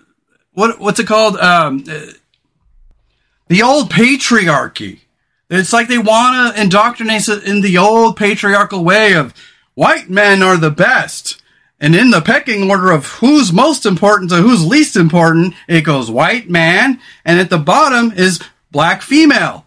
what 0.52 0.80
what's 0.80 0.98
it 0.98 1.06
called? 1.06 1.36
Um, 1.36 1.84
uh, 1.88 2.12
the 3.48 3.62
old 3.62 3.90
patriarchy. 3.90 5.00
It's 5.48 5.72
like 5.72 5.88
they 5.88 5.98
want 5.98 6.54
to 6.54 6.60
indoctrinate 6.60 7.28
us 7.28 7.44
in 7.44 7.60
the 7.60 7.78
old 7.78 8.16
patriarchal 8.16 8.84
way 8.84 9.14
of 9.14 9.32
white 9.74 10.10
men 10.10 10.42
are 10.42 10.56
the 10.56 10.70
best. 10.70 11.40
And 11.78 11.94
in 11.94 12.10
the 12.10 12.22
pecking 12.22 12.70
order 12.70 12.90
of 12.90 13.06
who's 13.06 13.52
most 13.52 13.84
important 13.86 14.30
to 14.30 14.36
who's 14.36 14.66
least 14.66 14.96
important, 14.96 15.54
it 15.68 15.82
goes 15.82 16.10
white 16.10 16.48
man, 16.48 17.00
and 17.24 17.38
at 17.38 17.50
the 17.50 17.58
bottom 17.58 18.12
is 18.12 18.40
black 18.70 19.02
female. 19.02 19.66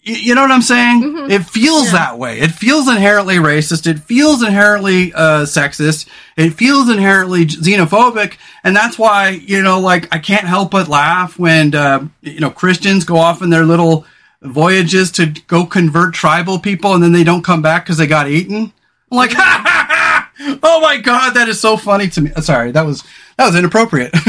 You 0.00 0.34
know 0.34 0.42
what 0.42 0.52
I'm 0.52 0.62
saying? 0.62 1.30
It 1.30 1.44
feels 1.44 1.92
that 1.92 2.18
way. 2.18 2.38
It 2.38 2.52
feels 2.52 2.88
inherently 2.88 3.34
racist. 3.36 3.86
It 3.86 3.98
feels 3.98 4.42
inherently 4.42 5.12
uh, 5.12 5.42
sexist. 5.44 6.08
It 6.36 6.50
feels 6.54 6.88
inherently 6.88 7.44
xenophobic, 7.44 8.36
and 8.64 8.74
that's 8.74 8.98
why 8.98 9.30
you 9.30 9.60
know, 9.62 9.80
like 9.80 10.08
I 10.14 10.18
can't 10.18 10.46
help 10.46 10.70
but 10.70 10.88
laugh 10.88 11.38
when 11.38 11.74
uh, 11.74 12.08
you 12.22 12.40
know 12.40 12.50
Christians 12.50 13.04
go 13.04 13.16
off 13.16 13.42
in 13.42 13.50
their 13.50 13.66
little 13.66 14.06
voyages 14.42 15.10
to 15.12 15.26
go 15.26 15.66
convert 15.66 16.14
tribal 16.14 16.58
people, 16.58 16.94
and 16.94 17.02
then 17.02 17.12
they 17.12 17.24
don't 17.24 17.44
come 17.44 17.62
back 17.62 17.84
because 17.84 17.96
they 17.96 18.06
got 18.06 18.28
eaten. 18.28 18.72
I'm 19.10 19.16
like, 19.16 19.32
oh 19.36 20.80
my 20.80 20.98
god, 21.02 21.34
that 21.34 21.48
is 21.48 21.60
so 21.60 21.76
funny 21.76 22.08
to 22.08 22.20
me. 22.20 22.30
Sorry, 22.40 22.70
that 22.72 22.86
was 22.86 23.02
that 23.36 23.46
was 23.46 23.56
inappropriate. 23.56 24.12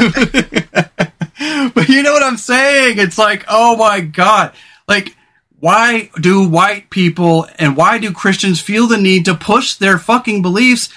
but 1.74 1.90
you 1.90 2.04
know 2.04 2.14
what 2.14 2.24
I'm 2.24 2.38
saying? 2.38 3.00
It's 3.00 3.18
like, 3.18 3.46
oh 3.50 3.76
my 3.76 4.02
god, 4.02 4.54
like 4.88 5.16
why 5.60 6.10
do 6.20 6.48
white 6.48 6.90
people 6.90 7.48
and 7.58 7.76
why 7.76 7.98
do 7.98 8.14
Christians 8.14 8.62
feel 8.62 8.88
the 8.88 8.98
need 8.98 9.26
to 9.26 9.36
push 9.36 9.76
their 9.76 9.98
fucking 9.98 10.42
beliefs 10.42 10.90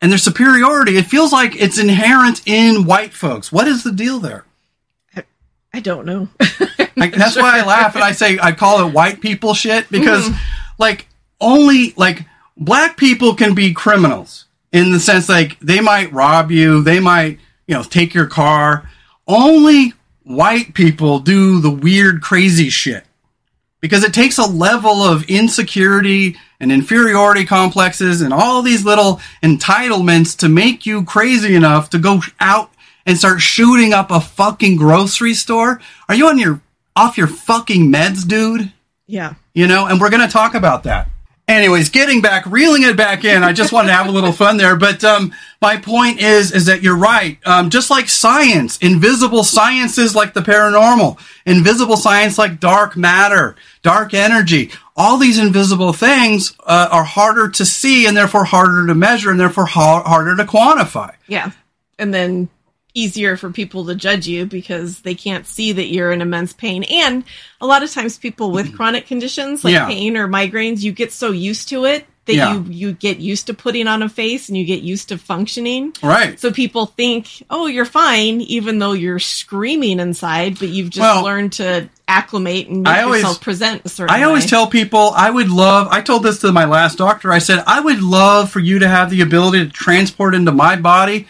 and 0.00 0.10
their 0.10 0.18
superiority? 0.18 0.96
It 0.96 1.06
feels 1.06 1.32
like 1.32 1.54
it's 1.54 1.78
inherent 1.78 2.42
in 2.46 2.84
white 2.84 3.12
folks. 3.12 3.52
What 3.52 3.68
is 3.68 3.84
the 3.84 3.92
deal 3.92 4.18
there? 4.18 4.44
I 5.78 5.80
don't 5.80 6.06
know. 6.06 6.28
Like, 6.96 7.14
that's 7.14 7.36
why 7.36 7.60
I 7.60 7.64
laugh 7.64 7.94
and 7.94 8.02
I 8.02 8.10
say 8.10 8.40
I 8.42 8.50
call 8.50 8.84
it 8.84 8.92
white 8.92 9.20
people 9.20 9.54
shit 9.54 9.88
because, 9.88 10.28
mm-hmm. 10.28 10.72
like, 10.78 11.06
only 11.40 11.94
like 11.96 12.26
black 12.56 12.96
people 12.96 13.36
can 13.36 13.54
be 13.54 13.72
criminals 13.72 14.46
in 14.72 14.90
the 14.90 14.98
sense 14.98 15.28
like 15.28 15.56
they 15.60 15.78
might 15.78 16.12
rob 16.12 16.50
you, 16.50 16.82
they 16.82 16.98
might 16.98 17.38
you 17.68 17.76
know 17.76 17.84
take 17.84 18.14
your 18.14 18.26
car. 18.26 18.90
Only 19.28 19.92
white 20.24 20.74
people 20.74 21.20
do 21.20 21.60
the 21.60 21.70
weird, 21.70 22.22
crazy 22.22 22.68
shit 22.68 23.04
because 23.80 24.02
it 24.02 24.12
takes 24.12 24.36
a 24.36 24.50
level 24.50 25.00
of 25.00 25.22
insecurity 25.30 26.34
and 26.58 26.72
inferiority 26.72 27.44
complexes 27.44 28.20
and 28.22 28.34
all 28.34 28.62
these 28.62 28.84
little 28.84 29.20
entitlements 29.44 30.36
to 30.38 30.48
make 30.48 30.84
you 30.84 31.04
crazy 31.04 31.54
enough 31.54 31.90
to 31.90 32.00
go 32.00 32.20
out 32.40 32.72
and 33.08 33.18
start 33.18 33.40
shooting 33.40 33.92
up 33.92 34.12
a 34.12 34.20
fucking 34.20 34.76
grocery 34.76 35.34
store. 35.34 35.80
Are 36.08 36.14
you 36.14 36.28
on 36.28 36.38
your 36.38 36.60
off 36.94 37.18
your 37.18 37.26
fucking 37.26 37.90
meds, 37.90 38.26
dude? 38.28 38.72
yeah. 39.06 39.34
You 39.54 39.66
know, 39.66 39.86
and 39.86 40.00
we're 40.00 40.10
going 40.10 40.24
to 40.24 40.32
talk 40.32 40.54
about 40.54 40.84
that. 40.84 41.08
anyways, 41.48 41.88
getting 41.88 42.20
back, 42.20 42.44
reeling 42.46 42.82
it 42.84 42.96
back 42.96 43.24
in. 43.24 43.42
I 43.42 43.52
just 43.52 43.72
wanted 43.72 43.88
to 43.88 43.94
have 43.94 44.06
a 44.06 44.10
little 44.12 44.30
fun 44.32 44.56
there. 44.58 44.76
But 44.76 45.02
um, 45.02 45.32
my 45.60 45.78
point 45.78 46.20
is, 46.20 46.52
is 46.52 46.66
that 46.66 46.82
you're 46.82 46.96
right. 46.96 47.38
Um, 47.46 47.70
just 47.70 47.90
like 47.90 48.08
science, 48.08 48.78
invisible 48.78 49.42
sciences 49.42 50.14
like 50.14 50.34
the 50.34 50.40
paranormal, 50.42 51.18
invisible 51.46 51.96
science 51.96 52.36
like 52.38 52.60
dark 52.60 52.96
matter, 52.96 53.56
dark 53.82 54.14
energy. 54.14 54.70
All 54.94 55.16
these 55.16 55.38
invisible 55.38 55.92
things 55.92 56.54
uh, 56.64 56.88
are 56.92 57.04
harder 57.04 57.48
to 57.48 57.64
see 57.64 58.06
and 58.06 58.16
therefore 58.16 58.44
harder 58.44 58.86
to 58.86 58.94
measure 58.94 59.30
and 59.30 59.40
therefore 59.40 59.66
ha- 59.66 60.02
harder 60.04 60.36
to 60.36 60.44
quantify. 60.44 61.14
Yeah. 61.26 61.50
And 61.98 62.12
then 62.14 62.48
easier 62.98 63.36
for 63.36 63.50
people 63.50 63.86
to 63.86 63.94
judge 63.94 64.26
you 64.26 64.46
because 64.46 65.00
they 65.00 65.14
can't 65.14 65.46
see 65.46 65.72
that 65.72 65.86
you're 65.86 66.12
in 66.12 66.20
immense 66.20 66.52
pain. 66.52 66.82
And 66.84 67.24
a 67.60 67.66
lot 67.66 67.82
of 67.82 67.90
times 67.92 68.18
people 68.18 68.50
with 68.50 68.74
chronic 68.76 69.06
conditions 69.06 69.64
like 69.64 69.74
Yeah. 69.74 69.86
pain 69.86 70.16
or 70.16 70.28
migraines, 70.28 70.80
you 70.82 70.92
get 70.92 71.12
so 71.12 71.30
used 71.30 71.68
to 71.70 71.84
it 71.84 72.06
that 72.26 72.34
Yeah. 72.34 72.52
you 72.54 72.66
you 72.68 72.92
get 72.92 73.20
used 73.20 73.46
to 73.46 73.54
putting 73.54 73.88
on 73.88 74.02
a 74.02 74.08
face 74.08 74.48
and 74.48 74.58
you 74.58 74.64
get 74.66 74.82
used 74.82 75.08
to 75.08 75.16
functioning. 75.16 75.94
Right. 76.02 76.38
So 76.38 76.50
people 76.50 76.86
think, 76.94 77.26
"Oh, 77.48 77.66
you're 77.66 77.86
fine," 77.86 78.42
even 78.42 78.78
though 78.78 78.92
you're 78.92 79.18
screaming 79.18 79.98
inside, 79.98 80.58
but 80.58 80.68
you've 80.68 80.90
just 80.90 81.00
Well, 81.00 81.24
learned 81.24 81.52
to 81.52 81.88
acclimate 82.06 82.68
and 82.68 82.82
make 82.82 82.92
I 82.92 83.02
always- 83.02 83.22
yourself 83.22 83.40
present 83.40 83.82
a 83.84 83.88
certain 83.88 84.14
I 84.14 84.24
always 84.24 84.44
way. 84.44 84.48
tell 84.50 84.66
people 84.66 85.12
I 85.16 85.30
would 85.30 85.50
love, 85.50 85.88
I 85.90 86.00
told 86.02 86.22
this 86.22 86.38
to 86.40 86.52
my 86.52 86.64
last 86.66 86.98
doctor. 86.98 87.32
I 87.32 87.38
said, 87.38 87.62
I 87.66 87.80
would 87.80 88.02
love 88.02 88.50
for 88.50 88.60
you 88.60 88.78
to 88.78 88.88
have 88.88 89.08
the 89.10 89.20
ability 89.22 89.64
to 89.64 89.70
transport 89.72 90.34
into 90.34 90.52
my 90.52 90.76
body. 90.76 91.26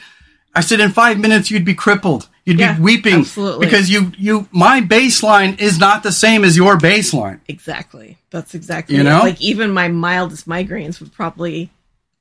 I 0.59 0.61
said, 0.61 0.81
in 0.81 0.91
five 0.91 1.19
minutes, 1.19 1.51
you'd 1.51 1.65
be 1.65 1.75
crippled. 1.75 2.29
You'd 2.45 2.59
Yeah, 2.59 2.75
be 2.77 2.83
weeping 2.83 3.21
absolutely. 3.21 3.67
because 3.67 3.89
you, 3.91 4.13
you, 4.19 4.49
my 4.51 4.81
baseline 4.81 5.61
is 5.61 5.79
not 5.79 6.03
the 6.03 6.13
same 6.13 6.45
as 6.45 6.57
your 6.57 6.77
baseline. 6.79 7.41
Exactly. 7.47 8.17
That's 8.31 8.55
exactly 8.55 8.95
You 8.97 9.03
it. 9.03 9.05
know? 9.05 9.21
Like 9.21 9.41
even 9.41 9.71
my 9.73 9.89
mildest 9.89 10.49
migraines 10.49 10.99
would 11.01 11.13
probably 11.13 11.71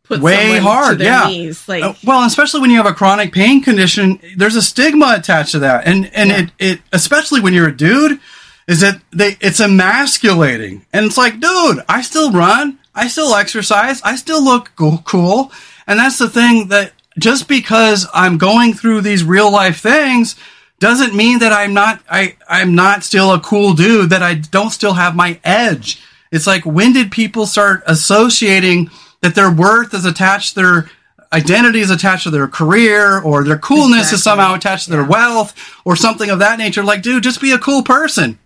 put 0.04 0.22
Way 0.22 0.58
hard, 0.60 1.00
yeah. 1.02 1.28
knees. 1.28 1.68
Like 1.68 1.84
Uh, 1.84 1.94
well, 2.06 2.24
especially 2.26 2.62
when 2.62 2.70
you 2.72 2.78
have 2.78 2.86
a 2.86 2.94
chronic 2.94 3.34
pain 3.34 3.62
condition, 3.64 4.20
there's 4.38 4.56
a 4.56 4.62
stigma 4.62 5.16
attached 5.18 5.52
to 5.54 5.60
that, 5.60 5.88
and 5.88 6.10
and 6.14 6.30
Yeah. 6.30 6.38
it, 6.40 6.50
it 6.60 6.80
especially 6.94 7.42
when 7.42 7.54
you're 7.54 7.68
a 7.70 7.76
dude, 7.76 8.20
is 8.68 8.80
that 8.82 9.02
they 9.12 9.36
it's 9.42 9.60
emasculating, 9.60 10.86
and 10.94 11.06
it's 11.06 11.18
like, 11.18 11.40
dude, 11.40 11.84
I 11.90 12.02
still 12.02 12.32
run, 12.32 12.80
I 12.96 13.08
still 13.10 13.34
exercise, 13.36 14.02
I 14.04 14.16
still 14.16 14.44
look 14.44 14.72
cool, 14.76 15.52
and 15.88 16.00
that's 16.00 16.18
the 16.20 16.30
thing 16.30 16.70
that 16.70 16.94
just 17.20 17.48
because 17.48 18.08
I'm 18.14 18.38
going 18.38 18.74
through 18.74 19.02
these 19.02 19.24
real 19.24 19.52
life 19.52 19.80
things 19.80 20.36
doesn't 20.80 21.16
mean 21.16 21.40
that 21.40 21.52
I'm 21.52 21.74
not 21.74 22.02
I 22.10 22.36
I'm 22.48 22.76
not 22.76 23.04
still 23.04 23.34
a 23.34 23.40
cool 23.40 23.74
dude 23.74 24.12
that 24.12 24.22
I 24.24 24.36
don't 24.36 24.70
still 24.72 24.94
have 24.94 25.16
my 25.16 25.40
edge. 25.44 26.02
It's 26.32 26.46
like 26.48 26.66
when 26.66 26.94
did 26.94 27.12
people 27.12 27.46
start 27.46 27.84
associating 27.88 28.90
that 29.22 29.34
their 29.36 29.52
worth 29.52 29.94
is 29.94 30.06
attached 30.06 30.56
their 30.56 30.90
identity 31.34 31.80
is 31.80 31.90
attached 31.90 32.24
to 32.24 32.30
their 32.30 32.48
career 32.48 33.20
or 33.20 33.44
their 33.44 33.58
coolness 33.58 34.14
is 34.14 34.24
somehow 34.24 34.54
attached 34.54 34.86
to 34.86 34.92
their 34.92 35.04
wealth 35.04 35.54
or 35.84 35.96
something 35.96 36.30
of 36.30 36.40
that 36.40 36.58
nature 36.60 36.84
like 36.84 37.02
dude 37.02 37.24
just 37.24 37.42
be 37.42 37.52
a 37.52 37.58
cool 37.60 37.82
person. 37.84 38.38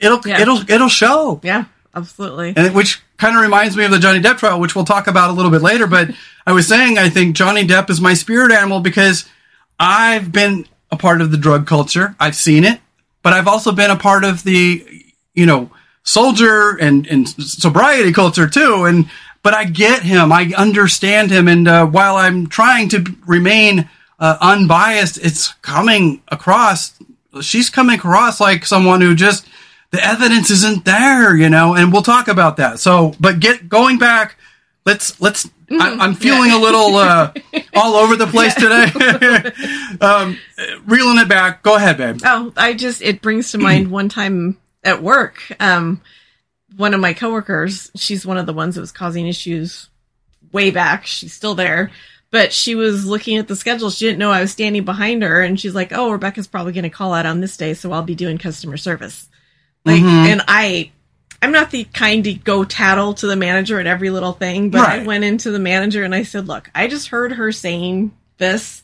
It'll 0.00 0.20
Yeah. 0.24 0.40
it'll 0.40 0.70
it'll 0.70 0.88
show. 0.88 1.40
yeah, 1.42 1.64
absolutely. 1.94 2.54
And 2.56 2.74
which 2.74 3.02
kind 3.16 3.36
of 3.36 3.42
reminds 3.42 3.76
me 3.76 3.84
of 3.84 3.90
the 3.90 3.98
Johnny 3.98 4.20
Depp 4.20 4.38
trial, 4.38 4.60
which 4.60 4.74
we'll 4.74 4.84
talk 4.84 5.06
about 5.06 5.30
a 5.30 5.32
little 5.32 5.50
bit 5.50 5.62
later. 5.62 5.86
But 5.86 6.10
I 6.46 6.52
was 6.52 6.66
saying, 6.66 6.98
I 6.98 7.08
think 7.08 7.36
Johnny 7.36 7.66
Depp 7.66 7.90
is 7.90 8.00
my 8.00 8.14
spirit 8.14 8.52
animal 8.52 8.80
because 8.80 9.28
I've 9.78 10.32
been 10.32 10.66
a 10.90 10.96
part 10.96 11.20
of 11.20 11.30
the 11.30 11.36
drug 11.36 11.66
culture. 11.66 12.16
I've 12.18 12.36
seen 12.36 12.64
it, 12.64 12.80
but 13.22 13.32
I've 13.32 13.48
also 13.48 13.72
been 13.72 13.90
a 13.90 13.96
part 13.96 14.24
of 14.24 14.44
the, 14.44 14.84
you 15.34 15.46
know, 15.46 15.70
soldier 16.02 16.76
and, 16.80 17.06
and 17.06 17.28
sobriety 17.28 18.12
culture 18.12 18.48
too. 18.48 18.84
And, 18.84 19.10
but 19.42 19.54
I 19.54 19.64
get 19.64 20.02
him. 20.02 20.32
I 20.32 20.52
understand 20.56 21.30
him. 21.30 21.48
And 21.48 21.68
uh, 21.68 21.86
while 21.86 22.16
I'm 22.16 22.46
trying 22.46 22.88
to 22.90 23.04
remain 23.26 23.88
uh, 24.18 24.36
unbiased, 24.40 25.18
it's 25.18 25.52
coming 25.62 26.22
across. 26.28 26.98
She's 27.40 27.70
coming 27.70 27.96
across 27.96 28.40
like 28.40 28.64
someone 28.64 29.00
who 29.00 29.14
just 29.14 29.46
the 29.90 30.04
evidence 30.04 30.50
isn't 30.50 30.84
there, 30.84 31.36
you 31.36 31.48
know. 31.48 31.74
And 31.74 31.92
we'll 31.92 32.02
talk 32.02 32.28
about 32.28 32.56
that. 32.58 32.78
So, 32.80 33.14
but 33.18 33.40
get 33.40 33.68
going 33.68 33.98
back. 33.98 34.36
Let's 34.84 35.20
let's. 35.20 35.48
I, 35.70 35.96
I'm 36.00 36.14
feeling 36.14 36.50
a 36.50 36.58
little 36.58 36.96
uh, 36.96 37.32
all 37.74 37.96
over 37.96 38.16
the 38.16 38.26
place 38.26 38.54
today. 38.54 38.86
um, 40.00 40.38
reeling 40.86 41.18
it 41.18 41.28
back. 41.28 41.62
Go 41.62 41.76
ahead, 41.76 41.98
babe. 41.98 42.20
Oh, 42.24 42.52
I 42.56 42.72
just 42.72 43.02
it 43.02 43.20
brings 43.20 43.52
to 43.52 43.58
mind 43.58 43.90
one 43.90 44.08
time 44.08 44.56
at 44.82 45.02
work. 45.02 45.42
Um, 45.60 46.00
one 46.76 46.94
of 46.94 47.00
my 47.00 47.12
coworkers, 47.12 47.90
she's 47.96 48.24
one 48.24 48.38
of 48.38 48.46
the 48.46 48.52
ones 48.52 48.76
that 48.76 48.80
was 48.80 48.92
causing 48.92 49.26
issues 49.26 49.90
way 50.52 50.70
back. 50.70 51.06
She's 51.06 51.34
still 51.34 51.54
there, 51.54 51.90
but 52.30 52.52
she 52.52 52.74
was 52.74 53.04
looking 53.04 53.36
at 53.36 53.48
the 53.48 53.56
schedule. 53.56 53.90
She 53.90 54.06
didn't 54.06 54.18
know 54.18 54.30
I 54.30 54.40
was 54.40 54.52
standing 54.52 54.84
behind 54.84 55.22
her, 55.22 55.42
and 55.42 55.60
she's 55.60 55.74
like, 55.74 55.92
"Oh, 55.92 56.10
Rebecca's 56.10 56.46
probably 56.46 56.72
going 56.72 56.84
to 56.84 56.90
call 56.90 57.12
out 57.12 57.26
on 57.26 57.40
this 57.40 57.56
day, 57.58 57.74
so 57.74 57.92
I'll 57.92 58.02
be 58.02 58.14
doing 58.14 58.38
customer 58.38 58.76
service." 58.76 59.28
Like, 59.88 60.02
mm-hmm. 60.02 60.06
and 60.08 60.42
I. 60.48 60.90
I'm 61.40 61.52
not 61.52 61.70
the 61.70 61.84
kind 61.84 62.24
to 62.24 62.34
go 62.34 62.64
tattle 62.64 63.14
to 63.14 63.28
the 63.28 63.36
manager 63.36 63.78
at 63.78 63.86
every 63.86 64.10
little 64.10 64.32
thing, 64.32 64.70
but 64.70 64.80
I 64.80 64.96
Right. 64.98 65.06
went 65.06 65.22
into 65.22 65.52
the 65.52 65.60
manager 65.60 66.02
and 66.02 66.12
I 66.12 66.24
said, 66.24 66.48
"Look, 66.48 66.68
I 66.74 66.88
just 66.88 67.08
heard 67.10 67.30
her 67.30 67.52
saying 67.52 68.10
this. 68.38 68.82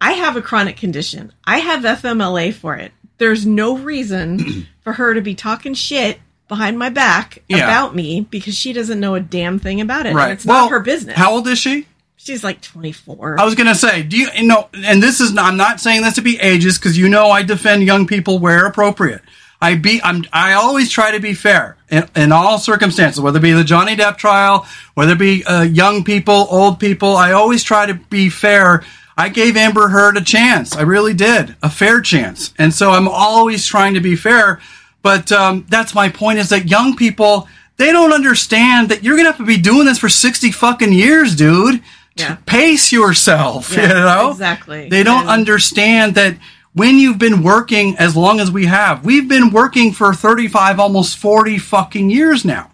I 0.00 0.12
have 0.12 0.36
a 0.36 0.40
chronic 0.42 0.76
condition. 0.76 1.32
I 1.44 1.58
have 1.58 1.82
FMLA 1.84 2.52
for 2.54 2.76
it. 2.76 2.92
There's 3.18 3.44
no 3.44 3.76
reason 3.78 4.68
for 4.84 4.92
her 4.92 5.12
to 5.12 5.20
be 5.20 5.34
talking 5.34 5.74
shit 5.74 6.20
behind 6.46 6.78
my 6.78 6.88
back 6.88 7.42
Yeah. 7.48 7.64
about 7.64 7.96
me 7.96 8.20
because 8.30 8.54
she 8.56 8.72
doesn't 8.72 9.00
know 9.00 9.16
a 9.16 9.20
damn 9.20 9.58
thing 9.58 9.80
about 9.80 10.06
it. 10.06 10.10
And 10.10 10.16
Right. 10.18 10.30
it's 10.30 10.46
not 10.46 10.70
her 10.70 10.78
business. 10.78 11.16
How 11.18 11.32
old 11.32 11.48
is 11.48 11.58
she? 11.58 11.86
She's 12.16 12.44
like 12.44 12.60
24. 12.62 13.40
I 13.40 13.44
was 13.44 13.56
gonna 13.56 13.74
say, 13.74 14.04
do 14.04 14.16
you, 14.16 14.28
you 14.36 14.46
know? 14.46 14.68
And 14.84 15.02
this 15.02 15.20
is 15.20 15.36
I'm 15.36 15.56
not 15.56 15.80
saying 15.80 16.02
this 16.02 16.14
to 16.14 16.22
be 16.22 16.36
ageist 16.38 16.78
because 16.78 16.96
you 16.96 17.08
know 17.08 17.28
I 17.28 17.42
defend 17.42 17.82
young 17.82 18.06
people 18.06 18.38
where 18.38 18.66
appropriate. 18.66 19.22
I 19.60 19.74
be 19.74 20.00
I'm 20.02 20.24
I 20.32 20.52
always 20.54 20.90
try 20.90 21.10
to 21.12 21.20
be 21.20 21.34
fair 21.34 21.76
in, 21.90 22.08
in 22.14 22.32
all 22.32 22.58
circumstances, 22.58 23.20
whether 23.20 23.38
it 23.38 23.42
be 23.42 23.52
the 23.52 23.64
Johnny 23.64 23.96
Depp 23.96 24.16
trial, 24.16 24.66
whether 24.94 25.12
it 25.12 25.18
be 25.18 25.44
uh, 25.44 25.62
young 25.62 26.04
people, 26.04 26.46
old 26.50 26.78
people. 26.78 27.16
I 27.16 27.32
always 27.32 27.64
try 27.64 27.86
to 27.86 27.94
be 27.94 28.30
fair. 28.30 28.84
I 29.16 29.28
gave 29.30 29.56
Amber 29.56 29.88
Heard 29.88 30.16
a 30.16 30.22
chance. 30.22 30.76
I 30.76 30.82
really 30.82 31.12
did, 31.14 31.56
a 31.60 31.68
fair 31.68 32.00
chance, 32.00 32.54
and 32.56 32.72
so 32.72 32.92
I'm 32.92 33.08
always 33.08 33.66
trying 33.66 33.94
to 33.94 34.00
be 34.00 34.14
fair. 34.14 34.60
But 35.02 35.32
um, 35.32 35.66
that's 35.68 35.92
my 35.94 36.08
point: 36.08 36.38
is 36.38 36.50
that 36.50 36.68
young 36.68 36.94
people 36.94 37.48
they 37.78 37.90
don't 37.90 38.12
understand 38.12 38.90
that 38.90 39.02
you're 39.02 39.16
gonna 39.16 39.30
have 39.30 39.38
to 39.38 39.44
be 39.44 39.56
doing 39.58 39.86
this 39.86 39.98
for 39.98 40.08
sixty 40.08 40.52
fucking 40.52 40.92
years, 40.92 41.34
dude. 41.34 41.82
Yeah. 42.14 42.36
Pace 42.46 42.90
yourself, 42.92 43.72
Yeah, 43.76 43.82
you 43.88 43.94
know. 43.94 44.30
exactly. 44.32 44.88
They 44.88 45.02
don't 45.04 45.22
And- 45.22 45.30
understand 45.30 46.14
that 46.16 46.36
when 46.78 46.98
you've 46.98 47.18
been 47.18 47.42
working 47.42 47.96
as 47.98 48.16
long 48.16 48.40
as 48.40 48.50
we 48.50 48.66
have, 48.66 49.04
we've 49.04 49.28
been 49.28 49.50
working 49.50 49.92
for 49.92 50.14
35, 50.14 50.80
almost 50.80 51.18
40 51.18 51.58
fucking 51.58 52.08
years 52.10 52.44
now. 52.44 52.70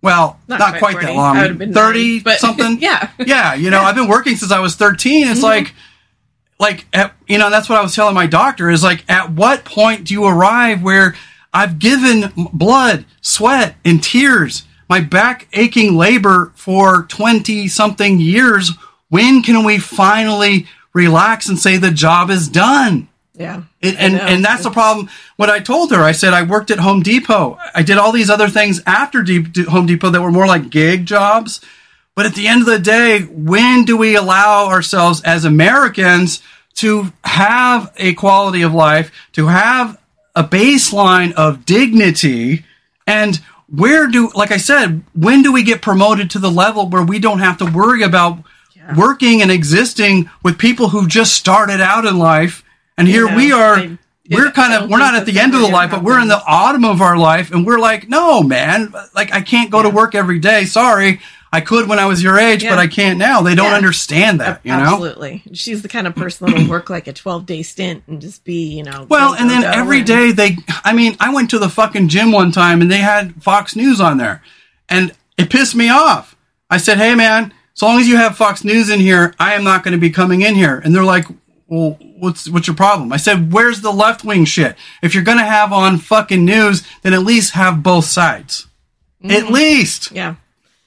Well, 0.00 0.38
not, 0.46 0.60
Not 0.60 0.78
quite, 0.78 0.94
quite 0.94 1.06
that 1.06 1.14
long. 1.16 1.36
I 1.36 1.42
would've 1.42 1.58
been 1.58 1.72
30 1.72 2.14
nine, 2.14 2.22
but- 2.22 2.38
something. 2.40 2.78
Yeah. 2.80 3.00
Mm-hmm. 3.00 3.22
Yeah. 3.26 3.54
You 3.54 3.70
know, 3.70 3.80
I've 3.80 3.96
been 3.96 4.08
working 4.08 4.36
since 4.36 4.52
I 4.52 4.60
was 4.60 4.76
13. 4.76 5.26
It's 5.28 5.42
like, 5.42 5.74
like, 6.60 6.86
at, 6.92 7.14
you 7.26 7.38
know, 7.38 7.50
that's 7.50 7.68
what 7.68 7.78
I 7.78 7.82
was 7.82 7.94
telling 7.94 8.14
my 8.14 8.26
doctor 8.26 8.70
is 8.70 8.82
like, 8.82 9.04
at 9.10 9.32
what 9.32 9.64
point 9.64 10.04
do 10.04 10.14
you 10.14 10.24
arrive 10.24 10.82
where 10.82 11.14
I've 11.52 11.78
given 11.78 12.32
blood, 12.52 13.06
sweat, 13.20 13.74
and 13.84 14.02
tears, 14.02 14.64
my 14.88 15.00
back 15.00 15.48
aching 15.52 15.96
labor 15.96 16.52
for 16.54 17.02
20 17.08 17.66
something 17.68 18.20
years? 18.20 18.70
When 19.08 19.42
can 19.42 19.64
we 19.64 19.78
finally 19.78 20.66
relax 20.98 21.48
and 21.48 21.58
say 21.58 21.76
the 21.76 21.90
job 21.90 22.30
is 22.30 22.48
done? 22.48 23.08
yeah. 23.38 23.62
It, 23.80 23.94
and 23.98 24.16
and 24.16 24.44
that's 24.44 24.64
the 24.64 24.70
problem. 24.70 25.08
What 25.36 25.48
I 25.48 25.60
told 25.60 25.92
her, 25.92 26.02
I 26.02 26.12
said 26.12 26.34
I 26.34 26.42
worked 26.42 26.72
at 26.72 26.80
Home 26.80 27.02
Depot. 27.02 27.56
I 27.72 27.82
did 27.84 27.96
all 27.96 28.10
these 28.10 28.30
other 28.30 28.48
things 28.48 28.82
after 28.84 29.22
De- 29.22 29.62
Home 29.70 29.86
Depot 29.86 30.10
that 30.10 30.20
were 30.20 30.32
more 30.32 30.46
like 30.46 30.70
gig 30.70 31.06
jobs. 31.06 31.60
But 32.16 32.26
at 32.26 32.34
the 32.34 32.48
end 32.48 32.62
of 32.62 32.66
the 32.66 32.80
day, 32.80 33.20
when 33.20 33.84
do 33.84 33.96
we 33.96 34.16
allow 34.16 34.66
ourselves 34.66 35.22
as 35.22 35.44
Americans 35.44 36.42
to 36.74 37.12
have 37.22 37.92
a 37.96 38.14
quality 38.14 38.62
of 38.62 38.74
life, 38.74 39.12
to 39.34 39.46
have 39.46 39.96
a 40.34 40.42
baseline 40.42 41.32
of 41.34 41.64
dignity, 41.64 42.64
and 43.06 43.40
where 43.68 44.08
do, 44.08 44.30
like 44.34 44.50
I 44.50 44.56
said, 44.56 45.04
when 45.14 45.42
do 45.42 45.52
we 45.52 45.62
get 45.62 45.80
promoted 45.80 46.30
to 46.30 46.40
the 46.40 46.50
level 46.50 46.88
where 46.88 47.04
we 47.04 47.20
don't 47.20 47.38
have 47.38 47.58
to 47.58 47.66
worry 47.66 48.02
about 48.02 48.38
working 48.96 49.42
and 49.42 49.50
existing 49.50 50.30
with 50.42 50.58
people 50.58 50.88
who 50.88 51.06
just 51.08 51.34
started 51.34 51.80
out 51.80 52.04
in 52.06 52.18
life? 52.18 52.62
And 52.96 53.06
here 53.08 53.28
know, 53.28 53.36
we 53.36 53.52
are. 53.52 53.74
I- 53.76 53.98
we're 54.30 54.50
kind 54.50 54.74
of 54.74 54.90
we're 54.90 54.98
not 54.98 55.14
at 55.14 55.24
the 55.24 55.40
end 55.40 55.54
of 55.54 55.62
the 55.62 55.68
life, 55.68 55.90
but 55.90 56.02
we're 56.02 56.20
in 56.20 56.28
the 56.28 56.42
autumn 56.46 56.84
of 56.84 57.00
our 57.00 57.16
life, 57.16 57.50
and 57.50 57.64
we're 57.64 57.78
like, 57.78 58.10
no, 58.10 58.42
man, 58.42 58.92
like 59.14 59.32
I 59.32 59.40
can't 59.40 59.70
go 59.70 59.82
to 59.82 59.88
work 59.88 60.14
every 60.14 60.38
day. 60.38 60.66
Sorry, 60.66 61.20
I 61.50 61.62
could 61.62 61.88
when 61.88 61.98
I 61.98 62.04
was 62.04 62.22
your 62.22 62.38
age, 62.38 62.62
Yeah. 62.62 62.68
but 62.68 62.78
I 62.78 62.88
can't 62.88 63.18
now. 63.18 63.40
They 63.40 63.54
don't 63.54 63.70
Yeah. 63.70 63.76
understand 63.76 64.40
that, 64.40 64.60
you 64.64 64.72
know. 64.72 64.80
Absolutely. 64.82 65.42
She's 65.54 65.80
the 65.80 65.88
kind 65.88 66.06
of 66.06 66.14
person 66.14 66.46
that'll 66.50 66.68
work 66.68 66.90
like 66.90 67.06
a 67.06 67.14
12 67.14 67.46
day 67.46 67.62
stint 67.62 68.02
and 68.06 68.20
just 68.20 68.44
be, 68.44 68.68
you 68.76 68.82
know. 68.82 69.06
Well, 69.08 69.32
and 69.34 69.48
then 69.48 69.64
every 69.64 69.98
and- 69.98 70.06
day 70.06 70.32
they, 70.32 70.58
I 70.84 70.92
mean, 70.92 71.16
I 71.20 71.32
went 71.32 71.48
to 71.50 71.58
the 71.58 71.70
fucking 71.70 72.08
gym 72.08 72.30
one 72.30 72.52
time 72.52 72.82
and 72.82 72.90
they 72.90 72.98
had 72.98 73.42
Fox 73.42 73.74
News 73.76 73.98
on 73.98 74.18
there, 74.18 74.42
and 74.90 75.12
it 75.38 75.48
pissed 75.48 75.74
me 75.74 75.88
off. 75.88 76.36
I 76.68 76.76
said, 76.76 76.98
"Hey, 76.98 77.14
man, 77.14 77.54
so 77.78 77.86
long 77.86 78.00
as 78.00 78.08
you 78.08 78.16
have 78.16 78.36
Fox 78.36 78.64
News 78.64 78.90
in 78.90 78.98
here, 78.98 79.34
I 79.38 79.54
am 79.54 79.62
not 79.62 79.84
going 79.84 79.92
to 79.92 80.00
be 80.00 80.10
coming 80.10 80.42
in 80.42 80.56
here." 80.56 80.78
And 80.82 80.92
they're 80.92 81.04
like, 81.04 81.26
"Well, 81.68 81.96
what's 82.18 82.48
what's 82.50 82.66
your 82.66 82.74
problem?" 82.76 83.12
I 83.12 83.18
said, 83.18 83.52
"Where's 83.52 83.80
the 83.82 83.92
left 83.92 84.24
wing 84.24 84.44
shit? 84.44 84.74
If 85.00 85.14
you're 85.14 85.22
going 85.22 85.38
to 85.38 85.44
have 85.44 85.72
on 85.72 85.98
fucking 85.98 86.44
news, 86.44 86.82
then 87.02 87.14
at 87.14 87.22
least 87.22 87.52
have 87.54 87.82
both 87.82 88.06
sides, 88.06 88.66
at 89.22 89.50
least." 89.50 90.10
Yeah. 90.10 90.34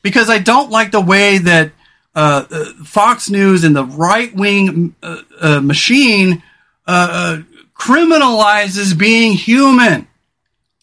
because 0.04 0.30
I 0.30 0.40
don't 0.40 0.70
like 0.70 0.92
the 0.92 1.00
way 1.00 1.38
that 1.38 1.72
uh, 2.16 2.44
uh, 2.52 2.66
Fox 2.84 3.30
News 3.30 3.64
and 3.64 3.74
the 3.76 3.86
right 3.86 4.36
wing 4.36 4.96
uh, 5.02 5.22
uh, 5.40 5.62
machine 5.62 6.44
uh, 6.88 7.08
uh, 7.40 7.42
criminalizes 7.74 8.98
being 8.98 9.34
human. 9.34 10.08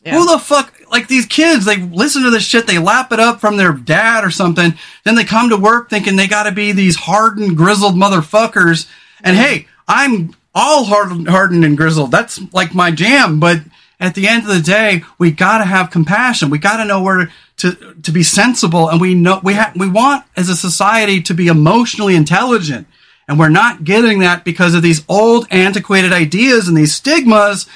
Yeah. 0.05 0.15
Who 0.15 0.27
the 0.27 0.39
fuck? 0.39 0.73
Like 0.91 1.09
these 1.09 1.27
kids, 1.27 1.65
they 1.65 1.77
listen 1.77 2.23
to 2.23 2.31
this 2.31 2.45
shit, 2.45 2.67
they 2.67 2.79
lap 2.79 3.13
it 3.13 3.21
up 3.21 3.41
from 3.41 3.57
their 3.57 3.73
dad 3.73 4.25
or 4.25 4.31
something. 4.31 4.75
Then 5.05 5.15
they 5.15 5.25
come 5.25 5.51
to 5.51 5.57
work 5.57 5.91
thinking 5.91 6.17
they 6.17 6.27
got 6.27 6.45
to 6.45 6.53
be 6.53 6.73
these 6.73 6.97
hardened, 6.97 7.57
grizzled 7.57 7.95
motherfuckers. 7.95 8.89
And 9.23 9.37
hey, 9.37 9.67
I'm 9.87 10.35
all 10.55 10.85
hardened, 10.85 11.29
hardened 11.29 11.65
and 11.65 11.77
grizzled. 11.77 12.11
That's 12.11 12.41
like 12.53 12.75
my 12.75 12.91
jam. 12.91 13.41
But 13.41 13.63
at 14.01 14.15
the 14.15 14.29
end 14.29 14.43
of 14.43 14.49
the 14.49 14.61
day, 14.61 15.03
we 15.19 15.31
got 15.31 15.59
to 15.59 15.65
have 15.65 15.91
compassion. 15.91 16.51
We 16.51 16.59
got 16.59 16.77
to 16.79 16.85
know 16.85 17.03
where 17.03 17.31
to 17.59 17.95
to 18.03 18.13
be 18.13 18.23
sensible, 18.23 18.89
and 18.89 19.01
we 19.01 19.15
know 19.15 19.41
we 19.43 19.55
ha- 19.55 19.73
we 19.75 19.89
want 19.89 20.25
as 20.37 20.49
a 20.49 20.57
society 20.57 21.21
to 21.23 21.35
be 21.35 21.49
emotionally 21.49 22.15
intelligent, 22.15 22.87
and 23.27 23.39
we're 23.39 23.49
not 23.49 23.85
getting 23.85 24.21
that 24.21 24.45
because 24.45 24.75
of 24.75 24.83
these 24.83 25.05
old, 25.09 25.47
antiquated 25.51 26.13
ideas 26.13 26.69
and 26.69 26.77
these 26.77 26.95
stigmas 26.95 27.67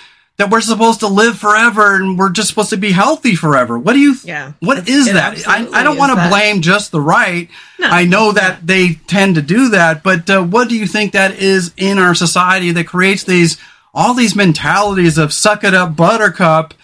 that 0.43 0.51
we're 0.51 0.61
supposed 0.61 0.99
to 1.01 1.07
live 1.07 1.39
forever 1.39 1.95
and 1.95 2.19
we're 2.19 2.31
just 2.31 2.49
supposed 2.49 2.71
to 2.71 2.77
be 2.77 2.91
healthy 2.91 3.37
forever. 3.37 3.79
What 3.79 3.93
do 3.93 4.01
you? 4.01 4.17
Yeah. 4.25 4.55
What 4.59 4.89
is 4.89 5.07
that? 5.13 5.47
I, 5.47 5.69
I 5.73 5.85
don't 5.85 5.97
want 5.97 6.19
to 6.19 6.29
blame 6.29 6.63
just 6.63 6.91
the 6.91 7.01
right. 7.01 7.49
No, 7.79 7.87
I 7.87 8.05
know 8.07 8.33
that 8.33 8.67
they 8.67 8.95
tend 9.07 9.37
to 9.37 9.43
do 9.43 9.69
that, 9.69 10.03
but 10.03 10.29
uh, 10.29 10.43
what 10.43 10.69
do 10.69 10.77
you 10.77 10.89
think 10.89 11.13
that 11.13 11.37
is 11.39 11.73
in 11.77 11.99
our 11.99 12.13
society 12.17 12.73
that 12.73 12.89
creates 12.89 13.23
these 13.23 13.57
all 13.95 14.15
these 14.15 14.35
mentalities 14.35 15.17
of 15.17 15.33
suck 15.33 15.63
it 15.63 15.75
up, 15.75 15.95
buttercup? 15.95 16.75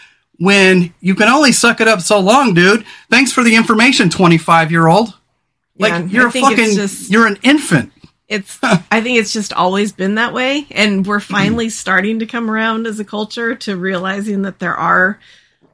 When 0.41 0.95
you 1.01 1.17
can 1.17 1.27
only 1.27 1.51
suck 1.51 1.81
it 1.81 1.89
up 1.89 2.01
so 2.01 2.21
long, 2.21 2.55
dude. 2.55 2.85
Thanks 3.11 3.33
for 3.33 3.43
the 3.43 3.57
information, 3.57 4.09
twenty-five 4.09 4.71
year 4.71 4.87
old. 4.87 5.15
Like 5.77 5.91
Yeah, 5.91 6.05
you're 6.05 6.27
I 6.27 6.29
a 6.29 6.31
fucking, 6.33 6.75
just- 6.77 7.11
you're 7.11 7.27
an 7.27 7.39
infant. 7.43 7.91
It's 8.29 8.59
I 8.62 9.01
think 9.01 9.18
it's 9.18 9.33
just 9.33 9.53
always 9.55 9.93
been 9.93 10.16
that 10.16 10.35
way 10.35 10.66
and 10.70 11.07
we're 11.07 11.18
Mm-hmm. 11.18 11.33
finally 11.35 11.68
starting 11.70 12.18
to 12.18 12.26
come 12.26 12.51
around 12.51 12.87
as 12.87 13.01
a 13.01 13.05
culture 13.05 13.55
to 13.55 13.76
realizing 13.76 14.43
that 14.43 14.59
there 14.59 14.74
are 14.74 15.18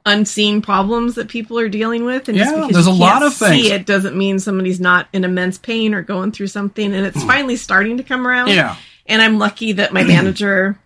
unseen 0.05 0.61
problems 0.61 1.15
that 1.15 1.27
people 1.27 1.57
are 1.59 1.67
dealing 1.67 2.05
with 2.05 2.29
and 2.29 2.37
just 2.37 2.51
Yeah, 2.55 2.67
because 2.67 2.85
there's 2.85 2.97
you 2.97 3.03
a 3.03 3.05
lot 3.05 3.23
of 3.23 3.33
things. 3.35 3.63
see 3.65 3.71
it 3.71 3.85
doesn't 3.85 4.15
mean 4.15 4.39
somebody's 4.39 4.79
not 4.79 5.07
in 5.11 5.23
immense 5.25 5.57
pain 5.57 5.93
or 5.93 6.01
going 6.03 6.31
through 6.31 6.47
something 6.47 6.93
and 6.93 7.05
it's 7.05 7.23
finally 7.23 7.55
starting 7.57 7.97
to 7.97 8.03
come 8.03 8.25
around. 8.27 8.49
Yeah. 8.49 8.75
And 9.07 9.21
I'm 9.21 9.37
lucky 9.37 9.73
that 9.73 9.91
my 9.93 10.03
manager 10.15 10.77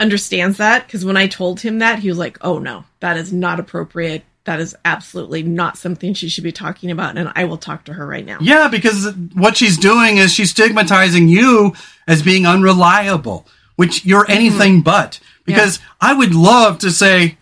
understands 0.00 0.56
that 0.58 0.86
because 0.86 1.04
when 1.04 1.16
I 1.16 1.26
told 1.28 1.60
him 1.60 1.78
that, 1.78 2.00
he 2.00 2.08
was 2.08 2.18
like, 2.18 2.38
"Oh 2.40 2.58
no, 2.58 2.84
that 3.00 3.16
is 3.16 3.32
not 3.32 3.60
appropriate. 3.60 4.24
That 4.44 4.60
is 4.60 4.76
absolutely 4.84 5.42
not 5.42 5.76
something 5.78 6.14
she 6.14 6.28
should 6.28 6.44
be 6.44 6.52
talking 6.52 6.90
about." 6.90 7.16
And 7.16 7.32
I 7.34 7.44
will 7.44 7.58
talk 7.58 7.84
to 7.84 7.92
her 7.94 8.06
right 8.06 8.24
now. 8.24 8.38
Yeah, 8.40 8.68
because 8.68 9.12
what 9.34 9.56
she's 9.56 9.76
doing 9.78 10.18
is 10.18 10.32
she's 10.32 10.50
stigmatizing 10.50 11.28
you 11.28 11.74
as 12.06 12.22
being 12.22 12.46
unreliable, 12.46 13.46
which 13.76 14.04
you're 14.04 14.24
mm-hmm. 14.24 14.32
anything 14.32 14.80
but. 14.82 15.20
Because 15.44 15.78
I 16.00 16.14
would 16.14 16.34
love 16.34 16.78
to 16.78 16.90
say, 16.90 17.36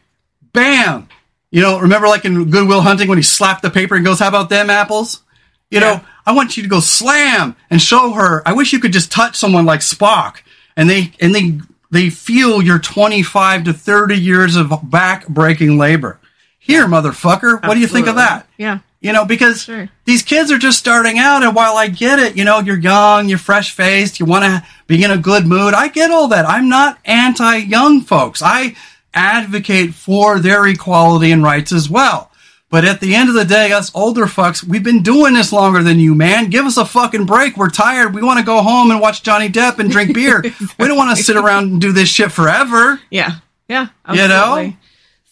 bam, 0.53 1.09
you 1.53 1.61
know, 1.61 1.79
remember 1.79 2.09
like 2.09 2.25
in 2.25 2.51
Good 2.51 2.67
Will 2.67 2.81
Hunting 2.81 3.09
when 3.09 3.19
he 3.19 3.23
slapped 3.23 3.63
the 3.63 3.71
paper 3.71 3.95
and 3.95 4.05
goes, 4.05 4.19
how 4.19 4.29
about 4.29 4.49
them 4.49 4.71
apples? 4.71 5.23
You 5.71 5.81
Yeah. 5.81 5.87
know, 5.87 6.01
I 6.27 6.33
want 6.33 6.57
you 6.57 6.63
to 6.63 6.69
go 6.69 6.81
slam 6.81 7.55
and 7.71 7.81
show 7.81 8.13
her. 8.13 8.43
I 8.47 8.55
wish 8.55 8.73
you 8.73 8.81
could 8.81 8.93
just 8.93 9.13
touch 9.13 9.37
someone 9.37 9.67
like 9.67 9.81
Spock 9.81 10.39
and 10.77 10.91
they, 10.91 11.13
and 11.21 11.35
they, 11.35 11.61
they 11.91 12.11
feel 12.11 12.63
your 12.63 12.79
25 12.79 13.65
to 13.65 13.73
30 13.73 14.19
years 14.19 14.57
of 14.57 14.73
back 14.91 15.29
breaking 15.29 15.79
labor. 15.79 16.19
Here, 16.65 16.87
motherfucker, 16.87 17.67
what 17.67 17.75
do 17.75 17.81
you 17.81 17.87
think 17.89 18.07
of 18.07 18.15
that? 18.17 18.47
Yeah. 18.57 18.79
You 19.01 19.13
know, 19.13 19.25
because 19.25 19.63
Sure. 19.65 19.89
these 20.05 20.23
kids 20.23 20.53
are 20.53 20.59
just 20.59 20.79
starting 20.79 21.19
out, 21.19 21.43
and 21.43 21.57
while 21.57 21.77
I 21.77 21.89
get 21.89 22.21
it, 22.21 22.37
you 22.37 22.45
know, 22.45 22.61
you're 22.61 22.79
young, 22.79 23.29
you're 23.29 23.37
fresh 23.39 23.73
faced, 23.73 24.21
you 24.21 24.27
want 24.27 24.45
to 24.45 24.63
be 24.87 25.03
in 25.03 25.11
a 25.11 25.19
good 25.19 25.45
mood. 25.45 25.75
I 25.75 25.89
get 25.89 26.13
all 26.13 26.29
that. 26.29 26.49
I'm 26.49 26.69
not 26.69 26.99
anti 27.05 27.57
young 27.57 28.01
folks. 28.03 28.43
I 28.43 28.77
advocate 29.13 29.95
for 29.95 30.39
their 30.39 30.67
equality 30.69 31.33
and 31.33 31.43
rights 31.43 31.73
as 31.73 31.91
well. 31.91 32.31
But 32.71 32.85
at 32.87 33.01
the 33.01 33.15
end 33.15 33.29
of 33.29 33.35
the 33.35 33.45
day, 33.45 33.73
us 33.73 33.91
older 33.95 34.25
fucks, 34.27 34.65
we've 34.65 34.83
been 34.85 35.03
doing 35.03 35.35
this 35.35 35.53
longer 35.53 35.83
than 35.83 36.01
you, 36.01 36.15
man. 36.15 36.49
Give 36.49 36.65
us 36.65 36.79
a 36.79 36.87
fucking 36.87 37.27
break. 37.27 37.57
We're 37.59 37.69
tired. 37.69 38.15
We 38.15 38.23
want 38.23 38.39
to 38.39 38.45
go 38.47 38.63
home 38.63 38.91
and 38.91 38.99
watch 39.01 39.23
Johnny 39.23 39.51
Depp 39.51 39.79
and 39.79 39.91
drink 39.91 40.15
beer. 40.15 40.43
We 40.79 40.89
don't 40.89 40.97
want 40.97 41.15
to 41.17 41.23
sit 41.23 41.37
around 41.37 41.73
and 41.73 41.81
do 41.81 41.93
this 41.93 42.09
shit 42.09 42.33
forever. 42.33 42.99
Yeah. 43.11 43.33
Yeah. 43.69 43.89
You 44.11 44.27
know? 44.29 44.73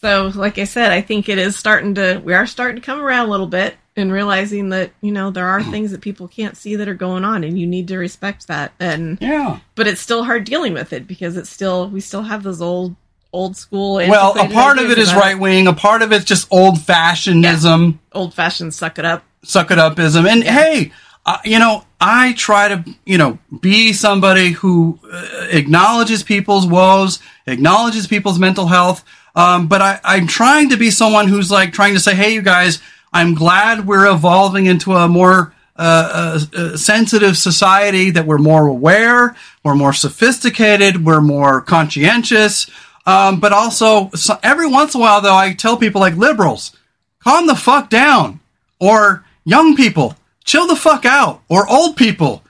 So, 0.01 0.31
like 0.33 0.57
I 0.57 0.63
said, 0.63 0.91
I 0.91 1.01
think 1.01 1.29
it 1.29 1.37
is 1.37 1.55
starting 1.55 1.95
to, 1.95 2.19
we 2.23 2.33
are 2.33 2.47
starting 2.47 2.75
to 2.81 2.85
come 2.85 2.99
around 2.99 3.27
a 3.27 3.31
little 3.31 3.47
bit 3.47 3.75
and 3.95 4.11
realizing 4.11 4.69
that, 4.69 4.91
you 5.01 5.11
know, 5.11 5.29
there 5.29 5.47
are 5.47 5.61
things 5.71 5.91
that 5.91 6.01
people 6.01 6.27
can't 6.27 6.57
see 6.57 6.75
that 6.77 6.87
are 6.87 6.95
going 6.95 7.23
on 7.23 7.43
and 7.43 7.59
you 7.59 7.67
need 7.67 7.87
to 7.89 7.97
respect 7.97 8.47
that. 8.47 8.71
And, 8.79 9.19
Yeah. 9.21 9.59
but 9.75 9.87
it's 9.87 10.01
still 10.01 10.23
hard 10.23 10.43
dealing 10.45 10.73
with 10.73 10.91
it 10.91 11.07
because 11.07 11.37
it's 11.37 11.49
still, 11.51 11.87
we 11.89 12.01
still 12.01 12.23
have 12.23 12.41
those 12.41 12.61
old, 12.61 12.95
old 13.31 13.55
school. 13.55 13.93
Well, 13.95 14.33
a 14.39 14.49
part 14.49 14.79
of 14.79 14.89
it 14.89 14.97
is 14.97 15.13
right 15.13 15.37
wing, 15.39 15.67
a 15.67 15.73
part 15.73 16.01
of 16.01 16.11
it's 16.11 16.25
just 16.25 16.47
old 16.51 16.81
fashionism. 16.81 17.99
Old 18.11 18.33
fashioned 18.33 18.73
suck 18.73 18.97
it 18.97 19.05
up. 19.05 19.23
suck 19.43 19.69
it 19.71 19.77
upism. 19.77 20.27
And 20.27 20.43
hey, 20.43 20.91
uh, 21.25 21.37
you 21.45 21.59
know, 21.59 21.85
I 21.99 22.33
try 22.33 22.69
to, 22.69 22.83
you 23.05 23.17
know, 23.19 23.37
be 23.61 23.93
somebody 23.93 24.49
who 24.49 24.99
uh, 25.11 25.47
acknowledges 25.51 26.23
people's 26.23 26.65
woes, 26.65 27.19
acknowledges 27.45 28.07
people's 28.07 28.39
mental 28.39 28.65
health. 28.65 29.05
Um, 29.35 29.67
but 29.67 29.81
I, 29.81 29.99
I'm 30.03 30.27
trying 30.27 30.69
to 30.69 30.77
be 30.77 30.91
someone 30.91 31.27
who's 31.27 31.49
like 31.49 31.73
trying 31.73 31.93
to 31.93 31.99
say, 31.99 32.15
hey, 32.15 32.33
you 32.33 32.41
guys, 32.41 32.81
I'm 33.13 33.33
glad 33.33 33.87
we're 33.87 34.11
evolving 34.11 34.65
into 34.65 34.93
a 34.93 35.07
more 35.07 35.53
uh, 35.77 36.39
uh, 36.53 36.59
uh, 36.59 36.77
sensitive 36.77 37.37
society, 37.37 38.11
that 38.11 38.25
we're 38.25 38.37
more 38.37 38.67
aware, 38.67 39.35
we're 39.63 39.75
more 39.75 39.93
sophisticated, 39.93 41.05
we're 41.05 41.21
more 41.21 41.61
conscientious. 41.61 42.69
Um, 43.05 43.39
but 43.39 43.51
also, 43.51 44.09
so 44.11 44.37
every 44.43 44.67
once 44.67 44.93
in 44.93 45.01
a 45.01 45.01
while, 45.01 45.21
though, 45.21 45.35
I 45.35 45.53
tell 45.53 45.77
people 45.77 46.01
like 46.01 46.15
liberals, 46.15 46.77
calm 47.23 47.47
the 47.47 47.55
fuck 47.55 47.89
down. 47.89 48.39
Or 48.79 49.25
young 49.43 49.75
people, 49.75 50.15
chill 50.43 50.67
the 50.67 50.75
fuck 50.75 51.05
out. 51.05 51.41
Or 51.49 51.67
old 51.69 51.95
people, 51.95 52.43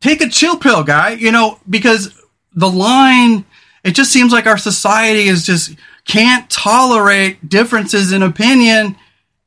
take 0.00 0.20
a 0.20 0.28
chill 0.28 0.56
pill, 0.56 0.82
guy. 0.82 1.10
You 1.10 1.30
know, 1.30 1.60
because 1.68 2.20
the 2.52 2.70
line, 2.70 3.44
it 3.84 3.92
just 3.94 4.10
seems 4.12 4.32
like 4.32 4.46
our 4.46 4.58
society 4.58 5.28
is 5.28 5.44
just 5.46 5.74
can't 6.06 6.48
tolerate 6.50 7.48
differences 7.48 8.12
in 8.12 8.22
opinion. 8.22 8.96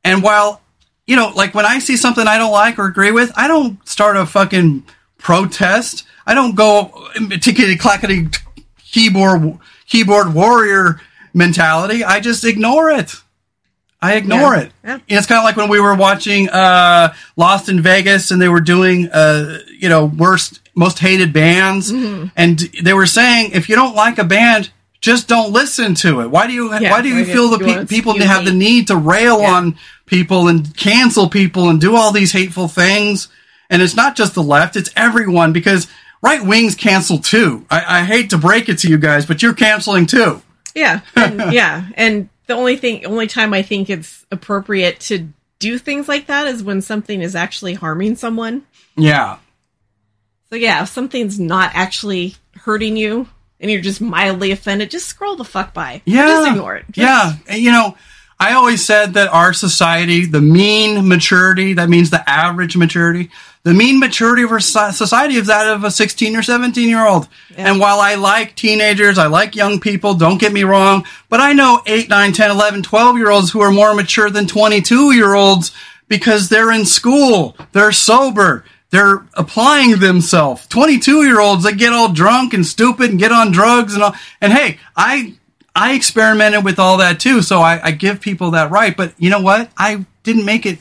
And 0.04 0.24
while, 0.24 0.62
you 1.06 1.16
know, 1.16 1.32
like 1.36 1.54
when 1.54 1.66
I 1.66 1.80
see 1.80 1.98
something 1.98 2.26
I 2.28 2.38
don't 2.38 2.52
like 2.52 2.80
or 2.80 2.86
agree 2.86 3.12
with, 3.12 3.32
I 3.36 3.48
don't 3.48 3.86
start 3.88 4.16
a 4.16 4.26
fucking 4.26 4.84
protest. 5.18 6.06
I 6.26 6.34
don't 6.34 6.56
go 6.56 6.92
tickety 7.16 7.78
clackety 7.80 8.28
keyboard 8.80 9.58
keyboard 9.86 10.34
warrior 10.34 11.02
mentality. 11.34 12.04
I 12.04 12.20
just 12.20 12.44
ignore 12.44 12.90
it. 12.92 13.14
I 14.02 14.16
ignore 14.16 14.54
Yeah. 14.56 14.60
it. 14.62 14.72
Yeah. 14.84 14.98
It's 15.08 15.26
kind 15.28 15.40
of 15.40 15.44
like 15.46 15.56
when 15.58 15.70
we 15.70 15.80
were 15.80 15.96
watching 15.96 16.50
uh, 16.50 17.14
Lost 17.36 17.68
in 17.70 17.82
Vegas 17.82 18.30
and 18.32 18.40
they 18.42 18.48
were 18.50 18.62
doing, 18.62 19.10
uh, 19.10 19.60
you 19.80 19.90
know, 19.90 20.06
worst, 20.06 20.60
most 20.78 21.00
hated 21.00 21.34
bands, 21.34 21.92
Mm-hmm. 21.92 22.28
and 22.38 22.60
they 22.82 22.94
were 22.94 23.06
saying 23.08 23.52
if 23.52 23.68
you 23.68 23.76
don't 23.76 23.96
like 23.96 24.18
a 24.20 24.24
band, 24.24 24.70
just 25.02 25.28
don't 25.28 25.52
listen 25.52 25.94
to 25.96 26.22
it. 26.22 26.28
Why 26.32 26.48
do 26.48 26.54
you? 26.54 26.74
Yeah, 26.80 26.92
why 26.92 27.02
do 27.02 27.10
you 27.10 27.26
feel 27.26 27.50
the 27.50 27.60
pe- 27.60 27.86
people 27.86 28.18
have 28.20 28.46
the 28.46 28.54
need 28.54 28.88
to 28.88 28.96
rail 28.96 29.42
Yeah. 29.42 29.52
on 29.54 29.78
people 30.06 30.48
and 30.48 30.76
cancel 30.78 31.30
people 31.30 31.70
and 31.70 31.82
do 31.82 31.96
all 31.96 32.12
these 32.12 32.32
hateful 32.32 32.68
things? 32.68 33.28
And 33.70 33.82
it's 33.82 33.96
not 33.96 34.16
just 34.16 34.34
the 34.34 34.44
left; 34.44 34.76
it's 34.76 34.90
everyone 34.96 35.52
because 35.54 35.88
right 36.22 36.44
wings 36.44 36.76
cancel 36.76 37.18
too. 37.20 37.66
I, 37.70 38.00
I 38.00 38.04
hate 38.06 38.30
to 38.32 38.38
break 38.38 38.70
it 38.70 38.80
to 38.80 38.88
you 38.90 38.98
guys, 38.98 39.26
but 39.26 39.42
you're 39.44 39.54
canceling 39.54 40.06
too. 40.06 40.42
Yeah, 40.74 41.02
and, 41.16 41.52
yeah, 41.54 41.88
and 41.96 42.30
the 42.48 42.54
only 42.54 42.78
thing, 42.78 43.06
only 43.06 43.28
time 43.28 43.54
I 43.54 43.62
think 43.64 43.90
it's 43.90 44.26
appropriate 44.32 45.00
to 45.02 45.28
do 45.60 45.78
things 45.78 46.08
like 46.08 46.28
that 46.28 46.48
is 46.48 46.64
when 46.64 46.82
something 46.82 47.22
is 47.22 47.36
actually 47.36 47.74
harming 47.74 48.16
someone. 48.16 48.64
Yeah. 48.96 49.38
So 50.50 50.56
yeah, 50.56 50.84
if 50.84 50.90
something's 50.90 51.40
not 51.40 51.72
actually 51.74 52.36
hurting 52.56 52.96
you 52.98 53.28
and 53.60 53.70
you're 53.72 53.82
just 53.82 54.02
mildly 54.02 54.52
offended, 54.52 54.92
just 54.92 55.08
scroll 55.08 55.36
the 55.36 55.44
fuck 55.44 55.74
by. 55.74 56.02
Yeah. 56.06 56.28
just 56.28 56.50
ignore 56.52 56.76
it. 56.76 56.86
Just- 56.92 56.98
yeah. 56.98 57.34
And, 57.48 57.62
You 57.62 57.72
know, 57.72 57.98
I 58.40 58.54
always 58.54 58.86
said 58.86 59.16
that 59.16 59.30
our 59.34 59.52
society, 59.52 60.26
the 60.26 60.42
mean 60.42 61.08
maturity, 61.08 61.74
that 61.74 61.90
means 61.90 62.12
the 62.12 62.28
average 62.30 62.78
maturity, 62.78 63.32
the 63.64 63.74
mean 63.74 64.00
maturity 64.00 64.44
of 64.44 64.52
our 64.52 64.60
society 64.60 65.36
is 65.36 65.48
that 65.48 65.68
of 65.68 65.84
a 65.84 65.90
16 65.92 66.36
or 66.36 66.44
17 66.44 66.88
year 66.88 67.06
old. 67.06 67.28
Yeah. 67.58 67.70
And 67.72 67.80
while 67.80 68.00
I 68.00 68.14
like 68.16 68.56
teenagers, 68.56 69.18
I 69.18 69.26
like 69.28 69.56
young 69.56 69.80
people, 69.80 70.14
don't 70.14 70.38
get 70.40 70.54
me 70.54 70.64
wrong, 70.64 71.04
but 71.30 71.40
I 71.42 71.54
know 71.54 71.82
8, 71.86 72.10
9, 72.10 72.32
10, 72.32 72.52
11, 72.52 72.84
12 72.84 73.18
year 73.18 73.32
olds 73.32 73.52
who 73.52 73.60
are 73.62 73.72
more 73.72 73.94
mature 73.96 74.30
than 74.30 74.46
22 74.48 75.12
year 75.14 75.34
olds 75.34 75.72
because 76.08 76.48
they're 76.48 76.72
in 76.72 76.86
school, 76.86 77.58
they're 77.74 77.92
sober, 77.92 78.64
they're 78.90 79.26
applying 79.34 80.00
themselves. 80.00 80.66
22 80.68 81.24
year 81.26 81.40
olds 81.40 81.64
that 81.64 81.74
get 81.78 81.94
all 81.94 82.12
drunk 82.12 82.54
and 82.54 82.66
stupid 82.66 83.10
and 83.10 83.20
get 83.20 83.32
on 83.32 83.52
drugs 83.52 83.94
and 83.94 84.04
all. 84.04 84.16
And 84.42 84.54
hey, 84.54 84.80
I, 84.96 85.36
I 85.76 85.94
experimented 85.94 86.64
with 86.64 86.80
all 86.80 86.98
that 86.98 87.20
too. 87.20 87.42
So 87.42 87.60
I, 87.60 87.80
I 87.84 87.92
give 87.92 88.22
people 88.22 88.52
that 88.52 88.72
right. 88.72 88.96
But 88.96 89.14
you 89.18 89.30
know 89.30 89.42
what? 89.42 89.70
I 89.78 90.06
didn't 90.24 90.46
make 90.46 90.66
it, 90.66 90.80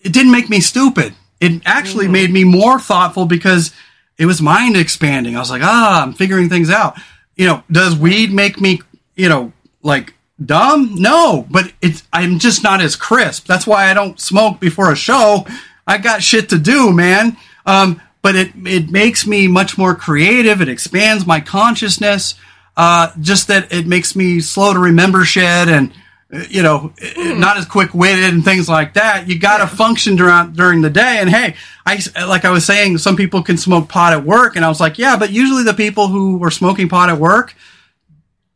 it 0.00 0.12
didn't 0.12 0.32
make 0.32 0.48
me 0.48 0.60
stupid. 0.60 1.14
It 1.40 1.62
actually 1.64 2.04
Mm-hmm. 2.04 2.12
made 2.12 2.30
me 2.30 2.44
more 2.44 2.78
thoughtful 2.80 3.26
because 3.26 3.72
it 4.18 4.26
was 4.26 4.40
mind 4.42 4.76
expanding. 4.76 5.36
I 5.36 5.40
was 5.40 5.50
like, 5.50 5.62
ah, 5.62 6.02
I'm 6.02 6.12
figuring 6.14 6.48
things 6.48 6.70
out. 6.70 6.98
You 7.36 7.46
know, 7.46 7.62
does 7.70 7.96
weed 7.96 8.32
make 8.32 8.60
me, 8.60 8.80
you 9.14 9.28
know, 9.28 9.52
like 9.82 10.14
dumb? 10.44 10.94
No, 10.96 11.46
but 11.50 11.72
it's, 11.80 12.02
I'm 12.12 12.38
just 12.38 12.62
not 12.62 12.80
as 12.82 12.96
crisp. 12.96 13.46
That's 13.46 13.66
why 13.66 13.90
I 13.90 13.94
don't 13.94 14.18
smoke 14.20 14.58
before 14.60 14.90
a 14.92 14.96
show. 14.96 15.46
I 15.90 15.98
got 15.98 16.22
shit 16.22 16.50
to 16.50 16.58
do, 16.58 16.92
man. 16.92 17.36
Um, 17.66 18.00
but 18.22 18.36
it, 18.36 18.52
it 18.64 18.90
makes 18.90 19.26
me 19.26 19.48
much 19.48 19.76
more 19.76 19.96
creative. 19.96 20.60
It 20.60 20.68
expands 20.68 21.26
my 21.26 21.40
consciousness. 21.40 22.36
Uh, 22.76 23.10
just 23.20 23.48
that 23.48 23.72
it 23.72 23.88
makes 23.88 24.14
me 24.14 24.38
slow 24.38 24.72
to 24.72 24.78
remember 24.78 25.24
shit 25.24 25.68
and, 25.68 25.92
uh, 26.32 26.44
you 26.48 26.62
know, 26.62 26.92
not 27.16 27.56
as 27.56 27.66
quick 27.66 27.92
witted 27.92 28.32
and 28.32 28.44
things 28.44 28.68
like 28.68 28.94
that. 28.94 29.26
You 29.26 29.36
got 29.40 29.58
to 29.58 29.66
function 29.66 30.14
during 30.14 30.52
during 30.52 30.80
the 30.80 30.90
day. 30.90 31.18
And 31.18 31.28
hey, 31.28 31.56
I 31.84 32.00
like 32.24 32.44
I 32.44 32.50
was 32.50 32.64
saying, 32.64 32.98
some 32.98 33.16
people 33.16 33.42
can 33.42 33.56
smoke 33.56 33.88
pot 33.88 34.12
at 34.12 34.24
work, 34.24 34.54
and 34.54 34.64
I 34.64 34.68
was 34.68 34.80
like, 34.80 34.96
yeah, 34.96 35.16
but 35.16 35.30
usually 35.30 35.64
the 35.64 35.74
people 35.74 36.06
who 36.06 36.38
were 36.38 36.52
smoking 36.52 36.88
pot 36.88 37.10
at 37.10 37.18
work 37.18 37.56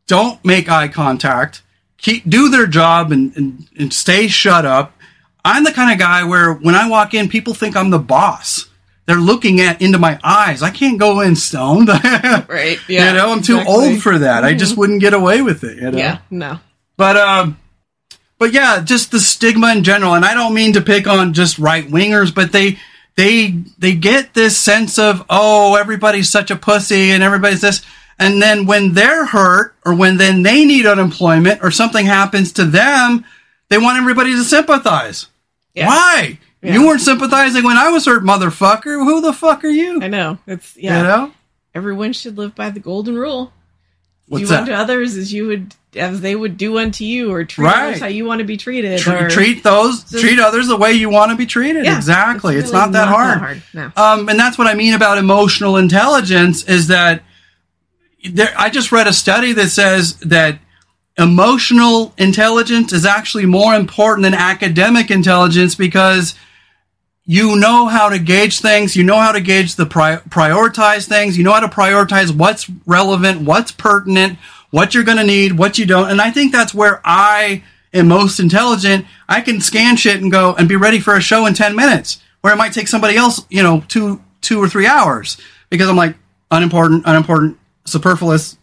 don't 0.06 0.42
make 0.44 0.70
eye 0.70 0.86
contact, 0.88 1.62
keep 1.98 2.28
do 2.30 2.48
their 2.48 2.68
job, 2.68 3.10
and 3.10 3.36
and, 3.36 3.66
and 3.76 3.92
stay 3.92 4.28
shut 4.28 4.64
up. 4.64 4.96
I'm 5.44 5.64
the 5.64 5.72
kind 5.72 5.92
of 5.92 5.98
guy 5.98 6.24
where 6.24 6.54
when 6.54 6.74
I 6.74 6.88
walk 6.88 7.14
in, 7.14 7.28
people 7.28 7.54
think 7.54 7.76
I'm 7.76 7.90
the 7.90 7.98
boss. 7.98 8.68
They're 9.06 9.16
looking 9.16 9.60
at 9.60 9.82
into 9.82 9.98
my 9.98 10.18
eyes. 10.24 10.62
I 10.62 10.70
can't 10.70 10.98
go 10.98 11.20
in 11.20 11.36
stoned. 11.36 11.90
Right. 12.48 12.78
Yeah. 12.88 13.08
you 13.08 13.18
know, 13.18 13.32
I'm 13.32 13.42
too 13.42 13.58
exactly. 13.58 13.74
old 13.74 14.02
for 14.02 14.18
that. 14.18 14.44
I 14.44 14.54
just 14.54 14.76
wouldn't 14.76 15.00
get 15.00 15.12
away 15.12 15.42
with 15.42 15.64
it. 15.64 15.76
You 15.76 15.90
know? 15.90 15.98
Yeah. 15.98 16.18
No. 16.30 16.60
But 16.96 17.16
um, 17.16 17.58
but 18.38 18.52
yeah, 18.52 18.82
just 18.82 19.10
the 19.10 19.20
stigma 19.20 19.72
in 19.72 19.84
general, 19.84 20.14
and 20.14 20.24
I 20.24 20.34
don't 20.34 20.54
mean 20.54 20.74
to 20.74 20.80
pick 20.80 21.06
on 21.06 21.32
just 21.32 21.58
right 21.58 21.86
wingers, 21.86 22.34
but 22.34 22.52
they 22.52 22.78
they 23.16 23.50
they 23.78 23.94
get 23.94 24.34
this 24.34 24.56
sense 24.56 24.98
of 24.98 25.24
oh 25.28 25.74
everybody's 25.76 26.30
such 26.30 26.50
a 26.50 26.56
pussy 26.56 27.10
and 27.10 27.22
everybody's 27.22 27.60
this, 27.60 27.82
and 28.18 28.40
then 28.40 28.66
when 28.66 28.92
they're 28.92 29.26
hurt 29.26 29.74
or 29.84 29.94
when 29.94 30.16
then 30.16 30.42
they 30.42 30.64
need 30.64 30.86
unemployment 30.86 31.62
or 31.62 31.70
something 31.70 32.06
happens 32.06 32.52
to 32.52 32.64
them, 32.64 33.24
they 33.68 33.78
want 33.78 33.98
everybody 33.98 34.32
to 34.32 34.44
sympathize. 34.44 35.26
Yeah. 35.74 35.86
Why? 35.88 36.38
Yeah. 36.62 36.74
You 36.74 36.86
weren't 36.86 37.00
sympathizing 37.00 37.64
when 37.64 37.76
I 37.76 37.88
was 37.90 38.06
hurt, 38.06 38.22
motherfucker. 38.22 39.04
Who 39.04 39.20
the 39.20 39.32
fuck 39.32 39.64
are 39.64 39.68
you? 39.68 40.00
I 40.02 40.08
know. 40.08 40.38
It's 40.46 40.76
yeah. 40.76 40.98
You 40.98 41.02
know 41.04 41.32
Everyone 41.74 42.12
should 42.12 42.38
live 42.38 42.54
by 42.54 42.70
the 42.70 42.78
golden 42.80 43.16
rule. 43.16 43.52
what's 44.28 44.42
do 44.44 44.48
that? 44.48 44.60
unto 44.60 44.72
others 44.72 45.16
as 45.16 45.32
you 45.32 45.46
would 45.48 45.74
as 45.96 46.20
they 46.22 46.34
would 46.34 46.56
do 46.56 46.78
unto 46.78 47.04
you, 47.04 47.30
or 47.32 47.44
treat 47.44 47.66
Right. 47.66 47.88
others 47.88 48.00
how 48.00 48.06
you 48.08 48.24
want 48.24 48.38
to 48.40 48.44
be 48.44 48.56
treated. 48.56 48.98
Tre- 49.00 49.24
or, 49.24 49.30
treat 49.30 49.62
those, 49.62 50.02
Just- 50.04 50.24
treat 50.24 50.40
others 50.40 50.66
the 50.66 50.76
way 50.76 50.92
you 50.92 51.08
want 51.08 51.30
to 51.30 51.36
be 51.36 51.46
treated. 51.46 51.84
Yeah, 51.84 51.96
exactly. 51.96 52.56
It's, 52.56 52.70
really 52.72 52.78
not 52.80 52.92
that 52.92 53.06
hard. 53.08 53.62
No. 53.72 53.92
Um, 53.96 54.28
and 54.28 54.36
that's 54.38 54.58
what 54.58 54.66
I 54.66 54.74
mean 54.74 54.94
about 54.94 55.18
emotional 55.18 55.76
intelligence 55.76 56.64
is 56.64 56.88
that 56.88 57.22
there, 58.28 58.52
I 58.58 58.70
just 58.70 58.90
read 58.90 59.06
a 59.06 59.12
study 59.12 59.52
that 59.52 59.68
says 59.68 60.14
that 60.16 60.58
emotional 61.16 62.12
intelligence 62.18 62.92
is 62.92 63.04
actually 63.04 63.46
more 63.46 63.74
important 63.74 64.24
than 64.24 64.34
academic 64.34 65.10
intelligence 65.10 65.74
because 65.74 66.34
you 67.24 67.56
know 67.56 67.86
how 67.86 68.08
to 68.08 68.18
gauge 68.18 68.60
things, 68.60 68.96
you 68.96 69.04
know 69.04 69.18
how 69.18 69.32
to 69.32 69.40
gauge 69.40 69.76
the 69.76 69.86
pri- 69.86 70.20
prioritize 70.28 71.08
things, 71.08 71.38
you 71.38 71.44
know 71.44 71.52
how 71.52 71.60
to 71.60 71.68
prioritize 71.68 72.34
what's 72.36 72.68
relevant, 72.84 73.40
what's 73.42 73.72
pertinent, 73.72 74.38
what 74.70 74.94
you're 74.94 75.04
going 75.04 75.18
to 75.18 75.24
need, 75.24 75.56
what 75.56 75.78
you 75.78 75.86
don't. 75.86 76.10
And 76.10 76.20
I 76.20 76.30
think 76.30 76.52
that's 76.52 76.74
where 76.74 77.00
I 77.04 77.62
am 77.94 78.08
most 78.08 78.40
intelligent. 78.40 79.06
I 79.28 79.40
can 79.40 79.60
scan 79.60 79.96
shit 79.96 80.20
and 80.20 80.30
go 80.30 80.54
and 80.54 80.68
be 80.68 80.76
ready 80.76 81.00
for 81.00 81.14
a 81.16 81.20
show 81.20 81.46
in 81.46 81.54
10 81.54 81.74
minutes 81.74 82.20
where 82.40 82.52
it 82.52 82.56
might 82.56 82.72
take 82.72 82.88
somebody 82.88 83.16
else, 83.16 83.46
you 83.48 83.62
know, 83.62 83.84
two, 83.88 84.20
two 84.42 84.62
or 84.62 84.68
three 84.68 84.86
hours 84.86 85.38
because 85.70 85.88
I'm 85.88 85.96
like 85.96 86.16
unimportant, 86.50 87.04
unimportant, 87.06 87.56
superfluous. 87.84 88.56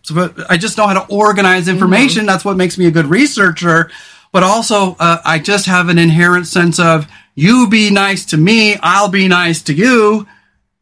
I 0.50 0.58
just 0.58 0.78
know 0.78 0.88
how 0.88 1.04
to 1.04 1.14
organize 1.14 1.68
information. 1.68 2.26
That's 2.26 2.46
what 2.46 2.58
makes 2.58 2.78
me 2.78 2.88
a 2.88 2.92
good 2.92 3.06
researcher. 3.06 3.92
But 4.32 4.44
also, 4.44 4.96
uh, 5.00 5.22
I 5.24 5.40
just 5.40 5.66
have 5.66 5.90
an 5.90 5.98
inherent 5.98 6.48
sense 6.48 6.80
of 6.80 7.08
you 7.36 7.68
be 7.70 7.90
nice 7.90 8.26
to 8.28 8.38
me, 8.38 8.78
I'll 8.82 9.10
be 9.10 9.28
nice 9.28 9.62
to 9.64 9.74
you. 9.74 10.28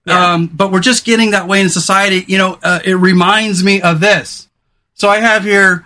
Yeah. 0.05 0.33
Um, 0.33 0.47
but 0.47 0.71
we're 0.71 0.79
just 0.79 1.05
getting 1.05 1.31
that 1.31 1.47
way 1.47 1.61
in 1.61 1.69
society. 1.69 2.23
You 2.27 2.37
know, 2.37 2.59
uh, 2.63 2.79
it 2.83 2.95
reminds 2.95 3.63
me 3.63 3.81
of 3.81 3.99
this. 3.99 4.47
So 4.93 5.09
I 5.09 5.19
have 5.19 5.43
here, 5.43 5.85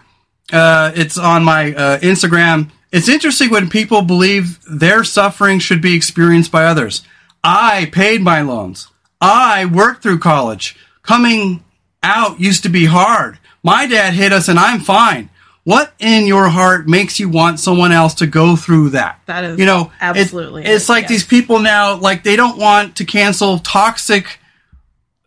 uh, 0.51 0.91
it's 0.95 1.17
on 1.17 1.43
my 1.43 1.73
uh, 1.73 1.99
Instagram. 1.99 2.71
It's 2.91 3.09
interesting 3.09 3.49
when 3.49 3.69
people 3.69 4.03
believe 4.03 4.59
their 4.65 5.03
suffering 5.03 5.59
should 5.59 5.81
be 5.81 5.95
experienced 5.95 6.51
by 6.51 6.65
others. 6.65 7.03
I 7.43 7.89
paid 7.91 8.21
my 8.21 8.41
loans. 8.41 8.87
I 9.19 9.65
worked 9.65 10.03
through 10.03 10.19
college. 10.19 10.77
Coming 11.01 11.63
out 12.03 12.39
used 12.39 12.63
to 12.63 12.69
be 12.69 12.85
hard. 12.85 13.39
My 13.63 13.87
dad 13.87 14.13
hit 14.13 14.33
us 14.33 14.47
and 14.49 14.59
I'm 14.59 14.81
fine. 14.81 15.29
What 15.63 15.93
in 15.97 16.27
your 16.27 16.49
heart 16.49 16.87
makes 16.89 17.19
you 17.19 17.29
want 17.29 17.59
someone 17.59 17.93
else 17.93 18.15
to 18.15 18.27
go 18.27 18.57
through 18.57 18.89
that? 18.89 19.21
That 19.27 19.45
is 19.45 19.59
you 19.59 19.65
know, 19.65 19.85
it- 19.85 19.91
absolutely 20.01 20.65
it's 20.65 20.89
it, 20.89 20.91
like 20.91 21.03
yes. 21.03 21.09
these 21.09 21.23
people 21.25 21.59
now, 21.59 21.95
like 21.95 22.23
they 22.23 22.35
don't 22.35 22.57
want 22.57 22.97
to 22.97 23.05
cancel 23.05 23.59
toxic 23.59 24.39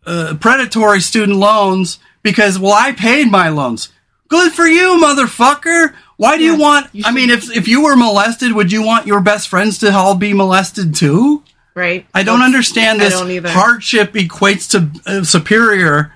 uh, 0.05 0.35
predatory 0.39 1.01
student 1.01 1.37
loans 1.37 1.99
because 2.21 2.59
well 2.59 2.73
I 2.73 2.91
paid 2.91 3.31
my 3.31 3.49
loans. 3.49 3.91
Good 4.29 4.51
for 4.51 4.67
you, 4.67 5.01
motherfucker. 5.01 5.93
Why 6.17 6.37
do 6.37 6.43
you 6.43 6.57
want 6.57 6.93
you 6.93 7.03
I 7.05 7.11
mean 7.11 7.29
if 7.31 7.49
if 7.55 7.67
you 7.67 7.83
were 7.83 7.95
molested, 7.95 8.53
would 8.53 8.71
you 8.71 8.83
want 8.83 9.07
your 9.07 9.21
best 9.21 9.47
friends 9.47 9.79
to 9.79 9.91
all 9.91 10.15
be 10.15 10.33
molested 10.33 10.93
too? 10.95 11.43
right. 11.73 12.07
I 12.13 12.23
don't 12.23 12.41
understand 12.41 13.01
I 13.01 13.05
this 13.05 13.13
don't 13.13 13.45
hardship 13.45 14.13
equates 14.13 14.71
to 14.71 15.01
uh, 15.09 15.23
superior. 15.23 16.13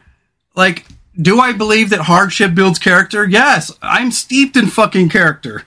Like 0.56 0.86
do 1.20 1.40
I 1.40 1.52
believe 1.52 1.90
that 1.90 2.02
hardship 2.02 2.56
builds 2.56 2.80
character? 2.80 3.28
Yes, 3.28 3.72
I'm 3.82 4.12
steeped 4.12 4.56
in 4.56 4.68
fucking 4.68 5.10
character. 5.10 5.64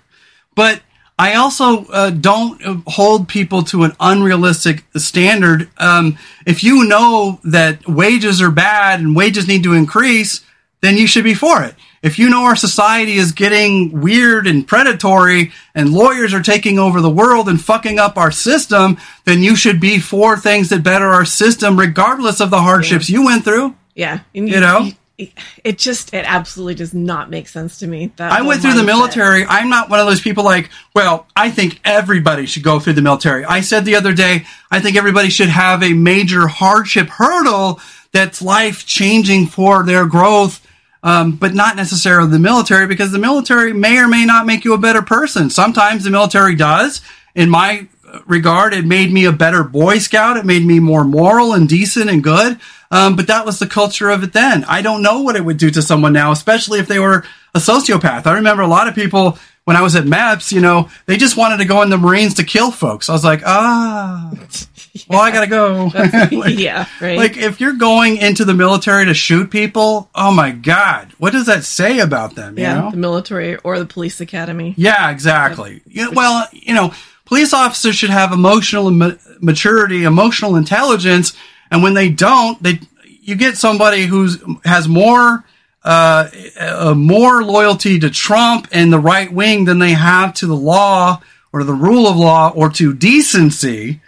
But 0.54 0.82
I 1.18 1.34
also 1.34 1.84
uh, 1.86 2.10
don't 2.10 2.82
hold 2.86 3.28
people 3.28 3.62
to 3.64 3.84
an 3.84 3.92
unrealistic 4.00 4.84
standard. 4.96 5.68
Um, 5.78 6.18
if 6.46 6.64
you 6.64 6.84
know 6.84 7.40
that 7.44 7.86
wages 7.86 8.40
are 8.40 8.50
bad 8.50 9.00
and 9.00 9.14
wages 9.14 9.46
need 9.46 9.62
to 9.64 9.74
increase, 9.74 10.44
then 10.80 10.96
you 10.96 11.06
should 11.06 11.24
be 11.24 11.34
for 11.34 11.62
it. 11.62 11.74
If 12.02 12.18
you 12.18 12.28
know 12.28 12.44
our 12.44 12.56
society 12.56 13.14
is 13.14 13.32
getting 13.32 14.00
weird 14.00 14.46
and 14.46 14.66
predatory 14.66 15.52
and 15.74 15.92
lawyers 15.92 16.34
are 16.34 16.42
taking 16.42 16.78
over 16.78 17.00
the 17.00 17.08
world 17.08 17.48
and 17.48 17.60
fucking 17.60 17.98
up 17.98 18.18
our 18.18 18.30
system, 18.30 18.98
then 19.24 19.42
you 19.42 19.56
should 19.56 19.80
be 19.80 19.98
for 19.98 20.36
things 20.36 20.68
that 20.68 20.82
better 20.82 21.06
our 21.06 21.24
system 21.24 21.78
regardless 21.78 22.40
of 22.40 22.50
the 22.50 22.60
hardships 22.60 23.08
you 23.08 23.24
went 23.24 23.44
through. 23.44 23.74
Yeah. 23.94 24.20
And 24.34 24.48
You 24.48 24.60
know? 24.60 24.90
it 25.16 25.78
just 25.78 26.12
it 26.12 26.24
absolutely 26.26 26.74
does 26.74 26.92
not 26.92 27.30
make 27.30 27.46
sense 27.46 27.78
to 27.78 27.86
me. 27.86 28.12
That 28.16 28.32
I 28.32 28.42
went 28.42 28.62
through 28.62 28.74
the 28.74 28.82
military. 28.82 29.44
I'm 29.44 29.68
not 29.68 29.88
one 29.88 30.00
of 30.00 30.06
those 30.06 30.20
people 30.20 30.42
like, 30.42 30.70
well, 30.94 31.28
I 31.36 31.50
think 31.50 31.80
everybody 31.84 32.46
should 32.46 32.64
go 32.64 32.80
through 32.80 32.94
the 32.94 33.02
military. 33.02 33.44
I 33.44 33.60
said 33.60 33.84
the 33.84 33.94
other 33.94 34.12
day, 34.12 34.44
I 34.70 34.80
think 34.80 34.96
everybody 34.96 35.30
should 35.30 35.50
have 35.50 35.82
a 35.82 35.92
major 35.92 36.48
hardship 36.48 37.08
hurdle 37.08 37.80
that's 38.10 38.42
life 38.42 38.86
changing 38.86 39.46
for 39.46 39.84
their 39.84 40.06
growth. 40.06 40.60
Um, 41.04 41.32
but 41.32 41.54
not 41.54 41.76
necessarily 41.76 42.30
the 42.30 42.38
military 42.38 42.86
because 42.86 43.12
the 43.12 43.18
military 43.18 43.74
may 43.74 43.98
or 43.98 44.08
may 44.08 44.24
not 44.24 44.46
make 44.46 44.64
you 44.64 44.72
a 44.72 44.78
better 44.78 45.02
person. 45.02 45.50
Sometimes 45.50 46.02
the 46.02 46.10
military 46.10 46.54
does. 46.54 47.02
In 47.34 47.50
my 47.50 47.88
regard, 48.26 48.72
it 48.72 48.86
made 48.86 49.12
me 49.12 49.26
a 49.26 49.32
better 49.32 49.62
Boy 49.62 49.98
Scout. 49.98 50.38
It 50.38 50.46
made 50.46 50.64
me 50.64 50.80
more 50.80 51.04
moral 51.04 51.52
and 51.52 51.68
decent 51.68 52.08
and 52.08 52.22
good. 52.22 52.58
Um, 52.94 53.16
but 53.16 53.26
that 53.26 53.44
was 53.44 53.58
the 53.58 53.66
culture 53.66 54.08
of 54.08 54.22
it 54.22 54.32
then. 54.32 54.64
I 54.64 54.80
don't 54.80 55.02
know 55.02 55.20
what 55.22 55.34
it 55.34 55.44
would 55.44 55.56
do 55.58 55.68
to 55.70 55.82
someone 55.82 56.12
now, 56.12 56.30
especially 56.30 56.78
if 56.78 56.86
they 56.86 57.00
were 57.00 57.24
a 57.52 57.58
sociopath. 57.58 58.26
I 58.26 58.34
remember 58.34 58.62
a 58.62 58.68
lot 58.68 58.86
of 58.86 58.94
people 58.94 59.36
when 59.64 59.76
I 59.76 59.82
was 59.82 59.96
at 59.96 60.04
MEPS, 60.04 60.52
you 60.52 60.60
know, 60.60 60.88
they 61.06 61.16
just 61.16 61.36
wanted 61.36 61.56
to 61.56 61.64
go 61.64 61.82
in 61.82 61.90
the 61.90 61.96
Marines 61.96 62.34
to 62.34 62.44
kill 62.44 62.70
folks. 62.70 63.08
I 63.08 63.12
was 63.12 63.24
like, 63.24 63.42
ah, 63.44 64.30
well, 65.08 65.20
I 65.20 65.32
gotta 65.32 65.48
go. 65.48 65.90
like, 66.36 66.56
yeah, 66.58 66.86
right. 67.00 67.16
like 67.16 67.36
if 67.36 67.60
you're 67.60 67.72
going 67.72 68.18
into 68.18 68.44
the 68.44 68.54
military 68.54 69.06
to 69.06 69.14
shoot 69.14 69.50
people, 69.50 70.08
oh 70.14 70.32
my 70.32 70.52
god, 70.52 71.12
what 71.18 71.32
does 71.32 71.46
that 71.46 71.64
say 71.64 71.98
about 71.98 72.36
them? 72.36 72.58
You 72.58 72.64
yeah, 72.64 72.80
know? 72.80 72.90
the 72.92 72.96
military 72.96 73.56
or 73.56 73.78
the 73.78 73.86
police 73.86 74.20
academy. 74.20 74.74
Yeah, 74.76 75.10
exactly. 75.10 75.82
Yeah, 75.86 76.10
well, 76.12 76.46
you 76.52 76.74
know, 76.74 76.92
police 77.24 77.52
officers 77.52 77.96
should 77.96 78.10
have 78.10 78.32
emotional 78.32 78.90
ma- 78.90 79.12
maturity, 79.40 80.04
emotional 80.04 80.56
intelligence, 80.56 81.34
and 81.74 81.82
when 81.82 81.94
they 81.94 82.08
don't, 82.08 82.62
they 82.62 82.78
you 83.02 83.34
get 83.34 83.56
somebody 83.56 84.06
who's 84.06 84.40
has 84.64 84.86
more 84.86 85.44
uh, 85.82 86.30
uh, 86.56 86.94
more 86.96 87.42
loyalty 87.42 87.98
to 87.98 88.10
Trump 88.10 88.68
and 88.70 88.92
the 88.92 88.98
right 89.00 89.32
wing 89.32 89.64
than 89.64 89.80
they 89.80 89.90
have 89.90 90.32
to 90.34 90.46
the 90.46 90.54
law 90.54 91.20
or 91.52 91.64
the 91.64 91.74
rule 91.74 92.06
of 92.06 92.16
law 92.16 92.52
or 92.54 92.70
to 92.70 92.94
decency, 92.94 94.00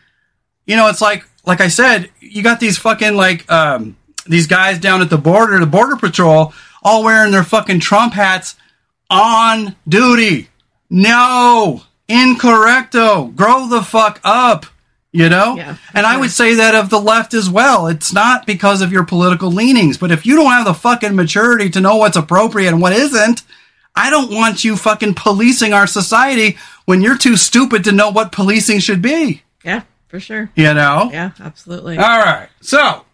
you 0.64 0.76
know, 0.76 0.88
it's 0.88 1.00
like, 1.00 1.24
like 1.44 1.60
I 1.60 1.66
said, 1.66 2.08
you 2.20 2.40
got 2.40 2.60
these 2.60 2.78
fucking 2.78 3.16
like, 3.16 3.50
um, 3.50 3.96
these 4.26 4.46
guys 4.46 4.78
down 4.78 5.02
at 5.02 5.10
the 5.10 5.18
border, 5.18 5.58
the 5.58 5.66
border 5.66 5.96
patrol, 5.96 6.54
all 6.84 7.02
wearing 7.02 7.32
their 7.32 7.42
fucking 7.42 7.80
Trump 7.80 8.14
hats 8.14 8.54
on 9.10 9.74
duty. 9.88 10.50
No, 10.88 11.82
incorrecto. 12.08 13.34
Grow 13.34 13.66
the 13.66 13.82
fuck 13.82 14.20
up. 14.22 14.66
You 15.16 15.30
know? 15.30 15.56
Yeah, 15.56 15.76
and 15.94 16.04
I 16.04 16.18
would 16.18 16.30
say 16.30 16.54
that 16.56 16.74
of 16.74 16.90
the 16.90 17.00
left 17.00 17.32
as 17.32 17.48
well. 17.48 17.86
It's 17.86 18.12
not 18.12 18.46
because 18.46 18.82
of 18.82 18.92
your 18.92 19.04
political 19.04 19.50
leanings, 19.50 19.96
but 19.96 20.10
if 20.10 20.26
you 20.26 20.36
don't 20.36 20.50
have 20.50 20.66
the 20.66 20.74
fucking 20.74 21.16
maturity 21.16 21.70
to 21.70 21.80
know 21.80 21.96
what's 21.96 22.18
appropriate 22.18 22.68
and 22.68 22.82
what 22.82 22.92
isn't, 22.92 23.42
I 23.94 24.10
don't 24.10 24.30
want 24.30 24.62
you 24.62 24.76
fucking 24.76 25.14
policing 25.14 25.72
our 25.72 25.86
society 25.86 26.58
when 26.84 27.00
you're 27.00 27.16
too 27.16 27.38
stupid 27.38 27.82
to 27.84 27.92
know 27.92 28.10
what 28.10 28.30
policing 28.30 28.80
should 28.80 29.00
be. 29.00 29.42
Yeah, 29.64 29.84
for 30.08 30.20
sure. 30.20 30.50
You 30.54 30.74
know? 30.74 31.08
Yeah, 31.10 31.30
absolutely. 31.40 31.96
All 31.96 32.18
right. 32.18 32.48
So, 32.60 33.05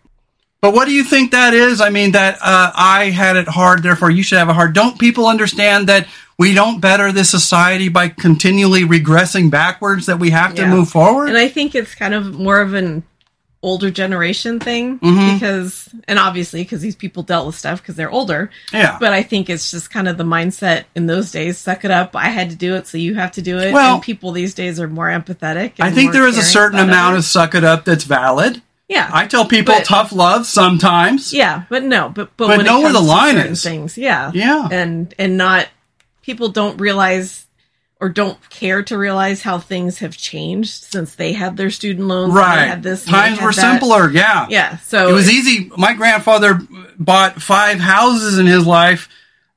but 0.62 0.72
what 0.72 0.86
do 0.86 0.94
you 0.94 1.02
think 1.04 1.32
that 1.32 1.52
is? 1.52 1.80
I 1.80 1.90
mean, 1.90 2.12
that 2.12 2.38
uh, 2.40 2.70
I 2.74 3.10
had 3.10 3.36
it 3.36 3.48
hard, 3.48 3.82
therefore 3.82 4.10
you 4.10 4.22
should 4.22 4.38
have 4.38 4.48
a 4.48 4.54
hard. 4.54 4.72
Don't 4.72 4.98
people 4.98 5.26
understand 5.26 5.88
that 5.88 6.06
we 6.38 6.54
don't 6.54 6.80
better 6.80 7.12
this 7.12 7.30
society 7.30 7.88
by 7.88 8.08
continually 8.08 8.82
regressing 8.84 9.50
backwards, 9.50 10.06
that 10.06 10.18
we 10.20 10.30
have 10.30 10.54
to 10.54 10.62
Yeah. 10.62 10.70
move 10.70 10.88
forward? 10.88 11.28
And 11.28 11.36
I 11.36 11.48
think 11.48 11.74
it's 11.74 11.94
kind 11.94 12.14
of 12.14 12.32
more 12.38 12.60
of 12.60 12.74
an 12.74 13.02
older 13.64 13.90
generation 13.92 14.58
thing 14.58 14.98
Mhm. 14.98 15.34
because, 15.34 15.88
and 16.08 16.18
obviously 16.18 16.62
because 16.64 16.80
these 16.80 16.96
people 16.96 17.22
dealt 17.22 17.46
with 17.46 17.56
stuff 17.56 17.80
because 17.80 17.94
they're 17.94 18.10
older. 18.10 18.50
yeah. 18.72 18.96
But 18.98 19.12
I 19.12 19.22
think 19.22 19.48
it's 19.48 19.70
just 19.70 19.88
kind 19.90 20.08
of 20.08 20.16
the 20.16 20.24
mindset 20.24 20.84
in 20.96 21.06
those 21.06 21.30
days. 21.30 21.58
Suck 21.58 21.84
it 21.84 21.90
up. 21.92 22.16
I 22.16 22.28
had 22.30 22.50
to 22.50 22.56
do 22.56 22.74
it, 22.74 22.88
so 22.88 22.98
you 22.98 23.14
have 23.14 23.30
to 23.32 23.42
do 23.42 23.58
it. 23.58 23.72
Well- 23.72 23.94
and 23.94 24.02
people 24.02 24.32
these 24.32 24.52
days 24.54 24.80
are 24.80 24.88
more 24.88 25.06
empathetic. 25.08 25.72
I 25.80 25.90
think 25.92 26.12
there 26.12 26.26
is 26.26 26.38
a 26.38 26.42
certain 26.42 26.78
amount 26.80 27.16
of 27.18 27.24
suck 27.24 27.54
it 27.54 27.62
up 27.64 27.84
that's 27.84 28.02
valid. 28.04 28.62
Yeah. 28.92 29.10
I 29.12 29.26
tell 29.26 29.44
people 29.46 29.74
But- 29.74 29.84
tough 29.84 30.12
love 30.12 30.46
sometimes. 30.46 31.32
yeah, 31.32 31.64
but 31.68 31.82
no, 31.82 32.08
but 32.08 32.36
but, 32.36 32.48
But 32.48 32.56
when 32.58 32.66
know 32.66 32.80
it 32.80 32.84
where 32.84 32.92
the 32.92 33.00
line 33.00 33.36
is. 33.38 33.62
Things, 33.62 33.96
yeah, 33.98 34.30
Yeah. 34.34 34.68
and 34.70 35.14
and 35.18 35.36
not 35.36 35.68
people 36.22 36.48
don't 36.50 36.80
realize 36.80 37.46
or 38.00 38.08
don't 38.08 38.38
care 38.50 38.82
to 38.82 38.98
realize 38.98 39.42
how 39.42 39.58
things 39.60 39.98
have 40.00 40.16
changed 40.16 40.82
since 40.84 41.14
they 41.14 41.32
had 41.32 41.56
their 41.56 41.70
student 41.70 42.08
loans. 42.08 42.32
Right. 42.34 42.66
had 42.66 42.82
this. 42.82 43.04
Times 43.04 43.38
had 43.38 43.44
were 43.46 43.52
that. 43.52 43.60
simpler. 43.80 44.10
Yeah. 44.10 44.46
Yeah, 44.50 44.78
so 44.78 45.08
It 45.08 45.12
was 45.12 45.30
easy. 45.30 45.70
My 45.76 45.92
grandfather 45.94 46.60
bought 46.98 47.40
five 47.40 47.78
houses 47.78 48.38
in 48.40 48.46
his 48.46 48.66
life, 48.66 49.08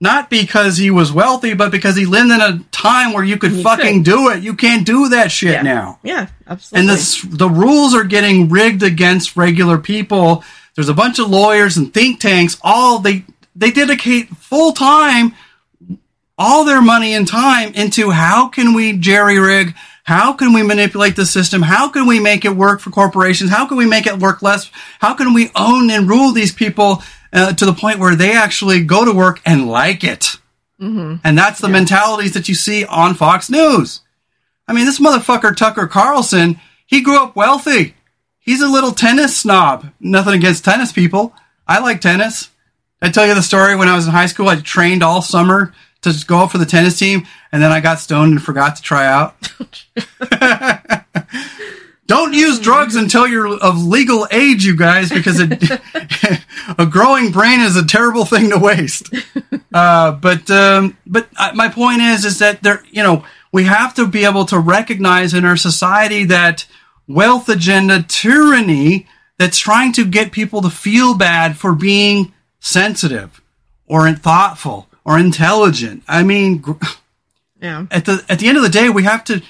not 0.01 0.29
because 0.29 0.77
he 0.77 0.91
was 0.91 1.11
wealthy, 1.11 1.53
but 1.53 1.71
because 1.71 1.95
he 1.95 2.05
lived 2.05 2.29
in 2.31 2.41
a 2.41 2.59
time 2.71 3.13
where 3.13 3.23
you 3.23 3.37
could 3.37 3.53
You 3.53 3.63
fucking 3.63 4.03
could. 4.03 4.11
do 4.11 4.29
it. 4.29 4.43
You 4.43 4.53
can't 4.53 4.85
do 4.85 5.09
that 5.09 5.31
shit 5.31 5.53
Yeah. 5.53 5.61
now. 5.61 5.99
Yeah, 6.03 6.27
absolutely. 6.47 6.89
And 6.91 6.97
the 6.99 7.27
the 7.37 7.49
rules 7.49 7.95
are 7.95 8.03
getting 8.03 8.49
rigged 8.49 8.83
against 8.83 9.37
regular 9.37 9.77
people. 9.77 10.43
There's 10.75 10.89
a 10.89 10.93
bunch 10.93 11.19
of 11.19 11.29
lawyers 11.29 11.77
and 11.77 11.93
think 11.93 12.19
tanks. 12.19 12.57
All 12.61 12.99
they 12.99 13.23
they 13.55 13.71
dedicate 13.71 14.27
full 14.37 14.73
time, 14.73 15.33
all 16.37 16.65
their 16.65 16.81
money 16.81 17.13
and 17.13 17.25
time 17.27 17.73
into 17.73 18.11
how 18.11 18.49
can 18.49 18.73
we 18.73 18.91
jerry 18.97 19.39
rig, 19.39 19.73
how 20.03 20.33
can 20.33 20.51
we 20.51 20.61
manipulate 20.61 21.15
the 21.15 21.25
system, 21.25 21.61
how 21.61 21.87
can 21.87 22.05
we 22.05 22.19
make 22.19 22.43
it 22.43 22.55
work 22.55 22.81
for 22.81 22.89
corporations, 22.89 23.49
how 23.49 23.65
can 23.65 23.77
we 23.77 23.85
make 23.85 24.05
it 24.05 24.19
work 24.19 24.41
less, 24.41 24.69
how 24.99 25.13
can 25.13 25.33
we 25.33 25.49
own 25.55 25.89
and 25.89 26.09
rule 26.09 26.33
these 26.33 26.51
people 26.51 27.01
uh, 27.35 27.53
to 27.53 27.65
the 27.65 27.73
point 27.73 27.99
where 27.99 28.15
they 28.15 28.33
actually 28.35 28.81
go 28.81 29.05
to 29.05 29.11
work 29.11 29.41
and 29.45 29.67
like 29.67 30.03
it. 30.03 30.37
Mhm. 30.81 31.19
And 31.23 31.37
that's 31.37 31.59
the 31.59 31.69
mentalities 31.69 32.33
that 32.33 32.49
you 32.49 32.55
see 32.55 32.85
on 32.85 33.13
Fox 33.13 33.49
News. 33.49 34.01
I 34.67 34.73
mean, 34.73 34.85
this 34.85 34.99
motherfucker 34.99 35.55
Tucker 35.55 35.85
Carlson, 35.87 36.59
he 36.85 37.01
grew 37.01 37.21
up 37.21 37.35
wealthy. 37.35 37.93
He's 38.39 38.61
a 38.61 38.67
little 38.67 38.91
tennis 38.91 39.37
snob. 39.37 39.91
Nothing 39.99 40.33
against 40.35 40.65
tennis 40.65 40.91
people. 40.91 41.33
I 41.67 41.79
like 41.79 42.01
tennis. 42.01 42.49
I 43.01 43.09
tell 43.09 43.25
you 43.27 43.35
the 43.35 43.43
story 43.43 43.75
when 43.75 43.87
I 43.87 43.95
was 43.95 44.05
in 44.07 44.11
high 44.13 44.25
school. 44.27 44.47
I 44.49 44.55
trained 44.55 45.03
all 45.03 45.21
summer 45.21 45.73
to 46.01 46.13
go 46.25 46.37
out 46.37 46.51
for 46.51 46.57
the 46.57 46.65
tennis 46.65 46.97
team, 46.97 47.25
and 47.51 47.61
then 47.61 47.71
I 47.71 47.79
got 47.79 47.99
stoned 47.99 48.33
and 48.33 48.43
forgot 48.43 48.75
to 48.77 48.81
try 48.81 49.05
out. 49.05 49.35
Don't 52.07 52.33
use 52.33 52.59
drugs 52.59 52.95
until 52.95 53.27
you're 53.27 53.57
of 53.63 53.83
legal 53.83 54.27
age, 54.31 54.63
you 54.63 54.75
guys, 54.77 55.09
because 55.09 55.39
it, 55.39 55.59
a 56.77 56.85
growing 56.85 57.31
brain 57.31 57.61
is 57.61 57.75
a 57.75 57.85
terrible 57.85 58.25
thing 58.25 58.49
to 58.49 58.57
waste. 58.57 59.13
Uh, 59.73 60.13
but 60.13 60.49
um, 60.49 60.97
but 61.05 61.27
my 61.53 61.67
point 61.67 62.01
is 62.01 62.23
is 62.23 62.39
that 62.39 62.63
there, 62.63 62.81
you 62.91 63.03
know, 63.03 63.25
we 63.51 63.65
have 63.65 63.93
to 63.93 64.07
be 64.07 64.23
able 64.23 64.45
to 64.45 64.57
recognize 64.57 65.33
in 65.33 65.43
our 65.43 65.57
society 65.57 66.23
that 66.23 66.65
wealth 67.09 67.49
agenda 67.49 68.01
tyranny 68.07 69.05
that's 69.37 69.57
trying 69.57 69.91
to 69.91 70.05
get 70.05 70.31
people 70.31 70.61
to 70.61 70.69
feel 70.69 71.17
bad 71.17 71.57
for 71.57 71.75
being 71.75 72.33
sensitive 72.61 73.41
or 73.85 74.09
thoughtful 74.13 74.87
or 75.03 75.19
intelligent. 75.19 76.03
I 76.07 76.23
mean, 76.23 76.63
yeah, 77.61 77.85
at 77.91 78.05
the 78.05 78.23
at 78.29 78.39
the 78.39 78.47
end 78.47 78.55
of 78.55 78.63
the 78.63 78.69
day, 78.69 78.89
we 78.89 79.03
have 79.03 79.23
to 79.25 79.41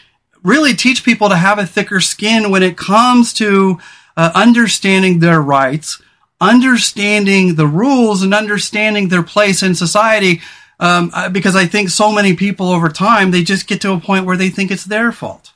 really 0.45 0.73
teach 0.73 1.03
people 1.03 1.27
to 1.29 1.35
have 1.35 1.59
a 1.59 1.65
thicker 1.65 1.99
skin 1.99 2.51
when 2.51 2.63
it 2.63 2.77
comes 2.77 3.33
to 3.33 3.79
uh, 4.15 4.31
understanding 4.33 5.19
their 5.19 5.41
rights, 5.41 6.01
understanding 6.39 7.55
the 7.55 7.67
rules, 7.67 8.23
and 8.23 8.33
understanding 8.33 9.09
their 9.09 9.23
place 9.23 9.61
in 9.61 9.75
society. 9.75 10.41
Um, 10.79 11.09
uh, 11.13 11.29
because 11.29 11.55
I 11.55 11.65
think 11.67 11.89
so 11.89 12.11
many 12.11 12.35
people 12.35 12.69
over 12.69 12.89
time 12.89 13.31
they 13.31 13.43
just 13.43 13.65
get 13.67 13.79
to 13.81 13.93
a 13.93 13.99
point 13.99 14.25
where 14.25 14.35
they 14.35 14.49
think 14.49 14.71
it's 14.71 14.83
their 14.83 15.11
fault. 15.13 15.53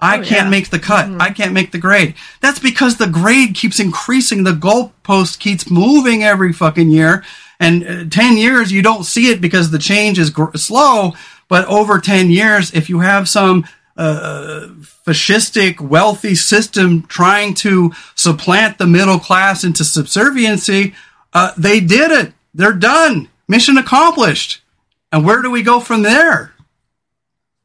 I 0.00 0.18
Oh, 0.18 0.22
can't 0.24 0.44
yeah. 0.46 0.50
make 0.50 0.70
the 0.70 0.78
cut. 0.80 1.08
I 1.20 1.30
can't 1.30 1.52
make 1.52 1.70
the 1.70 1.78
grade. 1.78 2.14
That's 2.40 2.58
because 2.58 2.96
the 2.96 3.06
grade 3.08 3.54
keeps 3.54 3.78
increasing. 3.80 4.42
The 4.44 4.52
goalpost 4.52 5.38
keeps 5.38 5.70
moving 5.70 6.22
every 6.24 6.52
fucking 6.52 6.90
year. 6.90 7.24
And 7.60 7.84
uh, 7.86 8.04
10 8.10 8.36
years, 8.36 8.70
you 8.72 8.82
don't 8.82 9.04
see 9.04 9.30
it 9.30 9.40
because 9.40 9.70
the 9.70 9.78
change 9.78 10.18
is 10.18 10.30
gr- 10.30 10.56
slow. 10.56 11.12
But 11.48 11.64
over 11.66 11.98
10 12.00 12.30
years, 12.30 12.72
if 12.74 12.88
you 12.88 12.98
have 13.00 13.28
some 13.28 13.64
uh, 13.98 14.68
fascistic, 15.06 15.80
wealthy 15.80 16.34
system 16.34 17.02
trying 17.02 17.52
to 17.54 17.92
supplant 18.14 18.78
the 18.78 18.86
middle 18.86 19.18
class 19.18 19.64
into 19.64 19.84
subserviency, 19.84 20.94
uh, 21.34 21.52
they 21.58 21.80
did 21.80 22.10
it. 22.10 22.32
They're 22.54 22.72
done. 22.72 23.28
Mission 23.48 23.76
accomplished. 23.76 24.62
And 25.12 25.24
where 25.24 25.42
do 25.42 25.50
we 25.50 25.62
go 25.62 25.80
from 25.80 26.02
there? 26.02 26.54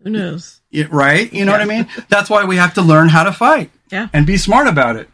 who 0.04 0.10
knows? 0.10 0.60
Yeah, 0.70 0.88
right? 0.92 1.32
You 1.32 1.46
know 1.46 1.54
what 1.54 1.62
I 1.62 1.66
mean? 1.66 1.88
That's 2.10 2.30
why 2.30 2.44
we 2.44 2.58
have 2.58 2.74
to 2.74 2.82
learn 2.82 3.08
how 3.08 3.24
to 3.24 3.32
fight 3.32 3.72
Yeah, 3.90 4.10
and 4.12 4.26
be 4.26 4.38
smart 4.38 4.68
about 4.68 4.98
it. 4.98 5.10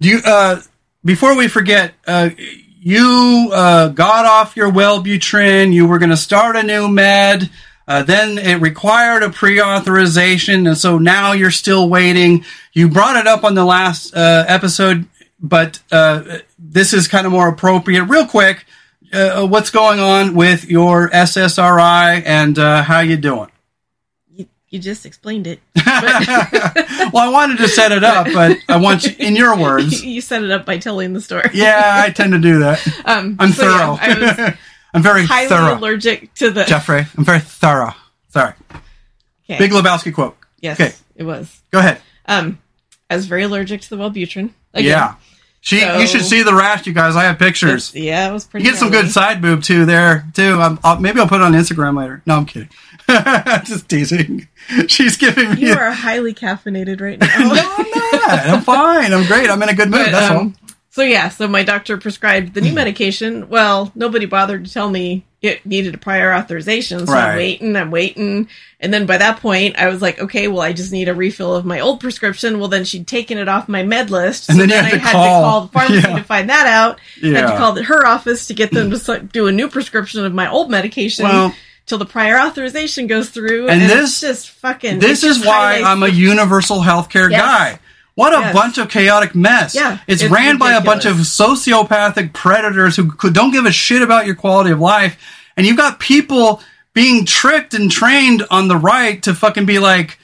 Do 0.00 0.08
you? 0.08 0.20
Uh, 0.24 0.60
before 1.04 1.34
we 1.36 1.48
forget, 1.48 1.94
uh, 2.06 2.30
you 2.36 3.50
uh, 3.52 3.88
got 3.88 4.26
off 4.26 4.56
your 4.56 4.70
Wellbutrin. 4.70 5.72
You 5.72 5.86
were 5.86 5.98
going 5.98 6.10
to 6.10 6.16
start 6.16 6.56
a 6.56 6.62
new 6.62 6.88
med. 6.88 7.48
Uh, 7.88 8.02
then 8.02 8.36
it 8.36 8.60
required 8.60 9.22
a 9.22 9.30
pre-authorization, 9.30 10.66
and 10.66 10.76
so 10.76 10.98
now 10.98 11.32
you're 11.32 11.50
still 11.50 11.88
waiting. 11.88 12.44
You 12.74 12.88
brought 12.88 13.16
it 13.16 13.26
up 13.26 13.44
on 13.44 13.54
the 13.54 13.64
last 13.64 14.14
uh, 14.14 14.44
episode, 14.46 15.06
but 15.40 15.80
uh, 15.90 16.38
this 16.58 16.92
is 16.92 17.08
kind 17.08 17.26
of 17.26 17.32
more 17.32 17.48
appropriate. 17.48 18.04
Real 18.04 18.26
quick, 18.26 18.66
uh, 19.12 19.46
what's 19.46 19.70
going 19.70 20.00
on 20.00 20.34
with 20.34 20.66
your 20.66 21.08
SSRI 21.08 22.22
and 22.26 22.58
uh, 22.58 22.82
how 22.82 23.00
you 23.00 23.16
doing? 23.16 23.50
you, 24.38 24.46
you 24.68 24.78
just 24.78 25.04
explained 25.04 25.46
it. 25.46 25.60
well, 25.76 27.16
I 27.16 27.30
wanted 27.32 27.58
to 27.58 27.68
set 27.68 27.90
it 27.90 28.04
up, 28.04 28.28
but 28.32 28.56
I 28.68 28.76
want 28.76 29.04
you, 29.04 29.14
in 29.18 29.34
your 29.34 29.56
words. 29.58 30.04
you 30.04 30.20
set 30.20 30.42
it 30.42 30.50
up 30.50 30.64
by 30.64 30.78
telling 30.78 31.12
the 31.12 31.20
story. 31.20 31.50
Yeah, 31.52 32.02
I 32.04 32.10
tend 32.10 32.32
to 32.32 32.38
do 32.38 32.60
that. 32.60 32.86
Um, 33.08 33.36
I'm 33.38 33.52
so, 33.52 33.64
yeah, 33.64 33.96
thorough. 33.96 33.98
I 34.00 34.44
was 34.46 34.54
I'm 34.94 35.02
very 35.02 35.24
highly 35.26 35.48
thorough, 35.48 35.78
allergic 35.78 36.32
to 36.34 36.50
the. 36.50 36.64
Jeffrey. 36.64 37.06
I'm 37.16 37.24
very 37.24 37.40
thorough. 37.40 37.92
Sorry. 38.28 38.54
Okay. 39.44 39.58
Big 39.58 39.70
Lebowski 39.70 40.12
quote. 40.14 40.36
Yes, 40.60 40.80
Okay. 40.80 40.94
it 41.16 41.22
was. 41.24 41.60
Go 41.70 41.78
ahead. 41.78 42.00
Um, 42.26 42.58
I 43.10 43.16
was 43.16 43.26
very 43.26 43.42
allergic 43.44 43.80
to 43.82 43.90
the 43.90 43.96
Wellbutrin. 43.96 44.50
Again. 44.74 44.84
Yeah. 44.90 45.14
She, 45.60 45.80
So- 45.80 45.98
you 45.98 46.06
should 46.06 46.24
see 46.24 46.42
the 46.42 46.54
rash, 46.54 46.86
you 46.86 46.92
guys. 46.92 47.16
I 47.16 47.24
have 47.24 47.38
pictures. 47.38 47.94
Yeah, 47.94 48.28
it 48.28 48.32
was 48.32 48.44
pretty. 48.44 48.64
You 48.64 48.72
get 48.72 48.78
some 48.78 48.90
good 48.90 49.10
side 49.10 49.42
boob 49.42 49.62
too 49.62 49.84
there 49.86 50.26
too. 50.34 50.54
I'm, 50.60 50.78
I'll, 50.84 51.00
maybe 51.00 51.18
I'll 51.20 51.28
put 51.28 51.40
it 51.40 51.44
on 51.44 51.52
Instagram 51.52 51.96
later. 51.98 52.22
No, 52.26 52.36
I'm 52.36 52.46
kidding. 52.46 52.68
Just 53.64 53.88
teasing. 53.88 54.46
She's 54.86 55.16
giving 55.16 55.54
me. 55.54 55.62
You 55.68 55.72
are 55.74 55.90
highly 55.90 56.34
caffeinated 56.34 57.00
right 57.00 57.18
no, 57.20 57.26
now. 57.26 57.74
I'm 57.78 57.90
not. 57.90 58.46
I'm 58.46 58.62
fine. 58.62 59.12
I'm 59.12 59.26
great. 59.26 59.48
I'm 59.50 59.62
in 59.62 59.68
a 59.70 59.74
good 59.74 59.90
mood. 59.90 60.04
But, 60.06 60.10
That's 60.12 60.30
um, 60.34 60.54
So 60.90 61.02
yeah, 61.02 61.28
so 61.28 61.46
my 61.46 61.62
doctor 61.62 61.96
prescribed 61.98 62.54
the 62.54 62.60
new 62.60 62.70
hmm. 62.70 62.76
medication. 62.76 63.48
Well, 63.48 63.92
nobody 63.94 64.26
bothered 64.26 64.64
to 64.64 64.72
tell 64.72 64.90
me 64.90 65.24
it 65.40 65.64
needed 65.64 65.94
a 65.94 65.98
prior 65.98 66.34
authorization, 66.34 67.06
so 67.06 67.12
Right. 67.12 67.30
I'm 67.30 67.36
waiting, 67.36 67.76
I'm 67.76 67.90
waiting, 67.92 68.48
and 68.80 68.92
then 68.92 69.06
by 69.06 69.18
that 69.18 69.38
point, 69.38 69.76
I 69.78 69.86
was 69.88 70.02
like, 70.02 70.18
okay, 70.18 70.48
well, 70.48 70.62
I 70.62 70.72
just 70.72 70.90
need 70.90 71.08
a 71.08 71.14
refill 71.14 71.54
of 71.54 71.64
my 71.64 71.78
old 71.78 72.00
prescription. 72.00 72.58
Well, 72.58 72.66
then 72.68 72.84
she'd 72.84 73.06
taken 73.06 73.38
it 73.38 73.48
off 73.48 73.68
my 73.68 73.84
med 73.84 74.10
list, 74.10 74.48
And 74.48 74.58
so 74.58 74.66
then 74.66 74.68
you 74.70 74.74
then 74.74 74.84
I 74.86 74.90
to 74.90 74.98
had 74.98 75.12
call. 75.12 75.24
to 75.24 75.44
call 75.44 75.60
the 75.60 75.68
pharmacy 75.68 76.08
Yeah. 76.08 76.16
to 76.18 76.24
find 76.24 76.50
that 76.50 76.66
out. 76.66 76.98
all. 77.22 77.30
Had 77.30 77.50
to 77.52 77.56
call 77.56 77.80
her 77.80 78.06
office 78.06 78.48
to 78.48 78.54
get 78.54 78.72
them 78.72 78.90
to 78.90 79.18
do 79.32 79.46
a 79.46 79.52
new 79.52 79.68
prescription 79.68 80.24
of 80.24 80.34
my 80.34 80.50
old 80.50 80.70
medication. 80.70 81.24
Well- 81.24 81.54
till 81.86 81.98
the 81.98 82.04
prior 82.04 82.38
authorization 82.38 83.06
goes 83.06 83.30
through, 83.30 83.66
And 83.68 83.80
and, 83.80 83.90
this- 83.90 84.10
it's 84.10 84.20
just 84.20 84.50
fucking. 84.50 84.98
This 84.98 85.24
is 85.24 85.44
why 85.44 85.80
I'm 85.82 86.02
a 86.02 86.08
universal 86.08 86.80
healthcare 86.80 87.30
Yes. 87.30 87.40
guy. 87.40 87.78
What 88.18 88.34
a 88.34 88.40
Yes. 88.40 88.52
bunch 88.52 88.78
of 88.78 88.88
chaotic 88.88 89.36
mess. 89.36 89.76
Yeah, 89.76 89.98
it's, 90.08 90.24
it's 90.24 90.32
ran 90.32 90.58
by 90.58 90.72
a 90.72 90.80
bunch 90.80 91.04
of 91.04 91.18
sociopathic 91.18 92.32
predators 92.32 92.96
who 92.96 93.12
could, 93.12 93.32
don't 93.32 93.52
give 93.52 93.64
a 93.64 93.70
shit 93.70 94.02
about 94.02 94.26
your 94.26 94.34
quality 94.34 94.72
of 94.72 94.80
life. 94.80 95.16
And 95.56 95.64
you've 95.64 95.76
got 95.76 96.00
people 96.00 96.60
being 96.94 97.24
tricked 97.24 97.74
and 97.74 97.88
trained 97.88 98.44
on 98.50 98.66
the 98.66 98.76
right 98.76 99.22
to 99.22 99.36
fucking 99.36 99.66
be 99.66 99.78
like, 99.78 100.18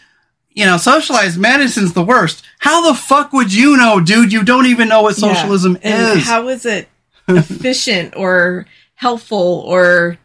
you 0.51 0.64
know, 0.64 0.76
socialized 0.76 1.38
medicine's 1.38 1.92
the 1.92 2.03
worst. 2.03 2.45
How 2.59 2.84
the 2.84 2.99
fuck 2.99 3.32
would 3.32 3.55
you 3.55 3.76
know, 3.76 4.01
dude? 4.01 4.32
You 4.32 4.42
don't 4.42 4.66
even 4.66 4.88
know 4.88 5.03
what 5.03 5.14
socialism 5.14 5.78
And 5.80 6.18
is. 6.18 6.26
How 6.26 6.49
is 6.49 6.66
it 6.66 6.88
efficient 7.28 8.14
or 8.16 8.66
helpful 8.97 9.62
or 9.68 10.18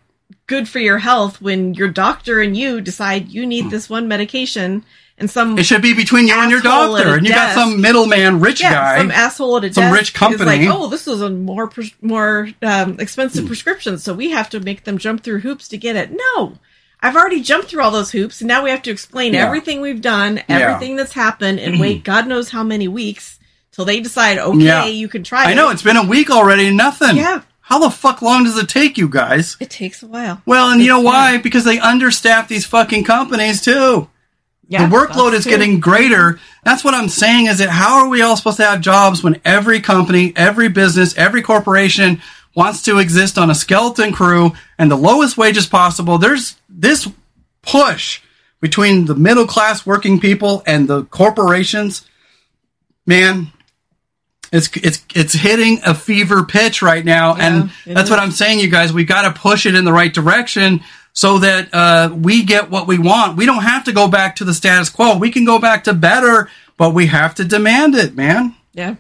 good 0.48 0.68
for 0.68 0.80
your 0.80 0.98
health 0.98 1.40
when 1.40 1.76
your 1.76 1.90
doctor 1.90 2.42
and 2.42 2.58
you 2.58 2.82
decide 2.82 3.30
you 3.30 3.46
need 3.46 3.66
hmm. 3.66 3.70
this 3.70 3.92
one 3.92 4.08
medication 4.08 4.84
and 5.20 5.30
some 5.30 5.58
it 5.60 5.66
should 5.66 5.82
be 5.82 5.94
between 5.94 6.28
you 6.28 6.34
and 6.36 6.50
your 6.52 6.62
doctor. 6.62 7.16
And 7.16 7.26
you 7.28 7.34
got 7.34 7.54
some 7.54 7.82
middleman 7.82 8.40
rich 8.40 8.62
yeah, 8.62 8.72
guy. 8.74 8.98
some 9.00 9.12
asshole 9.12 9.58
at 9.58 9.64
a 9.66 9.74
some 9.74 9.92
rich 9.94 10.14
company. 10.14 10.46
like, 10.46 10.62
oh, 10.76 10.88
this 10.88 11.08
is 11.08 11.22
a 11.22 11.30
more 11.30 11.68
pres- 11.68 11.94
more 12.02 12.50
um, 12.62 13.00
expensive 13.00 13.46
prescription, 13.48 13.98
so 13.98 14.14
we 14.14 14.30
have 14.32 14.50
to 14.52 14.60
make 14.60 14.84
them 14.86 14.98
jump 14.98 15.24
through 15.24 15.40
hoops 15.40 15.68
to 15.70 15.78
get 15.78 15.96
it. 15.96 16.12
No, 16.12 16.58
I've 17.02 17.16
already 17.16 17.42
jumped 17.42 17.70
through 17.70 17.82
all 17.82 17.92
those 17.92 18.12
hoops, 18.12 18.42
and 18.42 18.48
now 18.48 18.64
we 18.64 18.70
have 18.72 18.82
to 18.84 18.92
explain 18.92 19.34
Yeah. 19.34 19.46
everything 19.46 19.82
we've 19.82 20.02
done, 20.02 20.38
Yeah. 20.50 20.58
everything 20.60 20.96
that's 20.96 21.14
happened, 21.14 21.60
and 21.60 21.80
wait, 21.80 22.04
God 22.04 22.28
knows 22.28 22.50
how 22.50 22.64
many 22.64 22.88
weeks 22.88 23.40
till 23.72 23.86
they 23.86 24.00
decide, 24.02 24.38
okay, 24.38 24.58
Yeah. 24.60 24.86
you 24.86 25.08
can 25.08 25.24
try. 25.24 25.46
I 25.46 25.52
it. 25.52 25.56
know, 25.56 25.70
it's 25.70 25.84
been 25.84 25.96
a 25.98 26.04
week 26.04 26.30
already, 26.30 26.72
nothing. 26.72 27.16
Yeah. 27.16 27.42
How 27.62 27.78
the 27.78 27.92
fuck 27.92 28.22
long 28.24 28.46
does 28.46 28.58
it 28.58 28.68
take 28.68 28.98
you 28.98 29.08
guys? 29.08 29.56
It 29.60 29.70
takes 29.70 30.02
a 30.02 30.08
while. 30.08 30.42
Well, 30.48 30.72
and 30.72 30.82
you 30.82 30.88
know 30.88 31.00
It's- 31.02 31.14
why? 31.14 31.38
Because 31.38 31.64
they 31.66 31.78
understaff 31.78 32.48
these 32.48 32.66
fucking 32.66 33.04
companies 33.04 33.62
too. 33.62 34.10
Yeah, 34.70 34.88
the 34.88 34.96
workload 34.96 35.34
is 35.34 35.44
true. 35.44 35.52
getting 35.52 35.80
greater. 35.80 36.40
That's 36.64 36.84
what 36.84 36.94
I'm 36.94 37.10
saying 37.10 37.48
is 37.48 37.58
that 37.58 37.70
how 37.70 38.04
are 38.04 38.08
we 38.08 38.22
all 38.22 38.38
supposed 38.38 38.58
to 38.58 38.66
have 38.66 38.82
jobs 38.82 39.24
when 39.24 39.42
every 39.44 39.80
company, 39.80 40.32
every 40.36 40.70
business, 40.70 41.18
every 41.18 41.42
corporation 41.42 42.22
wants 42.54 42.84
to 42.84 43.00
exist 43.00 43.40
on 43.40 43.50
a 43.50 43.56
skeleton 43.56 44.14
crew 44.14 44.52
and 44.78 44.92
the 44.92 44.96
lowest 44.96 45.38
wages 45.38 45.66
possible? 45.66 46.20
There's 46.20 46.56
this 46.70 47.10
push 47.64 48.22
between 48.62 49.06
the 49.06 49.16
middle 49.16 49.48
class 49.48 49.88
working 49.88 50.20
people 50.20 50.62
and 50.68 50.88
the 50.88 51.04
corporations. 51.06 52.06
Man, 53.08 53.48
it's 54.52 54.70
it's 54.78 55.04
it's 55.16 55.34
hitting 55.34 55.80
a 55.84 55.96
fever 55.96 56.44
pitch 56.44 56.84
right 56.84 57.04
now, 57.04 57.36
and 57.36 57.72
that's 57.88 58.04
is. 58.04 58.10
what 58.12 58.20
I'm 58.20 58.32
saying, 58.32 58.60
you 58.60 58.70
guys. 58.70 58.94
We 58.94 59.04
got 59.04 59.24
to 59.24 59.40
push 59.40 59.66
it 59.66 59.74
in 59.74 59.84
the 59.84 59.94
right 59.94 60.14
direction 60.14 60.82
so 61.14 61.40
that 61.40 61.74
uh, 61.74 62.14
we 62.16 62.44
get 62.44 62.70
what 62.70 62.88
we 62.88 62.98
want. 62.98 63.38
We 63.38 63.46
don't 63.46 63.64
have 63.64 63.84
to 63.86 63.92
go 63.92 64.08
back 64.08 64.36
to 64.38 64.46
the 64.46 64.54
status 64.54 64.90
quo. 64.90 65.18
We 65.18 65.32
can 65.32 65.46
go 65.46 65.60
back 65.60 65.84
to 65.86 65.94
better, 65.94 66.50
but 66.78 66.94
we 66.94 67.08
have 67.08 67.36
to 67.36 67.44
demand 67.44 67.96
it, 67.96 68.16
man. 68.16 68.56
Yeah, 68.74 68.96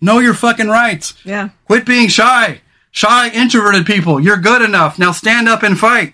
Know 0.00 0.18
your 0.18 0.34
fucking 0.34 0.68
rights. 0.68 1.14
yeah. 1.24 1.50
Quit 1.66 1.84
being 1.86 2.08
shy. 2.08 2.60
Shy, 2.92 3.30
introverted 3.30 3.86
people. 3.86 4.18
You're 4.18 4.36
good 4.38 4.62
enough. 4.62 4.98
Now 4.98 5.12
stand 5.12 5.48
up 5.48 5.62
and 5.62 5.78
fight. 5.78 6.12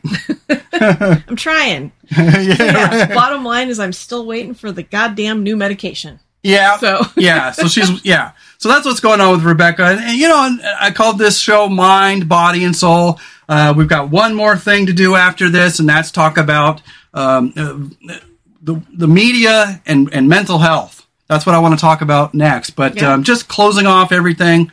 I'm 0.73 1.37
trying. 1.37 1.93
yeah. 2.17 3.15
Bottom 3.15 3.45
line 3.45 3.69
is, 3.69 3.81
I'm 3.81 3.93
still 3.95 4.27
waiting 4.27 4.53
for 4.55 4.71
the 4.73 4.83
goddamn 4.83 5.43
new 5.43 5.57
medication. 5.57 6.21
Yeah. 6.47 6.77
So- 6.79 7.01
yeah. 7.17 7.51
So 7.53 7.69
she's 7.69 8.05
yeah. 8.05 8.33
So 8.59 8.69
that's 8.71 8.87
what's 8.87 9.01
going 9.01 9.21
on 9.21 9.33
with 9.33 9.45
Rebecca. 9.45 9.85
And, 9.85 10.01
and, 10.01 10.17
you 10.19 10.29
know, 10.29 10.59
I 10.81 10.91
called 10.91 11.19
this 11.19 11.39
show 11.39 11.69
Mind, 11.69 12.27
Body, 12.29 12.65
and 12.65 12.75
Soul. 12.75 13.21
Uh, 13.49 13.75
we've 13.77 13.89
got 13.89 14.09
one 14.11 14.35
more 14.35 14.57
thing 14.57 14.87
to 14.87 14.93
do 14.95 15.15
after 15.15 15.51
this, 15.51 15.79
and 15.79 15.89
that's 15.89 16.11
talk 16.11 16.39
about 16.39 16.81
um, 17.13 17.53
uh, 17.57 18.17
the 18.63 18.81
the 18.95 19.07
media 19.07 19.81
and 19.87 20.13
and 20.13 20.29
mental 20.29 20.59
health. 20.59 21.07
That's 21.29 21.45
what 21.45 21.55
I 21.55 21.59
want 21.59 21.75
to 21.75 21.81
talk 21.81 22.01
about 22.03 22.35
next. 22.35 22.71
But 22.71 22.97
Yeah. 22.97 23.13
um, 23.13 23.25
just 23.25 23.47
closing 23.49 23.87
off 23.87 24.11
everything. 24.13 24.71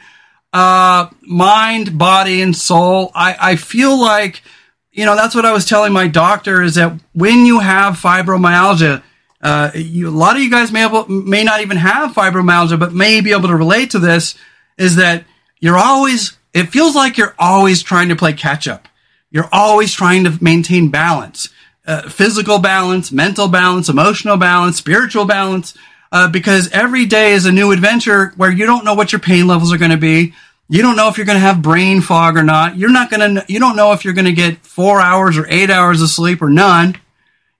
Uh, 0.53 1.07
mind, 1.21 1.97
body, 1.97 2.41
and 2.41 2.55
soul. 2.55 3.11
I, 3.15 3.35
I 3.39 3.55
feel 3.55 3.99
like, 3.99 4.43
you 4.91 5.03
know, 5.05 5.15
that's 5.15 5.33
what 5.33 5.45
I 5.45 5.51
was 5.51 5.65
telling 5.65 5.91
my 5.93 6.07
doctor 6.07 6.61
is 6.61 6.75
that 6.75 6.93
when 7.13 7.45
you 7.47 7.59
have 7.59 7.95
fibromyalgia, 7.99 9.01
uh, 9.43 9.71
you, 9.75 10.07
a 10.07 10.09
lot 10.09 10.37
of 10.37 10.41
you 10.41 10.49
guys 10.49 10.71
may 10.71 10.87
may 11.09 11.43
not 11.43 11.59
even 11.59 11.75
have 11.75 12.13
fibromyalgia, 12.13 12.79
but 12.79 12.93
may 12.93 13.19
be 13.19 13.33
able 13.33 13.49
to 13.49 13.55
relate 13.55 13.91
to 13.91 13.99
this. 13.99 14.35
Is 14.77 14.95
that 14.95 15.25
you're 15.59 15.77
always? 15.77 16.37
It 16.53 16.69
feels 16.69 16.95
like 16.95 17.17
you're 17.17 17.35
always 17.37 17.83
trying 17.83 18.09
to 18.09 18.15
play 18.15 18.31
catch 18.33 18.67
up. 18.67 18.87
You're 19.31 19.49
always 19.51 19.93
trying 19.93 20.23
to 20.23 20.37
maintain 20.41 20.89
balance, 20.89 21.49
uh, 21.85 22.07
physical 22.07 22.59
balance, 22.59 23.11
mental 23.11 23.49
balance, 23.49 23.89
emotional 23.89 24.37
balance, 24.37 24.77
spiritual 24.77 25.25
balance. 25.25 25.75
Uh, 26.11 26.29
because 26.29 26.69
every 26.71 27.07
day 27.07 27.33
is 27.33 27.47
a 27.47 27.51
new 27.51 27.71
adventure 27.71 28.33
where 28.37 28.51
you 28.51 28.67
don't 28.67 28.85
know 28.85 28.93
what 28.93 29.11
your 29.11 29.19
pain 29.19 29.47
levels 29.47 29.73
are 29.73 29.79
going 29.79 29.89
to 29.89 29.97
be. 29.97 30.33
You 30.69 30.83
don't 30.83 30.95
know 30.95 31.09
if 31.09 31.17
you're 31.17 31.25
going 31.25 31.39
to 31.39 31.45
have 31.45 31.61
brain 31.61 32.01
fog 32.01 32.37
or 32.37 32.43
not. 32.43 32.77
You're 32.77 32.91
not 32.91 33.09
going 33.09 33.35
to. 33.35 33.45
You 33.49 33.59
don't 33.59 33.75
know 33.75 33.91
if 33.91 34.05
you're 34.05 34.13
going 34.13 34.25
to 34.25 34.31
get 34.31 34.65
four 34.65 35.01
hours 35.01 35.37
or 35.37 35.45
eight 35.49 35.69
hours 35.69 36.01
of 36.01 36.09
sleep 36.09 36.41
or 36.41 36.49
none. 36.49 36.95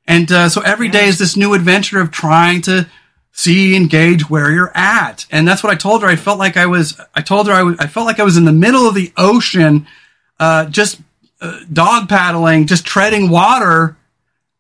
And 0.08 0.32
uh, 0.32 0.50
so 0.50 0.62
every 0.62 0.90
day 0.90 1.08
is 1.08 1.18
this 1.18 1.38
new 1.38 1.54
adventure 1.54 2.00
of 2.00 2.12
trying 2.12 2.62
to 2.64 2.88
see, 3.34 3.76
engage 3.76 4.30
where 4.30 4.52
you're 4.52 4.72
at. 4.76 5.26
And 5.32 5.48
that's 5.48 5.64
what 5.64 5.74
I 5.74 5.76
told 5.76 6.04
her. 6.04 6.08
I 6.08 6.16
felt 6.16 6.38
like 6.38 6.56
I 6.56 6.68
was, 6.68 7.00
I 7.16 7.22
told 7.22 7.48
her 7.48 7.54
I 7.54 7.64
was, 7.64 7.78
I 7.80 7.88
felt 7.88 8.06
like 8.06 8.20
I 8.20 8.24
was 8.24 8.38
in 8.38 8.46
the 8.46 8.52
middle 8.52 8.88
of 8.88 8.94
the 8.94 9.12
ocean, 9.18 9.88
uh, 10.40 10.66
just 10.66 11.02
uh, 11.42 11.60
dog 11.72 12.08
paddling, 12.08 12.68
just 12.68 12.86
treading 12.86 13.30
water, 13.30 13.98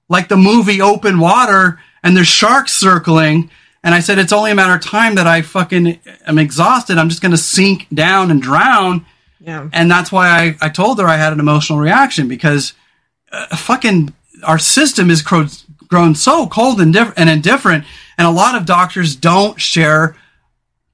like 0.09 0.27
the 0.27 0.37
movie 0.37 0.81
Open 0.81 1.19
Water, 1.19 1.79
and 2.03 2.17
there's 2.17 2.27
sharks 2.27 2.73
circling. 2.73 3.51
And 3.83 3.93
I 3.93 3.99
said, 3.99 4.17
it's 4.17 4.33
only 4.33 4.51
a 4.51 4.55
matter 4.55 4.73
of 4.73 4.81
time 4.81 5.15
that 5.15 5.27
I 5.27 5.43
fucking 5.43 5.99
am 6.25 6.39
exhausted. 6.39 6.97
I'm 6.97 7.09
just 7.09 7.21
going 7.21 7.31
to 7.31 7.37
sink 7.37 7.87
down 7.93 8.31
and 8.31 8.41
drown. 8.41 9.05
Yeah. 9.39 9.69
And 9.71 9.91
that's 9.91 10.11
why 10.11 10.29
I, 10.29 10.55
I 10.61 10.69
told 10.69 10.99
her 10.99 11.07
I 11.07 11.17
had 11.17 11.33
an 11.33 11.39
emotional 11.39 11.79
reaction 11.79 12.27
because 12.27 12.73
uh, 13.31 13.55
fucking 13.55 14.13
our 14.43 14.59
system 14.59 15.09
is 15.09 15.21
grown, 15.21 15.49
grown 15.87 16.15
so 16.15 16.47
cold 16.47 16.81
and, 16.81 16.93
diff- 16.93 17.13
and 17.17 17.29
indifferent. 17.29 17.85
And 18.17 18.27
a 18.27 18.31
lot 18.31 18.55
of 18.55 18.65
doctors 18.65 19.15
don't 19.15 19.59
share 19.59 20.15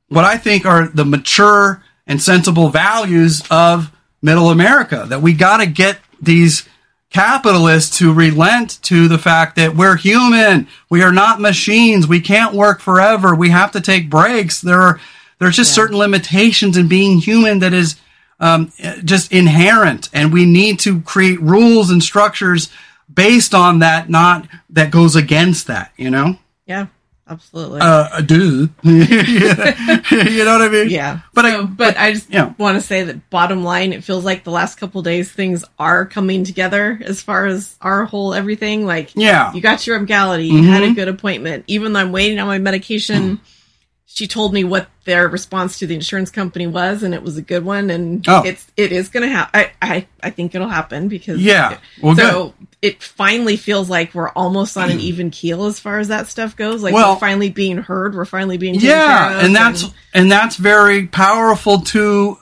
what 0.07 0.25
I 0.25 0.37
think 0.37 0.65
are 0.65 0.87
the 0.87 1.05
mature 1.05 1.83
and 2.07 2.21
sensible 2.21 2.69
values 2.69 3.43
of 3.51 3.91
middle 4.21 4.49
America. 4.49 5.05
That 5.07 5.21
we 5.21 5.33
got 5.33 5.57
to 5.57 5.65
get 5.65 5.99
these 6.21 6.67
capitalists 7.09 7.97
to 7.97 8.13
relent 8.13 8.81
to 8.83 9.07
the 9.07 9.17
fact 9.17 9.55
that 9.55 9.75
we're 9.75 9.97
human. 9.97 10.67
We 10.89 11.01
are 11.01 11.11
not 11.11 11.41
machines. 11.41 12.07
We 12.07 12.21
can't 12.21 12.53
work 12.53 12.81
forever. 12.81 13.33
We 13.33 13.49
have 13.49 13.71
to 13.71 13.81
take 13.81 14.09
breaks. 14.09 14.61
There 14.61 14.81
are 14.81 14.99
there's 15.39 15.55
just 15.55 15.73
certain 15.73 15.97
limitations 15.97 16.75
in 16.75 16.89
being 16.89 17.19
human 17.19 17.59
that 17.59 17.73
is 17.73 17.95
um, 18.41 18.71
just 19.03 19.31
inherent, 19.31 20.09
and 20.13 20.33
we 20.33 20.45
need 20.45 20.79
to 20.79 21.01
create 21.01 21.41
rules 21.41 21.89
and 21.89 22.03
structures 22.03 22.69
based 23.14 23.53
on 23.55 23.80
that, 23.80 24.10
not 24.10 24.47
that 24.72 24.91
goes 24.91 25.16
against 25.16 25.68
that. 25.68 25.91
You 25.97 26.10
know, 26.12 26.38
Yeah. 26.66 26.88
Absolutely. 27.32 27.80
uh, 27.82 28.22
do 28.22 28.70
you 28.84 29.05
know 30.45 30.53
what 30.57 30.62
I 30.64 30.70
mean? 30.72 30.89
yeah. 30.89 31.20
but 31.36 31.45
So- 31.45 31.62
I, 31.62 31.64
but 31.66 31.95
I 31.97 32.14
just 32.14 32.30
yeah. 32.32 32.53
want 32.57 32.78
to 32.78 32.82
say 32.82 33.03
that 33.03 33.30
bottom 33.30 33.64
line, 33.64 33.93
it 33.93 34.03
feels 34.03 34.26
like 34.26 34.43
the 34.43 34.49
last 34.51 34.80
couple 34.80 35.03
days 35.03 35.32
things 35.32 35.64
are 35.78 36.07
coming 36.07 36.43
together 36.43 36.99
as 37.05 37.22
far 37.22 37.45
as 37.45 37.76
our 37.82 38.05
whole 38.05 38.34
everything. 38.34 38.86
Like, 38.86 39.12
Yeah. 39.16 39.53
you 39.53 39.62
got 39.62 39.86
your 39.86 39.97
Emgality, 39.97 40.47
you 40.47 40.64
had 40.64 40.82
Mm-hmm. 40.82 40.91
a 40.91 40.95
good 40.95 41.07
appointment. 41.07 41.66
Even 41.68 41.93
though 41.93 41.99
I'm 41.99 42.12
waiting 42.12 42.39
on 42.39 42.47
my 42.47 42.57
medication, 42.57 43.39
she 44.12 44.28
told 44.28 44.53
me 44.53 44.64
what 44.64 44.88
their 45.05 45.28
response 45.30 45.80
to 45.80 45.88
the 45.88 45.93
insurance 45.93 46.30
company 46.32 46.66
was, 46.68 47.03
and 47.03 47.14
it 47.14 47.22
was 47.24 47.38
a 47.38 47.41
good 47.41 47.64
one. 47.64 47.89
And 47.89 48.26
Oh. 48.28 48.43
it's 48.43 48.68
it 48.76 48.91
is 48.91 49.07
going 49.10 49.28
to 49.30 49.34
happen. 49.34 49.51
I, 49.62 49.72
I 49.82 50.07
I 50.22 50.30
think 50.32 50.55
it'll 50.55 50.68
happen 50.68 51.07
because 51.07 51.39
Yeah. 51.39 51.78
Well, 52.01 52.16
so 52.16 52.53
it 52.82 53.03
finally 53.03 53.55
feels 53.55 53.89
like 53.89 54.14
we're 54.14 54.30
almost 54.32 54.76
on 54.78 54.89
an 54.89 54.99
even 54.99 55.30
keel 55.32 55.66
as 55.66 55.80
far 55.80 55.99
as 55.99 56.07
that 56.10 56.28
stuff 56.28 56.55
goes. 56.55 56.82
Like 56.84 56.93
Well- 56.93 57.14
we're 57.14 57.20
finally 57.20 57.49
being 57.49 57.78
heard. 57.78 58.16
We're 58.16 58.26
finally 58.26 58.57
being 58.57 58.76
yeah, 58.76 59.39
and 59.45 59.55
that's 59.55 59.86
and 60.14 60.30
that's 60.32 60.55
very 60.57 61.05
powerful 61.07 61.80
to 61.82 62.38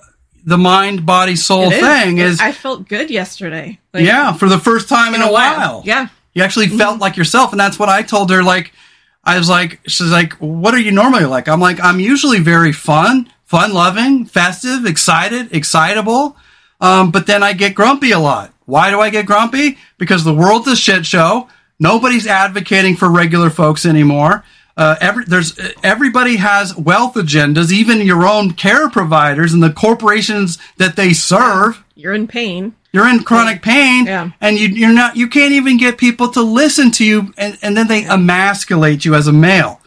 the 0.45 0.57
mind, 0.57 1.05
body, 1.05 1.35
soul 1.35 1.63
It 1.69 1.73
is. 1.73 1.79
thing. 1.81 2.17
Is 2.19 2.39
I 2.39 2.53
felt 2.53 2.87
good 2.87 3.11
yesterday. 3.11 3.79
Like, 3.93 4.05
yeah, 4.05 4.31
for 4.31 4.47
the 4.47 4.57
first 4.59 4.87
time 4.87 5.13
in, 5.13 5.21
a 5.21 5.29
while. 5.31 5.81
Yeah. 5.85 6.07
You 6.33 6.43
actually 6.43 6.67
Mm-hmm. 6.67 6.77
felt 6.77 6.99
like 6.99 7.17
yourself, 7.17 7.51
and 7.51 7.59
that's 7.59 7.77
what 7.77 7.89
I 7.89 8.01
told 8.03 8.29
her. 8.31 8.41
Like, 8.43 8.71
I 9.27 9.37
was 9.37 9.49
like, 9.49 9.81
she's 9.85 10.09
like, 10.09 10.33
"What 10.35 10.73
are 10.73 10.79
you 10.79 10.91
normally 10.91 11.25
like?" 11.25 11.49
I'm 11.49 11.59
like, 11.59 11.79
"I'm 11.83 11.99
usually 11.99 12.39
very 12.39 12.71
fun, 12.71 13.29
fun 13.45 13.73
loving, 13.73 14.25
festive, 14.25 14.85
excited, 14.85 15.53
excitable, 15.53 16.37
um, 16.79 17.11
but 17.11 17.27
then 17.27 17.43
I 17.43 17.51
get 17.51 17.75
grumpy 17.75 18.11
a 18.11 18.19
lot. 18.19 18.53
Why 18.65 18.89
do 18.89 19.01
I 19.01 19.09
get 19.09 19.25
grumpy? 19.25 19.77
Because 19.97 20.23
the 20.23 20.33
world's 20.33 20.67
a 20.67 20.77
shit 20.77 21.05
show. 21.05 21.49
Nobody's 21.77 22.25
advocating 22.25 22.95
for 22.95 23.09
regular 23.09 23.49
folks 23.49 23.85
anymore. 23.85 24.45
Uh, 24.77 24.95
every, 25.01 25.25
there's 25.25 25.57
everybody 25.83 26.35
has 26.35 26.75
wealth 26.77 27.15
agendas, 27.15 27.71
even 27.71 27.99
your 28.01 28.27
own 28.27 28.51
care 28.51 28.89
providers 28.89 29.51
and 29.51 29.61
the 29.63 29.71
corporations 29.73 30.59
that 30.77 30.95
they 30.95 31.13
serve. 31.13 31.83
You're 31.95 32.13
in 32.13 32.27
pain. 32.27 32.75
You're 32.93 33.07
in 33.09 33.23
chronic 33.23 33.61
pain, 33.63 34.05
Yeah. 34.05 34.29
and 34.39 34.57
you, 34.57 34.67
you're 34.69 34.93
not. 34.93 35.17
You 35.17 35.27
can't 35.29 35.53
even 35.53 35.77
get 35.77 35.97
people 35.97 36.29
to 36.29 36.41
listen 36.41 36.91
to 36.91 37.03
you, 37.05 37.33
and, 37.37 37.57
and 37.63 37.75
then 37.75 37.87
they 37.87 38.05
emasculate 38.05 39.03
you 39.03 39.15
as 39.15 39.27
a 39.27 39.33
male, 39.33 39.81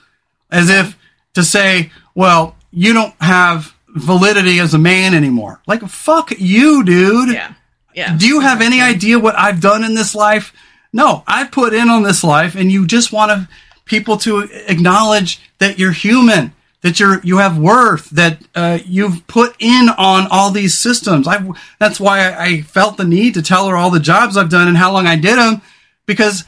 as 0.50 0.68
if 0.68 0.98
to 1.34 1.42
say, 1.44 1.90
"Well, 2.14 2.56
you 2.72 2.92
don't 2.92 3.14
have 3.20 3.74
validity 3.88 4.58
as 4.58 4.74
a 4.74 4.78
man 4.78 5.14
anymore." 5.14 5.60
Like, 5.68 5.82
fuck 5.88 6.32
you, 6.38 6.82
dude. 6.84 7.30
Yeah. 7.32 7.54
Yeah. 7.94 8.16
Do 8.16 8.26
you 8.26 8.40
have 8.40 8.60
any 8.60 8.80
idea 8.80 9.18
what 9.18 9.36
I've 9.38 9.60
done 9.60 9.82
in 9.84 9.94
this 9.94 10.14
life? 10.14 10.52
No, 10.92 11.22
I 11.26 11.44
put 11.44 11.74
in 11.74 11.88
on 11.88 12.02
this 12.02 12.22
life, 12.24 12.54
and 12.56 12.70
you 12.70 12.86
just 12.86 13.12
want 13.12 13.30
to, 13.30 13.48
people 13.90 14.16
to 14.16 14.48
acknowledge 14.68 15.40
that 15.58 15.78
you're 15.78 15.92
human, 15.92 16.52
that 16.80 16.98
you're 16.98 17.20
you 17.22 17.38
have 17.38 17.58
worth, 17.58 18.08
that 18.10 18.38
uh, 18.54 18.78
you've 18.86 19.26
put 19.26 19.54
in 19.58 19.88
on 19.98 20.26
all 20.30 20.50
these 20.50 20.78
systems. 20.78 21.28
I 21.28 21.36
that's 21.78 22.00
why 22.00 22.20
I, 22.20 22.44
I 22.44 22.62
felt 22.62 22.96
the 22.96 23.04
need 23.04 23.34
to 23.34 23.42
tell 23.42 23.68
her 23.68 23.76
all 23.76 23.90
the 23.90 24.00
jobs 24.00 24.36
I've 24.36 24.48
done 24.48 24.68
and 24.68 24.76
how 24.76 24.92
long 24.92 25.06
I 25.06 25.16
did 25.16 25.36
them, 25.36 25.60
because 26.06 26.44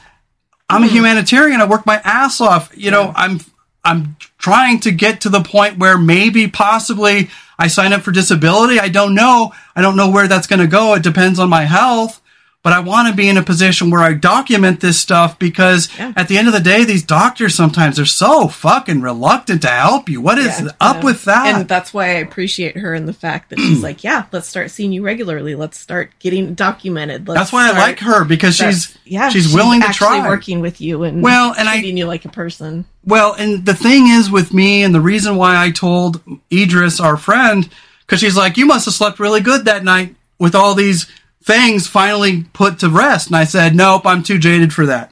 I'm 0.69 0.83
a 0.83 0.87
humanitarian. 0.87 1.61
I 1.61 1.67
work 1.67 1.85
my 1.85 2.01
ass 2.03 2.41
off. 2.41 2.71
You 2.75 2.89
know, 2.89 3.11
I'm 3.15 3.41
I'm 3.83 4.15
trying 4.37 4.79
to 4.79 4.91
get 4.91 5.21
to 5.21 5.29
the 5.29 5.43
point 5.43 5.77
where 5.77 5.97
maybe 5.97 6.47
possibly 6.47 7.29
I 7.59 7.67
sign 7.67 7.93
up 7.93 8.01
for 8.01 8.11
disability. 8.11 8.79
I 8.79 8.89
don't 8.89 9.13
know. 9.13 9.53
I 9.75 9.81
don't 9.81 9.97
know 9.97 10.09
where 10.09 10.27
that's 10.27 10.47
going 10.47 10.61
to 10.61 10.67
go. 10.67 10.95
It 10.95 11.03
depends 11.03 11.37
on 11.37 11.49
my 11.49 11.65
health. 11.65 12.21
But 12.63 12.71
I 12.71 12.79
want 12.79 13.09
to 13.09 13.13
be 13.13 13.27
in 13.27 13.35
a 13.35 13.43
position 13.43 13.89
where 13.89 13.99
I 13.99 14.13
document 14.13 14.79
this 14.79 14.97
stuff 14.97 15.37
because 15.37 15.89
Yeah. 15.99 16.13
at 16.15 16.29
the 16.29 16.37
end 16.37 16.47
of 16.47 16.53
the 16.53 16.61
day, 16.61 16.85
these 16.85 17.03
doctors 17.03 17.53
sometimes 17.53 17.99
are 17.99 18.05
so 18.05 18.47
fucking 18.47 19.01
reluctant 19.01 19.63
to 19.63 19.67
help 19.67 20.07
you. 20.07 20.21
What 20.21 20.37
is 20.37 20.61
Yeah, 20.61 20.69
up 20.79 20.95
yeah. 20.97 21.03
with 21.03 21.25
that? 21.25 21.45
And 21.47 21.67
that's 21.67 21.93
why 21.93 22.05
I 22.05 22.13
appreciate 22.19 22.77
her 22.77 22.93
and 22.93 23.05
the 23.05 23.11
fact 23.11 23.49
that 23.49 23.59
she's 23.59 23.83
like, 23.89 24.01
yeah, 24.05 24.23
let's 24.31 24.47
start 24.47 24.71
seeing 24.71 24.93
you 24.93 25.03
regularly. 25.03 25.55
Let's 25.55 25.77
start 25.77 26.11
getting 26.19 26.53
documented. 26.53 27.27
Let's 27.27 27.37
that's 27.37 27.51
why 27.51 27.67
I 27.69 27.71
like 27.77 27.99
her 27.99 28.23
because 28.23 28.55
she's 28.55 28.97
yeah, 29.03 29.27
she's, 29.27 29.53
willing 29.53 29.81
to 29.81 29.91
try. 29.91 30.25
working 30.25 30.61
with 30.61 30.79
you 30.79 31.03
and 31.03 31.21
Well, 31.21 31.53
and 31.57 31.67
I- 31.67 31.73
treating 31.79 31.97
you 31.97 32.05
like 32.05 32.23
a 32.23 32.29
person. 32.29 32.85
Well, 33.05 33.33
and 33.33 33.65
the 33.65 33.73
thing 33.75 34.07
is 34.07 34.31
with 34.31 34.53
me, 34.53 34.83
and 34.83 34.95
the 34.95 35.01
reason 35.01 35.35
why 35.35 35.61
I 35.61 35.71
told 35.71 36.21
Idris, 36.49 37.01
our 37.01 37.17
friend, 37.17 37.67
because 38.05 38.21
she's 38.21 38.37
like, 38.37 38.55
you 38.55 38.65
must 38.65 38.85
have 38.85 38.93
slept 38.93 39.19
really 39.19 39.41
good 39.41 39.65
that 39.65 39.83
night 39.83 40.15
with 40.39 40.55
all 40.55 40.73
these 40.75 41.07
things 41.43 41.87
finally 41.87 42.45
put 42.53 42.79
to 42.79 42.89
rest. 42.89 43.27
And 43.27 43.35
I 43.35 43.43
said, 43.43 43.75
nope, 43.75 44.05
I'm 44.05 44.23
too 44.23 44.37
jaded 44.37 44.73
for 44.73 44.85
that. 44.85 45.11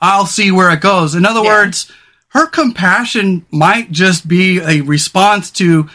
I'll 0.00 0.26
see 0.26 0.50
where 0.50 0.70
it 0.70 0.80
goes. 0.80 1.14
In 1.14 1.24
other 1.24 1.42
Yeah. 1.42 1.48
words, 1.48 1.90
her 2.28 2.46
compassion 2.46 3.46
might 3.50 3.90
just 3.90 4.28
be 4.28 4.60
a 4.60 4.80
response 4.82 5.50
to 5.52 5.88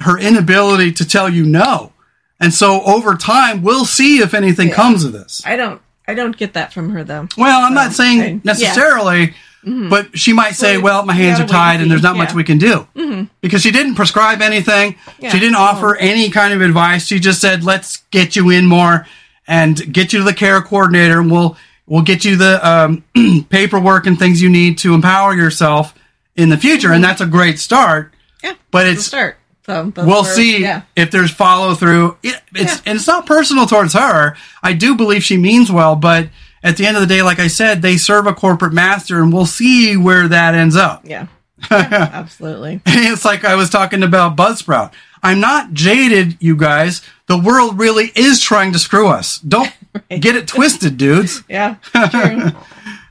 her 0.00 0.18
inability 0.18 0.92
to 0.92 1.04
tell 1.06 1.28
you 1.28 1.44
no. 1.44 1.92
And 2.40 2.54
so 2.54 2.82
over 2.82 3.16
time, 3.16 3.62
we'll 3.62 3.84
see 3.84 4.18
if 4.18 4.34
anything 4.34 4.70
comes 4.70 5.02
of 5.04 5.12
this. 5.12 5.42
I 5.44 5.56
don't 5.56 5.80
I 6.06 6.14
don't 6.14 6.36
get 6.36 6.54
that 6.54 6.72
from 6.72 6.90
her 6.90 7.04
though. 7.04 7.28
Well, 7.36 7.60
I'm 7.60 7.74
not 7.74 7.92
saying 7.92 8.20
okay. 8.20 8.40
necessarily, 8.42 9.28
mm-hmm. 9.28 9.90
but 9.90 10.16
she 10.18 10.32
might 10.32 10.54
say, 10.54 10.76
Well, 10.78 11.00
"Well, 11.00 11.06
my 11.06 11.14
hands 11.14 11.38
are 11.38 11.42
and 11.42 11.50
tied, 11.50 11.80
and 11.80 11.90
there's 11.90 12.02
not 12.02 12.16
much 12.16 12.32
we 12.32 12.44
can 12.44 12.58
do," 12.58 12.86
mm-hmm. 12.94 13.24
because 13.40 13.60
she 13.60 13.70
didn't 13.70 13.96
prescribe 13.96 14.40
anything. 14.40 14.96
Yeah. 15.18 15.30
She 15.30 15.38
didn't 15.38 15.56
offer 15.56 15.88
mm-hmm. 15.88 16.06
any 16.06 16.30
kind 16.30 16.54
of 16.54 16.62
advice. 16.62 17.06
She 17.06 17.18
just 17.18 17.40
said, 17.40 17.62
"Let's 17.62 17.98
get 18.10 18.36
you 18.36 18.48
in 18.50 18.66
more 18.66 19.06
and 19.48 19.92
get 19.92 20.12
you 20.12 20.20
to 20.20 20.24
the 20.24 20.34
care 20.34 20.60
coordinator, 20.62 21.18
and 21.20 21.30
we'll 21.32 21.56
we'll 21.86 22.02
get 22.02 22.24
you 22.24 22.36
the 22.36 22.60
um, 22.68 23.02
paperwork 23.48 24.06
and 24.06 24.16
things 24.18 24.40
you 24.40 24.48
need 24.50 24.78
to 24.78 24.94
empower 24.94 25.34
yourself 25.34 25.94
in 26.36 26.48
the 26.50 26.56
future." 26.58 26.92
And 26.92 27.02
that's 27.02 27.20
a 27.20 27.26
great 27.26 27.58
start. 27.58 28.12
Yeah. 28.44 28.54
But 28.70 28.86
it's 28.86 29.04
start. 29.06 29.36
So 29.66 29.92
we'll 29.96 30.24
see 30.24 30.62
Yeah. 30.62 30.82
if 30.96 31.10
there's 31.10 31.30
follow 31.30 31.74
through. 31.74 32.16
It, 32.22 32.40
it's 32.54 32.76
Yeah. 32.76 32.82
and 32.86 32.96
it's 32.96 33.06
not 33.06 33.26
personal 33.26 33.66
towards 33.66 33.92
her. 33.94 34.36
I 34.62 34.72
do 34.72 34.94
believe 34.94 35.22
she 35.24 35.36
means 35.36 35.70
well, 35.72 35.96
but 35.96 36.28
at 36.62 36.76
the 36.76 36.86
end 36.86 36.96
of 36.96 37.00
the 37.02 37.06
day, 37.06 37.22
like 37.22 37.38
I 37.38 37.48
said, 37.48 37.82
they 37.82 37.96
serve 37.98 38.26
a 38.26 38.32
corporate 38.34 38.72
master, 38.72 39.22
and 39.22 39.32
we'll 39.32 39.46
see 39.46 39.96
where 39.96 40.26
that 40.28 40.54
ends 40.54 40.76
up. 40.76 41.02
Yeah. 41.04 41.26
Yeah, 41.70 42.08
absolutely. 42.12 42.80
it's 42.86 43.24
like 43.24 43.44
I 43.44 43.56
was 43.56 43.68
talking 43.68 44.02
about 44.02 44.36
Buzzsprout. 44.36 44.92
I'm 45.22 45.40
not 45.40 45.72
jaded, 45.72 46.36
you 46.40 46.56
guys. 46.56 47.02
The 47.26 47.38
world 47.38 47.78
really 47.78 48.10
is 48.14 48.40
trying 48.40 48.72
to 48.72 48.78
screw 48.78 49.08
us. 49.08 49.38
Don't 49.40 49.72
get 50.08 50.36
it 50.36 50.46
twisted, 50.48 50.96
dudes. 50.96 51.42
Yeah. 51.48 51.76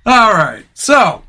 All 0.06 0.34
right. 0.34 0.64
So, 0.74 1.24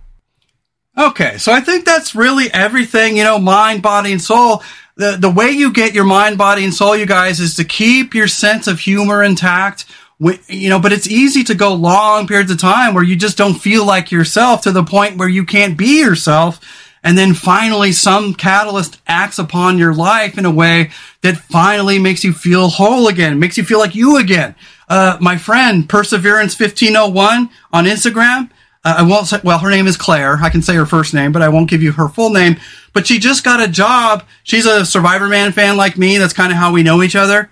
okay. 0.97 1.39
So 1.39 1.53
I 1.53 1.61
think 1.61 1.85
that's 1.85 2.15
really 2.15 2.53
everything, 2.53 3.17
you 3.17 3.25
know, 3.25 3.39
mind, 3.39 3.83
body, 3.83 4.13
and 4.13 4.23
soul. 4.23 4.63
The, 4.97 5.17
the 5.19 5.31
way 5.31 5.51
you 5.51 5.73
get 5.73 5.95
your 5.95 6.05
mind, 6.05 6.39
body, 6.39 6.65
and 6.65 6.75
soul, 6.75 6.97
you 6.97 7.07
guys, 7.07 7.41
is 7.41 7.55
to 7.57 7.65
keep 7.65 8.15
your 8.15 8.29
sense 8.29 8.67
of 8.67 8.81
humor 8.81 9.23
intact. 9.23 9.85
Wi- 10.21 10.41
You 10.49 10.69
know, 10.71 10.81
but 10.81 10.93
it's 10.93 11.07
easy 11.09 11.45
to 11.45 11.55
go 11.55 11.75
long 11.75 12.27
periods 12.27 12.51
of 12.51 12.59
time 12.61 12.95
where 12.95 13.05
you 13.05 13.15
just 13.17 13.37
don't 13.39 13.55
feel 13.55 13.85
like 13.87 14.11
yourself 14.11 14.63
to 14.63 14.73
the 14.73 14.83
point 14.85 15.17
where 15.17 15.29
you 15.29 15.45
can't 15.45 15.77
be 15.77 16.01
yourself. 16.01 16.61
And 17.03 17.17
then 17.17 17.35
finally 17.35 17.93
some 17.93 18.35
catalyst 18.35 19.01
acts 19.07 19.39
upon 19.39 19.79
your 19.79 19.95
life 19.95 20.37
in 20.37 20.45
a 20.45 20.51
way 20.51 20.91
that 21.23 21.37
finally 21.37 21.99
makes 21.99 22.25
you 22.25 22.33
feel 22.33 22.69
whole 22.69 23.09
again, 23.09 23.39
makes 23.39 23.57
you 23.57 23.65
feel 23.65 23.79
like 23.79 23.95
you 23.95 24.17
again. 24.17 24.55
Uh, 24.89 25.17
my 25.21 25.37
friend, 25.37 25.89
Perseverance 25.89 26.59
1501 26.59 27.51
on 27.73 27.85
Instagram, 27.85 28.51
uh, 28.85 28.97
I 28.99 29.03
won't 29.03 29.27
say, 29.27 29.39
well, 29.45 29.59
her 29.59 29.71
name 29.71 29.87
is 29.87 29.97
Claire. 29.97 30.39
I 30.41 30.51
can 30.51 30.63
say 30.63 30.75
her 30.75 30.87
first 30.87 31.13
name, 31.13 31.33
but 31.33 31.43
I 31.43 31.49
won't 31.49 31.69
give 31.69 31.83
you 31.83 31.93
her 31.93 32.09
full 32.09 32.31
name. 32.31 32.57
But 32.93 33.07
she 33.07 33.19
just 33.19 33.45
got 33.45 33.61
a 33.61 33.69
job. 33.69 34.25
She's 34.45 34.67
a 34.67 34.81
Survivorman 34.81 35.53
fan 35.53 35.77
like 35.77 35.99
me. 35.99 36.17
That's 36.19 36.33
kind 36.33 36.53
of 36.53 36.59
how 36.59 36.73
we 36.73 36.83
know 36.83 37.03
each 37.03 37.17
other. 37.17 37.51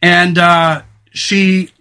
And, 0.00 0.38
uh, 0.38 0.82
she, 1.10 1.72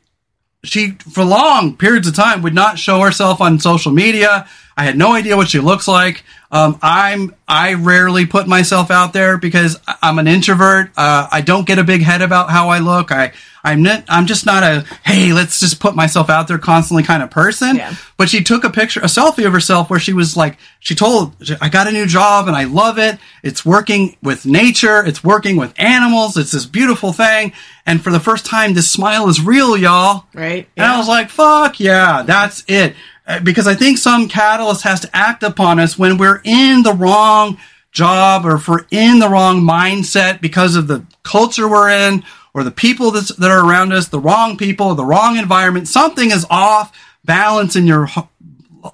she, 0.63 0.91
for 1.11 1.23
long 1.23 1.77
periods 1.77 2.07
of 2.07 2.15
time, 2.15 2.41
would 2.41 2.55
not 2.55 2.79
show 2.79 3.01
herself 3.01 3.39
on 3.39 3.59
social 3.59 3.91
media. 3.91 4.47
I 4.77 4.83
had 4.83 4.95
no 4.95 5.13
idea 5.13 5.35
what 5.35 5.49
she 5.49 5.59
looks 5.59 5.87
like. 5.87 6.23
Um, 6.51 6.77
I'm, 6.81 7.35
I 7.47 7.73
rarely 7.73 8.27
put 8.27 8.47
myself 8.47 8.91
out 8.91 9.11
there 9.11 9.37
because 9.37 9.77
I'm 10.01 10.19
an 10.19 10.27
introvert. 10.27 10.91
Uh, 10.95 11.27
I 11.29 11.41
don't 11.41 11.65
get 11.67 11.79
a 11.79 11.83
big 11.83 12.03
head 12.03 12.21
about 12.21 12.51
how 12.51 12.69
I 12.69 12.79
look. 12.79 13.11
I, 13.11 13.33
I'm 13.63 13.81
not, 13.83 14.05
I'm 14.07 14.27
just 14.27 14.45
not 14.45 14.63
a, 14.63 14.85
hey, 15.03 15.33
let's 15.33 15.59
just 15.59 15.81
put 15.81 15.95
myself 15.95 16.29
out 16.29 16.47
there 16.47 16.59
constantly 16.59 17.03
kind 17.03 17.21
of 17.21 17.31
person. 17.31 17.75
Yeah. 17.75 17.95
But 18.15 18.29
she 18.29 18.43
took 18.43 18.63
a 18.63 18.69
picture, 18.69 19.01
a 19.01 19.07
selfie 19.07 19.45
of 19.45 19.51
herself 19.51 19.89
where 19.89 19.99
she 19.99 20.13
was 20.13 20.37
like, 20.37 20.57
she 20.79 20.95
told, 20.95 21.35
I 21.59 21.67
got 21.67 21.87
a 21.87 21.91
new 21.91 22.05
job 22.05 22.47
and 22.47 22.55
I 22.55 22.63
love 22.65 22.97
it. 22.97 23.19
It's 23.43 23.65
working 23.65 24.15
with 24.23 24.45
nature. 24.45 25.03
It's 25.03 25.23
working 25.23 25.57
with 25.57 25.73
animals. 25.77 26.37
It's 26.37 26.51
this 26.51 26.65
beautiful 26.65 27.11
thing. 27.11 27.51
And 27.85 28.01
for 28.01 28.11
the 28.11 28.21
first 28.21 28.45
time, 28.45 28.73
this 28.73 28.89
smile 28.89 29.27
is 29.27 29.41
real, 29.41 29.75
y'all. 29.75 30.25
Right. 30.33 30.69
And 30.77 30.85
I 30.85 30.97
was 30.97 31.07
like, 31.09 31.29
fuck 31.29 31.79
yeah, 31.79 32.21
that's 32.21 32.63
it. 32.67 32.95
Uh, 33.27 33.39
Because 33.41 33.67
I 33.67 33.75
think 33.75 33.97
some 33.97 34.27
catalyst 34.27 34.83
has 34.83 34.99
to 35.01 35.09
act 35.15 35.43
upon 35.43 35.79
us 35.79 35.97
when 35.99 36.17
we're 36.17 36.41
in 36.43 36.83
the 36.83 36.93
wrong 36.93 37.57
job 37.91 38.45
or 38.45 38.55
if 38.55 38.67
we're 38.67 38.85
in 38.91 39.19
the 39.19 39.27
wrong 39.29 39.61
mindset 39.61 40.39
because 40.41 40.75
of 40.75 40.87
the 40.87 41.03
culture 41.23 41.67
we're 41.67 41.89
in 41.89 42.23
or 42.53 42.63
the 42.63 42.71
people 42.71 43.11
that's, 43.11 43.35
that 43.35 43.51
are 43.51 43.65
around 43.67 43.91
us, 43.91 44.07
the 44.09 44.19
wrong 44.19 44.57
people, 44.57 44.93
the 44.95 45.05
wrong 45.05 45.37
environment. 45.37 45.87
Something 45.87 46.31
is 46.31 46.45
off 46.49 46.95
balance 47.25 47.75
in 47.75 47.85
your 47.87 48.07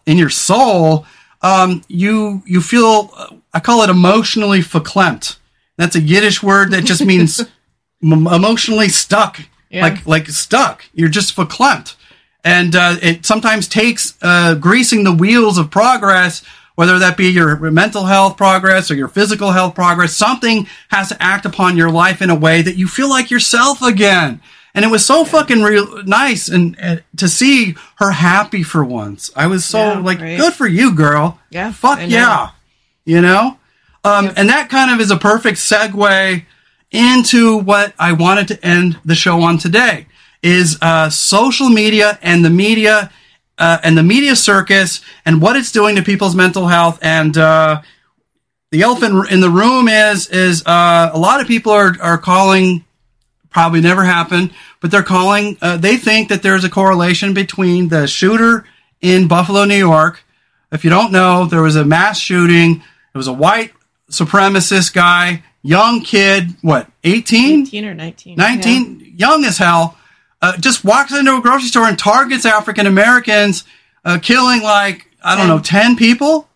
in 0.05 0.17
your 0.17 0.29
soul. 0.29 1.05
Um, 1.41 1.81
you 1.88 2.41
you 2.45 2.61
feel 2.61 3.11
uh, 3.17 3.27
I 3.53 3.59
call 3.59 3.84
it 3.84 3.89
emotionally 3.89 4.59
verklempt. 4.61 5.38
That's 5.77 5.95
a 5.95 6.01
Yiddish 6.01 6.41
word 6.41 6.72
that 6.72 6.84
just 6.85 7.05
means 7.05 7.39
m- 8.03 8.27
emotionally 8.27 8.89
stuck, 8.89 9.41
Yeah. 9.69 9.81
like 9.84 10.05
like 10.07 10.27
stuck. 10.30 10.85
You're 10.93 11.10
just 11.10 11.35
verklempt, 11.35 11.95
and 12.44 12.76
uh, 12.76 12.95
it 13.02 13.26
sometimes 13.26 13.68
takes 13.68 14.18
uh, 14.22 14.56
greasing 14.56 15.03
the 15.03 15.14
wheels 15.14 15.57
of 15.57 15.72
progress, 15.72 16.44
whether 16.76 16.99
that 16.99 17.15
be 17.18 17.28
your 17.30 17.56
mental 17.72 18.06
health 18.06 18.36
progress 18.38 18.90
or 18.91 18.95
your 18.95 19.07
physical 19.07 19.52
health 19.52 19.76
progress. 19.76 20.15
Something 20.15 20.68
has 20.90 21.10
to 21.10 21.22
act 21.24 21.45
upon 21.45 21.78
your 21.78 21.90
life 21.91 22.22
in 22.22 22.30
a 22.30 22.36
way 22.36 22.61
that 22.61 22.76
you 22.76 22.88
feel 22.88 23.10
like 23.10 23.32
yourself 23.32 23.82
again. 23.82 24.41
And 24.76 24.84
it 24.84 24.88
was 24.88 25.06
so 25.06 25.24
fucking 25.24 25.61
real 25.61 26.03
nice 26.03 26.48
and, 26.48 26.76
and 26.80 27.03
to 27.18 27.30
see 27.30 27.76
her 27.98 28.10
happy 28.11 28.64
for 28.64 28.84
once. 28.84 29.30
I 29.36 29.45
was 29.48 29.64
so 29.64 29.78
Yeah, 29.78 29.99
like, 29.99 30.20
right. 30.20 30.38
good 30.38 30.53
for 30.53 30.65
you, 30.68 30.95
girl. 30.95 31.40
Yeah, 31.52 31.72
fuck 31.72 31.99
yeah. 32.02 32.49
You 33.06 33.22
know, 33.22 33.57
um, 34.03 34.32
and 34.36 34.49
that 34.49 34.70
kind 34.70 34.90
of 34.91 34.99
is 34.99 35.11
a 35.11 35.18
perfect 35.18 35.60
segue 35.60 36.44
into 36.91 37.57
what 37.57 37.94
I 37.99 38.14
wanted 38.14 38.48
to 38.49 38.65
end 38.65 38.99
the 39.06 39.14
show 39.15 39.41
on 39.41 39.57
today 39.60 40.07
is 40.44 40.78
uh, 40.82 41.10
social 41.10 41.70
media 41.70 42.20
and 42.22 42.45
the 42.45 42.49
media 42.52 43.11
uh, 43.57 43.80
and 43.84 43.98
the 43.98 44.03
media 44.03 44.36
circus 44.36 45.02
and 45.26 45.41
what 45.41 45.56
it's 45.56 45.72
doing 45.72 45.95
to 45.95 46.03
people's 46.03 46.36
mental 46.36 46.68
health 46.68 46.99
and 47.02 47.38
uh, 47.38 47.82
the 48.72 48.82
elephant 48.82 49.32
in 49.32 49.40
the 49.40 49.49
room 49.49 49.88
is 49.88 50.28
is 50.28 50.64
uh, 50.68 51.10
a 51.11 51.18
lot 51.18 51.41
of 51.41 51.48
people 51.48 51.72
are 51.72 51.95
are 52.02 52.18
calling 52.20 52.86
probably 53.49 53.82
never 53.82 54.03
happened 54.03 54.53
but 54.82 54.91
they're 54.91 55.02
calling 55.02 55.57
uh, 55.61 55.78
they 55.78 55.98
think 55.98 56.30
that 56.30 56.44
there's 56.44 56.64
a 56.64 56.70
correlation 56.70 57.34
between 57.34 57.88
the 57.88 58.06
shooter 58.06 58.65
in 59.02 59.28
Buffalo 59.28 59.65
New 59.65 59.78
York 59.78 60.24
if 60.72 60.84
you 60.84 60.90
don't 60.91 61.11
know 61.11 61.45
there 61.45 61.61
was 61.61 61.76
a 61.76 61.86
mass 61.86 62.20
shooting 62.20 62.84
It 63.14 63.18
was 63.18 63.28
a 63.28 63.34
white 63.34 63.72
supremacist 64.10 64.94
guy, 64.94 65.44
young 65.61 66.02
kid, 66.02 66.56
what, 66.61 66.90
18? 67.03 67.61
18 67.61 67.86
or 67.86 67.94
19. 67.94 68.36
19, 68.36 68.99
yeah. 68.99 69.07
young 69.15 69.45
as 69.45 69.57
hell, 69.57 69.98
uh, 70.44 70.57
just 70.57 70.84
walks 70.84 71.14
into 71.14 71.38
a 71.38 71.41
grocery 71.41 71.70
store 71.70 71.88
and 71.88 71.98
targets 71.98 72.45
African 72.45 72.86
Americans, 72.86 73.64
uh, 74.03 74.20
killing 74.22 74.61
like, 74.61 75.07
I 75.24 75.38
don't 75.38 75.48
know, 75.48 75.60
10 75.60 75.95
people. 75.95 76.49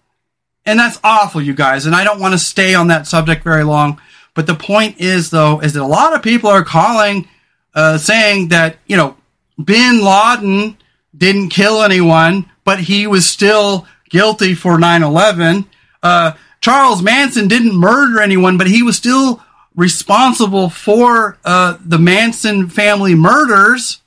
And 0.65 0.77
that's 0.77 0.99
awful, 1.05 1.41
you 1.41 1.53
guys. 1.53 1.85
And 1.85 1.95
I 1.95 2.03
don't 2.03 2.19
want 2.19 2.33
to 2.33 2.37
stay 2.37 2.75
on 2.75 2.87
that 2.89 3.07
subject 3.07 3.45
very 3.45 3.63
long. 3.63 4.01
But 4.33 4.45
the 4.45 4.55
point 4.55 4.99
is, 4.99 5.29
though, 5.29 5.61
is 5.61 5.71
that 5.73 5.81
a 5.81 5.87
lot 5.87 6.13
of 6.13 6.21
people 6.21 6.49
are 6.49 6.65
calling, 6.65 7.29
uh, 7.73 7.97
saying 7.97 8.49
that, 8.49 8.75
you 8.87 8.97
know, 8.97 9.15
bin 9.63 10.03
Laden 10.03 10.77
didn't 11.17 11.49
kill 11.49 11.81
anyone, 11.81 12.49
but 12.65 12.81
he 12.81 13.07
was 13.07 13.25
still 13.25 13.87
guilty 14.09 14.53
for 14.53 14.77
9 14.77 15.01
11. 15.01 15.65
Uh, 16.03 16.33
Charles 16.59 17.01
Manson 17.01 17.47
didn't 17.47 17.73
murder 17.73 18.19
anyone, 18.19 18.57
but 18.57 18.67
he 18.67 18.83
was 18.83 18.97
still 18.97 19.41
responsible 19.77 20.69
for 20.69 21.37
uh, 21.45 21.77
the 21.85 21.99
Manson 21.99 22.67
family 22.67 23.15
murders 23.15 24.01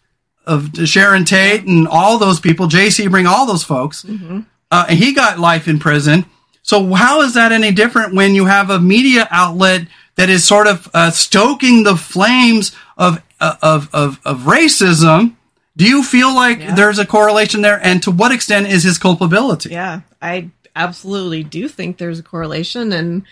of 0.45 0.71
Sharon 0.87 1.25
Tate 1.25 1.65
and 1.65 1.87
all 1.87 2.19
those 2.19 2.41
people, 2.41 2.67
Jay 2.67 2.89
Sebring, 2.89 3.27
all 3.27 3.47
those 3.47 3.63
folks. 3.63 4.03
Mm-hmm. 4.03 4.41
Uh, 4.71 4.87
and 4.89 4.99
he 4.99 5.15
got 5.15 5.39
life 5.39 5.69
in 5.69 5.79
prison. 5.79 6.27
So 6.63 6.93
how 6.93 7.23
is 7.23 7.35
that 7.35 7.53
any 7.53 7.73
different 7.73 8.15
when 8.15 8.35
you 8.35 8.47
have 8.47 8.69
a 8.69 8.81
media 8.81 9.29
outlet 9.31 9.87
that 10.17 10.29
is 10.29 10.45
sort 10.45 10.67
of 10.67 10.91
uh, 10.93 11.11
stoking 11.13 11.85
the 11.85 11.97
flames 11.97 12.77
of, 12.99 13.23
uh, 13.41 13.57
of, 13.63 13.89
of, 13.95 14.21
of 14.25 14.41
racism? 14.41 15.37
Do 15.77 15.87
you 15.87 16.03
feel 16.03 16.35
like 16.35 16.59
yeah. 16.59 16.75
there's 16.75 16.99
a 16.99 17.07
correlation 17.07 17.63
there? 17.63 17.81
And 17.83 18.03
to 18.03 18.11
what 18.11 18.33
extent 18.33 18.67
is 18.67 18.83
his 18.83 18.99
culpability? 18.99 19.71
Yeah, 19.71 20.01
I 20.21 20.51
absolutely 20.75 21.45
do 21.45 21.69
think 21.69 21.97
there's 21.97 22.19
a 22.19 22.25
correlation. 22.25 22.93
And 22.93 23.23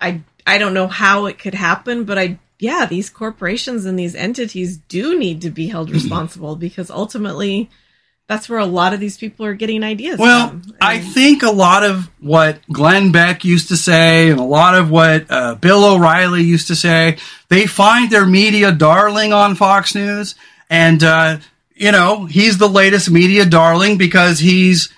I 0.00 0.22
I 0.48 0.56
don't 0.56 0.72
know 0.72 0.88
how 0.88 1.26
it 1.26 1.38
could 1.38 1.54
happen, 1.54 2.04
but 2.04 2.18
I 2.18 2.38
yeah, 2.58 2.86
these 2.86 3.10
corporations 3.10 3.84
and 3.84 3.98
these 3.98 4.14
entities 4.14 4.78
do 4.78 5.18
need 5.18 5.42
to 5.42 5.50
be 5.50 5.68
held 5.68 5.90
responsible 5.90 6.56
because 6.56 6.90
ultimately 6.90 7.70
that's 8.28 8.48
where 8.48 8.58
a 8.58 8.66
lot 8.66 8.94
of 8.94 9.00
these 9.00 9.16
people 9.16 9.46
are 9.46 9.54
getting 9.54 9.84
ideas 9.84 10.18
well, 10.18 10.48
from. 10.48 10.62
I 10.80 10.98
think 10.98 11.42
a 11.42 11.50
lot 11.50 11.84
of 11.84 12.10
what 12.18 12.60
Glenn 12.72 13.12
Beck 13.12 13.44
used 13.44 13.68
to 13.68 13.76
say 13.76 14.30
and 14.30 14.40
a 14.40 14.44
lot 14.44 14.74
of 14.74 14.90
what 14.90 15.26
uh, 15.30 15.54
Bill 15.54 15.84
O'Reilly 15.84 16.42
used 16.42 16.66
to 16.68 16.76
say, 16.76 17.18
they 17.48 17.66
find 17.66 18.10
their 18.10 18.26
media 18.26 18.72
darling 18.72 19.32
on 19.32 19.54
Fox 19.54 19.94
News. 19.94 20.34
And, 20.68 21.04
uh, 21.04 21.38
you 21.74 21.92
know, 21.92 22.24
he's 22.24 22.58
the 22.58 22.68
latest 22.68 23.10
media 23.10 23.46
darling 23.46 23.98
because 23.98 24.40
he's 24.40 24.88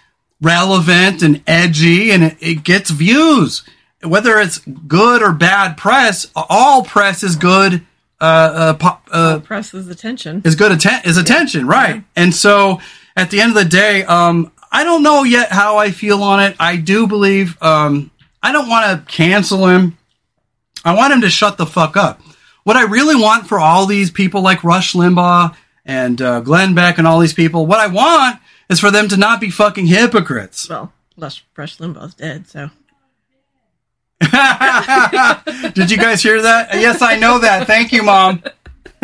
relevant 0.41 1.23
and 1.23 1.43
edgy 1.47 2.11
and 2.13 2.23
it, 2.23 2.37
it 2.41 2.65
gets 2.65 2.91
views 2.91 3.65
whether 4.03 4.39
it's 4.39 4.59
good 4.59 5.23
or 5.23 5.33
bad 5.33 5.77
press, 5.77 6.27
all 6.35 6.85
press 6.85 7.23
is 7.23 7.37
good. 7.37 7.85
Uh, 8.21 8.77
uh, 8.81 8.97
uh 9.11 9.39
press 9.41 9.73
is 9.73 9.89
attention. 9.89 10.43
Is 10.45 10.55
good 10.55 10.73
atten- 10.73 11.03
is 11.05 11.17
attention, 11.17 11.67
yeah. 11.67 11.73
right? 11.73 11.95
Yeah. 11.97 12.03
And 12.17 12.35
so 12.35 12.81
at 13.17 13.31
the 13.31 13.41
end 13.41 13.51
of 13.51 13.63
the 13.63 13.69
day, 13.69 14.05
um, 14.05 14.53
I 14.73 14.85
don't 14.85 15.03
know 15.03 15.25
yet 15.25 15.51
how 15.51 15.79
I 15.79 15.91
feel 15.91 16.23
on 16.23 16.43
it. 16.43 16.57
I 16.61 16.77
do 16.77 17.07
believe 17.07 17.61
um, 17.63 18.11
I 18.43 18.53
don't 18.53 18.69
want 18.69 19.07
to 19.07 19.13
cancel 19.13 19.67
him. 19.67 19.99
I 20.85 20.95
want 20.95 21.13
him 21.13 21.23
to 21.23 21.31
shut 21.31 21.59
the 21.59 21.67
fuck 21.67 21.97
up. 21.97 22.21
What 22.65 22.77
I 22.77 22.85
really 22.85 23.17
want 23.17 23.47
for 23.47 23.59
all 23.59 23.87
these 23.87 24.11
people 24.11 24.43
like 24.43 24.63
Rush 24.63 24.93
Limbaugh 24.93 25.57
and 25.85 26.21
uh, 26.23 26.41
Glenn 26.41 26.75
Beck 26.75 26.99
and 26.99 27.07
all 27.07 27.19
these 27.19 27.35
people, 27.35 27.67
what 27.67 27.81
I 27.81 27.87
want 27.89 28.39
is 28.69 28.81
for 28.81 28.91
them 28.91 29.09
to 29.09 29.17
not 29.17 29.41
be 29.41 29.51
fucking 29.51 29.87
hypocrites. 29.87 30.69
Well, 30.69 30.93
Rush, 31.17 31.45
Rush 31.57 31.79
Limbaugh's 31.79 32.15
dead, 32.15 32.47
so. 32.47 32.71
Did 35.75 35.91
you 35.91 35.97
guys 35.97 36.23
hear 36.23 36.43
that? 36.43 36.69
Yes, 36.75 37.01
I 37.01 37.17
know 37.17 37.39
that. 37.39 37.67
Thank 37.67 37.93
you, 37.93 38.03
mom. 38.03 38.43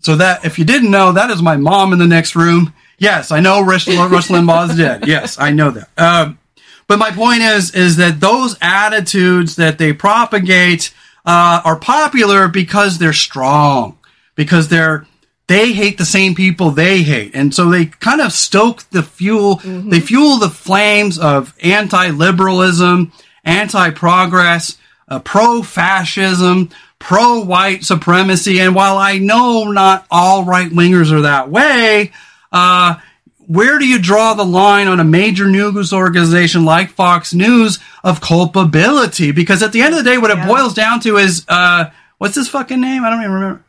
so 0.00 0.16
that 0.16 0.44
if 0.44 0.58
you 0.58 0.64
didn't 0.64 0.90
know, 0.90 1.12
that 1.12 1.30
is 1.30 1.42
my 1.42 1.56
mom 1.56 1.92
in 1.92 1.98
the 1.98 2.06
next 2.06 2.36
room. 2.36 2.72
Yes, 2.98 3.32
I 3.32 3.40
know 3.40 3.62
Rush, 3.62 3.88
Rush 3.88 4.28
Limbaugh 4.28 4.70
is 4.70 4.76
dead. 4.76 5.08
Yes, 5.08 5.38
I 5.40 5.50
know 5.50 5.70
that. 5.70 5.88
Um, 5.98 6.38
but 6.86 6.98
my 6.98 7.10
point 7.10 7.40
is, 7.42 7.74
is 7.74 7.96
that 7.96 8.20
those 8.20 8.56
attitudes 8.60 9.56
that 9.56 9.78
they 9.78 9.92
propagate 9.92 10.92
uh, 11.24 11.62
are 11.64 11.76
popular 11.76 12.46
because 12.48 12.98
they're 12.98 13.12
strong, 13.12 13.98
because 14.34 14.68
they're 14.68 15.06
they 15.50 15.72
hate 15.72 15.98
the 15.98 16.04
same 16.04 16.36
people 16.36 16.70
they 16.70 17.02
hate. 17.02 17.34
And 17.34 17.52
so 17.52 17.68
they 17.68 17.86
kind 17.86 18.20
of 18.20 18.32
stoke 18.32 18.88
the 18.90 19.02
fuel, 19.02 19.56
mm-hmm. 19.56 19.90
they 19.90 19.98
fuel 19.98 20.36
the 20.36 20.48
flames 20.48 21.18
of 21.18 21.52
anti-liberalism, 21.60 23.10
anti-progress, 23.44 24.78
uh, 25.08 25.18
pro-fascism, 25.18 26.70
pro-white 27.00 27.82
supremacy. 27.82 28.60
And 28.60 28.76
while 28.76 28.96
I 28.96 29.18
know 29.18 29.72
not 29.72 30.06
all 30.08 30.44
right-wingers 30.44 31.10
are 31.10 31.22
that 31.22 31.50
way, 31.50 32.12
uh, 32.52 33.00
where 33.48 33.80
do 33.80 33.88
you 33.88 33.98
draw 33.98 34.34
the 34.34 34.44
line 34.44 34.86
on 34.86 35.00
a 35.00 35.04
major 35.04 35.48
news 35.48 35.92
organization 35.92 36.64
like 36.64 36.90
Fox 36.90 37.34
News 37.34 37.80
of 38.04 38.20
culpability? 38.20 39.32
Because 39.32 39.64
at 39.64 39.72
the 39.72 39.82
end 39.82 39.94
of 39.94 40.04
the 40.04 40.08
day, 40.08 40.16
what 40.16 40.30
yeah. 40.30 40.44
it 40.44 40.46
boils 40.46 40.74
down 40.74 41.00
to 41.00 41.16
is, 41.16 41.44
uh, 41.48 41.90
what's 42.18 42.36
his 42.36 42.48
fucking 42.48 42.80
name? 42.80 43.02
I 43.02 43.10
don't 43.10 43.18
even 43.18 43.32
remember. 43.32 43.64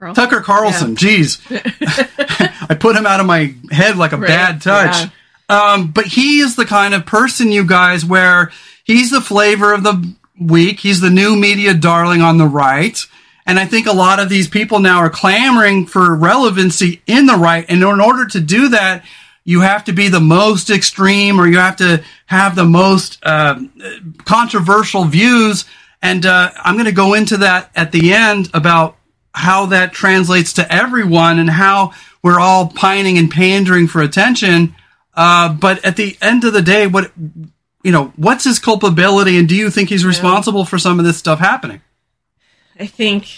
Carlson? 0.00 0.24
Tucker 0.24 0.40
Carlson. 0.40 0.90
Yeah. 0.92 0.96
Jeez. 0.96 2.66
I 2.70 2.74
put 2.74 2.96
him 2.96 3.06
out 3.06 3.20
of 3.20 3.26
my 3.26 3.54
head 3.70 3.96
like 3.96 4.12
a 4.12 4.16
right. 4.16 4.28
bad 4.28 4.62
touch. 4.62 5.10
Yeah. 5.50 5.72
Um, 5.74 5.90
but 5.90 6.06
he 6.06 6.40
is 6.40 6.56
the 6.56 6.64
kind 6.64 6.94
of 6.94 7.04
person, 7.04 7.52
you 7.52 7.64
guys, 7.64 8.04
where 8.04 8.50
he's 8.84 9.10
the 9.10 9.20
flavor 9.20 9.74
of 9.74 9.82
the 9.82 10.14
week. 10.40 10.80
He's 10.80 11.00
the 11.00 11.10
new 11.10 11.36
media 11.36 11.74
darling 11.74 12.22
on 12.22 12.38
the 12.38 12.46
right. 12.46 12.98
And 13.46 13.58
I 13.58 13.66
think 13.66 13.86
a 13.86 13.92
lot 13.92 14.20
of 14.20 14.28
these 14.28 14.48
people 14.48 14.78
now 14.78 14.98
are 14.98 15.10
clamoring 15.10 15.86
for 15.86 16.14
relevancy 16.14 17.02
in 17.06 17.26
the 17.26 17.34
right. 17.34 17.66
And 17.68 17.82
in 17.82 18.00
order 18.00 18.26
to 18.26 18.40
do 18.40 18.68
that, 18.68 19.04
you 19.44 19.60
have 19.60 19.84
to 19.84 19.92
be 19.92 20.08
the 20.08 20.20
most 20.20 20.70
extreme 20.70 21.38
or 21.40 21.46
you 21.46 21.58
have 21.58 21.76
to 21.76 22.02
have 22.26 22.54
the 22.54 22.64
most 22.64 23.18
uh, 23.22 23.60
controversial 24.24 25.04
views. 25.04 25.64
And 26.00 26.24
uh, 26.24 26.52
I'm 26.56 26.76
going 26.76 26.86
to 26.86 26.92
go 26.92 27.14
into 27.14 27.38
that 27.38 27.70
at 27.74 27.92
the 27.92 28.12
end 28.14 28.48
about 28.54 28.96
how 29.32 29.66
that 29.66 29.92
translates 29.92 30.54
to 30.54 30.72
everyone 30.72 31.38
and 31.38 31.48
how 31.48 31.92
we're 32.22 32.40
all 32.40 32.68
pining 32.68 33.18
and 33.18 33.30
pandering 33.30 33.86
for 33.86 34.02
attention. 34.02 34.74
Uh, 35.14 35.52
but 35.52 35.84
at 35.84 35.96
the 35.96 36.16
end 36.20 36.44
of 36.44 36.52
the 36.52 36.62
day, 36.62 36.86
what 36.86 37.12
you 37.82 37.92
know, 37.92 38.12
what's 38.16 38.44
his 38.44 38.58
culpability, 38.58 39.38
and 39.38 39.48
do 39.48 39.56
you 39.56 39.70
think 39.70 39.88
he's 39.88 40.04
responsible 40.04 40.64
for 40.64 40.78
some 40.78 40.98
of 40.98 41.04
this 41.04 41.16
stuff 41.16 41.38
happening? 41.38 41.80
I 42.78 42.86
think 42.86 43.28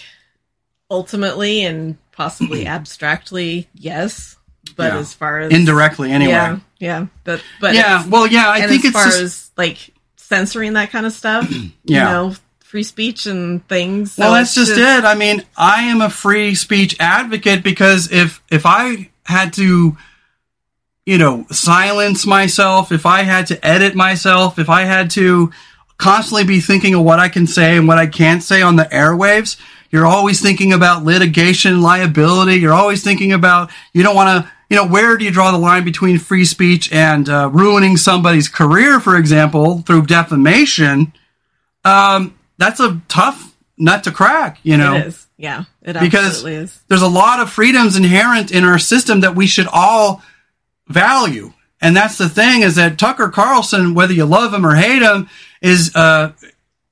ultimately 0.89 1.63
and 1.63 1.97
possibly 2.11 2.65
abstractly, 2.67 3.69
yes. 3.73 4.37
But 4.75 4.93
yeah. 4.93 4.99
as 4.99 5.13
far 5.13 5.39
as 5.39 5.51
indirectly, 5.51 6.11
anyway, 6.11 6.31
yeah, 6.31 6.59
yeah, 6.79 7.07
but 7.25 7.43
but 7.59 7.75
yeah, 7.75 8.07
well, 8.07 8.25
yeah, 8.25 8.49
I 8.49 8.65
think 8.65 8.85
as 8.85 8.85
it's 8.85 8.93
far 8.93 9.05
just, 9.05 9.21
as 9.21 9.51
like 9.57 9.93
censoring 10.15 10.73
that 10.73 10.89
kind 10.89 11.05
of 11.05 11.11
stuff, 11.11 11.47
yeah. 11.51 11.69
you 11.83 11.99
know, 11.99 12.35
free 12.73 12.81
speech 12.81 13.27
and 13.27 13.67
things. 13.67 14.13
So 14.13 14.23
well, 14.23 14.33
that's 14.33 14.55
just, 14.55 14.75
just 14.75 14.81
it. 14.81 15.05
I 15.05 15.13
mean, 15.13 15.43
I 15.55 15.83
am 15.83 16.01
a 16.01 16.09
free 16.09 16.55
speech 16.55 16.95
advocate 16.99 17.61
because 17.63 18.11
if 18.11 18.41
if 18.49 18.63
I 18.65 19.11
had 19.27 19.53
to 19.53 19.95
you 21.05 21.19
know, 21.19 21.45
silence 21.51 22.25
myself, 22.25 22.91
if 22.91 23.05
I 23.05 23.21
had 23.21 23.45
to 23.47 23.63
edit 23.63 23.93
myself, 23.93 24.57
if 24.57 24.69
I 24.69 24.85
had 24.85 25.11
to 25.11 25.51
constantly 25.99 26.45
be 26.45 26.61
thinking 26.61 26.95
of 26.95 27.03
what 27.03 27.19
I 27.19 27.29
can 27.29 27.45
say 27.45 27.77
and 27.77 27.87
what 27.87 27.99
I 27.99 28.07
can't 28.07 28.41
say 28.41 28.63
on 28.63 28.77
the 28.77 28.85
airwaves, 28.85 29.57
you're 29.91 30.07
always 30.07 30.41
thinking 30.41 30.73
about 30.73 31.03
litigation 31.03 31.81
liability. 31.81 32.55
You're 32.55 32.73
always 32.73 33.03
thinking 33.03 33.33
about, 33.33 33.69
you 33.93 34.01
don't 34.01 34.15
want 34.15 34.45
to, 34.45 34.51
you 34.69 34.77
know, 34.77 34.87
where 34.87 35.15
do 35.17 35.25
you 35.25 35.31
draw 35.31 35.51
the 35.51 35.59
line 35.59 35.83
between 35.83 36.17
free 36.17 36.45
speech 36.45 36.91
and 36.91 37.29
uh, 37.29 37.49
ruining 37.53 37.97
somebody's 37.97 38.47
career, 38.47 38.99
for 38.99 39.15
example, 39.15 39.79
through 39.81 40.07
defamation? 40.07 41.13
Um, 41.85 42.33
that's 42.63 42.79
a 42.79 43.01
tough 43.07 43.55
nut 43.77 44.05
to 44.05 44.11
crack, 44.11 44.59
you 44.63 44.77
know. 44.77 44.95
It 44.95 45.07
is. 45.07 45.27
Yeah, 45.37 45.65
it 45.81 45.99
because 45.99 46.45
is. 46.45 46.81
There's 46.87 47.01
a 47.01 47.07
lot 47.07 47.39
of 47.39 47.49
freedoms 47.49 47.97
inherent 47.97 48.51
in 48.51 48.63
our 48.63 48.79
system 48.79 49.21
that 49.21 49.35
we 49.35 49.47
should 49.47 49.67
all 49.71 50.21
value. 50.87 51.53
And 51.81 51.95
that's 51.95 52.17
the 52.17 52.29
thing 52.29 52.61
is 52.61 52.75
that 52.75 52.97
Tucker 52.97 53.27
Carlson, 53.27 53.93
whether 53.93 54.13
you 54.13 54.25
love 54.25 54.53
him 54.53 54.65
or 54.65 54.75
hate 54.75 55.01
him, 55.01 55.27
is 55.61 55.93
uh, 55.95 56.31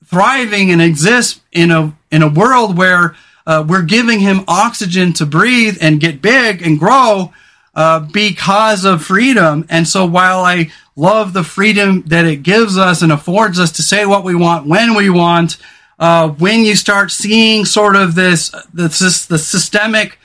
thriving 0.06 0.72
and 0.72 0.82
exists 0.82 1.40
in 1.54 1.72
a 1.72 1.96
in 2.12 2.24
a 2.24 2.30
world 2.30 2.78
where 2.78 3.16
uh, 3.48 3.64
we're 3.66 3.84
giving 3.84 4.20
him 4.20 4.44
oxygen 4.50 5.14
to 5.14 5.26
breathe 5.26 5.78
and 5.80 6.02
get 6.02 6.22
big 6.22 6.62
and 6.62 6.78
grow 6.78 7.32
uh, 7.74 8.00
because 8.00 8.84
of 8.84 9.02
freedom. 9.02 9.66
And 9.70 9.88
so 9.88 10.06
while 10.06 10.42
I 10.44 10.72
love 10.96 11.34
the 11.34 11.44
freedom 11.44 12.04
that 12.08 12.26
it 12.26 12.44
gives 12.44 12.78
us 12.78 13.02
and 13.02 13.12
affords 13.12 13.60
us 13.60 13.72
to 13.74 13.82
say 13.82 14.06
what 14.06 14.24
we 14.24 14.36
want 14.36 14.68
when 14.68 14.94
we 14.96 15.10
want. 15.10 15.58
Uh, 16.00 16.30
when 16.30 16.62
you 16.62 16.76
start 16.76 17.12
seeing 17.12 17.64
sort 17.66 17.96
of 17.96 18.16
this, 18.16 18.52
this 18.74 19.26
the 19.28 19.38
systemic 19.38 20.18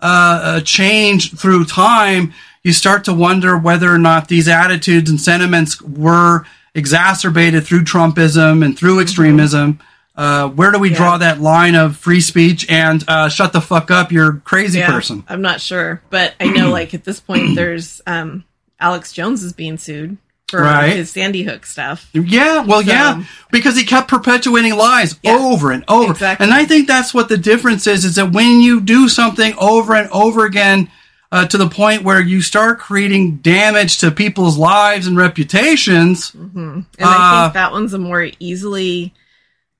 uh, 0.00 0.40
uh, 0.42 0.60
change 0.60 1.36
through 1.36 1.64
time, 1.64 2.32
you 2.62 2.72
start 2.72 3.04
to 3.04 3.12
wonder 3.12 3.58
whether 3.58 3.92
or 3.92 3.98
not 3.98 4.28
these 4.28 4.48
attitudes 4.48 5.10
and 5.10 5.20
sentiments 5.20 5.80
were 5.82 6.44
exacerbated 6.74 7.64
through 7.66 7.82
Trumpism 7.82 8.64
and 8.64 8.78
through 8.78 9.00
extremism. 9.00 9.80
Uh, 10.16 10.48
where 10.48 10.70
do 10.70 10.78
we 10.78 10.90
Yeah. 10.90 10.96
draw 10.96 11.18
that 11.18 11.40
line 11.40 11.74
of 11.74 11.96
free 11.96 12.20
speech 12.20 12.70
and 12.70 13.02
uh, 13.08 13.28
shut 13.28 13.52
the 13.52 13.60
fuck 13.60 13.90
up, 13.90 14.12
you're 14.12 14.34
crazy 14.44 14.78
Yeah, 14.78 14.90
person? 14.92 15.24
I'm 15.28 15.42
not 15.42 15.60
sure, 15.60 16.00
but 16.10 16.34
I 16.38 16.46
know 16.48 16.70
like 16.70 16.94
at 16.94 17.02
this 17.04 17.18
point 17.18 17.56
there's 17.56 18.00
um 18.06 18.44
Alex 18.84 19.12
Jones 19.12 19.42
is 19.42 19.54
being 19.54 19.78
sued 19.78 20.18
for 20.48 20.60
Right. 20.60 20.94
his 20.94 21.08
Sandy 21.10 21.42
Hook 21.42 21.64
stuff. 21.64 22.06
Yeah, 22.12 22.62
well, 22.64 22.82
yeah, 22.82 23.24
because 23.50 23.76
he 23.78 23.84
kept 23.84 24.08
perpetuating 24.08 24.76
lies 24.76 25.18
Yeah. 25.22 25.36
over 25.38 25.72
and 25.72 25.84
over. 25.88 26.12
Exactly. 26.12 26.44
And 26.44 26.52
I 26.54 26.66
think 26.66 26.86
that's 26.86 27.14
what 27.14 27.30
the 27.30 27.38
difference 27.38 27.86
is: 27.86 28.04
is 28.04 28.16
that 28.16 28.32
when 28.32 28.60
you 28.60 28.82
do 28.82 29.08
something 29.08 29.54
over 29.58 29.94
and 29.94 30.10
over 30.10 30.44
again 30.44 30.90
uh, 31.32 31.46
to 31.46 31.56
the 31.58 31.68
point 31.68 32.04
where 32.04 32.20
you 32.20 32.40
start 32.42 32.78
creating 32.78 33.36
damage 33.38 33.98
to 33.98 34.10
people's 34.10 34.56
lives 34.58 35.06
and 35.06 35.16
reputations, 35.16 36.30
And 36.34 36.84
I 37.00 37.40
Uh, 37.40 37.42
think 37.46 37.54
that 37.54 37.72
one's 37.72 37.94
a 37.94 37.98
more 37.98 38.28
easily 38.38 39.14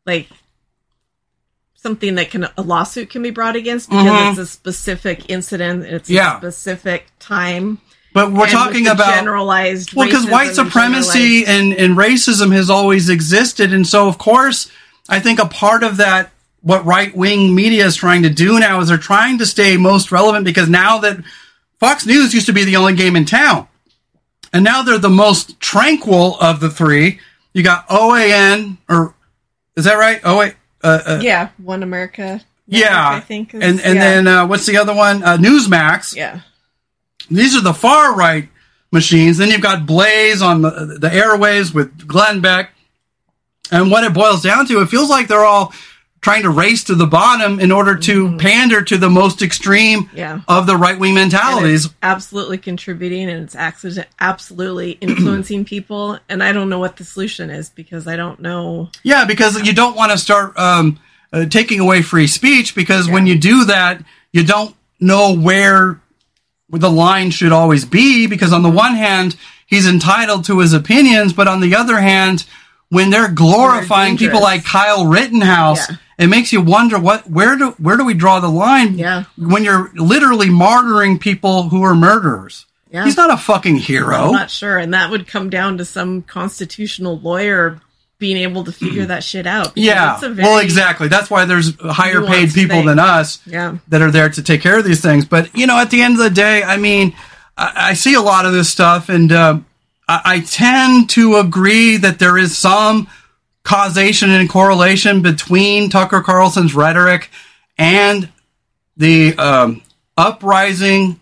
like 0.06 0.28
something 1.76 2.14
that 2.14 2.30
can 2.30 2.48
a 2.56 2.62
lawsuit 2.62 3.10
can 3.10 3.22
be 3.22 3.30
brought 3.30 3.54
against 3.56 3.90
because 3.90 4.06
Mhm. 4.06 4.30
it's 4.30 4.38
a 4.38 4.46
specific 4.46 5.26
incident, 5.28 5.84
it's 5.84 6.08
Yeah. 6.10 6.36
a 6.36 6.38
specific 6.38 7.08
time. 7.20 7.78
But 8.14 8.32
we're 8.32 8.46
talking 8.48 8.86
about 8.86 9.12
generalized 9.14 9.92
Well, 9.92 10.06
because 10.06 10.26
white 10.26 10.54
supremacy 10.54 11.44
and, 11.44 11.74
and 11.74 11.96
racism 11.96 12.52
has 12.54 12.70
always 12.70 13.10
existed. 13.10 13.72
And 13.74 13.86
so, 13.86 14.08
of 14.08 14.16
course, 14.16 14.70
I 15.08 15.20
think 15.20 15.38
a 15.40 15.46
part 15.46 15.82
of 15.82 15.98
that, 15.98 16.30
what 16.62 16.84
right 16.86 17.14
wing 17.14 17.54
media 17.54 17.84
is 17.84 17.94
trying 17.96 18.22
to 18.22 18.30
do 18.30 18.58
now 18.58 18.80
is 18.80 18.88
they're 18.88 18.96
trying 18.96 19.36
to 19.38 19.46
stay 19.46 19.76
most 19.76 20.10
relevant 20.10 20.46
because 20.46 20.68
now 20.70 20.98
that 21.00 21.18
Fox 21.78 22.06
News 22.06 22.32
used 22.32 22.46
to 22.46 22.52
be 22.54 22.64
the 22.64 22.76
only 22.76 22.94
game 22.94 23.16
in 23.16 23.26
town. 23.26 23.68
And 24.52 24.62
now 24.64 24.82
they're 24.82 24.96
the 24.98 25.10
most 25.10 25.58
tranquil 25.60 26.38
of 26.40 26.60
the 26.60 26.70
three. 26.70 27.18
You 27.52 27.62
got 27.64 27.88
OAN, 27.88 28.78
or 28.88 29.14
is 29.76 29.84
that 29.84 29.94
right? 29.98 30.20
Oh, 30.24 30.38
wait. 30.38 30.54
Uh, 30.82 31.00
uh, 31.04 31.20
yeah, 31.22 31.48
One 31.58 31.82
America. 31.82 32.40
yeah. 32.68 32.80
Network, 32.88 32.94
I 32.96 33.20
think. 33.20 33.54
is- 33.54 33.62
and 33.62 33.80
and 33.80 33.94
yeah. 33.96 34.00
then 34.00 34.26
uh, 34.28 34.46
what's 34.46 34.66
the 34.66 34.76
other 34.76 34.94
one? 34.94 35.22
Uh, 35.24 35.36
Newsmax. 35.38 36.14
yeah, 36.14 36.40
These 37.30 37.56
are 37.56 37.60
the 37.62 37.74
far 37.74 38.14
right 38.14 38.48
machines. 38.92 39.38
Then 39.38 39.50
you've 39.50 39.60
got 39.60 39.86
Blaze 39.86 40.42
on 40.42 40.62
the, 40.62 40.70
the 41.00 41.08
airwaves 41.08 41.74
with 41.74 42.06
Glenn 42.06 42.40
Beck. 42.40 42.70
And 43.70 43.90
what 43.90 44.04
it 44.04 44.12
boils 44.12 44.42
down 44.42 44.66
to, 44.66 44.82
it 44.82 44.86
feels 44.88 45.08
like 45.08 45.26
they're 45.26 45.44
all 45.44 45.72
trying 46.20 46.42
to 46.42 46.50
race 46.50 46.84
to 46.84 46.94
the 46.94 47.06
bottom 47.06 47.60
in 47.60 47.70
order 47.72 47.96
to 47.96 48.36
pander 48.38 48.80
to 48.82 48.96
the 48.96 49.10
most 49.10 49.42
extreme 49.42 50.04
Mm-hmm. 50.04 50.16
Yeah. 50.16 50.40
of 50.48 50.66
the 50.66 50.76
right 50.76 50.98
wing 50.98 51.14
mentalities. 51.14 51.88
absolutely 52.02 52.56
contributing 52.58 53.28
and 53.28 53.42
it's 53.44 53.54
accident 53.54 54.08
absolutely 54.20 54.92
influencing 55.02 55.64
people. 55.66 56.18
And 56.28 56.42
I 56.42 56.52
don't 56.52 56.68
know 56.70 56.78
what 56.78 56.96
the 56.96 57.04
solution 57.04 57.50
is 57.50 57.68
because 57.70 58.06
I 58.06 58.16
don't 58.16 58.40
know. 58.40 58.90
Yeah, 59.02 59.24
because 59.26 59.60
you 59.66 59.74
don't 59.74 59.96
want 59.96 60.12
to 60.12 60.18
start 60.18 60.56
um, 60.58 60.98
uh, 61.32 61.46
taking 61.46 61.80
away 61.80 62.00
free 62.00 62.26
speech 62.26 62.74
because 62.74 63.08
when 63.08 63.26
you 63.26 63.38
do 63.38 63.64
that, 63.66 64.02
you 64.32 64.44
don't 64.44 64.74
know 65.00 65.34
where 65.36 66.00
the 66.70 66.90
line 66.90 67.30
should 67.30 67.52
always 67.52 67.84
be. 67.84 68.26
Because 68.26 68.52
on 68.52 68.62
the 68.62 68.70
one 68.70 68.94
hand, 68.94 69.36
he's 69.66 69.86
entitled 69.88 70.44
to 70.46 70.60
his 70.60 70.72
opinions, 70.72 71.32
but 71.32 71.48
on 71.48 71.60
the 71.60 71.74
other 71.76 71.98
hand, 72.00 72.46
when 72.88 73.10
they're 73.10 73.30
glorifying 73.30 74.16
people 74.16 74.40
like 74.40 74.64
Kyle 74.64 75.06
Rittenhouse, 75.06 75.88
Yeah. 75.90 75.96
it 76.18 76.26
makes 76.28 76.52
you 76.52 76.60
wonder 76.60 76.98
what 76.98 77.28
where 77.30 77.56
do 77.56 77.70
where 77.78 77.96
do 77.96 78.04
we 78.04 78.14
draw 78.14 78.40
the 78.40 78.48
line? 78.48 78.98
Yeah. 78.98 79.24
when 79.36 79.64
you're 79.64 79.90
literally 79.94 80.48
martyring 80.48 81.18
people 81.20 81.68
who 81.70 81.82
are 81.82 81.94
murderers. 81.94 82.66
Yeah. 82.90 83.04
He's 83.04 83.16
not 83.16 83.32
a 83.32 83.36
fucking 83.36 83.76
hero. 83.76 84.26
I'm 84.26 84.32
not 84.32 84.50
sure. 84.52 84.78
And 84.78 84.94
that 84.94 85.10
would 85.10 85.26
come 85.26 85.50
down 85.50 85.78
to 85.78 85.84
some 85.84 86.22
constitutional 86.22 87.18
lawyer 87.18 87.80
being 88.18 88.36
able 88.36 88.64
to 88.64 88.72
figure 88.72 89.06
that 89.06 89.22
shit 89.24 89.46
out. 89.46 89.72
Yeah. 89.76 90.14
it's 90.14 90.22
a 90.22 90.30
very- 90.30 90.46
well, 90.48 90.58
exactly. 90.58 91.08
That's 91.08 91.28
why 91.30 91.44
there's 91.44 91.74
higher 91.80 92.22
paid 92.24 92.52
people 92.54 92.76
thing. 92.78 92.86
than 92.86 92.98
us 92.98 93.40
Yeah. 93.46 93.76
that 93.88 94.02
are 94.02 94.10
there 94.10 94.28
to 94.28 94.42
take 94.42 94.60
care 94.62 94.78
of 94.78 94.84
these 94.84 95.00
things. 95.00 95.24
But, 95.24 95.56
you 95.56 95.66
know, 95.66 95.78
at 95.78 95.90
the 95.90 96.02
end 96.02 96.14
of 96.14 96.20
the 96.20 96.30
day, 96.30 96.62
I 96.62 96.76
mean, 96.76 97.14
I, 97.56 97.72
I 97.90 97.94
see 97.94 98.14
a 98.14 98.20
lot 98.22 98.46
of 98.46 98.52
this 98.52 98.70
stuff 98.70 99.08
and 99.08 99.30
uh, 99.32 99.58
I, 100.08 100.20
I 100.24 100.40
tend 100.40 101.10
to 101.10 101.36
agree 101.36 101.96
that 101.98 102.18
there 102.18 102.38
is 102.38 102.56
some 102.56 103.08
causation 103.64 104.30
and 104.30 104.48
correlation 104.48 105.22
between 105.22 105.88
Tucker 105.90 106.20
Carlson's 106.22 106.74
rhetoric 106.74 107.30
and 107.78 108.28
the 108.96 109.34
um, 109.38 109.82
uprising 110.16 111.20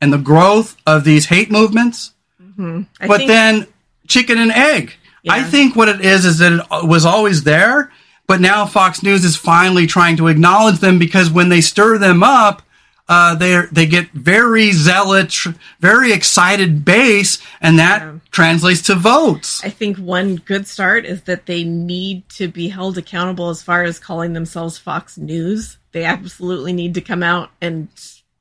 and 0.00 0.12
the 0.12 0.18
growth 0.18 0.76
of 0.86 1.04
these 1.04 1.26
hate 1.26 1.50
movements 1.50 2.12
I 2.58 2.84
but 3.06 3.18
think- 3.18 3.28
then 3.28 3.66
chicken 4.08 4.38
and 4.38 4.50
egg. 4.52 4.94
I 5.28 5.42
think 5.42 5.76
what 5.76 5.88
it 5.88 6.00
is 6.00 6.24
is 6.24 6.38
that 6.38 6.52
it 6.52 6.86
was 6.88 7.04
always 7.04 7.44
there, 7.44 7.90
but 8.26 8.40
now 8.40 8.66
Fox 8.66 9.02
News 9.02 9.24
is 9.24 9.36
finally 9.36 9.86
trying 9.86 10.16
to 10.18 10.28
acknowledge 10.28 10.78
them 10.78 10.98
because 10.98 11.30
when 11.30 11.48
they 11.48 11.60
stir 11.60 11.98
them 11.98 12.22
up, 12.22 12.62
uh, 13.08 13.36
they 13.36 13.62
they 13.70 13.86
get 13.86 14.10
very 14.12 14.72
zealot, 14.72 15.32
very 15.80 16.12
excited 16.12 16.84
base, 16.84 17.38
and 17.60 17.78
that 17.78 18.00
Yeah. 18.02 18.12
translates 18.32 18.82
to 18.82 18.96
votes. 18.96 19.62
I 19.64 19.70
think 19.70 19.96
one 19.96 20.36
good 20.44 20.66
start 20.66 21.04
is 21.04 21.22
that 21.22 21.46
they 21.46 21.62
need 21.62 22.28
to 22.30 22.48
be 22.48 22.68
held 22.68 22.98
accountable 22.98 23.48
as 23.48 23.62
far 23.62 23.84
as 23.84 24.00
calling 24.00 24.32
themselves 24.32 24.76
Fox 24.76 25.16
News. 25.16 25.76
They 25.92 26.04
absolutely 26.04 26.72
need 26.72 26.94
to 26.94 27.00
come 27.00 27.22
out 27.22 27.50
and 27.60 27.86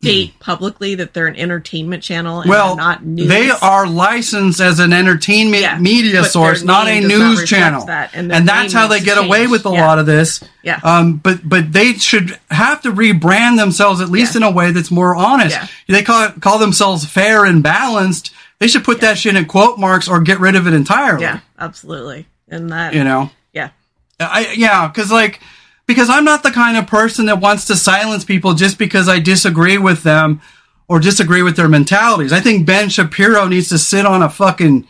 state 0.01 0.39
publicly 0.39 0.95
that 0.95 1.13
they're 1.13 1.25
an 1.27 1.35
entertainment 1.35 2.03
channel 2.03 2.41
and 2.41 2.49
well, 2.49 2.75
not 2.75 3.03
news. 3.03 3.27
they 3.27 3.49
are 3.49 3.87
licensed 3.87 4.59
as 4.59 4.79
an 4.79 4.93
entertainment 4.93 5.63
Yeah, 5.63 5.79
media 5.79 6.23
source, 6.25 6.61
not 6.63 6.87
a 6.87 7.01
does 7.01 7.09
not 7.09 7.17
news 7.17 7.49
channel, 7.49 7.85
that, 7.87 8.11
and 8.13 8.31
and, 8.31 8.47
that's 8.47 8.71
how 8.71 8.87
they 8.87 8.99
get 8.99 9.17
away 9.17 9.47
with 9.47 9.65
a 9.65 9.71
Yeah. 9.71 9.85
lot 9.87 9.97
of 9.97 10.05
this. 10.05 10.43
Yeah. 10.63 10.79
Um, 10.83 11.15
but 11.17 11.47
but 11.47 11.71
they 11.73 11.93
should 11.93 12.37
have 12.51 12.81
to 12.83 12.91
rebrand 12.91 13.57
themselves 13.57 13.99
at 14.01 14.09
least 14.09 14.35
Yeah. 14.35 14.39
in 14.39 14.43
a 14.43 14.51
way 14.51 14.71
that's 14.71 14.91
more 14.91 15.15
honest. 15.15 15.57
They 15.87 16.03
call 16.03 16.29
call 16.39 16.59
themselves 16.59 17.05
fair 17.05 17.45
and 17.45 17.63
balanced. 17.63 18.31
They 18.59 18.67
should 18.67 18.83
put 18.83 19.01
that 19.01 19.17
shit 19.17 19.35
in 19.35 19.45
quote 19.45 19.79
marks 19.79 20.07
or 20.07 20.19
get 20.21 20.39
rid 20.39 20.55
of 20.55 20.67
it 20.67 20.73
entirely. 20.73 21.23
Yeah, 21.23 21.39
absolutely. 21.59 22.27
And 22.47 22.69
that 22.71 22.93
You 22.93 23.03
know. 23.03 23.31
yeah. 23.53 23.69
I 24.19 24.53
yeah, 24.55 24.87
because 24.87 25.11
like 25.11 25.41
because 25.87 26.09
I'm 26.09 26.23
not 26.25 26.43
the 26.43 26.51
kind 26.51 26.77
of 26.77 26.87
person 26.87 27.25
that 27.27 27.39
wants 27.39 27.65
to 27.65 27.75
silence 27.75 28.25
people 28.25 28.53
just 28.53 28.77
because 28.77 29.07
I 29.07 29.19
disagree 29.19 29.77
with 29.77 30.03
them 30.03 30.41
or 30.87 30.99
disagree 30.99 31.41
with 31.41 31.55
their 31.55 31.67
mentalities. 31.69 32.31
I 32.33 32.39
think 32.41 32.65
Ben 32.65 32.89
Shapiro 32.89 33.47
needs 33.47 33.69
to 33.69 33.77
sit 33.77 34.05
on 34.05 34.21
a 34.21 34.29
fucking 34.29 34.87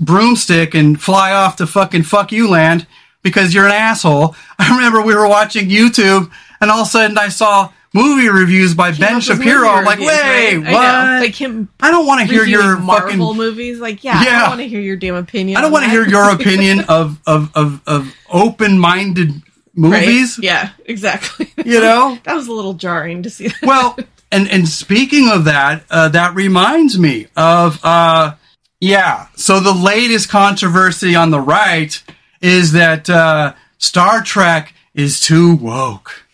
broomstick 0.00 0.74
and 0.74 1.00
fly 1.00 1.32
off 1.32 1.56
to 1.56 1.66
fucking 1.66 2.02
fuck 2.04 2.32
you 2.32 2.48
land 2.48 2.86
because 3.22 3.54
you're 3.54 3.66
an 3.66 3.72
asshole. 3.72 4.34
I 4.58 4.74
remember 4.74 5.02
we 5.02 5.14
were 5.14 5.28
watching 5.28 5.68
YouTube 5.68 6.30
and 6.60 6.70
all 6.70 6.80
of 6.80 6.86
a 6.86 6.90
sudden 6.90 7.18
I 7.18 7.28
saw 7.28 7.70
movie 7.94 8.28
reviews 8.28 8.74
by 8.74 8.92
Ben 8.92 9.20
Shapiro. 9.20 9.68
I'm 9.68 9.84
like, 9.84 9.98
reviews, 9.98 10.12
wait, 10.18 10.56
right? 10.56 10.72
what? 10.72 10.84
I. 10.84 11.20
Like 11.20 11.34
him 11.34 11.68
I 11.80 11.90
don't 11.90 12.06
want 12.06 12.20
to 12.20 12.26
hear 12.26 12.44
your 12.44 12.78
Marvel 12.78 13.10
fucking 13.10 13.36
movies. 13.36 13.80
Like, 13.80 14.02
yeah, 14.02 14.18
I 14.18 14.24
Yeah. 14.24 14.40
don't 14.40 14.48
want 14.50 14.60
to 14.62 14.68
hear 14.68 14.80
your 14.80 14.96
damn 14.96 15.14
opinion. 15.14 15.58
I 15.58 15.60
don't 15.60 15.72
want 15.72 15.84
to 15.84 15.90
hear 15.90 16.06
your 16.08 16.30
opinion 16.34 16.80
of 16.88 17.20
of 17.26 17.50
of, 17.54 17.82
of 17.86 18.14
open 18.30 18.78
minded 18.78 19.42
Right? 19.74 20.06
movies. 20.06 20.38
Yeah, 20.38 20.70
exactly. 20.84 21.48
You 21.64 21.80
know? 21.80 22.18
that 22.24 22.34
was 22.34 22.48
a 22.48 22.52
little 22.52 22.74
jarring 22.74 23.22
to 23.22 23.30
see. 23.30 23.48
That. 23.48 23.62
well, 23.62 23.96
and 24.32 24.48
and 24.50 24.68
speaking 24.68 25.28
of 25.30 25.44
that, 25.44 25.84
uh, 25.90 26.08
that 26.08 26.34
reminds 26.34 26.98
me 26.98 27.28
of 27.36 27.78
uh, 27.84 28.34
yeah. 28.80 29.28
So 29.36 29.60
the 29.60 29.72
latest 29.72 30.28
controversy 30.28 31.14
on 31.14 31.30
the 31.30 31.40
right 31.40 32.02
is 32.40 32.72
that 32.72 33.08
uh, 33.08 33.54
Star 33.78 34.22
Trek 34.22 34.74
is 34.94 35.20
too 35.20 35.54
woke. 35.54 36.24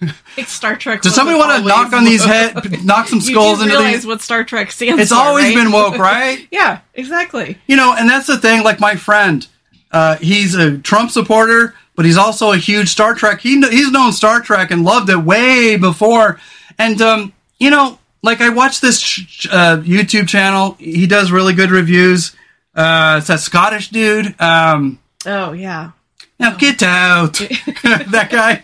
Like 0.36 0.46
Star 0.46 0.76
Trek. 0.76 1.02
Does 1.02 1.16
somebody 1.16 1.36
want 1.36 1.60
to 1.60 1.66
knock 1.68 1.92
on 1.92 2.04
these 2.04 2.24
head, 2.24 2.84
knock 2.84 3.08
some 3.08 3.20
skulls 3.20 3.60
into 3.60 3.76
these? 3.78 4.06
what 4.06 4.20
Star 4.20 4.44
Trek 4.44 4.70
stands 4.70 5.02
It's 5.02 5.10
for, 5.10 5.16
always 5.18 5.46
right? 5.46 5.56
been 5.56 5.72
woke, 5.72 5.98
right? 5.98 6.46
yeah, 6.52 6.78
exactly. 6.94 7.58
You 7.66 7.74
know, 7.74 7.92
and 7.98 8.08
that's 8.08 8.28
the 8.28 8.38
thing. 8.38 8.62
Like 8.62 8.78
my 8.78 8.94
friend, 8.94 9.44
uh, 9.90 10.14
he's 10.18 10.54
a 10.54 10.78
Trump 10.78 11.10
supporter, 11.10 11.74
but 11.98 12.04
he's 12.06 12.16
also 12.16 12.52
a 12.52 12.56
huge 12.56 12.88
Star 12.90 13.12
Trek. 13.12 13.40
He 13.40 13.60
he's 13.60 13.90
known 13.90 14.12
Star 14.12 14.40
Trek 14.40 14.70
and 14.70 14.84
loved 14.84 15.10
it 15.10 15.16
way 15.18 15.76
before. 15.76 16.38
And 16.78 17.02
um, 17.02 17.32
you 17.58 17.70
know, 17.70 17.98
like 18.22 18.40
I 18.40 18.50
watched 18.50 18.80
this 18.82 19.18
uh, 19.50 19.78
YouTube 19.84 20.28
channel. 20.28 20.76
He 20.78 21.08
does 21.08 21.32
really 21.32 21.54
good 21.54 21.72
reviews. 21.72 22.36
Uh, 22.72 23.16
it's 23.18 23.26
that 23.26 23.40
Scottish 23.40 23.88
dude. 23.88 24.40
Um, 24.40 25.00
Oh 25.26 25.52
yeah. 25.52 25.90
now 26.38 26.54
get 26.54 26.84
out, 26.84 27.32
that 27.82 28.28
guy. 28.30 28.62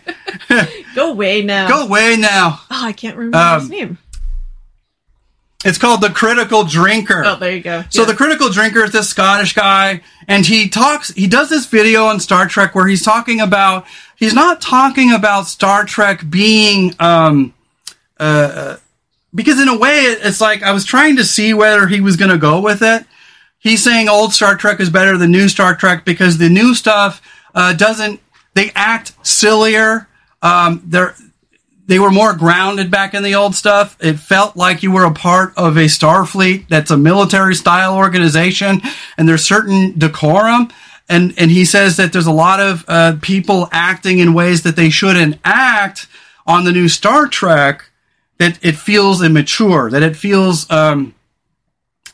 Go 0.95 1.11
away 1.11 1.41
now. 1.41 1.67
Go 1.67 1.83
away 1.85 2.15
now. 2.17 2.61
Oh, 2.71 2.85
I 2.85 2.93
can't 2.93 3.17
remember 3.17 3.37
Um, 3.37 3.59
his 3.59 3.69
name. 3.69 3.97
It's 5.63 5.77
called 5.79 6.01
the 6.01 6.09
Critical 6.09 6.63
Drinker. 6.63 7.23
Oh, 7.25 7.35
there 7.37 7.51
you 7.55 7.61
go. 7.61 7.83
So 7.89 8.01
Yeah. 8.01 8.07
the 8.07 8.13
critical 8.15 8.49
drinker 8.49 8.83
is 8.83 8.91
this 8.91 9.09
Scottish 9.09 9.53
guy, 9.53 10.01
and 10.27 10.45
he 10.45 10.69
talks. 10.69 11.09
He 11.11 11.25
does 11.27 11.49
this 11.49 11.65
video 11.65 12.05
on 12.05 12.19
Star 12.19 12.47
Trek 12.47 12.75
where 12.75 12.87
he's 12.87 13.01
talking 13.03 13.41
about. 13.41 13.85
He's 14.15 14.33
not 14.33 14.61
talking 14.61 15.11
about 15.11 15.47
Star 15.47 15.83
Trek 15.85 16.29
being, 16.29 16.93
um, 16.99 17.53
uh, 18.19 18.75
because 19.33 19.59
in 19.59 19.67
a 19.67 19.77
way 19.77 20.01
it's 20.01 20.39
like 20.39 20.61
I 20.63 20.71
was 20.71 20.85
trying 20.85 21.15
to 21.17 21.23
see 21.25 21.53
whether 21.53 21.87
he 21.87 21.99
was 21.99 22.15
going 22.15 22.31
to 22.31 22.37
go 22.37 22.59
with 22.59 22.81
it. 22.81 23.05
he's 23.57 23.83
saying 23.83 24.07
old 24.07 24.31
Star 24.33 24.55
Trek 24.55 24.79
is 24.79 24.91
better 24.91 25.17
than 25.17 25.31
new 25.31 25.49
Star 25.49 25.75
Trek 25.75 26.05
because 26.05 26.37
the 26.37 26.49
new 26.49 26.75
stuff 26.75 27.21
uh, 27.55 27.73
doesn't. 27.73 28.19
They 28.53 28.71
act 28.75 29.13
sillier. 29.23 30.07
Um, 30.43 30.83
they're 30.85 31.15
they 31.87 31.99
were 31.99 32.11
more 32.11 32.33
grounded 32.33 32.89
back 32.89 33.13
in 33.13 33.23
the 33.23 33.35
old 33.35 33.53
stuff. 33.55 33.95
It 33.99 34.19
felt 34.19 34.55
like 34.55 34.81
you 34.81 34.91
were 34.91 35.05
a 35.05 35.13
part 35.13 35.53
of 35.55 35.77
a 35.77 35.85
Starfleet 35.85 36.67
that's 36.67 36.91
a 36.91 36.97
military 36.97 37.53
style 37.53 37.95
organization, 37.95 38.81
and 39.17 39.29
there's 39.29 39.43
certain 39.45 39.97
decorum. 39.97 40.69
And 41.07 41.33
and 41.37 41.51
he 41.51 41.65
says 41.65 41.97
that 41.97 42.11
there's 42.11 42.25
a 42.25 42.31
lot 42.31 42.59
of 42.59 42.85
uh, 42.87 43.17
people 43.21 43.69
acting 43.71 44.17
in 44.19 44.33
ways 44.33 44.63
that 44.63 44.75
they 44.75 44.89
shouldn't 44.89 45.39
act 45.45 46.07
on 46.47 46.63
the 46.63 46.71
new 46.71 46.87
Star 46.87 47.27
Trek. 47.27 47.89
That 48.37 48.59
it 48.65 48.75
feels 48.75 49.21
immature. 49.23 49.89
That 49.89 50.03
it 50.03 50.15
feels 50.15 50.69
um, 50.69 51.13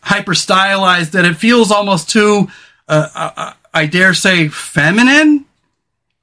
hyper 0.01 0.35
stylized. 0.35 1.13
That 1.13 1.25
it 1.25 1.35
feels 1.35 1.71
almost 1.71 2.09
too, 2.09 2.49
uh, 2.87 3.07
uh, 3.15 3.53
I 3.73 3.85
dare 3.85 4.13
say, 4.13 4.49
feminine 4.49 5.45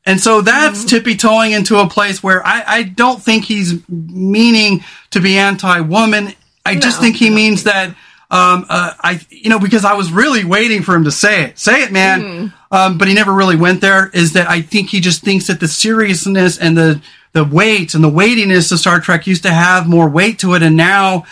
and 0.09 0.19
so 0.19 0.41
that's 0.41 0.79
mm-hmm. 0.79 0.89
tippy 0.89 1.17
toeing 1.17 1.53
into 1.53 1.77
a 1.77 1.87
place 1.87 2.23
where 2.23 2.45
I, 2.45 2.65
I, 2.67 2.83
don't 2.83 3.23
think 3.23 3.45
he's 3.45 3.87
meaning 3.91 4.83
to 5.11 5.21
be 5.21 5.37
anti 5.37 5.81
woman. 5.81 6.33
I 6.65 6.75
no, 6.75 6.81
just 6.81 6.99
think 6.99 7.17
he 7.17 7.29
means 7.29 7.65
that, 7.65 7.89
um, 8.31 8.65
uh, 8.71 8.95
I, 9.01 9.21
you 9.29 9.51
know, 9.51 9.59
because 9.59 9.85
I 9.85 9.93
was 9.93 10.11
really 10.11 10.45
waiting 10.45 10.83
for 10.83 10.95
him 10.95 11.05
to 11.05 11.11
say 11.11 11.45
it. 11.45 11.59
Say 11.59 11.83
it, 11.83 11.93
man. 11.93 12.23
Mm-hmm. 12.23 12.75
Um, 12.75 12.97
but 12.97 13.07
he 13.07 13.13
never 13.13 13.35
really 13.35 13.57
went 13.57 13.83
there. 13.83 14.09
Is 14.15 14.33
that 14.33 14.49
I 14.49 14.63
think 14.63 14.89
he 14.89 15.01
just 15.01 15.21
thinks 15.21 15.49
that 15.49 15.61
the 15.61 15.69
seriousness 15.69 16.57
and 16.57 16.75
the, 16.75 17.03
the 17.35 17.45
weight 17.45 17.95
and 17.95 18.03
the 18.03 18.09
weightiness 18.09 18.73
of 18.73 18.79
Star 18.79 19.01
Trek 19.01 19.27
used 19.27 19.43
to 19.43 19.53
have 19.53 19.87
more 19.87 20.09
weight 20.09 20.39
to 20.39 20.55
it. 20.55 20.63
And 20.63 20.75
now, 20.75 21.27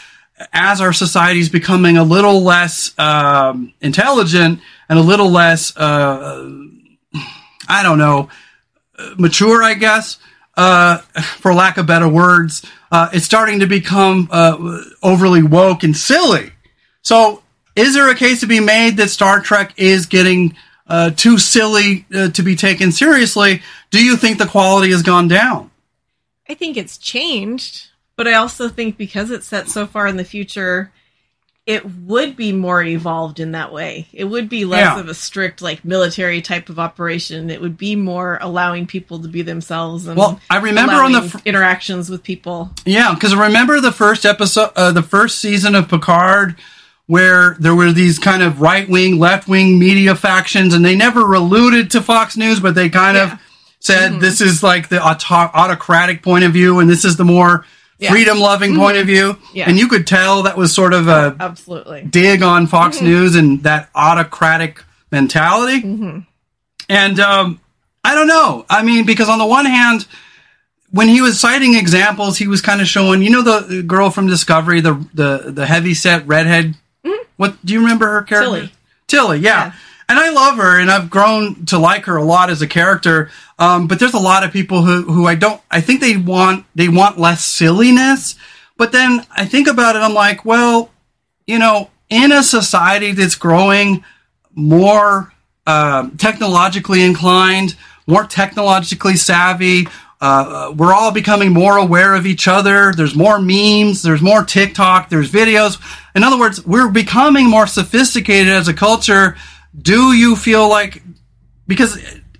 as 0.53 0.83
our 0.83 0.93
society 0.93 1.41
is 1.41 1.49
becoming 1.49 1.97
a 1.97 2.05
little 2.05 2.43
less 2.43 2.93
um, 2.99 3.73
intelligent 3.81 4.61
and 4.91 4.99
a 4.99 5.03
little 5.03 5.31
less, 5.31 5.75
uh, 5.79 6.51
I 7.69 7.83
don't 7.83 7.97
know, 7.97 8.29
mature, 9.17 9.63
I 9.63 9.75
guess, 9.75 10.19
uh, 10.57 10.99
for 11.39 11.55
lack 11.55 11.77
of 11.77 11.87
better 11.87 12.09
words. 12.09 12.65
Uh, 12.91 13.09
it's 13.13 13.25
starting 13.25 13.61
to 13.61 13.67
become 13.67 14.29
uh, 14.31 14.83
overly 15.03 15.43
woke 15.43 15.83
and 15.83 15.97
silly. 15.97 16.53
So, 17.03 17.43
is 17.75 17.95
there 17.95 18.11
a 18.11 18.15
case 18.15 18.41
to 18.41 18.47
be 18.47 18.61
made 18.61 18.97
that 18.97 19.11
Star 19.11 19.41
Trek 19.41 19.75
is 19.77 20.07
getting 20.07 20.57
uh, 20.87 21.11
too 21.11 21.39
silly 21.39 22.07
uh, 22.15 22.31
to 22.31 22.43
be 22.43 22.57
taken 22.57 22.91
seriously? 22.91 23.63
Do 23.91 24.03
you 24.05 24.17
think 24.17 24.39
the 24.39 24.47
quality 24.47 24.91
has 24.93 25.03
gone 25.03 25.29
down? 25.29 25.71
I 26.49 26.55
think 26.55 26.77
it's 26.77 26.97
changed, 26.97 27.89
but 28.15 28.27
I 28.27 28.35
also 28.35 28.69
think 28.69 28.97
because 28.97 29.31
it's 29.31 29.47
set 29.47 29.69
so 29.69 29.87
far 29.87 30.07
in 30.07 30.17
the 30.17 30.25
future, 30.25 30.93
it 31.67 31.85
would 31.85 32.37
be 32.37 32.53
more 32.53 32.81
evolved 32.81 33.41
in 33.41 33.53
that 33.53 33.73
way. 33.73 34.07
It 34.13 34.25
would 34.25 34.49
be 34.49 34.65
less 34.65 34.95
yeah. 34.95 35.01
of 35.01 35.09
a 35.09 35.15
strict 35.15 35.61
like 35.61 35.85
military 35.85 36.41
type 36.41 36.69
of 36.69 36.79
operation. 36.79 37.51
It 37.51 37.61
would 37.61 37.77
be 37.77 37.97
more 37.97 38.39
allowing 38.41 38.87
people 38.87 39.21
to 39.23 39.29
be 39.29 39.43
themselves. 39.43 40.07
And 40.07 40.17
well, 40.17 40.41
I 40.49 40.59
remember 40.59 40.95
on 40.95 41.11
the 41.11 41.23
fr- 41.23 41.39
interactions 41.45 42.09
with 42.09 42.23
people. 42.23 42.71
Yeah, 42.85 43.13
because 43.13 43.35
remember 43.35 43.81
the 43.81 43.91
first 43.91 44.25
episode, 44.25 44.71
uh, 44.77 44.93
the 44.93 45.03
first 45.03 45.41
season 45.41 45.75
of 45.75 45.89
Picard, 45.89 46.55
where 47.07 47.57
there 47.59 47.75
were 47.75 47.91
these 47.91 48.21
kind 48.21 48.45
of 48.45 48.61
right 48.61 48.89
wing, 48.89 49.19
left 49.19 49.49
wing 49.49 49.77
media 49.77 50.15
factions, 50.15 50.73
and 50.73 50.85
they 50.85 50.95
never 50.95 51.35
alluded 51.35 51.91
to 51.91 52.01
Fox 52.01 52.37
News, 52.37 52.61
but 52.61 52.77
they 52.77 52.89
kind 52.89 53.17
yeah. 53.17 53.33
of 53.33 53.41
said 53.81 54.13
mm-hmm. 54.13 54.21
this 54.21 54.41
is 54.41 54.63
like 54.63 54.89
the 54.89 55.05
auto- 55.05 55.51
autocratic 55.53 56.23
point 56.23 56.45
of 56.45 56.53
view, 56.53 56.79
and 56.79 56.89
this 56.89 57.05
is 57.05 57.17
the 57.17 57.25
more 57.25 57.67
yeah. 57.99 58.11
freedom 58.11 58.39
loving 58.39 58.73
mm-hmm. 58.73 58.81
point 58.81 58.97
of 58.97 59.07
view. 59.07 59.39
Yeah. 59.53 59.69
And 59.69 59.79
you 59.79 59.89
could 59.89 60.07
tell 60.07 60.43
that 60.45 60.57
was 60.57 60.75
sort 60.75 60.93
of 60.93 61.09
a 61.09 61.37
absolutely 61.39 62.03
dig 62.03 62.43
on 62.43 62.67
Fox 62.67 62.97
mm-hmm. 62.97 63.07
News 63.07 63.37
and 63.37 63.63
that 63.63 63.91
autocratic 63.95 64.83
mentality. 65.11 65.83
Mm-hmm. 65.83 66.19
And 66.89 67.21
um, 67.21 67.61
I 68.05 68.15
don't 68.15 68.29
know. 68.29 68.65
I 68.69 68.83
mean, 68.83 69.07
because 69.07 69.29
on 69.29 69.39
the 69.39 69.47
one 69.47 69.67
hand, 69.67 70.07
when 70.91 71.09
he 71.09 71.21
was 71.21 71.41
citing 71.41 71.75
examples, 71.75 72.39
he 72.39 72.47
was 72.47 72.61
kind 72.61 72.81
of 72.81 72.87
showing, 72.87 73.23
you 73.23 73.31
know, 73.31 73.43
the 73.43 73.83
girl 73.83 74.11
from 74.11 74.27
Discovery, 74.27 74.81
the 74.81 74.95
the 75.15 75.51
the 75.51 75.67
heavy 75.67 75.95
set 75.95 76.27
redhead. 76.27 76.75
Mm-hmm. 77.05 77.25
What 77.37 77.65
do 77.65 77.73
you 77.73 77.81
remember 77.81 78.07
her 78.07 78.23
character? 78.23 78.51
Tilly. 78.51 78.73
Tilly, 79.09 79.39
yeah. 79.39 79.67
yeah 79.67 79.73
and 80.09 80.19
I 80.19 80.31
love 80.31 80.57
her, 80.57 80.79
and 80.79 80.91
I've 80.91 81.11
grown 81.11 81.67
to 81.67 81.79
like 81.79 82.05
her 82.05 82.17
a 82.17 82.25
lot 82.25 82.49
as 82.49 82.63
a 82.63 82.67
character. 82.67 83.31
Um, 83.59 83.89
but 83.89 83.99
there's 83.99 84.15
a 84.15 84.19
lot 84.19 84.45
of 84.45 84.53
people 84.53 84.83
who 84.83 85.03
who 85.03 85.27
I 85.27 85.35
don't. 85.35 85.61
I 85.71 85.81
think 85.81 86.01
they 86.01 86.17
want 86.17 86.65
they 86.75 86.89
want 86.89 87.19
less 87.19 87.45
silliness. 87.45 88.37
But 88.77 88.93
then 88.93 89.27
I 89.31 89.47
think 89.47 89.69
about 89.69 89.97
it. 89.97 90.01
I'm 90.01 90.15
like, 90.15 90.45
well, 90.45 90.91
you 91.47 91.59
know, 91.59 91.91
in 92.11 92.31
a 92.31 92.43
society 92.43 93.13
that's 93.13 93.35
growing 93.35 94.05
more 94.55 95.33
uh, 95.67 96.11
technologically 96.19 97.03
inclined, 97.03 97.75
more 98.07 98.25
technologically 98.25 99.17
savvy. 99.17 99.89
Uh, 100.19 100.73
we're 100.75 100.95
all 100.95 101.13
becoming 101.13 101.53
more 101.53 101.77
aware 101.77 102.15
of 102.15 102.27
each 102.27 102.49
other. 102.49 102.93
There's 102.93 103.15
more 103.15 103.39
memes. 103.39 104.03
There's 104.03 104.23
more 104.23 104.45
TikTok. 104.45 105.11
There's 105.11 105.31
videos. 105.31 105.81
In 106.15 106.23
other 106.23 106.39
words, 106.39 106.65
we're 106.65 106.89
becoming 106.89 107.51
more 107.51 107.67
sophisticated 107.67 108.53
as 108.53 108.69
a 108.69 108.75
culture 108.75 109.37
do 109.81 110.13
you 110.13 110.37
feel 110.37 110.69
like 110.69 111.03
because 111.67 111.99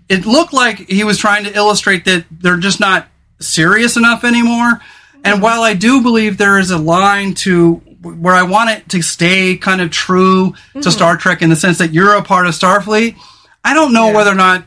it 0.09 0.27
looked 0.27 0.53
like 0.53 0.79
he 0.89 1.05
was 1.05 1.19
trying 1.19 1.45
to 1.45 1.55
illustrate 1.55 2.05
that 2.05 2.25
they're 2.31 2.59
just 2.59 2.81
not 2.81 3.09
serious 3.41 3.97
enough 3.97 4.25
anymore. 4.25 4.81
And 5.25 5.43
while 5.43 5.63
I 5.63 5.75
do 5.75 6.03
believe 6.03 6.39
there 6.39 6.59
is 6.59 6.71
a 6.71 6.79
line 6.79 7.35
to 7.35 7.77
where 8.03 8.35
I 8.35 8.45
want 8.45 8.71
it 8.71 8.89
to 8.91 9.03
stay 9.03 9.57
kind 9.57 9.81
of 9.81 9.91
true 9.91 10.53
mm-hmm. 10.53 10.81
to 10.81 10.93
Star 10.93 11.17
Trek 11.17 11.43
in 11.43 11.51
the 11.51 11.57
sense 11.57 11.79
that 11.79 11.93
you're 11.93 12.15
a 12.15 12.23
part 12.23 12.47
of 12.47 12.55
Starfleet, 12.55 13.17
I 13.65 13.75
don't 13.75 13.93
know 13.93 14.09
yeah. 14.09 14.15
whether 14.15 14.31
or 14.31 14.37
not 14.37 14.65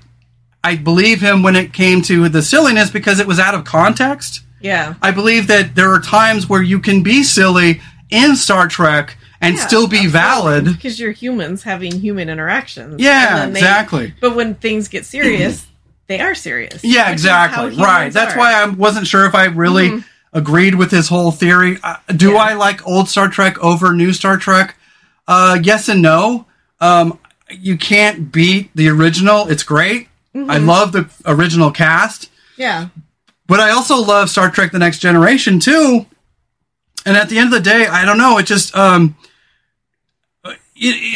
I 0.61 0.75
believe 0.75 1.21
him 1.21 1.41
when 1.41 1.55
it 1.55 1.71
came 1.71 2.01
to 2.03 2.27
the 2.27 2.41
silliness 2.41 2.89
because 2.89 3.19
it 3.19 3.27
was 3.27 3.39
out 3.39 3.55
of 3.55 3.63
context. 3.63 4.41
Yeah. 4.59 4.95
I 5.01 5.11
believe 5.11 5.47
that 5.47 5.75
there 5.75 5.93
are 5.93 6.01
times 6.01 6.49
where 6.49 6.61
you 6.61 6.79
can 6.79 7.01
be 7.01 7.23
silly 7.23 7.79
in 8.09 8.35
Star 8.35 8.67
Trek 8.67 9.15
and 9.41 9.55
yeah, 9.55 9.67
still 9.67 9.87
be 9.87 10.07
valid 10.07 10.65
because 10.65 10.99
you're 10.99 11.11
humans 11.11 11.63
having 11.63 11.91
human 11.93 12.29
interactions. 12.29 13.01
Yeah, 13.01 13.45
they, 13.45 13.51
exactly. 13.51 14.13
But 14.19 14.35
when 14.35 14.55
things 14.55 14.87
get 14.87 15.05
serious, 15.05 15.65
they 16.07 16.19
are 16.19 16.35
serious. 16.35 16.83
Yeah, 16.83 17.11
exactly. 17.11 17.75
Right. 17.77 18.11
That's 18.11 18.35
are. 18.35 18.37
why 18.37 18.53
I 18.53 18.65
wasn't 18.65 19.07
sure 19.07 19.25
if 19.25 19.35
I 19.35 19.45
really 19.45 19.89
mm-hmm. 19.89 20.37
agreed 20.37 20.75
with 20.75 20.91
his 20.91 21.07
whole 21.07 21.31
theory. 21.31 21.77
Uh, 21.81 21.97
do 22.15 22.33
yeah. 22.33 22.39
I 22.39 22.53
like 22.53 22.85
old 22.85 23.07
Star 23.07 23.29
Trek 23.29 23.57
over 23.63 23.93
new 23.93 24.11
Star 24.11 24.37
Trek? 24.37 24.75
Uh, 25.27 25.59
yes 25.61 25.87
and 25.87 26.01
no. 26.01 26.45
Um, 26.81 27.19
you 27.49 27.77
can't 27.77 28.31
beat 28.31 28.71
the 28.75 28.89
original. 28.89 29.47
It's 29.47 29.63
great. 29.63 30.07
Mm-hmm. 30.35 30.51
I 30.51 30.57
love 30.57 30.91
the 30.91 31.09
original 31.25 31.71
cast. 31.71 32.29
Yeah. 32.57 32.89
But 33.47 33.59
I 33.59 33.71
also 33.71 33.97
love 33.97 34.29
Star 34.29 34.51
Trek: 34.51 34.71
The 34.71 34.79
Next 34.79 34.99
Generation 34.99 35.59
too. 35.59 36.05
And 37.05 37.17
at 37.17 37.29
the 37.29 37.39
end 37.39 37.53
of 37.53 37.63
the 37.63 37.69
day, 37.69 37.87
I 37.87 38.05
don't 38.05 38.17
know. 38.17 38.37
It 38.37 38.45
just 38.45 38.75
um, 38.75 39.15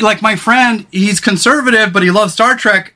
like 0.02 0.22
my 0.22 0.36
friend, 0.36 0.86
he's 0.92 1.20
conservative, 1.20 1.94
but 1.94 2.04
he 2.04 2.12
loves 2.12 2.34
Star 2.34 2.56
Trek. 2.56 2.96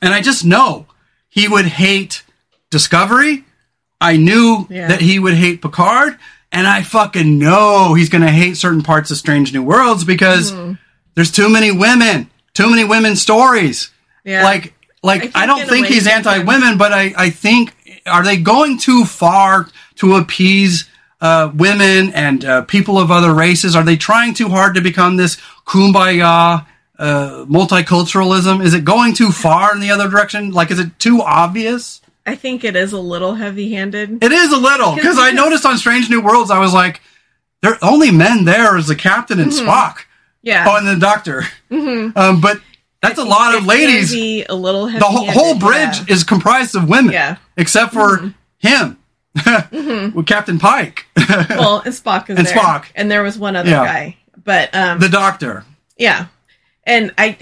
And 0.00 0.12
I 0.12 0.20
just 0.20 0.44
know 0.44 0.86
he 1.28 1.48
would 1.48 1.66
hate 1.66 2.22
Discovery. 2.70 3.44
I 4.00 4.16
knew 4.16 4.66
yeah. 4.68 4.88
that 4.88 5.00
he 5.00 5.18
would 5.18 5.34
hate 5.34 5.62
Picard. 5.62 6.18
And 6.52 6.66
I 6.66 6.82
fucking 6.82 7.38
know 7.38 7.94
he's 7.94 8.08
going 8.08 8.22
to 8.22 8.30
hate 8.30 8.56
certain 8.56 8.82
parts 8.82 9.10
of 9.10 9.16
Strange 9.16 9.52
New 9.52 9.62
Worlds 9.62 10.04
because 10.04 10.52
mm-hmm. 10.52 10.74
there's 11.14 11.32
too 11.32 11.48
many 11.48 11.72
women, 11.72 12.30
too 12.52 12.70
many 12.70 12.84
women 12.84 13.16
stories. 13.16 13.90
Yeah. 14.24 14.44
Like, 14.44 14.74
like 15.02 15.36
I, 15.36 15.42
I 15.42 15.46
don't 15.46 15.68
think 15.68 15.86
he's 15.86 16.06
anti 16.06 16.38
women, 16.38 16.78
but 16.78 16.92
I, 16.92 17.12
I 17.16 17.30
think, 17.30 17.74
are 18.06 18.22
they 18.22 18.36
going 18.36 18.78
too 18.78 19.04
far 19.04 19.68
to 19.96 20.16
appease 20.16 20.88
uh, 21.24 21.50
women 21.54 22.12
and 22.12 22.44
uh, 22.44 22.62
people 22.62 22.98
of 22.98 23.10
other 23.10 23.32
races? 23.32 23.74
Are 23.74 23.82
they 23.82 23.96
trying 23.96 24.34
too 24.34 24.50
hard 24.50 24.74
to 24.74 24.82
become 24.82 25.16
this 25.16 25.38
kumbaya 25.66 26.66
uh, 26.98 27.46
multiculturalism? 27.48 28.62
Is 28.62 28.74
it 28.74 28.84
going 28.84 29.14
too 29.14 29.32
far 29.32 29.72
in 29.72 29.80
the 29.80 29.90
other 29.90 30.06
direction? 30.06 30.50
Like, 30.50 30.70
is 30.70 30.78
it 30.78 30.98
too 30.98 31.22
obvious? 31.22 32.02
I 32.26 32.34
think 32.34 32.62
it 32.62 32.76
is 32.76 32.92
a 32.92 33.00
little 33.00 33.34
heavy-handed. 33.34 34.22
It 34.22 34.32
is 34.32 34.52
a 34.52 34.58
little 34.58 34.94
because 34.94 35.18
I 35.18 35.30
noticed 35.30 35.64
on 35.64 35.78
Strange 35.78 36.10
New 36.10 36.20
Worlds, 36.20 36.50
I 36.50 36.58
was 36.58 36.74
like, 36.74 37.00
there 37.62 37.72
are 37.72 37.78
only 37.80 38.10
men 38.10 38.44
there 38.44 38.76
is 38.76 38.86
the 38.86 38.94
captain 38.94 39.40
and 39.40 39.50
mm-hmm. 39.50 39.66
Spock. 39.66 40.00
Yeah. 40.42 40.66
Oh, 40.68 40.76
and 40.76 40.86
the 40.86 40.96
doctor. 40.96 41.44
Mm-hmm. 41.70 42.18
Um, 42.18 42.42
but 42.42 42.60
that's 43.00 43.18
a 43.18 43.24
lot 43.24 43.54
of 43.54 43.64
ladies. 43.64 44.12
a 44.14 44.44
little 44.52 44.88
the 44.88 45.00
whole, 45.00 45.30
whole 45.30 45.58
bridge 45.58 46.00
yeah. 46.00 46.14
is 46.14 46.22
comprised 46.22 46.76
of 46.76 46.86
women. 46.86 47.14
Yeah. 47.14 47.36
Except 47.56 47.94
for 47.94 48.18
mm-hmm. 48.18 48.28
him 48.58 48.98
mm-hmm. 49.36 50.16
with 50.16 50.26
Captain 50.26 50.58
Pike. 50.58 51.06
well, 51.16 51.80
and 51.80 51.94
Spock 51.94 52.30
is 52.30 52.38
and 52.38 52.46
there. 52.46 52.56
Spock, 52.56 52.86
and 52.94 53.10
there 53.10 53.22
was 53.22 53.38
one 53.38 53.56
other 53.56 53.70
yeah. 53.70 53.84
guy, 53.84 54.16
but 54.42 54.74
um, 54.74 54.98
the 55.00 55.08
Doctor. 55.08 55.64
Yeah, 55.96 56.26
and 56.84 57.12
I, 57.18 57.38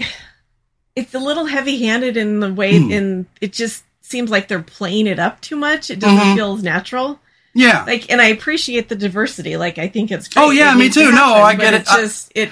it's 0.95 1.13
a 1.13 1.19
little 1.19 1.45
heavy-handed 1.45 2.17
in 2.17 2.39
the 2.39 2.53
way, 2.53 2.73
mm. 2.73 2.91
in 2.91 3.27
it 3.41 3.53
just 3.53 3.83
seems 4.01 4.29
like 4.29 4.47
they're 4.47 4.61
playing 4.61 5.07
it 5.07 5.19
up 5.19 5.41
too 5.41 5.55
much. 5.55 5.89
It 5.89 5.99
doesn't 5.99 6.17
mm-hmm. 6.17 6.35
feel 6.35 6.55
as 6.55 6.63
natural. 6.63 7.19
Yeah. 7.55 7.83
Like, 7.85 8.11
and 8.11 8.21
I 8.21 8.27
appreciate 8.27 8.89
the 8.89 8.95
diversity. 8.95 9.57
Like, 9.57 9.77
I 9.77 9.87
think 9.87 10.11
it's 10.11 10.27
great. 10.27 10.43
Oh, 10.43 10.51
yeah, 10.51 10.73
It 10.73 10.77
me 10.77 10.89
too. 10.89 11.11
No, 11.11 11.35
I 11.35 11.55
get 11.55 11.73
it. 11.73 11.81
It's 11.81 11.95
just 11.95 12.31
it. 12.35 12.51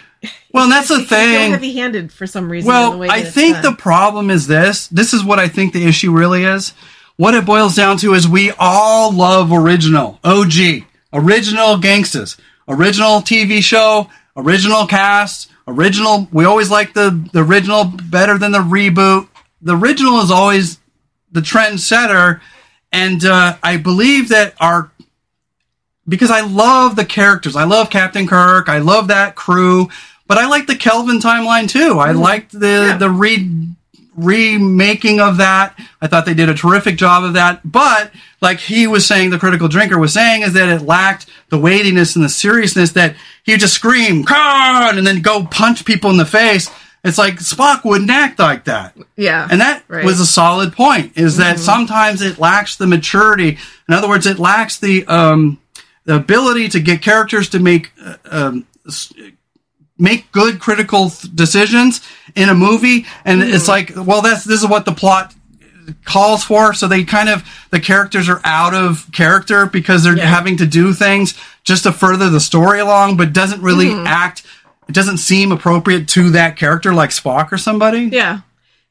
Well, 0.54 0.70
that's 0.70 0.90
the 0.90 0.96
it 0.96 0.98
can 0.98 1.08
feel 1.08 1.18
thing. 1.18 1.52
heavy-handed 1.52 2.12
for 2.12 2.28
some 2.28 2.52
reason. 2.52 2.70
in 2.70 2.92
the 2.92 2.98
Well, 2.98 3.12
I 3.12 3.24
think 3.24 3.62
the 3.62 3.74
problem 3.74 4.30
is 4.30 4.46
this. 4.48 4.88
This 4.88 5.14
is 5.14 5.24
what 5.24 5.40
I 5.40 5.48
think 5.48 5.74
the 5.74 5.88
issue 5.88 6.12
really 6.12 6.44
is. 6.44 6.74
What 7.22 7.36
it 7.36 7.46
boils 7.46 7.76
down 7.76 7.98
to 7.98 8.16
is 8.16 8.28
we 8.28 8.52
all 8.58 9.12
love 9.14 9.52
original, 9.52 10.20
OG, 10.24 10.86
original 11.14 11.78
gangsters, 11.78 12.36
original 12.68 13.20
TV 13.22 13.62
show, 13.62 14.10
original 14.36 14.88
cast, 14.88 15.52
original. 15.68 16.28
We 16.32 16.46
always 16.46 16.72
like 16.72 16.96
the, 16.96 17.12
the 17.32 17.44
original 17.44 17.84
better 17.86 18.40
than 18.40 18.52
the 18.52 18.58
reboot. 18.58 19.28
The 19.62 19.78
original 19.78 20.22
is 20.22 20.32
always 20.32 20.80
the 21.32 21.42
trendsetter. 21.42 22.42
And 22.92 23.24
uh, 23.24 23.56
I 23.62 23.78
believe 23.78 24.30
that 24.30 24.56
our 24.60 24.90
because 26.10 26.32
I 26.32 26.42
love 26.42 26.96
the 26.96 27.06
characters. 27.06 27.56
I 27.56 27.66
love 27.66 27.92
Captain 27.92 28.26
Kirk. 28.26 28.68
I 28.68 28.80
love 28.80 29.10
that 29.10 29.36
crew, 29.36 29.90
but 30.26 30.40
I 30.40 30.48
like 30.48 30.66
the 30.66 30.76
Kelvin 30.76 31.20
timeline 31.20 31.70
too. 31.70 32.00
I 32.00 32.14
liked 32.14 32.52
the 32.52 32.88
Yeah. 32.90 32.98
the 32.98 33.12
re 33.12 33.68
remaking 34.16 35.20
of 35.20 35.38
that. 35.38 35.78
I 36.02 36.08
thought 36.08 36.26
they 36.26 36.34
did 36.34 36.50
a 36.50 36.54
terrific 36.54 36.98
job 36.98 37.24
of 37.24 37.34
that. 37.34 37.62
But 37.70 38.12
like 38.42 38.60
he 38.60 38.88
was 38.88 39.06
saying, 39.06 39.30
the 39.30 39.40
critical 39.40 39.68
drinker 39.68 39.98
was 40.00 40.14
saying, 40.14 40.42
is 40.42 40.54
that 40.54 40.70
it 40.70 40.82
lacked 40.86 41.28
the 41.50 41.58
weightiness 41.58 42.16
and 42.16 42.24
the 42.26 42.30
seriousness 42.30 42.92
that 42.94 43.16
he 43.44 43.54
would 43.54 43.62
just 43.62 43.74
scream 43.74 44.24
"Khan!" 44.24 44.98
and 44.98 45.06
then 45.08 45.22
go 45.22 45.46
punch 45.46 45.86
people 45.86 46.10
in 46.12 46.18
the 46.18 46.26
face. 46.26 46.70
It's 47.04 47.18
like 47.18 47.36
Spock 47.38 47.84
wouldn't 47.84 48.12
act 48.12 48.38
like 48.38 48.66
that. 48.66 48.96
yeah, 49.18 49.48
And 49.50 49.60
that 49.60 49.84
Right. 49.88 50.06
was 50.06 50.20
a 50.20 50.26
solid 50.26 50.74
point 50.74 51.14
is 51.16 51.38
that 51.38 51.58
sometimes 51.58 52.22
it 52.22 52.38
lacks 52.38 52.76
the 52.76 52.86
maturity. 52.86 53.58
In 53.88 53.94
other 53.96 54.08
words, 54.08 54.28
it 54.28 54.38
lacks 54.38 54.78
the, 54.78 55.04
um, 55.08 55.58
the 56.06 56.16
ability 56.16 56.70
to 56.70 56.80
get 56.80 57.02
characters 57.02 57.50
to 57.50 57.60
make, 57.60 57.92
uh, 58.06 58.18
um, 58.30 58.66
make 59.98 60.32
good 60.32 60.60
critical 60.60 61.10
th- 61.10 61.34
decisions 61.36 62.02
in 62.36 62.50
a 62.50 62.54
movie. 62.56 63.06
And 63.26 63.42
it's 63.42 63.68
like, 63.68 63.92
well, 63.96 64.22
that's, 64.22 64.44
this 64.44 64.62
is 64.62 64.68
what 64.68 64.86
the 64.86 64.92
plot 64.94 65.34
calls 66.06 66.44
for. 66.44 66.74
So 66.74 66.88
they 66.88 67.04
kind 67.04 67.30
of, 67.30 67.44
the 67.72 67.80
characters 67.80 68.30
are 68.30 68.42
out 68.44 68.74
of 68.74 69.10
character 69.12 69.66
because 69.66 70.04
they're 70.04 70.18
Yeah. 70.18 70.26
having 70.26 70.58
to 70.58 70.66
do 70.66 70.94
things 70.94 71.34
just 71.64 71.84
to 71.84 71.92
further 71.92 72.30
the 72.30 72.40
story 72.40 72.80
along, 72.80 73.18
but 73.18 73.34
doesn't 73.34 73.62
really 73.62 73.92
act, 73.92 74.44
it 74.88 74.94
doesn't 74.96 75.18
seem 75.18 75.52
appropriate 75.52 76.08
to 76.10 76.30
that 76.32 76.56
character 76.58 76.94
like 76.94 77.10
Spock 77.12 77.52
or 77.52 77.58
somebody. 77.58 78.10
yeah, 78.12 78.40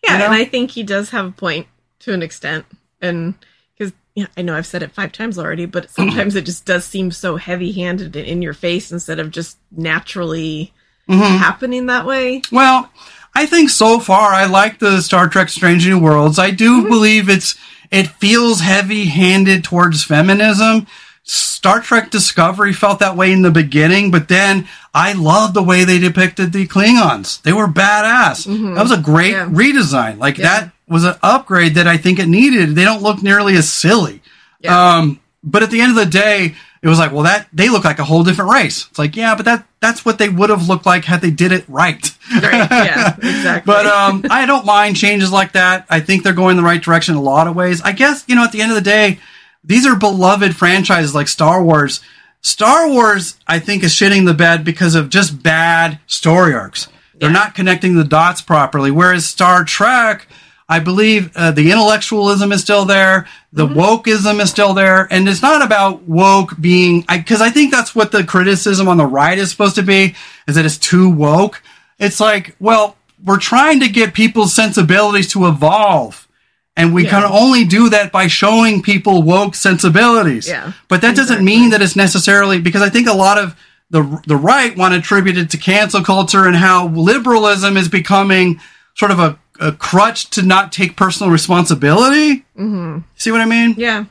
yeah. 0.05 0.13
You 0.13 0.19
know? 0.19 0.25
And 0.27 0.35
I 0.35 0.45
think 0.45 0.71
he 0.73 0.83
does 0.83 1.11
have 1.11 1.27
a 1.27 1.31
point 1.33 1.67
to 2.01 2.13
an 2.15 2.23
extent, 2.23 2.65
and 3.03 3.35
because 3.77 3.93
yeah, 4.15 4.27
I 4.37 4.43
know 4.43 4.57
I've 4.57 4.67
said 4.67 4.83
it 4.83 4.93
five 4.93 5.13
times 5.13 5.39
already, 5.39 5.67
but 5.67 5.91
sometimes 5.97 6.35
it 6.37 6.47
just 6.47 6.65
does 6.65 6.85
seem 6.85 7.11
so 7.11 7.37
heavy-handed 7.37 8.17
and 8.17 8.27
in 8.27 8.41
your 8.43 8.55
face 8.55 8.91
instead 8.93 9.19
of 9.21 9.31
just 9.31 9.59
naturally 9.71 10.73
Mm-hmm. 11.09 11.39
happening 11.39 11.87
that 11.87 12.07
way. 12.07 12.41
Well, 12.53 12.89
I 13.35 13.47
think 13.47 13.71
so 13.71 14.01
far 14.01 14.31
I 14.33 14.47
like 14.47 14.79
the 14.79 15.01
Star 15.01 15.29
Trek 15.29 15.49
Strange 15.49 15.87
New 15.87 15.99
Worlds. 15.99 16.39
I 16.39 16.51
do 16.51 16.89
believe 16.89 17.29
it's 17.29 17.57
it 17.91 18.07
feels 18.09 18.61
heavy-handed 18.61 19.65
towards 19.65 20.05
feminism. 20.05 20.87
Star 21.23 21.81
Trek 21.81 22.11
Discovery 22.11 22.73
felt 22.73 22.99
that 23.01 23.17
way 23.17 23.33
in 23.33 23.43
the 23.43 23.51
beginning, 23.51 24.11
but 24.11 24.29
then 24.29 24.67
I 24.95 25.13
love 25.13 25.55
the 25.55 25.63
way 25.63 25.85
they 25.85 25.99
depicted 25.99 26.53
the 26.53 26.67
Klingons. 26.67 27.41
They 27.43 27.53
were 27.53 27.67
badass. 27.69 28.45
That 28.75 28.83
was 28.83 28.91
a 28.93 28.97
great 28.97 29.33
Yeah. 29.33 29.47
redesign. 29.47 30.19
Like 30.19 30.37
that 30.37 30.71
was 30.89 31.05
an 31.05 31.15
upgrade 31.23 31.75
that 31.75 31.87
I 31.87 31.97
think 31.99 32.19
it 32.19 32.27
needed. 32.29 32.75
They 32.75 32.85
don't 32.85 33.03
look 33.03 33.23
nearly 33.23 33.57
as 33.57 33.71
silly. 33.71 34.23
Yeah. 34.61 34.97
Um, 34.97 35.21
but 35.45 35.63
at 35.63 35.71
the 35.71 35.81
end 35.81 35.91
of 35.91 35.97
the 35.97 36.07
day, 36.07 36.55
it 36.83 36.89
was 36.89 36.99
like, 36.99 37.13
well, 37.13 37.25
that 37.25 37.47
they 37.53 37.69
look 37.69 37.85
like 37.85 37.99
a 37.99 38.05
whole 38.05 38.25
different 38.25 38.51
race. 38.53 38.87
It's 38.89 38.99
like, 38.99 39.15
yeah, 39.17 39.35
but 39.35 39.45
that 39.45 39.67
that's 39.81 40.05
what 40.05 40.19
they 40.19 40.29
would 40.29 40.51
have 40.51 40.69
looked 40.69 40.87
like 40.87 41.05
had 41.05 41.21
they 41.21 41.31
did 41.31 41.53
it 41.53 41.65
right. 41.69 42.11
Right? 42.33 42.69
Yeah, 42.71 43.15
exactly. 43.19 43.73
But 43.73 43.87
um, 43.87 44.25
I 44.31 44.47
don't 44.47 44.65
mind 44.65 44.97
changes 44.97 45.31
like 45.33 45.53
that. 45.53 45.87
I 45.91 46.01
think 46.01 46.23
they're 46.23 46.33
going 46.33 46.57
the 46.57 46.63
right 46.63 46.83
direction 46.83 47.15
in 47.15 47.19
a 47.19 47.23
lot 47.23 47.47
of 47.47 47.55
ways. 47.57 47.83
I 47.83 47.93
guess 47.93 48.25
you 48.29 48.35
know 48.35 48.45
at 48.45 48.53
the 48.53 48.63
end 48.63 48.71
of 48.71 48.77
the 48.77 48.83
day, 48.83 49.19
these 49.65 49.87
are 49.87 49.97
beloved 49.97 50.57
franchises 50.57 51.15
like 51.15 51.29
Star 51.29 51.63
Wars. 51.63 52.01
Star 52.43 52.89
Wars, 52.89 53.37
I 53.47 53.59
think, 53.59 53.83
is 53.85 53.93
shitting 53.93 54.25
the 54.25 54.33
bed 54.33 54.65
because 54.65 54.95
of 54.95 55.11
just 55.11 55.43
bad 55.43 55.99
story 56.07 56.55
arcs. 56.55 56.89
They're 57.15 57.29
Yeah. 57.29 57.35
not 57.35 57.55
connecting 57.55 57.95
the 57.97 58.05
dots 58.05 58.41
properly. 58.41 58.91
Whereas 58.91 59.27
Star 59.27 59.63
Trek, 59.65 60.27
I 60.71 60.79
believe 60.79 61.37
uh, 61.37 61.51
the 61.51 61.73
intellectualism 61.73 62.53
is 62.53 62.61
still 62.61 62.85
there, 62.85 63.27
the 63.53 63.67
wokeism 63.67 64.41
is 64.41 64.51
still 64.51 64.73
there, 64.73 65.09
and 65.11 65.29
it's 65.29 65.43
not 65.43 65.63
about 65.63 66.03
woke 66.05 66.59
being 66.61 67.05
because 67.11 67.41
I, 67.41 67.51
think 67.51 67.73
that's 67.73 67.93
what 67.93 68.13
the 68.13 68.23
criticism 68.23 68.87
on 68.87 68.97
the 68.97 69.05
right 69.05 69.37
is 69.37 69.51
supposed 69.51 69.75
to 69.75 69.83
be 69.83 70.15
is 70.47 70.55
that 70.55 70.65
it's 70.65 70.79
too 70.79 71.11
woke. 71.11 71.61
It's 71.99 72.21
like, 72.21 72.55
well, 72.61 72.97
we're 73.25 73.39
trying 73.41 73.81
to 73.81 73.89
get 73.89 74.15
people's 74.15 74.55
sensibilities 74.55 75.27
to 75.33 75.49
evolve. 75.49 76.29
And 76.77 76.95
we 76.95 77.03
Yeah. 77.03 77.11
can 77.11 77.25
only 77.25 77.65
do 77.65 77.91
that 77.91 78.13
by 78.13 78.29
showing 78.29 78.81
people 78.81 79.25
woke 79.25 79.57
sensibilities. 79.57 80.47
Yeah, 80.49 80.73
But 80.87 81.01
that 81.03 81.17
doesn't 81.17 81.45
mean 81.45 81.71
that 81.71 81.83
it's 81.83 81.97
necessarily 81.97 82.61
because 82.61 82.81
I 82.81 82.91
think 82.91 83.09
a 83.09 83.13
lot 83.13 83.39
of 83.39 83.57
the 83.91 84.03
the 84.25 84.37
right 84.37 84.77
want 84.77 84.95
to 84.95 85.01
attribute 85.01 85.37
it 85.37 85.51
to 85.51 85.57
cancel 85.59 86.01
culture 86.03 86.47
and 86.47 86.55
how 86.55 86.87
liberalism 86.87 87.77
is 87.77 87.89
becoming 87.89 88.61
sort 88.95 89.11
of 89.11 89.19
a, 89.19 89.37
a 89.61 89.73
crutch 89.73 90.31
to 90.31 90.43
not 90.43 90.73
take 90.73 90.97
personal 90.97 91.31
responsibility. 91.31 92.45
Mm-hmm. 92.59 92.99
See 93.17 93.31
what 93.31 93.41
I 93.41 93.45
mean? 93.47 93.75
yeah, 93.79 94.05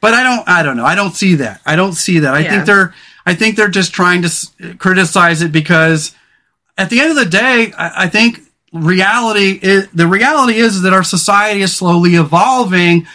But 0.00 0.14
I 0.14 0.22
don't. 0.22 0.48
I 0.48 0.62
don't 0.62 0.76
know. 0.76 0.84
I 0.86 0.94
don't 0.94 1.14
see 1.14 1.36
that. 1.36 1.60
I 1.66 1.76
don't 1.76 1.92
see 1.94 2.18
that. 2.20 2.34
I 2.34 2.40
Yeah. 2.40 2.50
think 2.50 2.66
they're. 2.66 2.94
I 3.26 3.34
think 3.34 3.56
they're 3.56 3.68
just 3.68 3.92
trying 3.92 4.22
to 4.22 4.28
s- 4.28 4.52
criticize 4.78 5.42
it 5.42 5.50
because, 5.52 6.14
at 6.78 6.90
the 6.90 7.00
end 7.00 7.10
of 7.10 7.16
the 7.16 7.24
day, 7.26 7.72
I, 7.76 8.04
I 8.04 8.08
think 8.08 8.40
reality 8.72 9.58
is 9.62 9.88
the 9.92 10.06
reality 10.06 10.58
is 10.58 10.82
that 10.82 10.92
our 10.92 11.02
society 11.02 11.62
is 11.62 11.74
slowly 11.74 12.14
evolving, 12.14 13.06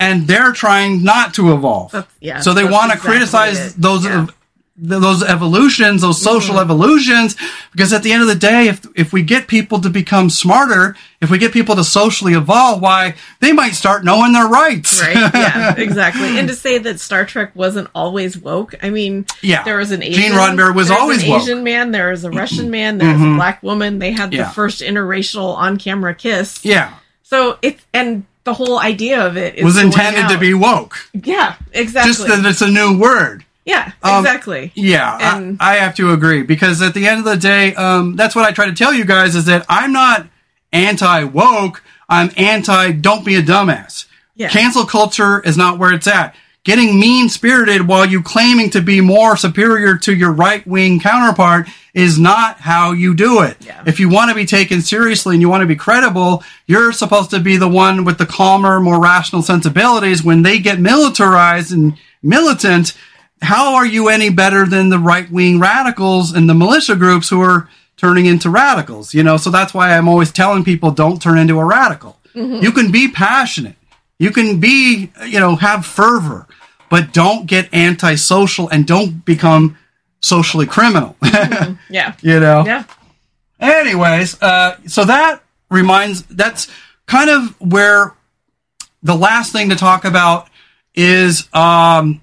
and 0.00 0.26
they're 0.26 0.52
trying 0.52 1.02
not 1.04 1.34
to 1.34 1.52
evolve. 1.52 1.88
Mm-hmm. 1.88 1.96
That's- 1.98 2.14
yeah, 2.20 2.40
So 2.40 2.54
they 2.54 2.64
want 2.64 2.90
to 2.90 2.96
exactly 2.98 3.10
criticize 3.10 3.74
it. 3.76 3.80
those. 3.80 4.04
Yeah. 4.04 4.26
Th- 4.78 5.00
those 5.00 5.22
evolutions, 5.22 6.02
those 6.02 6.20
social 6.20 6.54
Mm-hmm. 6.56 6.70
evolutions, 6.70 7.36
because 7.72 7.92
at 7.92 8.02
the 8.02 8.12
end 8.12 8.22
of 8.22 8.28
the 8.28 8.34
day, 8.34 8.68
if 8.68 8.86
if 8.94 9.12
we 9.12 9.22
get 9.22 9.46
people 9.48 9.80
to 9.80 9.90
become 9.90 10.28
smarter, 10.30 10.96
if 11.20 11.30
we 11.30 11.38
get 11.38 11.52
people 11.52 11.74
to 11.76 11.84
socially 11.84 12.34
evolve, 12.34 12.80
why 12.82 13.14
they 13.40 13.52
might 13.52 13.72
start 13.74 14.04
knowing 14.04 14.32
their 14.32 14.46
rights. 14.48 15.00
right 15.00 15.16
yeah 15.34 15.74
exactly 15.78 16.38
and 16.38 16.48
to 16.48 16.54
say 16.54 16.78
that 16.78 16.98
star 17.00 17.24
trek 17.24 17.54
wasn't 17.54 17.88
always 17.94 18.36
woke 18.36 18.74
i 18.82 18.90
mean 18.90 19.24
Yeah. 19.42 19.62
there 19.64 19.76
was 19.78 19.90
an 19.92 20.00
Gene 20.00 20.12
asian 20.14 20.32
Roddenberry 20.32 20.74
was 20.74 20.90
always 20.90 21.22
an 21.22 21.28
woke. 21.30 21.42
Mm-hmm. 21.42 21.50
asian 21.50 21.64
man 21.64 21.90
there 21.92 22.10
was 22.10 22.24
a 22.24 22.30
russian 22.30 22.70
man 22.70 22.98
there 22.98 23.12
was 23.12 23.22
a 23.22 23.34
black 23.36 23.62
woman 23.62 23.98
they 23.98 24.10
had 24.12 24.32
Yeah. 24.32 24.44
the 24.44 24.50
first 24.50 24.80
interracial 24.80 25.54
on-camera 25.56 26.14
kiss 26.14 26.64
Yeah. 26.64 26.94
so 27.22 27.58
it's 27.62 27.84
and 27.94 28.24
the 28.44 28.54
whole 28.54 28.78
idea 28.80 29.24
of 29.24 29.36
it 29.36 29.54
is 29.56 29.64
was 29.64 29.78
intended 29.78 30.28
to 30.28 30.38
be 30.38 30.54
woke. 30.54 30.96
yeah 31.12 31.54
exactly 31.72 32.12
Just 32.12 32.26
that 32.26 32.44
it's 32.44 32.62
a 32.62 32.68
new 32.70 32.98
word. 32.98 33.44
Yeah 33.64 33.92
Um, 34.02 34.24
exactly 34.24 34.72
Yeah, 34.74 35.36
And- 35.36 35.56
I, 35.60 35.74
I 35.74 35.76
have 35.78 35.94
to 35.96 36.12
agree 36.12 36.42
because 36.42 36.82
at 36.82 36.94
the 36.94 37.06
end 37.06 37.18
of 37.20 37.24
the 37.24 37.36
day, 37.36 37.74
um, 37.74 38.16
that's 38.16 38.34
what 38.34 38.44
I 38.44 38.52
try 38.52 38.66
to 38.66 38.72
tell 38.72 38.92
you 38.92 39.04
guys 39.04 39.34
is 39.36 39.44
that 39.46 39.64
I'm 39.68 39.92
not 39.92 40.26
anti 40.72 41.24
woke. 41.24 41.82
I'm 42.08 42.30
anti 42.36 42.92
don't 42.92 43.24
be 43.24 43.36
a 43.36 43.42
dumbass. 43.42 44.06
Yeah. 44.34 44.48
Cancel 44.48 44.84
culture 44.86 45.40
is 45.40 45.56
not 45.56 45.78
where 45.78 45.92
it's 45.92 46.06
at. 46.06 46.34
Getting 46.64 46.98
mean 47.00 47.28
spirited 47.28 47.88
while 47.88 48.06
you 48.06 48.22
claiming 48.22 48.70
to 48.70 48.80
be 48.80 49.00
more 49.00 49.36
superior 49.36 49.96
to 49.98 50.14
your 50.14 50.30
right 50.32 50.64
wing 50.66 51.00
counterpart 51.00 51.66
is 51.92 52.18
not 52.20 52.60
how 52.60 52.92
you 52.92 53.14
do 53.14 53.42
it. 53.42 53.56
Yeah. 53.60 53.82
If 53.84 53.98
you 53.98 54.08
want 54.08 54.28
to 54.30 54.34
be 54.34 54.46
taken 54.46 54.80
seriously 54.80 55.34
and 55.34 55.42
you 55.42 55.48
want 55.48 55.62
to 55.62 55.66
be 55.66 55.74
credible, 55.76 56.42
you're 56.66 56.92
supposed 56.92 57.30
to 57.30 57.40
be 57.40 57.56
the 57.56 57.68
one 57.68 58.04
with 58.04 58.18
the 58.18 58.26
calmer, 58.26 58.78
more 58.80 59.00
rational 59.02 59.42
sensibilities. 59.42 60.22
When 60.22 60.42
they 60.42 60.58
get 60.60 60.78
militarized 60.80 61.72
and 61.72 61.98
militant, 62.22 62.96
how 63.42 63.74
are 63.74 63.86
you 63.86 64.08
any 64.08 64.30
better 64.30 64.66
than 64.66 64.88
the 64.88 64.98
right 64.98 65.30
wing 65.30 65.60
radicals 65.60 66.32
and 66.32 66.48
the 66.48 66.54
militia 66.54 66.96
groups 66.96 67.28
who 67.28 67.40
are 67.40 67.68
turning 67.96 68.26
into 68.26 68.50
radicals? 68.50 69.12
You 69.14 69.22
know, 69.22 69.36
so 69.36 69.50
that's 69.50 69.74
why 69.74 69.96
I'm 69.96 70.08
always 70.08 70.32
telling 70.32 70.64
people 70.64 70.90
don't 70.90 71.20
turn 71.20 71.38
into 71.38 71.58
a 71.58 71.64
radical. 71.64 72.18
You 72.34 72.72
can 72.72 72.90
be 72.90 73.08
passionate. 73.10 73.76
You 74.18 74.30
can 74.30 74.58
be, 74.58 75.12
you 75.26 75.38
know, 75.38 75.56
have 75.56 75.84
fervor, 75.84 76.46
but 76.88 77.12
don't 77.12 77.46
get 77.46 77.74
antisocial 77.74 78.68
and 78.68 78.86
don't 78.86 79.22
become 79.24 79.76
socially 80.20 80.64
criminal. 80.64 81.16
yeah 81.90 82.14
you 82.22 82.40
know? 82.40 82.64
yeah 82.64 82.84
Anyways, 83.62 84.42
uh, 84.42 84.76
so 84.86 85.04
that 85.04 85.40
reminds, 85.70 86.22
that's 86.22 86.68
kind 87.06 87.30
of 87.30 87.54
where 87.60 88.12
the 89.04 89.14
last 89.14 89.52
thing 89.52 89.68
to 89.68 89.76
talk 89.76 90.04
about 90.04 90.48
is 90.96 91.48
um, 91.54 92.21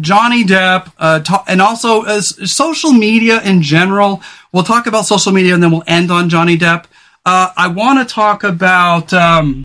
Johnny 0.00 0.44
Depp, 0.44 0.92
uh, 0.98 1.20
ta- 1.20 1.44
and 1.46 1.62
also 1.62 2.02
uh, 2.02 2.20
social 2.20 2.92
media 2.92 3.40
in 3.42 3.62
general. 3.62 4.22
We'll 4.52 4.64
talk 4.64 4.86
about 4.86 5.06
social 5.06 5.32
media 5.32 5.54
and 5.54 5.62
then 5.62 5.70
we'll 5.70 5.84
end 5.86 6.10
on 6.10 6.28
Johnny 6.28 6.56
Depp. 6.56 6.86
Uh, 7.24 7.52
I 7.56 7.68
want 7.68 8.06
to 8.06 8.12
talk 8.12 8.42
about, 8.44 9.12
um, 9.12 9.64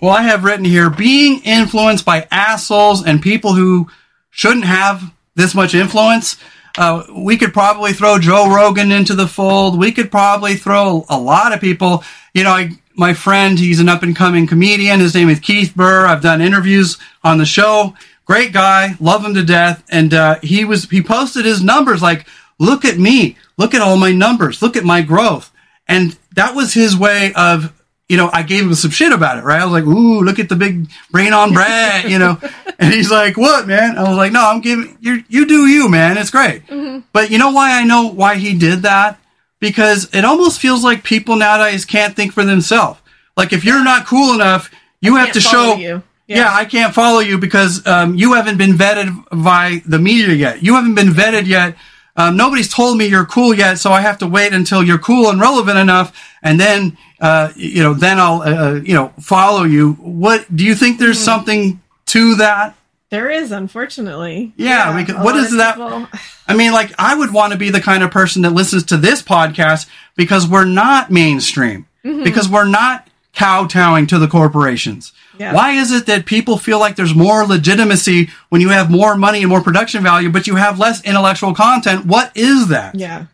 well, 0.00 0.12
I 0.12 0.22
have 0.22 0.44
written 0.44 0.64
here 0.64 0.88
being 0.90 1.42
influenced 1.44 2.04
by 2.04 2.26
assholes 2.30 3.04
and 3.04 3.20
people 3.20 3.52
who 3.52 3.90
shouldn't 4.30 4.64
have 4.64 5.12
this 5.34 5.54
much 5.54 5.74
influence. 5.74 6.36
Uh, 6.76 7.04
we 7.14 7.36
could 7.36 7.52
probably 7.52 7.92
throw 7.92 8.18
Joe 8.18 8.52
Rogan 8.54 8.90
into 8.90 9.14
the 9.14 9.28
fold. 9.28 9.78
We 9.78 9.92
could 9.92 10.10
probably 10.10 10.54
throw 10.54 11.04
a 11.08 11.18
lot 11.18 11.52
of 11.52 11.60
people. 11.60 12.02
You 12.32 12.44
know, 12.44 12.50
I, 12.50 12.70
my 12.96 13.14
friend, 13.14 13.58
he's 13.58 13.80
an 13.80 13.88
up 13.88 14.02
and 14.02 14.16
coming 14.16 14.46
comedian. 14.46 15.00
His 15.00 15.14
name 15.14 15.28
is 15.28 15.38
Keith 15.40 15.74
Burr. 15.76 16.06
I've 16.06 16.22
done 16.22 16.40
interviews 16.40 16.98
on 17.22 17.38
the 17.38 17.44
show. 17.44 17.94
Great 18.24 18.52
guy, 18.52 18.96
love 19.00 19.24
him 19.24 19.34
to 19.34 19.44
death. 19.44 19.84
And 19.90 20.14
uh, 20.14 20.40
he 20.42 20.64
was 20.64 20.88
he 20.88 21.02
posted 21.02 21.44
his 21.44 21.62
numbers 21.62 22.02
like, 22.02 22.26
look 22.58 22.84
at 22.84 22.98
me, 22.98 23.36
look 23.56 23.74
at 23.74 23.82
all 23.82 23.96
my 23.96 24.12
numbers, 24.12 24.62
look 24.62 24.76
at 24.76 24.84
my 24.84 25.02
growth. 25.02 25.50
And 25.86 26.16
that 26.34 26.54
was 26.54 26.72
his 26.72 26.96
way 26.96 27.32
of 27.34 27.72
you 28.08 28.18
know, 28.18 28.28
I 28.32 28.42
gave 28.42 28.64
him 28.64 28.74
some 28.74 28.90
shit 28.90 29.12
about 29.12 29.38
it, 29.38 29.44
right? 29.44 29.60
I 29.60 29.64
was 29.64 29.72
like, 29.72 29.84
ooh, 29.84 30.20
look 30.20 30.38
at 30.38 30.48
the 30.48 30.56
big 30.56 30.88
brain 31.10 31.32
on 31.32 31.52
Brad, 31.54 32.10
you 32.10 32.18
know? 32.18 32.38
and 32.78 32.92
he's 32.92 33.10
like, 33.10 33.36
what, 33.36 33.66
man? 33.66 33.96
I 33.96 34.06
was 34.06 34.16
like, 34.16 34.30
no, 34.30 34.46
I'm 34.46 34.60
giving 34.60 34.98
you, 35.00 35.24
you 35.28 35.46
do 35.46 35.66
you, 35.66 35.88
man. 35.88 36.18
It's 36.18 36.30
great. 36.30 36.66
Mm-hmm. 36.66 37.00
But 37.12 37.30
you 37.30 37.38
know 37.38 37.50
why 37.50 37.78
I 37.80 37.84
know 37.84 38.08
why 38.08 38.36
he 38.36 38.58
did 38.58 38.82
that? 38.82 39.18
Because 39.58 40.14
it 40.14 40.24
almost 40.24 40.60
feels 40.60 40.84
like 40.84 41.02
people 41.02 41.36
nowadays 41.36 41.86
can't 41.86 42.14
think 42.14 42.32
for 42.32 42.44
themselves. 42.44 43.00
Like 43.36 43.54
if 43.54 43.64
you're 43.64 43.82
not 43.82 44.06
cool 44.06 44.34
enough, 44.34 44.70
you 45.00 45.16
I 45.16 45.24
have 45.24 45.32
to 45.32 45.40
show, 45.40 45.76
you. 45.76 46.02
Yeah. 46.26 46.38
yeah. 46.38 46.54
I 46.54 46.64
can't 46.64 46.94
follow 46.94 47.20
you 47.20 47.38
because 47.38 47.86
um, 47.86 48.14
you 48.14 48.34
haven't 48.34 48.58
been 48.58 48.72
vetted 48.72 49.24
by 49.42 49.82
the 49.86 49.98
media 49.98 50.34
yet. 50.34 50.62
You 50.62 50.74
haven't 50.74 50.94
been 50.94 51.08
vetted 51.08 51.46
yet. 51.46 51.76
Um, 52.16 52.36
nobody's 52.36 52.72
told 52.72 52.96
me 52.96 53.06
you're 53.06 53.26
cool 53.26 53.52
yet, 53.52 53.78
so 53.78 53.90
I 53.90 54.00
have 54.00 54.18
to 54.18 54.26
wait 54.26 54.52
until 54.52 54.84
you're 54.84 54.98
cool 54.98 55.30
and 55.30 55.40
relevant 55.40 55.78
enough, 55.78 56.16
and 56.44 56.60
then 56.60 56.96
uh, 57.20 57.52
you 57.56 57.82
know, 57.82 57.94
then 57.94 58.18
I'll, 58.18 58.42
uh, 58.42 58.54
uh, 58.54 58.74
you 58.84 58.94
know, 58.94 59.12
follow 59.18 59.64
you. 59.64 59.92
What 59.94 60.54
do 60.54 60.64
you 60.64 60.74
think? 60.74 60.98
There's 60.98 61.18
mm. 61.18 61.24
something 61.24 61.82
to 62.06 62.34
that. 62.34 62.76
There 63.08 63.30
is, 63.30 63.50
unfortunately. 63.50 64.52
Yeah, 64.56 64.90
yeah 64.90 65.02
because 65.02 65.24
what 65.24 65.36
is 65.36 65.56
that? 65.56 65.76
People... 65.76 66.06
I 66.46 66.54
mean, 66.54 66.72
like, 66.72 66.92
I 66.98 67.14
would 67.14 67.32
want 67.32 67.52
to 67.52 67.58
be 67.58 67.70
the 67.70 67.80
kind 67.80 68.02
of 68.02 68.10
person 68.10 68.42
that 68.42 68.50
listens 68.50 68.84
to 68.84 68.96
this 68.96 69.22
podcast 69.22 69.88
because 70.16 70.46
we're 70.46 70.66
not 70.66 71.10
mainstream, 71.10 71.86
mm-hmm. 72.04 72.24
because 72.24 72.48
we're 72.48 72.68
not 72.68 73.08
kowtowing 73.32 74.06
to 74.08 74.18
the 74.18 74.28
corporations. 74.28 75.12
Yeah. 75.38 75.54
Why 75.54 75.72
is 75.72 75.92
it 75.92 76.06
that 76.06 76.26
people 76.26 76.58
feel 76.58 76.78
like 76.78 76.96
there's 76.96 77.14
more 77.14 77.44
legitimacy 77.44 78.28
when 78.50 78.60
you 78.60 78.68
have 78.70 78.90
more 78.90 79.16
money 79.16 79.40
and 79.40 79.48
more 79.48 79.62
production 79.62 80.02
value, 80.02 80.30
but 80.30 80.46
you 80.46 80.56
have 80.56 80.78
less 80.78 81.02
intellectual 81.04 81.54
content? 81.54 82.06
What 82.06 82.30
is 82.36 82.68
that? 82.68 82.94
Yeah, 82.94 83.26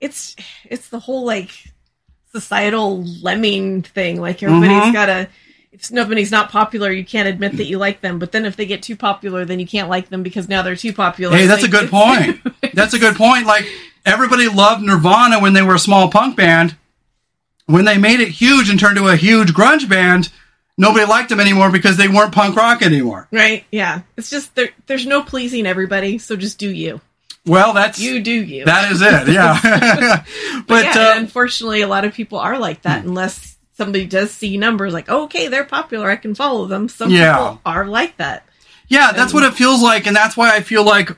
it's 0.00 0.36
it's 0.64 0.88
the 0.88 0.98
whole 0.98 1.24
like 1.24 1.50
societal 2.32 3.04
lemming 3.22 3.82
thing. 3.82 4.20
Like 4.20 4.42
everybody's 4.42 4.82
mm-hmm. 4.82 4.92
got 4.92 5.06
to. 5.06 5.28
If 5.72 5.90
nobody's 5.90 6.30
not 6.30 6.50
popular, 6.50 6.90
you 6.90 7.04
can't 7.04 7.28
admit 7.28 7.58
that 7.58 7.64
you 7.64 7.76
like 7.76 8.00
them. 8.00 8.18
But 8.18 8.32
then 8.32 8.46
if 8.46 8.56
they 8.56 8.64
get 8.64 8.82
too 8.82 8.96
popular, 8.96 9.44
then 9.44 9.60
you 9.60 9.66
can't 9.66 9.90
like 9.90 10.08
them 10.08 10.22
because 10.22 10.48
now 10.48 10.62
they're 10.62 10.74
too 10.74 10.94
popular. 10.94 11.36
Hey, 11.36 11.46
that's 11.46 11.60
like, 11.60 11.68
a 11.68 11.76
good 11.76 11.90
point. 11.90 12.40
that's 12.74 12.94
a 12.94 12.98
good 12.98 13.14
point. 13.14 13.46
Like 13.46 13.66
everybody 14.06 14.48
loved 14.48 14.82
Nirvana 14.82 15.38
when 15.38 15.52
they 15.52 15.60
were 15.60 15.74
a 15.74 15.78
small 15.78 16.10
punk 16.10 16.36
band. 16.36 16.76
When 17.66 17.84
they 17.84 17.98
made 17.98 18.20
it 18.20 18.28
huge 18.28 18.70
and 18.70 18.78
turned 18.78 18.96
to 18.96 19.08
a 19.08 19.16
huge 19.16 19.52
grunge 19.52 19.88
band, 19.88 20.30
nobody 20.76 21.04
liked 21.04 21.28
them 21.28 21.40
anymore 21.40 21.70
because 21.70 21.96
they 21.96 22.08
weren't 22.08 22.32
punk 22.32 22.56
rock 22.56 22.82
anymore. 22.82 23.28
Right? 23.30 23.64
Yeah. 23.70 24.02
It's 24.16 24.30
just 24.30 24.54
there, 24.54 24.70
there's 24.86 25.06
no 25.06 25.22
pleasing 25.22 25.66
everybody, 25.66 26.18
so 26.18 26.36
just 26.36 26.58
do 26.58 26.70
you. 26.70 27.00
Well, 27.44 27.72
that's 27.74 28.00
you 28.00 28.20
do 28.20 28.32
you. 28.32 28.64
That 28.64 28.90
is 28.90 29.00
it. 29.00 29.28
Yeah. 29.28 29.60
but, 30.66 30.66
but 30.66 30.84
yeah, 30.84 31.12
uh, 31.14 31.18
unfortunately, 31.18 31.82
a 31.82 31.88
lot 31.88 32.04
of 32.04 32.12
people 32.12 32.38
are 32.38 32.58
like 32.58 32.82
that 32.82 33.02
hmm. 33.02 33.08
unless 33.08 33.56
somebody 33.74 34.06
does 34.06 34.30
see 34.30 34.56
numbers 34.56 34.92
like, 34.92 35.06
oh, 35.08 35.24
okay, 35.24 35.48
they're 35.48 35.64
popular, 35.64 36.10
I 36.10 36.16
can 36.16 36.34
follow 36.34 36.66
them. 36.66 36.88
Some 36.88 37.10
yeah. 37.10 37.36
people 37.36 37.60
are 37.64 37.86
like 37.86 38.16
that. 38.16 38.44
Yeah, 38.88 39.12
that's 39.12 39.32
and, 39.32 39.42
what 39.42 39.44
it 39.44 39.54
feels 39.54 39.82
like, 39.82 40.06
and 40.06 40.16
that's 40.16 40.36
why 40.36 40.54
I 40.54 40.60
feel 40.60 40.84
like 40.84 41.10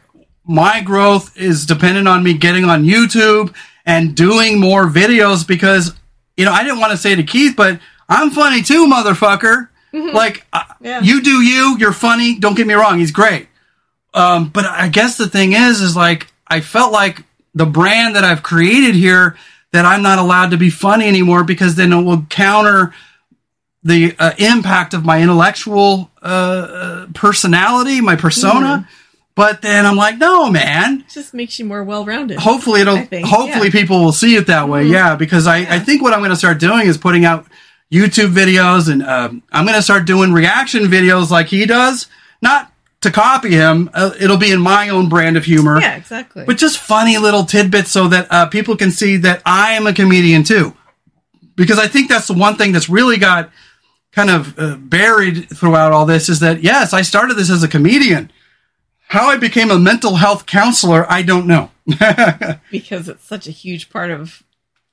my 0.44 0.80
growth 0.80 1.36
is 1.36 1.66
dependent 1.66 2.08
on 2.08 2.22
me 2.22 2.34
getting 2.34 2.64
on 2.64 2.84
YouTube 2.84 3.54
and 3.84 4.14
doing 4.16 4.58
more 4.58 4.86
videos 4.86 5.46
because 5.46 5.94
you 6.36 6.44
know 6.44 6.52
I 6.52 6.62
didn't 6.62 6.80
want 6.80 6.92
to 6.92 6.96
say 6.96 7.14
to 7.14 7.22
Keith, 7.22 7.54
but 7.56 7.78
I'm 8.08 8.30
funny 8.30 8.62
too, 8.62 8.86
motherfucker. 8.86 9.68
Mm-hmm. 9.92 10.14
Like 10.14 10.46
uh, 10.52 10.64
yeah. 10.80 11.00
you 11.00 11.22
do 11.22 11.42
you, 11.42 11.76
you're 11.78 11.92
funny. 11.92 12.38
Don't 12.38 12.56
get 12.56 12.66
me 12.66 12.74
wrong, 12.74 12.98
he's 12.98 13.10
great. 13.10 13.48
Um, 14.14 14.48
but 14.48 14.64
I 14.64 14.88
guess 14.88 15.16
the 15.16 15.28
thing 15.28 15.52
is, 15.52 15.80
is 15.80 15.96
like 15.96 16.28
I 16.46 16.60
felt 16.60 16.92
like 16.92 17.24
the 17.54 17.66
brand 17.66 18.16
that 18.16 18.24
I've 18.24 18.42
created 18.42 18.94
here 18.94 19.36
that 19.72 19.84
I'm 19.84 20.02
not 20.02 20.18
allowed 20.18 20.50
to 20.50 20.56
be 20.56 20.70
funny 20.70 21.06
anymore 21.06 21.44
because 21.44 21.74
then 21.74 21.92
it 21.92 22.02
will 22.02 22.22
counter 22.28 22.94
the 23.82 24.14
uh, 24.18 24.32
impact 24.38 24.92
of 24.94 25.04
my 25.04 25.22
intellectual 25.22 26.10
uh, 26.22 26.26
uh 26.26 27.06
personality, 27.14 28.00
my 28.00 28.16
persona. 28.16 28.86
Mm. 28.86 28.94
But 29.34 29.62
then 29.62 29.86
I'm 29.86 29.94
like, 29.94 30.18
no, 30.18 30.50
man. 30.50 31.02
It 31.02 31.10
just 31.10 31.32
makes 31.32 31.60
you 31.60 31.64
more 31.64 31.84
well 31.84 32.04
rounded. 32.04 32.40
Hopefully 32.40 32.80
it'll. 32.80 32.96
Hopefully 32.96 33.68
yeah. 33.68 33.70
people 33.70 34.00
will 34.00 34.12
see 34.12 34.34
it 34.34 34.48
that 34.48 34.68
way. 34.68 34.82
Mm-hmm. 34.82 34.94
Yeah, 34.94 35.14
because 35.14 35.46
I, 35.46 35.58
yeah. 35.58 35.74
I 35.76 35.78
think 35.78 36.02
what 36.02 36.12
I'm 36.12 36.18
going 36.18 36.30
to 36.30 36.36
start 36.36 36.58
doing 36.58 36.88
is 36.88 36.98
putting 36.98 37.24
out 37.24 37.46
YouTube 37.92 38.34
videos, 38.34 38.90
and 38.90 39.02
um, 39.02 39.42
I'm 39.50 39.64
going 39.64 39.76
to 39.76 39.82
start 39.82 40.06
doing 40.06 40.32
reaction 40.32 40.84
videos 40.84 41.30
like 41.30 41.48
he 41.48 41.64
does. 41.66 42.06
Not 42.42 42.72
to 43.00 43.10
copy 43.10 43.50
him. 43.50 43.90
Uh, 43.94 44.12
it'll 44.20 44.36
be 44.36 44.50
in 44.50 44.60
my 44.60 44.88
own 44.88 45.08
brand 45.08 45.36
of 45.36 45.44
humor. 45.44 45.80
Yeah, 45.80 45.96
exactly. 45.96 46.44
But 46.44 46.58
just 46.58 46.78
funny 46.78 47.16
little 47.18 47.44
tidbits 47.44 47.90
so 47.90 48.08
that 48.08 48.26
uh, 48.30 48.46
people 48.46 48.76
can 48.76 48.90
see 48.90 49.16
that 49.18 49.42
I 49.46 49.72
am 49.72 49.86
a 49.86 49.94
comedian 49.94 50.44
too. 50.44 50.74
Because 51.56 51.78
I 51.78 51.88
think 51.88 52.08
that's 52.08 52.28
the 52.28 52.34
one 52.34 52.56
thing 52.56 52.72
that's 52.72 52.88
really 52.88 53.16
got 53.16 53.50
kind 54.12 54.30
of 54.30 54.58
uh, 54.58 54.76
buried 54.76 55.48
throughout 55.50 55.92
all 55.92 56.06
this 56.06 56.28
is 56.28 56.40
that, 56.40 56.62
yes, 56.62 56.92
I 56.92 57.02
started 57.02 57.34
this 57.34 57.50
as 57.50 57.62
a 57.62 57.68
comedian. 57.68 58.30
How 59.08 59.28
I 59.28 59.36
became 59.38 59.70
a 59.70 59.78
mental 59.78 60.16
health 60.16 60.46
counselor, 60.46 61.10
I 61.10 61.22
don't 61.22 61.46
know. 61.46 61.70
because 62.70 63.08
it's 63.08 63.24
such 63.24 63.46
a 63.46 63.52
huge 63.52 63.90
part 63.90 64.10
of 64.10 64.42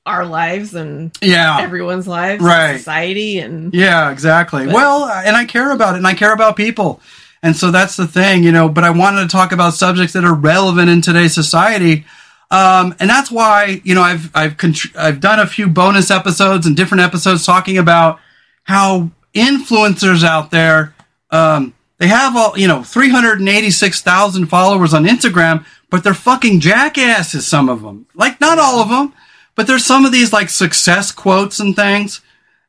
our 0.05 0.25
lives 0.25 0.75
and 0.75 1.17
yeah 1.21 1.59
everyone's 1.59 2.07
lives 2.07 2.43
right 2.43 2.77
society 2.77 3.39
and 3.39 3.73
yeah 3.73 4.11
exactly 4.11 4.65
but, 4.65 4.75
well 4.75 5.05
and 5.05 5.35
i 5.35 5.45
care 5.45 5.71
about 5.71 5.95
it 5.95 5.97
and 5.97 6.07
i 6.07 6.13
care 6.13 6.33
about 6.33 6.55
people 6.55 7.01
and 7.45 7.55
so 7.55 7.69
that's 7.69 7.95
the 7.95 8.07
thing, 8.07 8.43
you 8.43 8.51
know, 8.51 8.67
but 8.67 8.83
I 8.83 8.89
wanted 8.89 9.21
to 9.21 9.27
talk 9.27 9.51
about 9.51 9.75
subjects 9.75 10.13
that 10.13 10.25
are 10.25 10.33
relevant 10.33 10.89
in 10.89 11.01
today's 11.01 11.35
society. 11.35 12.03
Um, 12.49 12.95
and 12.99 13.07
that's 13.07 13.29
why, 13.29 13.81
you 13.83 13.93
know, 13.93 14.01
I've, 14.01 14.35
I've, 14.35 14.57
contr- 14.57 14.95
I've 14.95 15.19
done 15.19 15.39
a 15.39 15.45
few 15.45 15.67
bonus 15.67 16.09
episodes 16.09 16.65
and 16.65 16.75
different 16.75 17.03
episodes 17.03 17.45
talking 17.45 17.77
about 17.77 18.19
how 18.63 19.11
influencers 19.35 20.23
out 20.23 20.49
there, 20.49 20.95
um, 21.29 21.75
they 21.99 22.07
have 22.07 22.35
all, 22.35 22.57
you 22.57 22.67
know, 22.67 22.81
386,000 22.81 24.47
followers 24.47 24.95
on 24.95 25.05
Instagram, 25.05 25.67
but 25.91 26.03
they're 26.03 26.15
fucking 26.15 26.61
jackasses, 26.61 27.45
some 27.45 27.69
of 27.69 27.83
them. 27.83 28.07
Like, 28.15 28.41
not 28.41 28.57
all 28.57 28.79
of 28.79 28.89
them, 28.89 29.13
but 29.55 29.67
there's 29.67 29.85
some 29.85 30.05
of 30.05 30.11
these 30.11 30.33
like 30.33 30.49
success 30.49 31.11
quotes 31.11 31.59
and 31.59 31.75
things. 31.75 32.21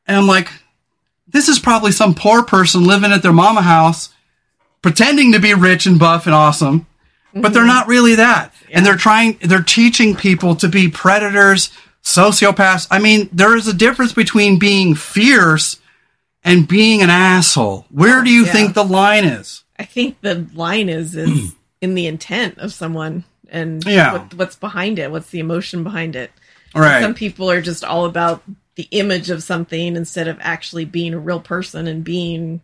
And 0.07 0.17
I'm 0.17 0.27
like, 0.27 0.49
this 1.27 1.49
is 1.49 1.59
probably 1.59 1.91
some 1.91 2.15
poor 2.15 2.43
person 2.43 2.85
living 2.85 3.11
at 3.11 3.21
their 3.21 3.33
mama 3.33 3.61
house 3.61 4.09
pretending 4.81 5.33
to 5.33 5.39
be 5.39 5.53
rich 5.53 5.85
and 5.85 5.99
buff 5.99 6.25
and 6.25 6.35
awesome, 6.35 6.81
mm-hmm. 6.81 7.41
but 7.41 7.53
they're 7.53 7.63
mm-hmm. 7.63 7.69
not 7.69 7.87
really 7.87 8.15
that. 8.15 8.53
Yeah. 8.69 8.77
And 8.77 8.85
they're 8.85 8.95
trying, 8.95 9.37
they're 9.41 9.61
teaching 9.61 10.15
people 10.15 10.55
to 10.57 10.69
be 10.69 10.89
predators, 10.89 11.71
sociopaths. 12.03 12.87
I 12.89 12.99
mean, 12.99 13.29
there 13.33 13.55
is 13.55 13.67
a 13.67 13.73
difference 13.73 14.13
between 14.13 14.59
being 14.59 14.95
fierce 14.95 15.77
and 16.43 16.67
being 16.67 17.01
an 17.01 17.09
asshole. 17.09 17.85
Where 17.89 18.23
do 18.23 18.29
you 18.29 18.45
yeah. 18.45 18.51
think 18.53 18.73
the 18.73 18.85
line 18.85 19.25
is? 19.25 19.63
I 19.77 19.83
think 19.83 20.21
the 20.21 20.47
line 20.53 20.89
is 20.89 21.15
is 21.15 21.53
in 21.81 21.93
the 21.93 22.07
intent 22.07 22.57
of 22.57 22.73
someone 22.73 23.25
and 23.49 23.85
yeah. 23.85 24.13
What, 24.13 24.33
what's 24.33 24.55
behind 24.55 24.99
it. 24.99 25.11
What's 25.11 25.29
the 25.29 25.39
emotion 25.39 25.83
behind 25.83 26.15
it? 26.15 26.31
Right. 26.75 27.01
Some 27.01 27.13
people 27.13 27.49
are 27.49 27.61
just 27.61 27.83
all 27.83 28.05
about 28.05 28.43
the 28.75 28.87
image 28.91 29.29
of 29.29 29.43
something 29.43 29.95
instead 29.95 30.27
of 30.27 30.37
actually 30.39 30.85
being 30.85 31.13
a 31.13 31.19
real 31.19 31.39
person 31.39 31.87
and 31.87 32.03
being 32.03 32.61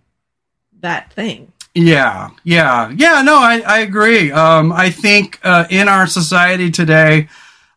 that 0.82 1.12
thing. 1.14 1.52
Yeah, 1.76 2.30
yeah, 2.44 2.92
yeah. 2.96 3.24
No, 3.24 3.36
I, 3.36 3.64
I 3.66 3.80
agree. 3.80 4.32
Um, 4.32 4.72
I 4.72 4.92
think 4.92 5.40
uh, 5.44 5.66
in 5.72 5.88
our 5.88 6.06
society 6.06 6.70
today, 6.70 7.30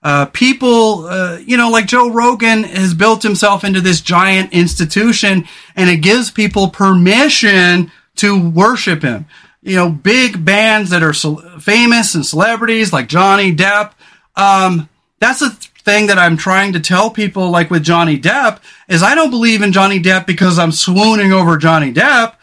uh, 0.02 0.26
people, 0.26 1.06
uh, 1.06 1.38
you 1.38 1.56
know, 1.56 1.70
like 1.70 1.86
Joe 1.86 2.10
Rogan 2.10 2.64
has 2.64 2.92
built 2.92 3.22
himself 3.22 3.64
into 3.64 3.80
this 3.80 4.02
giant 4.02 4.52
institution, 4.52 5.48
and 5.74 5.88
it 5.88 5.96
gives 5.96 6.30
people 6.30 6.68
permission 6.68 7.90
to 8.16 8.50
worship 8.50 9.02
him. 9.02 9.26
You 9.62 9.76
know, 9.76 9.88
big 9.88 10.44
bands 10.44 10.90
that 10.90 11.02
are 11.02 11.14
famous 11.58 12.14
and 12.14 12.24
celebrities 12.24 12.92
like 12.92 13.08
Johnny 13.08 13.54
Depp. 13.54 13.92
Um, 14.36 14.90
that's 15.18 15.40
a 15.40 15.56
thing 15.86 16.08
that 16.08 16.18
I'm 16.18 16.36
trying 16.36 16.72
to 16.72 16.80
tell 16.80 17.10
people, 17.10 17.48
like 17.48 17.70
with 17.70 17.84
Johnny 17.84 18.18
Depp, 18.18 18.58
is 18.88 19.04
I 19.04 19.14
don't 19.14 19.30
believe 19.30 19.62
in 19.62 19.72
Johnny 19.72 20.00
Depp 20.00 20.26
because 20.26 20.58
I'm 20.58 20.72
swooning 20.72 21.32
over 21.32 21.56
Johnny 21.56 21.92
Depp. 21.92 22.34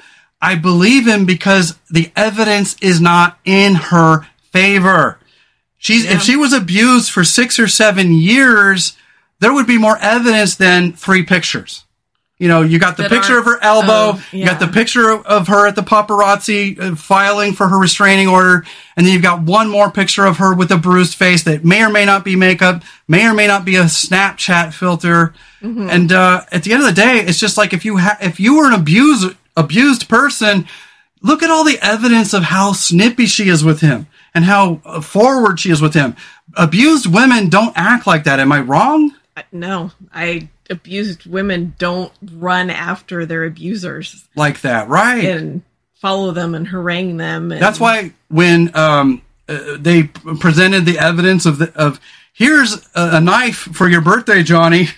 I 0.41 0.55
believe 0.55 1.05
him 1.05 1.25
because 1.25 1.77
the 1.91 2.09
evidence 2.15 2.77
is 2.81 3.01
not 3.01 3.37
in 3.43 3.75
her 3.75 4.25
favor. 4.51 5.19
She's, 5.77 6.05
yeah. 6.05 6.13
if 6.13 6.21
she 6.21 6.37
was 6.37 6.53
abused 6.53 7.11
for 7.11 7.25
six 7.25 7.59
or 7.59 7.67
seven 7.67 8.13
years, 8.13 8.95
there 9.39 9.53
would 9.53 9.67
be 9.67 9.77
more 9.77 9.97
evidence 9.97 10.55
than 10.55 10.93
three 10.93 11.23
pictures. 11.23 11.82
You 12.43 12.49
know, 12.49 12.61
you 12.61 12.77
got 12.77 12.97
the 12.97 13.07
picture 13.07 13.37
of 13.37 13.45
her 13.45 13.57
elbow, 13.63 14.19
you 14.33 14.43
got 14.43 14.59
the 14.59 14.67
picture 14.67 15.09
of 15.11 15.47
her 15.47 15.65
at 15.65 15.77
the 15.77 15.81
paparazzi 15.81 16.77
uh, 16.77 16.93
filing 16.93 17.53
for 17.53 17.69
her 17.69 17.79
restraining 17.79 18.27
order, 18.27 18.65
and 18.97 19.05
then 19.05 19.13
you've 19.13 19.21
got 19.21 19.43
one 19.43 19.69
more 19.69 19.89
picture 19.89 20.25
of 20.25 20.35
her 20.39 20.53
with 20.53 20.69
a 20.69 20.75
bruised 20.75 21.15
face 21.15 21.43
that 21.43 21.63
may 21.63 21.81
or 21.81 21.89
may 21.89 22.03
not 22.03 22.25
be 22.25 22.35
makeup, 22.35 22.83
may 23.07 23.25
or 23.25 23.33
may 23.33 23.47
not 23.47 23.63
be 23.63 23.77
a 23.77 23.83
Snapchat 23.83 24.73
filter. 24.73 25.33
Mm-hmm. 25.61 25.89
And 25.89 26.11
uh, 26.11 26.41
at 26.51 26.63
the 26.63 26.73
end 26.73 26.83
of 26.83 26.89
the 26.89 27.01
day, 27.01 27.21
it's 27.25 27.39
just 27.39 27.57
like 27.57 27.71
if 27.71 27.85
you 27.85 27.99
ha- 27.99 28.17
if 28.19 28.41
you 28.41 28.57
were 28.57 28.67
an 28.67 28.73
abused 28.73 29.37
abused 29.55 30.09
person, 30.09 30.67
look 31.21 31.43
at 31.43 31.49
all 31.49 31.63
the 31.63 31.79
evidence 31.81 32.33
of 32.33 32.43
how 32.43 32.73
snippy 32.73 33.25
she 33.25 33.47
is 33.47 33.63
with 33.63 33.79
him 33.79 34.07
and 34.35 34.43
how 34.43 34.81
uh, 34.83 34.99
forward 34.99 35.61
she 35.61 35.71
is 35.71 35.81
with 35.81 35.93
him. 35.93 36.17
Abused 36.55 37.05
women 37.05 37.47
don't 37.47 37.71
act 37.77 38.05
like 38.05 38.25
that. 38.25 38.41
Am 38.41 38.51
I 38.51 38.59
wrong? 38.59 39.15
No, 39.53 39.91
I 40.13 40.49
abused 40.73 41.25
women 41.25 41.73
don't 41.77 42.11
run 42.33 42.69
after 42.69 43.25
their 43.25 43.45
abusers 43.45 44.27
Like 44.35 44.61
that, 44.61 44.89
right? 44.89 45.23
and 45.23 45.61
follow 45.95 46.31
them 46.31 46.53
and 46.53 46.67
harangue 46.67 47.15
them. 47.17 47.51
And, 47.51 47.61
That's 47.61 47.79
why 47.79 48.11
when 48.27 48.75
um, 48.75 49.21
uh, 49.47 49.77
they 49.79 50.03
presented 50.03 50.85
the 50.85 50.99
evidence 50.99 51.45
of 51.45 51.59
the 51.59 51.71
of 51.75 51.99
here's 52.33 52.73
a, 52.95 53.17
a 53.17 53.21
knife 53.21 53.55
for 53.57 53.87
your 53.87 54.01
birthday, 54.01 54.43
Johnny. 54.43 54.89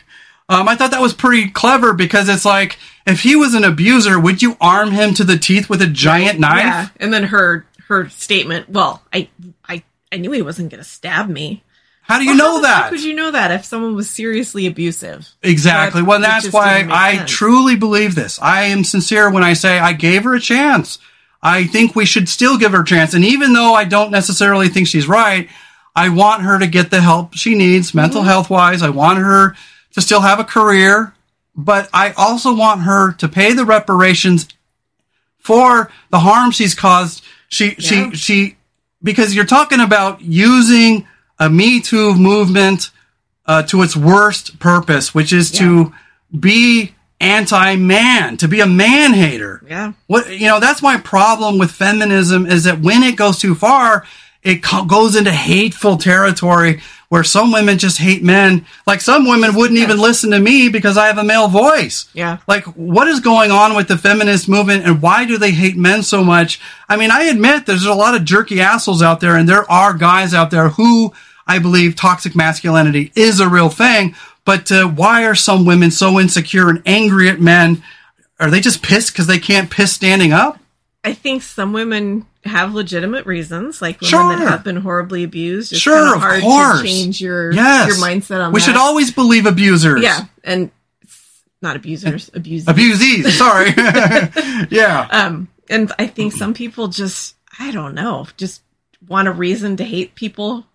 Um, 0.47 0.67
I 0.67 0.75
thought 0.75 0.91
that 0.91 1.01
was 1.01 1.13
pretty 1.13 1.49
clever 1.49 1.93
because 1.93 2.29
it's 2.29 2.45
like 2.45 2.77
if 3.07 3.21
he 3.21 3.35
was 3.35 3.53
an 3.55 3.63
abuser, 3.63 4.19
would 4.19 4.41
you 4.41 4.57
arm 4.61 4.91
him 4.91 5.13
to 5.15 5.23
the 5.23 5.37
teeth 5.37 5.69
with 5.69 5.81
a 5.81 5.87
giant 5.87 6.39
knife? 6.39 6.63
Yeah, 6.63 6.87
and 6.99 7.13
then 7.13 7.23
her 7.25 7.65
her 7.87 8.09
statement. 8.09 8.69
Well, 8.69 9.01
I 9.13 9.29
I 9.67 9.83
I 10.11 10.17
knew 10.17 10.31
he 10.31 10.41
wasn't 10.41 10.69
going 10.71 10.83
to 10.83 10.89
stab 10.89 11.29
me. 11.29 11.63
How 12.07 12.19
do 12.19 12.23
you 12.25 12.31
Well, 12.37 12.37
know 12.57 12.61
that? 12.61 12.83
How 12.85 12.91
would 12.91 13.03
you 13.03 13.15
know 13.15 13.31
that 13.31 13.49
if 13.51 13.65
someone 13.65 13.95
was 13.95 14.09
seriously 14.09 14.67
abusive? 14.67 15.27
Exactly. 15.41 16.01
That- 16.01 16.07
Well, 16.07 16.19
that's 16.21 16.51
why 16.51 16.87
I 16.89 17.17
sense. 17.17 17.31
truly 17.31 17.75
believe 17.75 18.13
this. 18.13 18.39
I 18.41 18.65
am 18.65 18.83
sincere 18.83 19.29
when 19.31 19.43
I 19.43 19.53
say 19.53 19.79
I 19.79 19.93
gave 19.93 20.23
her 20.23 20.35
a 20.35 20.39
chance. 20.39 20.99
I 21.41 21.63
think 21.65 21.95
we 21.95 22.05
should 22.05 22.29
still 22.29 22.57
give 22.57 22.73
her 22.73 22.81
a 22.81 22.85
chance. 22.85 23.13
And 23.15 23.25
even 23.25 23.53
though 23.53 23.73
I 23.73 23.85
don't 23.85 24.11
necessarily 24.11 24.69
think 24.69 24.87
she's 24.87 25.07
right, 25.07 25.49
I 25.95 26.09
want 26.09 26.43
her 26.43 26.59
to 26.59 26.67
get 26.67 26.91
the 26.91 27.01
help 27.01 27.33
she 27.35 27.55
needs, 27.55 27.93
mental 27.93 28.21
Mm-hmm. 28.21 28.29
health 28.29 28.49
wise. 28.51 28.81
I 28.83 28.89
want 28.89 29.19
her 29.19 29.55
to 29.93 30.01
still 30.01 30.21
have 30.21 30.39
a 30.39 30.43
career, 30.43 31.13
but 31.55 31.89
I 31.93 32.11
also 32.11 32.53
want 32.53 32.81
her 32.81 33.13
to 33.13 33.27
pay 33.27 33.53
the 33.53 33.65
reparations 33.65 34.47
for 35.39 35.89
the 36.11 36.19
harm 36.19 36.51
she's 36.51 36.75
caused. 36.75 37.23
She, 37.47 37.75
Yeah. 37.79 38.09
she, 38.11 38.15
she, 38.15 38.55
because 39.03 39.35
you're 39.35 39.45
talking 39.45 39.79
about 39.79 40.21
using 40.21 41.07
a 41.39 41.49
Me 41.49 41.81
Too 41.81 42.15
movement 42.15 42.91
uh, 43.45 43.63
to 43.63 43.81
its 43.83 43.95
worst 43.95 44.59
purpose, 44.59 45.13
which 45.13 45.31
is 45.33 45.51
to 45.51 45.93
be 46.37 46.95
anti-man, 47.19 48.37
to 48.37 48.47
be 48.47 48.59
a 48.59 48.67
man 48.67 49.13
hater. 49.13 49.61
Yeah. 49.67 49.93
What 50.07 50.29
you 50.29 50.47
know, 50.47 50.59
that's 50.59 50.81
my 50.81 50.97
problem 50.97 51.57
with 51.57 51.71
feminism 51.71 52.45
is 52.45 52.65
that 52.65 52.81
when 52.81 53.03
it 53.03 53.15
goes 53.15 53.39
too 53.39 53.55
far, 53.55 54.05
it 54.43 54.61
co- 54.61 54.85
goes 54.85 55.15
into 55.15 55.31
hateful 55.31 55.97
territory 55.97 56.81
where 57.09 57.23
some 57.23 57.51
women 57.51 57.77
just 57.77 57.97
hate 57.97 58.23
men. 58.23 58.65
Like 58.85 59.01
some 59.01 59.27
women 59.27 59.55
wouldn't 59.55 59.79
even 59.79 59.97
listen 59.97 60.31
to 60.31 60.39
me 60.39 60.69
because 60.69 60.97
I 60.97 61.07
have 61.07 61.17
a 61.17 61.23
male 61.23 61.47
voice. 61.47 62.09
Yeah. 62.13 62.39
Like, 62.47 62.65
what 62.65 63.07
is 63.07 63.19
going 63.19 63.51
on 63.51 63.75
with 63.75 63.87
the 63.87 63.97
feminist 63.97 64.49
movement 64.49 64.85
and 64.85 65.01
why 65.01 65.25
do 65.25 65.37
they 65.37 65.51
hate 65.51 65.77
men 65.77 66.03
so 66.03 66.23
much? 66.23 66.59
I 66.89 66.97
mean, 66.97 67.11
I 67.11 67.23
admit 67.23 67.65
there's 67.65 67.85
a 67.85 67.93
lot 67.93 68.15
of 68.15 68.25
jerky 68.25 68.59
assholes 68.59 69.01
out 69.01 69.19
there 69.19 69.35
and 69.35 69.47
there 69.47 69.69
are 69.71 69.93
guys 69.93 70.33
out 70.33 70.51
there 70.51 70.69
who 70.69 71.13
I 71.47 71.59
believe 71.59 71.95
toxic 71.95 72.35
masculinity 72.35 73.11
is 73.15 73.39
a 73.39 73.47
real 73.47 73.69
thing. 73.69 74.15
But 74.45 74.71
uh, 74.71 74.87
why 74.87 75.25
are 75.25 75.35
some 75.35 75.65
women 75.65 75.91
so 75.91 76.19
insecure 76.19 76.69
and 76.69 76.81
angry 76.85 77.29
at 77.29 77.39
men? 77.41 77.83
Are 78.39 78.49
they 78.51 78.59
just 78.61 78.83
pissed 78.83 79.11
because 79.13 79.27
they 79.27 79.39
can't 79.39 79.69
piss 79.71 79.93
standing 79.93 80.33
up? 80.33 80.59
I 81.03 81.13
think 81.13 81.43
some 81.43 81.71
women 81.73 82.25
have 82.43 82.73
legitimate 82.73 83.25
reasons, 83.25 83.81
like 83.81 84.01
women 84.01 84.09
Sure. 84.09 84.35
that 84.37 84.47
have 84.47 84.63
been 84.63 84.75
horribly 84.77 85.23
abused. 85.23 85.71
It's 85.71 85.81
Sure, 85.81 86.15
of 86.15 86.21
hard 86.21 86.41
course. 86.41 86.81
to 86.81 86.85
change 86.87 87.21
your 87.21 87.51
Yes. 87.53 87.87
your 87.87 87.97
mindset 87.97 88.43
on 88.43 88.51
that. 88.51 88.53
We 88.53 88.59
that. 88.59 88.65
should 88.65 88.75
always 88.75 89.11
believe 89.11 89.45
abusers. 89.45 90.01
yeah, 90.03 90.25
and 90.43 90.69
not 91.61 91.75
abusers, 91.75 92.29
abusers. 92.33 92.67
Abusees. 92.67 93.29
Sorry. 93.31 93.71
yeah. 94.69 95.07
Um, 95.11 95.47
and 95.69 95.91
I 95.97 96.05
think 96.07 96.33
some 96.33 96.53
people 96.53 96.87
just, 96.87 97.35
I 97.57 97.71
don't 97.71 97.95
know, 97.95 98.27
just 98.37 98.61
want 99.07 99.27
a 99.27 99.31
reason 99.31 99.77
to 99.77 99.83
hate 99.83 100.13
people. 100.15 100.65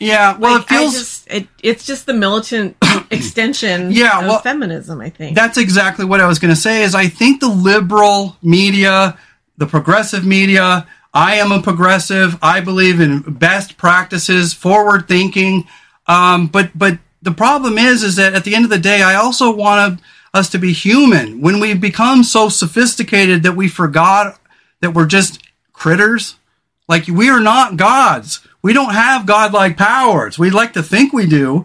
Yeah. 0.00 0.36
Well, 0.38 0.54
Like, 0.54 0.62
it 0.62 0.68
feels. 0.68 0.94
Just, 0.94 1.30
it, 1.30 1.46
it's 1.62 1.86
just 1.86 2.06
the 2.06 2.14
militant 2.14 2.76
extension 3.10 3.92
Yeah, 3.92 4.20
of 4.20 4.26
well, 4.26 4.38
feminism, 4.40 5.00
I 5.00 5.10
think. 5.10 5.36
That's 5.36 5.58
exactly 5.58 6.04
what 6.04 6.20
I 6.20 6.26
was 6.26 6.38
going 6.38 6.52
to 6.52 6.60
say. 6.60 6.82
Is 6.82 6.94
I 6.94 7.06
think 7.06 7.40
the 7.40 7.48
liberal 7.48 8.36
media, 8.42 9.16
the 9.58 9.66
progressive 9.66 10.26
media. 10.26 10.88
I 11.12 11.36
am 11.36 11.52
a 11.52 11.60
progressive. 11.60 12.38
I 12.42 12.60
believe 12.60 13.00
in 13.00 13.20
best 13.20 13.76
practices, 13.76 14.52
forward 14.54 15.06
thinking. 15.06 15.66
Um, 16.06 16.46
but 16.46 16.70
but 16.74 16.98
the 17.22 17.32
problem 17.32 17.76
is, 17.78 18.02
is 18.02 18.16
that 18.16 18.34
at 18.34 18.44
the 18.44 18.54
end 18.54 18.64
of 18.64 18.70
the 18.70 18.78
day, 18.78 19.02
I 19.02 19.16
also 19.16 19.54
want 19.54 20.00
us 20.32 20.48
to 20.50 20.58
be 20.58 20.72
human. 20.72 21.40
When 21.40 21.60
we 21.60 21.74
become 21.74 22.22
so 22.22 22.48
sophisticated 22.48 23.42
that 23.42 23.56
we 23.56 23.68
forgot 23.68 24.40
that 24.80 24.94
we're 24.94 25.06
just 25.06 25.42
critters, 25.72 26.36
like 26.90 27.06
we 27.06 27.30
are 27.30 27.40
not 27.40 27.76
gods. 27.78 28.46
We 28.62 28.74
don't 28.74 28.92
have 28.92 29.24
godlike 29.24 29.78
powers. 29.78 30.38
We 30.38 30.50
like 30.50 30.74
to 30.74 30.82
think 30.82 31.14
we 31.14 31.26
do. 31.26 31.64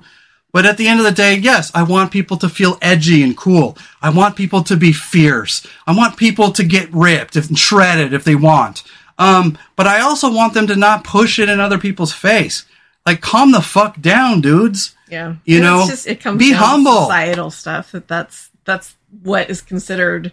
But 0.54 0.66
at 0.66 0.78
the 0.78 0.88
end 0.88 1.02
of 1.02 1.06
the 1.06 1.12
day, 1.12 1.36
yes, 1.36 1.70
I 1.76 1.84
want 1.84 2.14
people 2.14 2.38
to 2.38 2.48
feel 2.48 2.78
edgy 2.82 3.22
and 3.24 3.36
cool. 3.36 3.78
I 4.02 4.10
want 4.10 4.38
people 4.38 4.64
to 4.64 4.78
be 4.78 4.94
fierce. 4.94 5.68
I 5.86 5.94
want 5.94 6.16
people 6.16 6.54
to 6.54 6.64
get 6.64 6.94
ripped 6.94 7.36
and 7.36 7.60
shredded 7.60 8.14
if 8.14 8.24
they 8.24 8.36
want. 8.36 8.84
Um, 9.20 9.58
but 9.76 9.86
I 9.88 10.00
also 10.00 10.32
want 10.34 10.54
them 10.54 10.68
to 10.68 10.78
not 10.78 11.04
push 11.04 11.40
it 11.40 11.50
in 11.50 11.60
other 11.60 11.78
people's 11.78 12.14
face. 12.14 12.64
Like, 13.06 13.20
calm 13.20 13.52
the 13.52 13.62
fuck 13.62 14.00
down, 14.00 14.40
dudes. 14.40 14.96
yeah. 15.10 15.36
you 15.44 15.58
And 15.58 15.66
know, 15.66 15.86
just, 15.90 16.08
it 16.08 16.22
comes 16.22 16.40
be 16.40 16.52
down 16.52 16.60
to 16.62 16.66
humble. 16.66 17.02
societal 17.02 17.52
stuff 17.52 17.92
that 17.92 18.08
that's, 18.08 18.50
that's 18.64 18.96
what 19.24 19.50
is 19.50 19.62
considered 19.62 20.32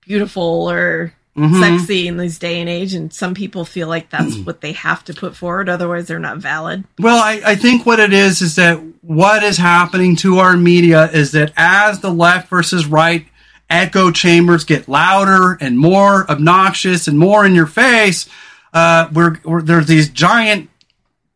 beautiful 0.00 0.70
or 0.70 1.12
Mm-hmm. 1.38 1.60
sexy 1.60 2.08
in 2.08 2.16
this 2.16 2.38
day 2.38 2.60
and 2.60 2.68
age. 2.68 2.94
And 2.94 3.12
some 3.12 3.34
people 3.34 3.64
feel 3.64 3.88
like 3.88 4.10
that's 4.10 4.36
what 4.44 4.60
they 4.60 4.72
have 4.72 5.04
to 5.04 5.14
put 5.14 5.36
forward. 5.36 5.68
Otherwise 5.68 6.06
they're 6.06 6.18
not 6.18 6.38
valid. 6.38 6.84
Well, 6.98 7.22
I, 7.22 7.40
I 7.44 7.54
think 7.54 7.86
what 7.86 8.00
it 8.00 8.12
is 8.12 8.42
is 8.42 8.56
that 8.56 8.82
what 9.02 9.42
is 9.42 9.56
happening 9.56 10.16
to 10.16 10.38
our 10.38 10.56
media 10.56 11.10
is 11.10 11.32
that 11.32 11.52
as 11.56 12.00
the 12.00 12.10
left 12.10 12.48
versus 12.48 12.86
right 12.86 13.26
echo 13.70 14.10
chambers 14.10 14.64
get 14.64 14.88
louder 14.88 15.56
and 15.60 15.78
more 15.78 16.30
obnoxious 16.30 17.06
and 17.06 17.18
more 17.18 17.46
in 17.46 17.54
your 17.54 17.66
face, 17.66 18.28
uh, 18.72 19.08
we're, 19.12 19.38
we're, 19.44 19.62
there's 19.62 19.86
these 19.86 20.08
giant 20.08 20.68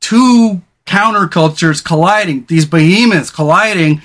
two 0.01 0.61
countercultures 0.87 1.83
colliding, 1.83 2.45
these 2.47 2.67
behemoths 2.67 3.31
colliding, 3.31 4.03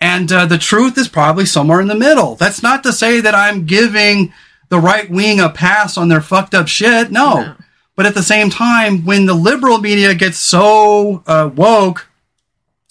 and 0.00 0.30
uh, 0.30 0.44
the 0.44 0.58
truth 0.58 0.98
is 0.98 1.08
probably 1.08 1.46
somewhere 1.46 1.80
in 1.80 1.88
the 1.88 1.94
middle. 1.94 2.34
That's 2.34 2.62
not 2.62 2.82
to 2.82 2.92
say 2.92 3.20
that 3.20 3.34
I'm 3.34 3.64
giving 3.64 4.32
the 4.68 4.80
right 4.80 5.08
wing 5.10 5.40
a 5.40 5.48
pass 5.48 5.96
on 5.96 6.08
their 6.08 6.20
fucked 6.20 6.54
up 6.54 6.68
shit. 6.68 7.10
No. 7.10 7.40
No. 7.40 7.54
But 7.94 8.04
at 8.06 8.14
the 8.14 8.22
same 8.22 8.50
time, 8.50 9.04
when 9.04 9.24
the 9.26 9.34
liberal 9.34 9.78
media 9.78 10.14
gets 10.14 10.36
so 10.38 11.22
uh, 11.26 11.50
woke 11.54 12.06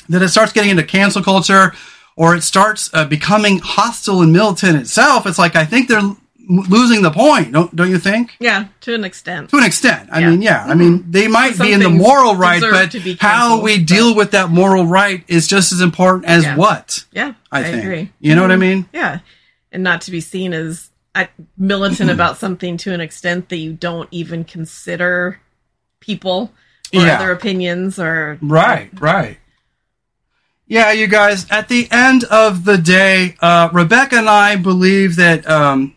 that 0.10 0.22
it 0.22 0.30
starts 0.30 0.52
getting 0.52 0.72
into 0.72 0.84
cancel 0.84 1.22
culture 1.22 1.74
or 2.16 2.36
it 2.36 2.42
starts 2.42 2.90
uh, 2.94 3.06
becoming 3.06 3.60
hostile 3.60 4.22
and 4.22 4.32
militant 4.34 4.78
itself, 4.78 5.28
it's 5.28 5.38
like 5.38 5.56
I 5.56 5.64
think 5.66 5.90
they're 5.90 6.00
l- 6.00 6.18
losing 6.48 7.04
the 7.04 7.12
point. 7.12 7.52
Don't 7.52 7.76
don't 7.76 7.90
you 7.92 8.00
think? 8.00 8.36
Yeah. 8.40 8.66
To 8.82 8.96
an 8.96 9.04
extent. 9.04 9.50
To 9.52 9.58
an 9.58 9.64
extent, 9.64 10.10
I 10.12 10.20
Yeah. 10.22 10.30
mean, 10.32 10.42
yeah, 10.42 10.64
I 10.66 10.74
mean, 10.74 11.06
they 11.12 11.28
might 11.28 11.54
Some 11.56 11.68
be 11.68 11.74
in 11.74 11.82
the 11.82 11.90
moral 11.90 12.36
right, 12.36 12.62
but 12.62 12.92
be 12.94 13.16
how 13.20 13.62
we 13.62 13.78
but- 13.78 13.88
deal 13.88 14.16
with 14.16 14.32
that 14.32 14.50
moral 14.50 14.88
right 14.88 15.24
is 15.28 15.48
just 15.48 15.72
as 15.72 15.82
important 15.82 16.26
as 16.26 16.44
Yeah. 16.46 16.56
what 16.56 17.04
Yeah. 17.12 17.34
I, 17.52 17.60
I, 17.60 17.64
think. 17.64 17.84
agree. 17.84 18.12
You 18.20 18.34
know 18.36 18.42
what 18.42 18.52
I 18.52 18.56
Mhm. 18.56 18.60
mean? 18.60 18.90
Yeah. 18.94 19.20
And 19.72 19.84
not 19.84 20.02
to 20.02 20.12
be 20.12 20.22
seen 20.22 20.52
as 20.54 20.90
militant 21.58 22.10
about 22.12 22.38
something 22.38 22.78
to 22.78 22.94
an 22.94 23.02
extent 23.02 23.50
that 23.50 23.58
you 23.58 23.74
don't 23.74 24.08
even 24.12 24.44
consider 24.44 25.40
people 26.00 26.52
or 26.94 27.02
Yeah. 27.02 27.16
other 27.16 27.32
opinions 27.32 27.98
or 28.00 28.38
Right, 28.42 28.90
right. 29.00 29.38
Yeah, 30.68 30.92
you 30.92 31.08
guys, 31.08 31.46
at 31.52 31.68
the 31.68 31.88
end 31.92 32.24
of 32.26 32.66
the 32.66 32.78
day, 32.78 33.36
uh, 33.40 33.70
Rebecca 33.72 34.18
and 34.18 34.30
I 34.30 34.56
believe 34.56 35.16
that, 35.18 35.48
um, 35.48 35.94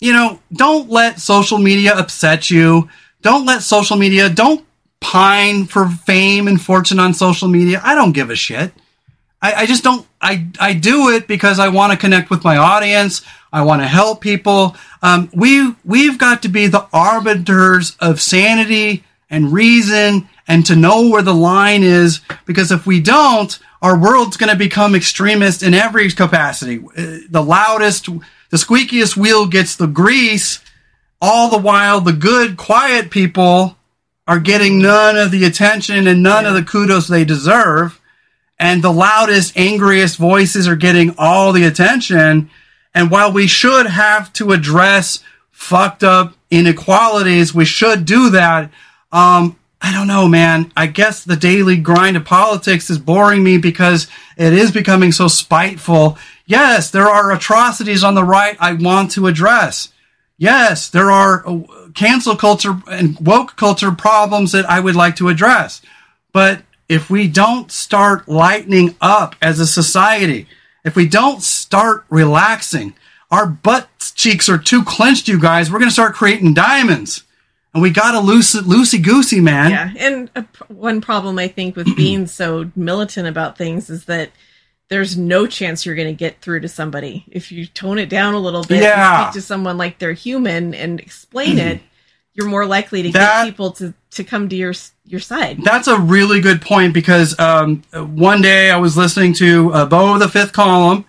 you 0.00 0.12
know, 0.12 0.40
don't 0.52 0.90
let 0.90 1.20
social 1.20 1.58
media 1.58 1.94
upset 1.94 2.50
you. 2.50 2.88
Don't 3.20 3.44
let 3.44 3.62
social 3.62 3.96
media, 3.96 4.28
don't 4.30 4.64
pine 5.00 5.66
for 5.66 5.88
fame 5.88 6.48
and 6.48 6.60
fortune 6.60 6.98
on 6.98 7.12
social 7.12 7.48
media. 7.48 7.80
I 7.84 7.94
don't 7.94 8.12
give 8.12 8.30
a 8.30 8.36
shit. 8.36 8.72
I, 9.42 9.52
I 9.52 9.66
just 9.66 9.84
don't. 9.84 10.06
I 10.20 10.46
I 10.58 10.72
do 10.72 11.10
it 11.10 11.28
because 11.28 11.58
I 11.58 11.68
want 11.68 11.92
to 11.92 11.98
connect 11.98 12.30
with 12.30 12.42
my 12.42 12.56
audience. 12.56 13.22
I 13.56 13.62
want 13.62 13.80
to 13.80 13.88
help 13.88 14.20
people. 14.20 14.76
Um, 15.00 15.30
we 15.32 15.74
we've 15.82 16.18
got 16.18 16.42
to 16.42 16.50
be 16.50 16.66
the 16.66 16.86
arbiters 16.92 17.96
of 18.00 18.20
sanity 18.20 19.02
and 19.30 19.50
reason, 19.50 20.28
and 20.46 20.66
to 20.66 20.76
know 20.76 21.08
where 21.08 21.22
the 21.22 21.34
line 21.34 21.82
is. 21.82 22.20
Because 22.44 22.70
if 22.70 22.86
we 22.86 23.00
don't, 23.00 23.58
our 23.80 23.98
world's 23.98 24.36
going 24.36 24.52
to 24.52 24.58
become 24.58 24.94
extremist 24.94 25.62
in 25.62 25.72
every 25.72 26.10
capacity. 26.10 26.78
Uh, 26.78 27.24
The 27.30 27.42
loudest, 27.42 28.04
the 28.50 28.58
squeakiest 28.58 29.16
wheel 29.16 29.46
gets 29.46 29.74
the 29.76 29.86
grease. 29.86 30.60
All 31.18 31.48
the 31.48 31.56
while, 31.70 32.02
the 32.02 32.12
good, 32.12 32.58
quiet 32.58 33.10
people 33.10 33.78
are 34.26 34.38
getting 34.38 34.82
none 34.82 35.16
of 35.16 35.30
the 35.30 35.46
attention 35.46 36.06
and 36.06 36.22
none 36.22 36.44
yeah. 36.44 36.50
of 36.50 36.54
the 36.56 36.70
kudos 36.70 37.08
they 37.08 37.24
deserve. 37.24 37.98
And 38.58 38.82
the 38.82 38.92
loudest, 38.92 39.56
angriest 39.56 40.18
voices 40.18 40.68
are 40.68 40.76
getting 40.76 41.14
all 41.16 41.52
the 41.52 41.64
attention. 41.64 42.50
And 42.96 43.10
while 43.10 43.30
we 43.30 43.46
should 43.46 43.86
have 43.86 44.32
to 44.32 44.52
address 44.52 45.22
fucked 45.52 46.02
up 46.02 46.34
inequalities, 46.50 47.54
we 47.54 47.66
should 47.66 48.06
do 48.06 48.30
that. 48.30 48.70
Um, 49.12 49.58
I 49.82 49.92
don't 49.92 50.06
know, 50.06 50.26
man. 50.26 50.72
I 50.74 50.86
guess 50.86 51.22
the 51.22 51.36
daily 51.36 51.76
grind 51.76 52.16
of 52.16 52.24
politics 52.24 52.88
is 52.88 52.98
boring 52.98 53.44
me 53.44 53.58
because 53.58 54.08
it 54.38 54.54
is 54.54 54.72
becoming 54.72 55.12
so 55.12 55.28
spiteful. 55.28 56.16
Yes, 56.46 56.90
there 56.90 57.06
are 57.06 57.32
atrocities 57.32 58.02
on 58.02 58.14
the 58.14 58.24
right 58.24 58.56
I 58.58 58.72
want 58.72 59.10
to 59.12 59.26
address. 59.26 59.92
Yes, 60.38 60.88
there 60.88 61.10
are 61.10 61.46
uh, 61.46 61.60
cancel 61.94 62.34
culture 62.34 62.80
and 62.90 63.18
woke 63.20 63.56
culture 63.56 63.92
problems 63.92 64.52
that 64.52 64.64
I 64.70 64.80
would 64.80 64.96
like 64.96 65.16
to 65.16 65.28
address. 65.28 65.82
But 66.32 66.62
if 66.88 67.10
we 67.10 67.28
don't 67.28 67.70
start 67.70 68.26
lightening 68.26 68.96
up 69.02 69.36
as 69.42 69.60
a 69.60 69.66
society, 69.66 70.48
if 70.86 70.94
we 70.94 71.06
don't 71.06 71.42
start 71.42 72.04
relaxing, 72.08 72.94
our 73.30 73.46
butt 73.46 73.88
cheeks 74.14 74.48
are 74.48 74.56
too 74.56 74.84
clenched, 74.84 75.26
you 75.26 75.38
guys. 75.38 75.70
We're 75.70 75.80
going 75.80 75.90
to 75.90 75.94
start 75.94 76.14
creating 76.14 76.54
diamonds. 76.54 77.24
And 77.74 77.82
we 77.82 77.90
got 77.90 78.12
to 78.12 78.18
loosey, 78.18 78.60
loosey 78.62 79.02
goosey, 79.02 79.40
man. 79.40 79.70
Yeah. 79.70 79.92
And 79.98 80.30
a, 80.36 80.46
one 80.68 81.00
problem 81.00 81.38
I 81.38 81.48
think 81.48 81.74
with 81.74 81.94
being 81.96 82.26
so 82.28 82.70
militant 82.76 83.26
about 83.26 83.58
things 83.58 83.90
is 83.90 84.04
that 84.04 84.30
there's 84.88 85.16
no 85.16 85.48
chance 85.48 85.84
you're 85.84 85.96
going 85.96 86.06
to 86.06 86.14
get 86.14 86.40
through 86.40 86.60
to 86.60 86.68
somebody. 86.68 87.24
If 87.28 87.50
you 87.50 87.66
tone 87.66 87.98
it 87.98 88.08
down 88.08 88.34
a 88.34 88.38
little 88.38 88.62
bit 88.62 88.80
yeah. 88.80 89.24
speak 89.24 89.34
to 89.34 89.46
someone 89.46 89.76
like 89.76 89.98
they're 89.98 90.12
human 90.12 90.72
and 90.72 91.00
explain 91.00 91.58
it, 91.58 91.80
you're 92.36 92.48
more 92.48 92.66
likely 92.66 93.02
to 93.02 93.12
that, 93.12 93.44
get 93.44 93.50
people 93.50 93.72
to, 93.72 93.94
to 94.10 94.24
come 94.24 94.48
to 94.48 94.56
your 94.56 94.74
your 95.06 95.20
side. 95.20 95.58
That's 95.62 95.88
a 95.88 95.98
really 95.98 96.40
good 96.40 96.60
point 96.60 96.92
because 96.92 97.38
um, 97.38 97.82
one 97.92 98.42
day 98.42 98.70
I 98.70 98.76
was 98.76 98.96
listening 98.96 99.32
to 99.34 99.72
uh, 99.72 99.86
Beau 99.86 100.14
of 100.14 100.20
the 100.20 100.28
Fifth 100.28 100.52
Column, 100.52 101.04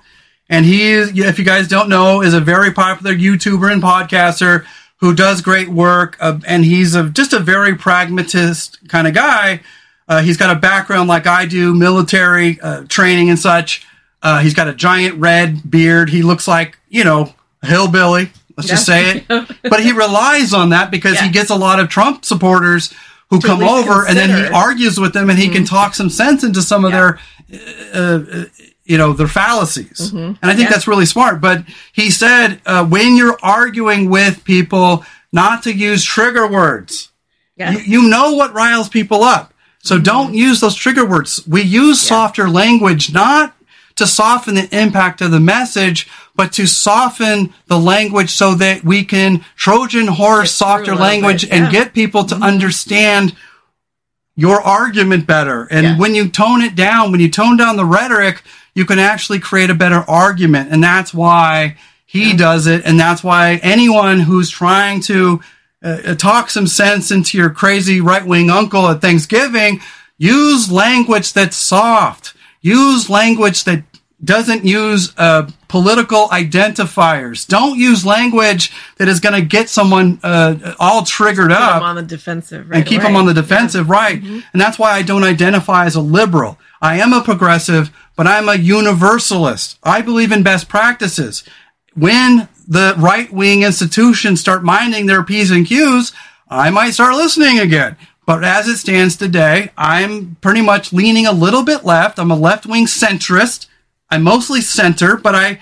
and 0.49 0.65
he, 0.65 0.93
if 0.93 1.37
you 1.37 1.45
guys 1.45 1.67
don't 1.67 1.89
know, 1.89 2.21
is 2.21 2.33
a 2.33 2.39
very 2.39 2.71
popular 2.71 3.13
YouTuber 3.13 3.71
and 3.71 3.81
podcaster 3.81 4.65
who 4.99 5.13
does 5.13 5.41
great 5.41 5.69
work, 5.69 6.17
uh, 6.19 6.39
and 6.47 6.65
he's 6.65 6.95
a, 6.95 7.09
just 7.09 7.33
a 7.33 7.39
very 7.39 7.75
pragmatist 7.75 8.87
kind 8.87 9.07
of 9.07 9.13
guy. 9.13 9.61
Uh, 10.07 10.21
he's 10.21 10.37
got 10.37 10.55
a 10.55 10.59
background 10.59 11.09
like 11.09 11.27
I 11.27 11.45
do, 11.45 11.75
military 11.75 12.59
uh, 12.61 12.83
training 12.87 13.29
and 13.29 13.37
such. 13.37 13.85
Uh, 14.23 14.39
he's 14.39 14.53
got 14.53 14.67
a 14.67 14.73
giant 14.73 15.19
red 15.19 15.69
beard. 15.69 16.09
He 16.09 16.23
looks 16.23 16.47
like 16.47 16.77
you 16.89 17.03
know 17.03 17.33
a 17.61 17.67
hillbilly. 17.67 18.31
Let's 18.57 18.69
yeah. 18.69 18.75
just 18.75 18.85
say 18.85 19.25
it. 19.29 19.57
but 19.63 19.81
he 19.81 19.91
relies 19.91 20.53
on 20.53 20.69
that 20.69 20.89
because 20.91 21.15
yeah. 21.15 21.25
he 21.25 21.31
gets 21.31 21.51
a 21.51 21.55
lot 21.55 21.79
of 21.79 21.89
Trump 21.89 22.25
supporters 22.25 22.93
who 23.29 23.39
to 23.39 23.47
come 23.47 23.61
over 23.63 24.05
consider. 24.05 24.07
and 24.07 24.17
then 24.17 24.45
he 24.45 24.53
argues 24.53 24.99
with 24.99 25.13
them 25.13 25.29
and 25.29 25.37
he 25.37 25.45
mm-hmm. 25.45 25.55
can 25.55 25.65
talk 25.65 25.93
some 25.93 26.09
sense 26.09 26.43
into 26.43 26.61
some 26.61 26.83
of 26.83 26.91
yeah. 26.91 26.97
their, 26.97 27.19
uh, 27.93 28.23
uh, 28.31 28.45
you 28.85 28.97
know, 28.97 29.13
their 29.13 29.27
fallacies. 29.27 30.11
Mm-hmm. 30.11 30.33
And 30.41 30.51
I 30.51 30.55
think 30.55 30.69
that's 30.69 30.87
really 30.87 31.05
smart. 31.05 31.39
But 31.39 31.65
he 31.93 32.09
said, 32.09 32.61
uh, 32.65 32.85
when 32.85 33.15
you're 33.15 33.37
arguing 33.43 34.09
with 34.09 34.43
people, 34.43 35.05
not 35.31 35.63
to 35.63 35.73
use 35.73 36.03
trigger 36.03 36.47
words. 36.47 37.11
Yeah. 37.57 37.71
You, 37.71 37.79
you 37.79 38.09
know 38.09 38.33
what 38.33 38.53
riles 38.53 38.89
people 38.89 39.23
up. 39.23 39.53
So 39.79 39.95
mm-hmm. 39.95 40.03
don't 40.03 40.33
use 40.33 40.61
those 40.61 40.75
trigger 40.75 41.05
words. 41.05 41.45
We 41.47 41.61
use 41.61 42.01
softer 42.01 42.49
language, 42.49 43.13
not 43.13 43.53
to 43.97 44.07
soften 44.07 44.55
the 44.55 44.69
impact 44.79 45.21
of 45.21 45.31
the 45.31 45.39
message, 45.39 46.07
but 46.37 46.53
to 46.53 46.67
soften 46.67 47.53
the 47.65 47.79
language 47.79 48.29
so 48.29 48.53
that 48.55 48.83
we 48.83 49.03
can 49.03 49.43
Trojan 49.55 50.07
horse 50.07 50.53
softer 50.53 50.95
language 50.95 51.43
yeah. 51.43 51.55
and 51.55 51.71
get 51.71 51.93
people 51.93 52.23
to 52.25 52.35
mm-hmm. 52.35 52.43
understand 52.43 53.35
your 54.35 54.61
argument 54.61 55.25
better. 55.25 55.67
And 55.69 55.85
yeah. 55.85 55.97
when 55.97 56.13
you 56.15 56.29
tone 56.29 56.61
it 56.61 56.75
down, 56.75 57.11
when 57.11 57.19
you 57.19 57.29
tone 57.29 57.57
down 57.57 57.75
the 57.75 57.85
rhetoric, 57.85 58.43
you 58.75 58.85
can 58.85 58.99
actually 58.99 59.39
create 59.39 59.71
a 59.71 59.75
better 59.75 60.05
argument. 60.07 60.71
And 60.71 60.81
that's 60.83 61.11
why 61.11 61.77
he 62.05 62.29
yeah. 62.29 62.37
does 62.37 62.67
it. 62.67 62.85
And 62.85 62.99
that's 62.99 63.23
why 63.23 63.59
anyone 63.63 64.19
who's 64.19 64.51
trying 64.51 65.01
to 65.01 65.41
uh, 65.81 66.13
talk 66.15 66.51
some 66.51 66.67
sense 66.67 67.09
into 67.09 67.37
your 67.37 67.49
crazy 67.49 67.99
right 67.99 68.25
wing 68.25 68.51
uncle 68.51 68.87
at 68.87 69.01
Thanksgiving, 69.01 69.81
use 70.19 70.71
language 70.71 71.33
that's 71.33 71.57
soft. 71.57 72.35
Use 72.61 73.09
language 73.09 73.63
that 73.63 73.83
doesn't 74.23 74.65
use 74.65 75.13
uh, 75.17 75.49
political 75.67 76.27
identifiers. 76.29 77.47
Don't 77.47 77.77
use 77.77 78.05
language 78.05 78.71
that 78.97 79.07
is 79.07 79.19
going 79.19 79.39
to 79.39 79.45
get 79.45 79.69
someone 79.69 80.19
uh, 80.23 80.73
all 80.79 81.03
triggered 81.03 81.49
keep 81.49 81.59
up 81.59 81.83
on 81.83 81.95
the 81.95 82.01
defensive, 82.01 82.69
right 82.69 82.77
and 82.77 82.85
keep 82.85 83.01
away. 83.01 83.09
them 83.09 83.15
on 83.15 83.25
the 83.27 83.33
defensive, 83.33 83.87
yeah. 83.87 83.93
right? 83.93 84.21
Mm-hmm. 84.21 84.39
And 84.53 84.61
that's 84.61 84.79
why 84.79 84.93
I 84.93 85.03
don't 85.03 85.23
identify 85.23 85.85
as 85.85 85.95
a 85.95 86.01
liberal. 86.01 86.57
I 86.81 86.99
am 86.99 87.13
a 87.13 87.23
progressive, 87.23 87.95
but 88.15 88.27
I'm 88.27 88.49
a 88.49 88.55
universalist. 88.55 89.77
I 89.83 90.01
believe 90.01 90.31
in 90.31 90.41
best 90.43 90.67
practices. 90.67 91.43
When 91.93 92.47
the 92.67 92.95
right 92.97 93.31
wing 93.31 93.63
institutions 93.63 94.39
start 94.39 94.63
minding 94.63 95.05
their 95.05 95.23
p's 95.23 95.51
and 95.51 95.65
q's, 95.65 96.11
I 96.49 96.69
might 96.69 96.91
start 96.91 97.15
listening 97.15 97.59
again. 97.59 97.97
But 98.25 98.43
as 98.43 98.67
it 98.67 98.77
stands 98.77 99.15
today, 99.15 99.71
I'm 99.77 100.35
pretty 100.41 100.61
much 100.61 100.91
leaning 100.91 101.25
a 101.25 101.31
little 101.31 101.63
bit 101.63 101.85
left. 101.85 102.19
I'm 102.19 102.31
a 102.31 102.35
left 102.35 102.65
wing 102.65 102.85
centrist. 102.85 103.67
I 104.09 104.17
mostly 104.17 104.61
center, 104.61 105.17
but 105.17 105.35
I, 105.35 105.59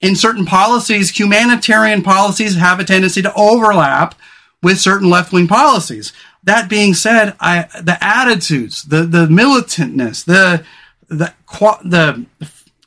in 0.00 0.16
certain 0.16 0.44
policies, 0.44 1.10
humanitarian 1.10 2.02
policies 2.02 2.56
have 2.56 2.80
a 2.80 2.84
tendency 2.84 3.22
to 3.22 3.34
overlap 3.34 4.14
with 4.62 4.80
certain 4.80 5.08
left 5.08 5.32
wing 5.32 5.46
policies. 5.46 6.12
That 6.44 6.68
being 6.68 6.94
said, 6.94 7.34
I, 7.40 7.68
the 7.82 7.98
attitudes, 8.00 8.84
the, 8.84 9.02
the 9.02 9.26
militantness, 9.26 10.24
the, 10.24 10.64
the, 11.08 11.32
the 11.84 12.26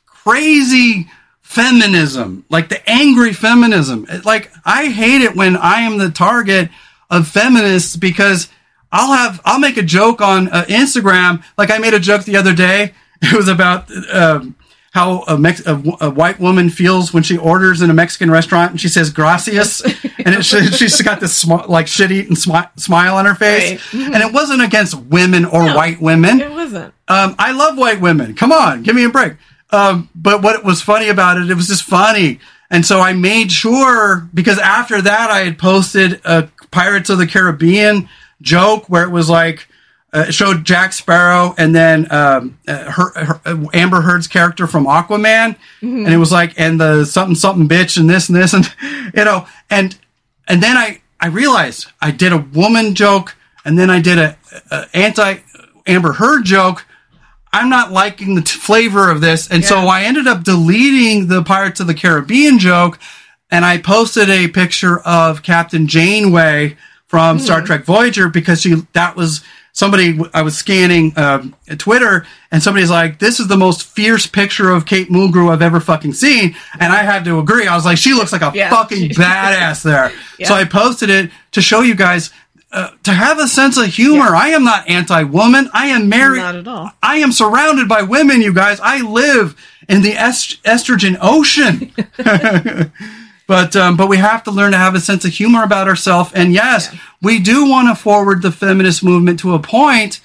crazy 0.06 1.08
feminism, 1.42 2.44
like 2.48 2.68
the 2.68 2.88
angry 2.88 3.32
feminism. 3.32 4.06
Like, 4.24 4.52
I 4.64 4.86
hate 4.86 5.22
it 5.22 5.34
when 5.34 5.56
I 5.56 5.80
am 5.80 5.98
the 5.98 6.10
target 6.10 6.70
of 7.10 7.26
feminists 7.26 7.96
because 7.96 8.48
I'll 8.92 9.12
have, 9.12 9.40
I'll 9.44 9.58
make 9.58 9.76
a 9.76 9.82
joke 9.82 10.20
on 10.20 10.48
uh, 10.48 10.64
Instagram. 10.68 11.42
Like 11.58 11.70
I 11.70 11.78
made 11.78 11.94
a 11.94 12.00
joke 12.00 12.24
the 12.24 12.36
other 12.36 12.54
day. 12.54 12.94
It 13.22 13.36
was 13.36 13.48
about, 13.48 13.90
um, 14.14 14.56
how 14.90 15.22
a, 15.22 15.38
Mex- 15.38 15.64
a, 15.66 15.82
a, 16.00 16.10
white 16.10 16.40
woman 16.40 16.68
feels 16.68 17.14
when 17.14 17.22
she 17.22 17.38
orders 17.38 17.80
in 17.80 17.90
a 17.90 17.94
Mexican 17.94 18.30
restaurant 18.30 18.72
and 18.72 18.80
she 18.80 18.88
says 18.88 19.10
gracias 19.10 19.80
and 20.24 20.34
it, 20.34 20.44
she, 20.44 20.66
she's 20.66 21.00
got 21.00 21.20
this 21.20 21.34
sm- 21.34 21.68
like 21.68 21.86
shit 21.86 22.10
eating 22.10 22.34
smi- 22.34 22.78
smile 22.78 23.16
on 23.16 23.24
her 23.24 23.36
face. 23.36 23.70
Right. 23.70 23.78
Mm-hmm. 23.78 24.14
And 24.14 24.22
it 24.22 24.32
wasn't 24.32 24.62
against 24.62 24.96
women 24.96 25.44
or 25.44 25.66
no, 25.66 25.76
white 25.76 26.00
women. 26.00 26.40
It 26.40 26.50
wasn't. 26.50 26.92
Um, 27.06 27.36
I 27.38 27.52
love 27.52 27.78
white 27.78 28.00
women. 28.00 28.34
Come 28.34 28.52
on, 28.52 28.82
give 28.82 28.96
me 28.96 29.04
a 29.04 29.08
break. 29.08 29.34
Um, 29.70 30.08
but 30.14 30.42
what 30.42 30.64
was 30.64 30.82
funny 30.82 31.08
about 31.08 31.38
it, 31.38 31.48
it 31.48 31.54
was 31.54 31.68
just 31.68 31.84
funny. 31.84 32.40
And 32.68 32.84
so 32.84 33.00
I 33.00 33.12
made 33.12 33.52
sure 33.52 34.28
because 34.34 34.58
after 34.58 35.00
that 35.00 35.30
I 35.30 35.40
had 35.40 35.58
posted 35.58 36.20
a 36.24 36.48
Pirates 36.70 37.10
of 37.10 37.18
the 37.18 37.26
Caribbean 37.26 38.08
joke 38.42 38.88
where 38.88 39.04
it 39.04 39.10
was 39.10 39.28
like, 39.28 39.68
uh, 40.12 40.26
it 40.28 40.32
showed 40.32 40.64
Jack 40.64 40.92
Sparrow 40.92 41.54
and 41.56 41.74
then 41.74 42.10
um, 42.10 42.58
uh, 42.66 42.90
her, 42.90 43.24
her, 43.24 43.40
uh, 43.44 43.64
Amber 43.72 44.00
Heard's 44.00 44.26
character 44.26 44.66
from 44.66 44.86
Aquaman, 44.86 45.56
mm-hmm. 45.80 46.04
and 46.04 46.12
it 46.12 46.18
was 46.18 46.32
like 46.32 46.58
and 46.58 46.80
the 46.80 47.04
something 47.04 47.36
something 47.36 47.68
bitch 47.68 47.96
and 47.98 48.10
this 48.10 48.28
and 48.28 48.36
this 48.36 48.52
and 48.52 48.72
you 49.14 49.24
know 49.24 49.46
and 49.68 49.96
and 50.48 50.62
then 50.62 50.76
I 50.76 51.00
I 51.20 51.28
realized 51.28 51.86
I 52.00 52.10
did 52.10 52.32
a 52.32 52.38
woman 52.38 52.94
joke 52.94 53.36
and 53.64 53.78
then 53.78 53.90
I 53.90 54.00
did 54.00 54.18
a, 54.18 54.36
a 54.70 54.86
anti 54.94 55.38
Amber 55.86 56.12
Heard 56.12 56.44
joke. 56.44 56.86
I'm 57.52 57.68
not 57.68 57.90
liking 57.90 58.36
the 58.36 58.42
t- 58.42 58.58
flavor 58.58 59.10
of 59.10 59.20
this, 59.20 59.50
and 59.50 59.62
yeah. 59.62 59.68
so 59.68 59.78
I 59.78 60.02
ended 60.02 60.28
up 60.28 60.44
deleting 60.44 61.26
the 61.26 61.42
Pirates 61.42 61.80
of 61.80 61.88
the 61.88 61.94
Caribbean 61.94 62.60
joke, 62.60 62.98
and 63.50 63.64
I 63.64 63.78
posted 63.78 64.30
a 64.30 64.46
picture 64.48 65.00
of 65.00 65.42
Captain 65.42 65.88
Janeway 65.88 66.76
from 67.08 67.36
mm-hmm. 67.36 67.44
Star 67.44 67.62
Trek 67.62 67.84
Voyager 67.84 68.28
because 68.28 68.60
she 68.60 68.74
that 68.92 69.16
was 69.16 69.42
somebody 69.72 70.18
I 70.34 70.42
was 70.42 70.56
scanning 70.56 71.12
uh, 71.16 71.44
Twitter 71.78 72.26
and 72.50 72.62
somebody's 72.62 72.90
like, 72.90 73.18
"This 73.18 73.40
is 73.40 73.48
the 73.48 73.56
most 73.56 73.82
fierce 73.82 74.26
picture 74.26 74.70
of 74.70 74.86
Kate 74.86 75.08
Mulgrew 75.08 75.50
I've 75.50 75.62
ever 75.62 75.80
fucking 75.80 76.14
seen," 76.14 76.56
and 76.78 76.92
I 76.92 77.02
had 77.02 77.24
to 77.24 77.38
agree. 77.38 77.66
I 77.66 77.74
was 77.76 77.84
like, 77.84 77.98
"She 77.98 78.12
looks 78.14 78.32
like 78.32 78.42
a 78.42 78.52
yeah. 78.54 78.70
fucking 78.70 79.10
badass 79.10 79.82
there." 79.82 80.12
yeah. 80.38 80.48
So 80.48 80.54
I 80.54 80.64
posted 80.64 81.10
it 81.10 81.30
to 81.52 81.62
show 81.62 81.82
you 81.82 81.94
guys. 81.94 82.30
Uh, 82.72 82.88
to 83.02 83.12
have 83.12 83.40
a 83.40 83.48
sense 83.48 83.76
of 83.76 83.86
humor, 83.86 84.26
yeah. 84.26 84.38
I 84.38 84.48
am 84.50 84.62
not 84.62 84.88
anti-woman. 84.88 85.68
I 85.72 85.86
am 85.86 86.08
married. 86.08 86.38
Not 86.38 86.54
at 86.54 86.68
all. 86.68 86.92
I 87.02 87.16
am 87.16 87.32
surrounded 87.32 87.88
by 87.88 88.02
women, 88.02 88.40
you 88.42 88.54
guys. 88.54 88.78
I 88.78 89.00
live 89.00 89.56
in 89.88 90.02
the 90.02 90.12
est- 90.12 90.62
estrogen 90.62 91.18
ocean. 91.20 91.92
But 93.50 93.74
um, 93.74 93.96
but 93.96 94.08
we 94.08 94.18
have 94.18 94.44
to 94.44 94.52
learn 94.52 94.70
to 94.70 94.78
have 94.78 94.94
a 94.94 95.00
sense 95.00 95.24
of 95.24 95.32
humor 95.32 95.64
about 95.64 95.88
ourselves. 95.88 96.30
And 96.34 96.52
yes, 96.52 96.88
yeah. 96.92 97.00
we 97.20 97.40
do 97.40 97.68
want 97.68 97.88
to 97.88 98.00
forward 98.00 98.42
the 98.42 98.52
feminist 98.52 99.02
movement 99.02 99.40
to 99.40 99.54
a 99.54 99.58
point. 99.58 100.20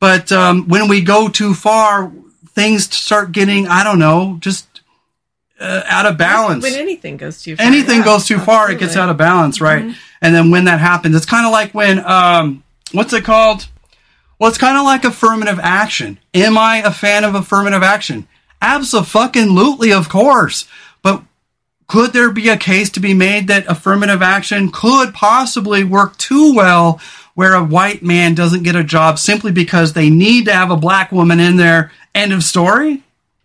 But 0.00 0.32
um, 0.32 0.66
when 0.66 0.88
we 0.88 1.00
go 1.00 1.28
too 1.28 1.54
far, 1.54 2.10
things 2.48 2.92
start 2.92 3.30
getting 3.30 3.68
I 3.68 3.84
don't 3.84 4.00
know, 4.00 4.38
just 4.40 4.80
uh, 5.60 5.82
out 5.86 6.06
of 6.06 6.18
balance. 6.18 6.64
When 6.64 6.74
anything 6.74 7.16
goes 7.16 7.40
too 7.40 7.54
far. 7.54 7.64
Anything 7.64 7.98
yeah, 7.98 8.06
goes 8.06 8.26
too 8.26 8.40
far, 8.40 8.72
it 8.72 8.80
gets 8.80 8.96
out 8.96 9.08
of 9.08 9.18
balance, 9.18 9.60
right? 9.60 9.84
Yeah, 9.84 9.84
Anything 9.86 9.92
goes 9.92 9.92
too 9.92 9.92
far, 9.92 9.92
it 9.92 9.92
gets 9.92 9.92
absolutely. 9.92 9.92
out 9.92 9.92
of 9.92 9.92
balance, 9.92 9.94
right? 9.94 9.96
And 10.20 10.34
then 10.34 10.50
when 10.50 10.64
that 10.64 10.80
happens, 10.80 11.14
it's 11.14 11.26
kind 11.26 11.46
of 11.46 11.52
like 11.52 11.74
when, 11.74 12.04
um, 12.04 12.64
what's 12.90 13.12
it 13.12 13.22
called? 13.22 13.68
Well, 14.40 14.48
it's 14.48 14.58
kind 14.58 14.76
of 14.76 14.82
like 14.82 15.04
affirmative 15.04 15.60
action. 15.62 16.18
Am 16.34 16.58
I 16.58 16.78
a 16.78 16.90
fan 16.90 17.22
of 17.22 17.36
affirmative 17.36 17.84
action? 17.84 18.26
Absolutely, 18.60 19.92
of 19.92 20.08
course. 20.08 20.66
Could 21.86 22.12
there 22.12 22.30
be 22.30 22.48
a 22.48 22.56
case 22.56 22.90
to 22.90 23.00
be 23.00 23.14
made 23.14 23.48
that 23.48 23.66
affirmative 23.68 24.22
action 24.22 24.70
could 24.72 25.12
possibly 25.12 25.84
work 25.84 26.16
too 26.16 26.54
well 26.54 27.00
where 27.34 27.54
a 27.54 27.64
white 27.64 28.02
man 28.02 28.34
doesn't 28.34 28.62
get 28.62 28.76
a 28.76 28.84
job 28.84 29.18
simply 29.18 29.52
because 29.52 29.92
they 29.92 30.08
need 30.08 30.46
to 30.46 30.52
have 30.52 30.70
a 30.70 30.76
black 30.76 31.12
woman 31.12 31.40
in 31.40 31.56
there? 31.56 31.92
End 32.14 32.32
of 32.32 32.42
story? 32.42 33.02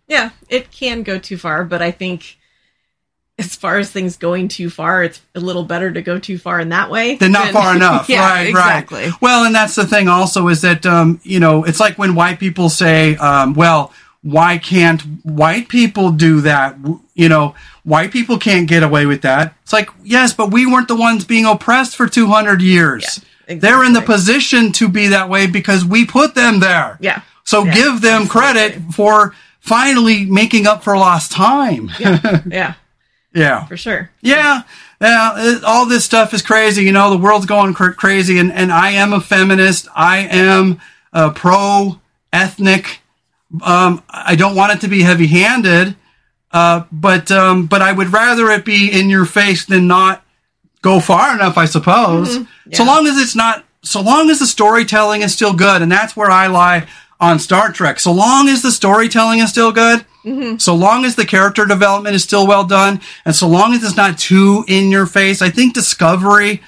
Yeah, 0.08 0.30
it 0.48 0.70
can 0.70 1.02
go 1.02 1.18
too 1.18 1.36
far, 1.36 1.64
but 1.64 1.82
I 1.82 1.90
think 1.90 2.38
as 3.38 3.56
far 3.56 3.78
as 3.78 3.90
things 3.90 4.16
going 4.16 4.48
too 4.48 4.68
far, 4.68 5.02
it's 5.02 5.20
a 5.34 5.40
little 5.40 5.64
better 5.64 5.90
to 5.90 6.02
go 6.02 6.18
too 6.18 6.36
far 6.36 6.60
in 6.60 6.68
that 6.68 6.90
way. 6.90 7.16
than 7.16 7.32
not 7.32 7.44
than- 7.44 7.54
far 7.54 7.74
enough. 7.74 8.08
yeah, 8.08 8.28
right, 8.28 8.48
exactly. 8.48 9.04
right. 9.04 9.22
Well, 9.22 9.44
and 9.44 9.54
that's 9.54 9.74
the 9.74 9.86
thing 9.86 10.08
also 10.08 10.48
is 10.48 10.62
that, 10.62 10.84
um, 10.84 11.20
you 11.22 11.40
know, 11.40 11.64
it's 11.64 11.80
like 11.80 11.96
when 11.96 12.14
white 12.14 12.38
people 12.38 12.68
say, 12.68 13.16
um, 13.16 13.54
well, 13.54 13.92
why 14.22 14.58
can't 14.58 15.00
white 15.24 15.68
people 15.68 16.10
do 16.12 16.40
that? 16.42 16.76
You 17.14 17.28
know, 17.28 17.54
white 17.84 18.10
people 18.12 18.38
can't 18.38 18.68
get 18.68 18.82
away 18.82 19.06
with 19.06 19.22
that. 19.22 19.54
It's 19.62 19.72
like, 19.72 19.90
yes, 20.02 20.32
but 20.34 20.50
we 20.50 20.66
weren't 20.66 20.88
the 20.88 20.96
ones 20.96 21.24
being 21.24 21.46
oppressed 21.46 21.96
for 21.96 22.06
200 22.06 22.60
years. 22.60 23.24
Yeah, 23.48 23.56
They're 23.56 23.84
in 23.84 23.92
the 23.94 24.02
position 24.02 24.72
to 24.72 24.88
be 24.88 25.08
that 25.08 25.28
way 25.28 25.46
because 25.46 25.84
we 25.84 26.04
put 26.04 26.34
them 26.34 26.60
there. 26.60 26.98
Yeah. 27.00 27.22
So 27.44 27.64
Yeah, 27.64 27.74
give 27.74 28.00
them 28.02 28.22
absolutely. 28.22 28.28
credit 28.28 28.82
for 28.94 29.34
finally 29.60 30.24
making 30.26 30.66
up 30.66 30.84
for 30.84 30.96
lost 30.96 31.32
time. 31.32 31.90
Yeah, 31.98 32.40
yeah. 32.46 32.74
Yeah. 33.32 33.64
For 33.66 33.76
sure. 33.76 34.10
Yeah, 34.20 34.62
yeah. 35.00 35.60
All 35.64 35.86
this 35.86 36.04
stuff 36.04 36.34
is 36.34 36.42
crazy. 36.42 36.84
You 36.84 36.92
know, 36.92 37.10
the 37.10 37.16
world's 37.18 37.46
going 37.46 37.74
cr- 37.74 37.90
crazy, 37.92 38.38
and 38.38 38.52
and 38.52 38.72
I 38.72 38.90
am 38.90 39.12
a 39.12 39.20
feminist. 39.20 39.86
I 39.94 40.18
am 40.18 40.80
uh, 41.12 41.30
pro 41.30 42.00
ethnic. 42.32 43.00
Um, 43.62 44.02
I 44.08 44.36
don't 44.36 44.54
want 44.54 44.72
it 44.72 44.80
to 44.82 44.88
be 44.88 45.02
heavy 45.02 45.26
handed, 45.26 45.96
uh, 46.52 46.84
but 46.92 47.30
um, 47.30 47.66
but 47.66 47.82
I 47.82 47.92
would 47.92 48.12
rather 48.12 48.48
it 48.50 48.64
be 48.64 48.88
in 48.90 49.10
your 49.10 49.24
face 49.24 49.64
than 49.66 49.86
not 49.88 50.24
go 50.82 51.00
far 51.00 51.34
enough. 51.34 51.58
I 51.58 51.64
suppose. 51.64 52.34
So 52.34 52.46
Yeah. 52.66 52.82
long 52.84 53.06
as 53.06 53.18
it's 53.18 53.34
not, 53.34 53.64
so 53.82 54.00
long 54.00 54.30
as 54.30 54.38
the 54.38 54.46
storytelling 54.46 55.22
is 55.22 55.32
still 55.34 55.52
good, 55.52 55.82
and 55.82 55.90
that's 55.90 56.16
where 56.16 56.30
I 56.30 56.46
lie 56.46 56.86
on 57.20 57.38
Star 57.38 57.72
Trek. 57.72 57.98
So 58.00 58.12
long 58.12 58.48
as 58.48 58.62
the 58.62 58.70
storytelling 58.72 59.40
is 59.40 59.50
still 59.50 59.72
good, 59.72 60.04
so 60.58 60.74
long 60.74 61.04
as 61.04 61.16
the 61.16 61.24
character 61.26 61.66
development 61.66 62.14
is 62.14 62.22
still 62.22 62.46
well 62.46 62.64
done, 62.64 63.00
and 63.24 63.34
so 63.34 63.48
long 63.48 63.74
as 63.74 63.82
it's 63.82 63.96
not 63.96 64.18
too 64.18 64.64
in 64.68 64.90
your 64.90 65.06
face, 65.06 65.42
I 65.42 65.50
think 65.50 65.74
Discovery 65.74 66.62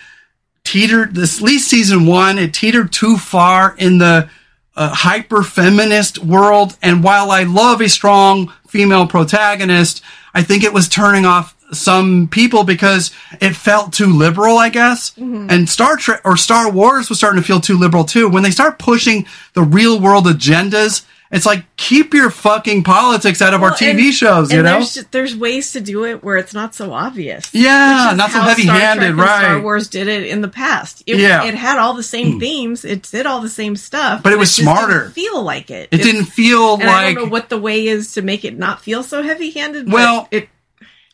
teetered, 0.65 1.15
this, 1.15 1.39
at 1.39 1.43
least 1.45 1.69
season 1.69 2.07
one, 2.07 2.39
it 2.39 2.53
teetered 2.55 2.93
too 2.93 3.17
far 3.19 3.75
in 3.79 3.99
the 3.99 4.29
uh, 4.77 4.95
hyper 4.95 5.43
feminist 5.43 6.19
world. 6.19 6.77
And 6.83 7.03
while 7.05 7.31
I 7.31 7.43
love 7.45 7.81
a 7.81 7.89
strong 7.89 8.53
female 8.67 9.07
protagonist, 9.07 10.03
I 10.35 10.43
think 10.43 10.65
it 10.65 10.73
was 10.73 10.89
turning 10.89 11.27
off 11.27 11.55
some 11.73 12.29
people 12.29 12.65
because 12.65 13.11
it 13.41 13.57
felt 13.57 13.93
too 13.93 14.07
liberal, 14.07 14.59
I 14.59 14.69
guess. 14.69 15.13
And 15.51 15.69
Star 15.69 15.97
Trek 15.97 16.21
or 16.25 16.37
Star 16.37 16.71
Wars 16.71 17.09
was 17.09 17.19
starting 17.19 17.41
to 17.41 17.47
feel 17.47 17.61
too 17.61 17.79
liberal 17.79 18.05
too. 18.05 18.29
When 18.29 18.43
they 18.43 18.51
start 18.51 18.79
pushing 18.79 19.27
the 19.55 19.63
real 19.63 19.99
world 20.01 20.27
agendas, 20.27 21.05
it's 21.33 21.47
like 21.47 21.65
keep 21.77 22.13
your 22.15 22.31
fucking 22.31 22.85
politics 22.85 23.41
out 23.41 23.55
of 23.55 23.63
our 23.63 23.71
TV 23.73 24.05
and- 24.07 24.15
shows, 24.15 24.53
you 24.53 24.59
and 24.59 24.67
know? 24.67 24.73
there's 24.75 24.95
just, 24.95 25.11
there's 25.13 25.35
ways 25.35 25.73
to 25.73 25.81
do 25.81 26.05
it 26.05 26.23
where 26.23 26.37
it's 26.37 26.53
not 26.53 26.75
so 26.75 26.93
obvious. 26.93 27.53
Yeah, 27.55 28.13
not 28.17 28.31
so 28.31 28.41
heavy-handed. 28.41 29.15
right. 29.17 29.41
Star 29.41 29.61
Wars 29.63 29.89
did 29.89 30.09
it 30.09 30.27
in 30.27 30.43
the 30.43 30.49
past. 30.49 31.03
It, 31.07 31.19
Yeah. 31.19 31.41
Hmm. 31.41 31.49
it 31.49 31.55
had 31.55 31.79
all 31.79 31.95
the 31.95 32.03
same 32.03 32.39
themes. 32.39 32.85
It 32.85 33.03
did 33.11 33.25
all 33.27 33.41
the 33.41 33.49
same 33.49 33.75
stuff, 33.77 34.23
But 34.23 34.33
it 34.35 34.39
was 34.39 34.55
didn't 34.55 34.67
smarter. 34.67 35.11
feel 35.11 35.43
like 35.43 35.71
it. 35.71 35.89
It 35.91 36.03
didn't 36.03 36.27
feel 36.27 36.75
And 36.75 36.85
I 36.85 37.07
like 37.07 37.15
don't 37.17 37.25
know 37.25 37.31
what 37.31 37.49
the 37.49 37.59
way 37.59 37.87
is 37.87 38.13
to 38.15 38.23
make 38.23 38.45
it 38.45 38.59
not 38.59 38.83
feel 38.83 39.03
so 39.03 39.23
heavy-handed. 39.23 39.91
Well, 39.91 40.29
it 40.31 40.49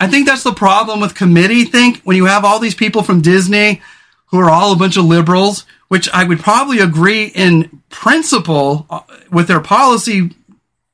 I 0.01 0.07
think 0.09 0.27
that's 0.27 0.43
the 0.45 0.53
problem 0.53 1.01
with 1.01 1.15
committee 1.15 1.65
think 1.65 2.03
when 2.03 2.17
you 2.17 2.27
have 2.27 2.45
all 2.45 2.59
these 2.61 2.75
people 2.75 3.03
from 3.03 3.21
Disney 3.21 3.83
who 4.27 4.39
are 4.39 4.51
all 4.51 4.73
a 4.73 4.77
bunch 4.77 4.97
of 4.97 5.05
liberals, 5.05 5.65
which 5.89 6.09
I 6.13 6.25
would 6.25 6.41
probably 6.41 6.79
agree 6.81 7.27
in 7.27 7.83
principle 7.91 8.87
uh, 8.91 9.01
with 9.31 9.49
their 9.49 9.61
policy 9.61 10.31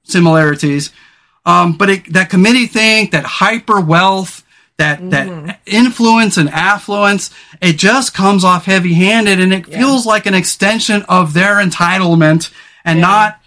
similarities. 0.04 0.90
Um, 1.46 1.76
but 1.76 1.90
it, 1.90 2.12
that 2.12 2.30
committee 2.30 2.66
think, 2.66 3.10
that 3.10 3.24
hyper 3.24 3.80
wealth, 3.80 4.42
that, 4.78 5.10
that 5.10 5.60
influence 5.66 6.36
and 6.36 6.48
affluence, 6.48 7.30
it 7.60 7.74
just 7.76 8.14
comes 8.14 8.44
off 8.44 8.64
heavy 8.64 8.94
handed 8.94 9.40
and 9.40 9.52
it 9.52 9.66
feels 9.66 10.04
like 10.06 10.26
an 10.26 10.34
extension 10.34 11.02
of 11.08 11.32
their 11.34 11.56
entitlement 11.56 12.50
and 12.84 12.98
Yeah. 12.98 13.06
not 13.06 13.40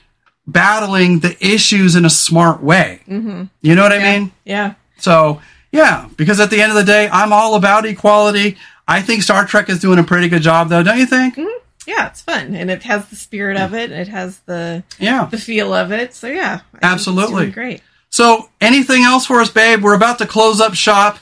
battling 0.46 1.20
the 1.20 1.36
issues 1.46 1.96
in 1.96 2.06
a 2.06 2.10
smart 2.10 2.62
way. 2.64 3.02
Mm-hmm. 3.08 3.44
You 3.62 3.76
know 3.76 3.84
what 3.84 3.92
I 3.92 4.00
mean? 4.00 4.32
yeah. 4.46 4.76
So, 5.00 5.42
yeah, 5.72 6.08
because 6.16 6.40
at 6.40 6.50
the 6.50 6.62
end 6.62 6.72
of 6.72 6.78
the 6.78 6.84
day, 6.86 7.10
I'm 7.12 7.34
all 7.34 7.56
about 7.56 7.86
equality. 7.86 8.58
I 8.88 9.02
think 9.02 9.24
Star 9.24 9.46
Trek 9.46 9.70
is 9.70 9.80
doing 9.80 10.00
a 10.00 10.04
pretty 10.04 10.30
good 10.30 10.42
job, 10.42 10.70
though, 10.70 10.82
don't 10.84 10.98
you 10.98 11.06
think? 11.06 11.36
Mm-hmm. 11.36 11.64
Yeah, 11.86 12.08
it's 12.08 12.22
fun 12.22 12.54
and 12.56 12.70
it 12.70 12.84
has 12.84 13.08
the 13.08 13.16
spirit 13.16 13.56
of 13.58 13.74
it. 13.74 13.92
It 13.92 14.08
has 14.10 14.40
the 14.40 14.84
Yeah. 15.00 15.26
the 15.32 15.38
feel 15.38 15.74
of 15.74 15.92
it. 15.94 16.14
So 16.14 16.28
yeah, 16.28 16.60
I 16.74 16.80
Absolutely. 16.82 17.50
great. 17.52 17.82
So, 18.10 18.50
anything 18.62 19.04
else 19.04 19.26
for 19.26 19.40
us, 19.42 19.50
babe? 19.50 19.84
We're 19.84 19.94
about 19.94 20.18
to 20.20 20.26
close 20.26 20.60
up 20.62 20.74
shop. 20.74 21.20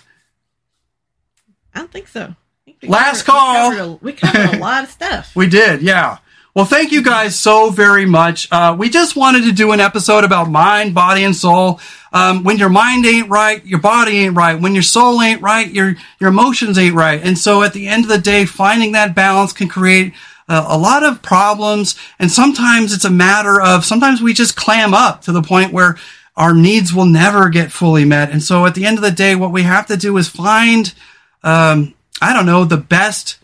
I 1.74 1.80
don't 1.80 1.92
think 1.92 2.08
so. 2.08 2.36
Think 2.66 2.92
Last 2.92 3.24
covered- 3.24 3.40
call. 3.40 3.70
We 3.70 3.76
covered, 3.76 3.82
a, 3.82 4.00
we 4.02 4.14
covered 4.14 4.56
a 4.56 4.60
lot 4.60 4.84
of 4.84 4.90
stuff. 5.00 5.36
We 5.36 5.48
did, 5.48 5.82
yeah. 5.82 6.18
Well, 6.56 6.64
thank 6.64 6.94
you 6.94 7.04
guys 7.04 7.38
so 7.38 7.70
very 7.70 8.06
much. 8.06 8.48
Uh, 8.50 8.74
we 8.80 8.90
just 8.90 9.18
wanted 9.18 9.44
to 9.44 9.52
do 9.52 9.74
an 9.74 9.82
episode 9.82 10.24
about 10.24 10.50
mind, 10.50 10.96
body, 10.96 11.26
and 11.26 11.36
soul. 11.36 11.82
Um, 12.14 12.46
when 12.46 12.58
your 12.58 12.70
mind 12.70 13.06
ain't 13.06 13.28
right, 13.28 13.64
your 13.66 13.80
body 13.80 14.20
ain't 14.20 14.38
right. 14.38 14.58
When 14.58 14.74
your 14.74 14.82
soul 14.82 15.22
ain't 15.22 15.42
right, 15.42 15.70
your 15.70 15.96
your 16.18 16.30
emotions 16.30 16.78
ain't 16.78 16.96
right. 16.96 17.22
And 17.22 17.38
so, 17.38 17.62
at 17.62 17.74
the 17.74 17.88
end 17.88 18.06
of 18.06 18.10
the 18.10 18.20
day, 18.20 18.46
finding 18.46 18.94
that 18.94 19.14
balance 19.14 19.52
can 19.52 19.68
create 19.68 20.14
uh, 20.48 20.66
a 20.70 20.78
lot 20.78 21.04
of 21.04 21.22
problems. 21.22 21.98
And 22.20 22.32
sometimes 22.32 22.94
it's 22.94 23.04
a 23.04 23.10
matter 23.10 23.62
of 23.62 23.84
sometimes 23.84 24.22
we 24.22 24.34
just 24.34 24.56
clam 24.56 24.94
up 24.94 25.24
to 25.24 25.34
the 25.34 25.42
point 25.42 25.74
where 25.74 25.98
our 26.38 26.54
needs 26.54 26.94
will 26.94 27.06
never 27.06 27.50
get 27.50 27.70
fully 27.70 28.06
met. 28.06 28.32
And 28.32 28.42
so, 28.42 28.66
at 28.66 28.76
the 28.76 28.86
end 28.86 28.98
of 28.98 29.04
the 29.04 29.12
day, 29.12 29.36
what 29.36 29.52
we 29.52 29.64
have 29.64 29.88
to 29.88 29.98
do 29.98 30.16
is 30.16 30.30
find, 30.30 30.94
um, 31.44 31.96
I 32.22 32.32
don't 32.32 32.46
know, 32.46 32.64
the 32.64 32.78
best 32.78 33.40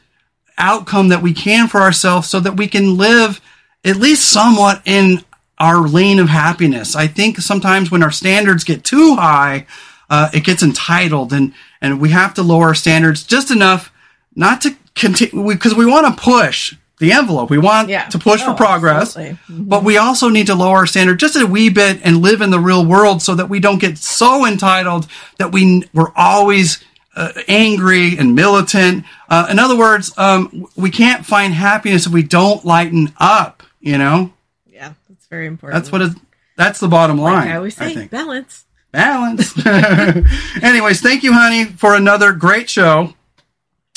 outcome 0.62 1.10
that 1.10 1.22
we 1.22 1.34
can 1.34 1.68
for 1.68 1.82
ourselves 1.82 2.30
so 2.30 2.40
that 2.40 2.56
we 2.58 2.68
can 2.68 2.98
live 2.98 3.42
at 3.84 3.98
least 3.98 4.30
somewhat 4.30 4.82
in 4.86 5.24
our 5.58 5.88
lane 5.88 6.20
of 6.20 6.30
happiness. 6.30 6.96
I 6.96 7.08
think 7.08 7.38
sometimes 7.40 7.92
when 7.92 8.04
our 8.04 8.12
standards 8.12 8.64
get 8.64 8.84
too 8.84 9.16
high, 9.16 9.66
uh, 10.10 10.30
it 10.34 10.44
gets 10.44 10.64
entitled 10.64 11.34
and, 11.34 11.54
and 11.82 12.00
we 12.00 12.10
have 12.10 12.34
to 12.36 12.44
lower 12.44 12.68
our 12.68 12.76
standards 12.76 13.24
just 13.24 13.52
enough 13.52 13.92
not 14.36 14.62
to 14.62 14.76
continue 14.96 15.48
because 15.48 15.74
we 15.76 15.86
want 15.86 16.06
to 16.16 16.22
push 16.22 16.76
the 17.00 17.12
envelope. 17.14 17.50
We 17.50 17.58
want 17.58 17.90
Yeah. 17.90 18.06
to 18.10 18.20
push 18.20 18.42
for 18.42 18.52
Oh, 18.52 18.56
progress, 18.56 19.18
absolutely. 19.18 19.38
but 19.50 19.84
we 19.84 19.98
also 19.98 20.30
need 20.30 20.48
to 20.48 20.56
lower 20.56 20.78
our 20.78 20.86
standard 20.86 21.20
just 21.20 21.36
a 21.36 21.46
wee 21.48 21.70
bit 21.70 22.00
and 22.04 22.22
live 22.22 22.42
in 22.42 22.52
the 22.52 22.60
real 22.60 22.86
world 22.86 23.22
so 23.24 23.34
that 23.36 23.50
we 23.50 23.60
don't 23.60 23.80
get 23.80 23.98
so 23.98 24.46
entitled 24.46 25.08
that 25.40 25.52
we 25.52 25.84
we're 25.94 26.12
always 26.16 26.78
uh, 27.16 27.32
angry 27.48 28.18
and 28.18 28.36
militant. 28.36 29.06
Uh, 29.30 29.48
in 29.50 29.60
other 29.60 29.78
words, 29.78 30.14
um, 30.18 30.68
we 30.76 30.90
can't 30.90 31.26
find 31.26 31.54
happiness 31.54 32.06
if 32.08 32.14
we 32.14 32.24
don't 32.24 32.64
lighten 32.66 33.14
up. 33.20 33.64
You 33.80 33.98
know, 33.98 34.34
Yeah, 34.68 34.94
that's 35.10 35.26
very 35.28 35.48
important. 35.48 35.82
that's 35.82 35.92
what 35.92 36.02
it. 36.02 36.12
That's 36.56 36.80
the 36.80 36.88
bottom 36.88 37.18
line. 37.18 37.48
I 37.48 37.56
always 37.56 37.76
say. 37.76 37.94
think 37.96 38.12
balance. 38.12 38.66
balance. 38.92 39.54
Anyways, 40.62 41.02
thank 41.02 41.24
you, 41.24 41.34
honey, 41.34 41.66
for 41.66 41.96
another 41.96 42.34
great 42.34 42.70
show. 42.70 43.14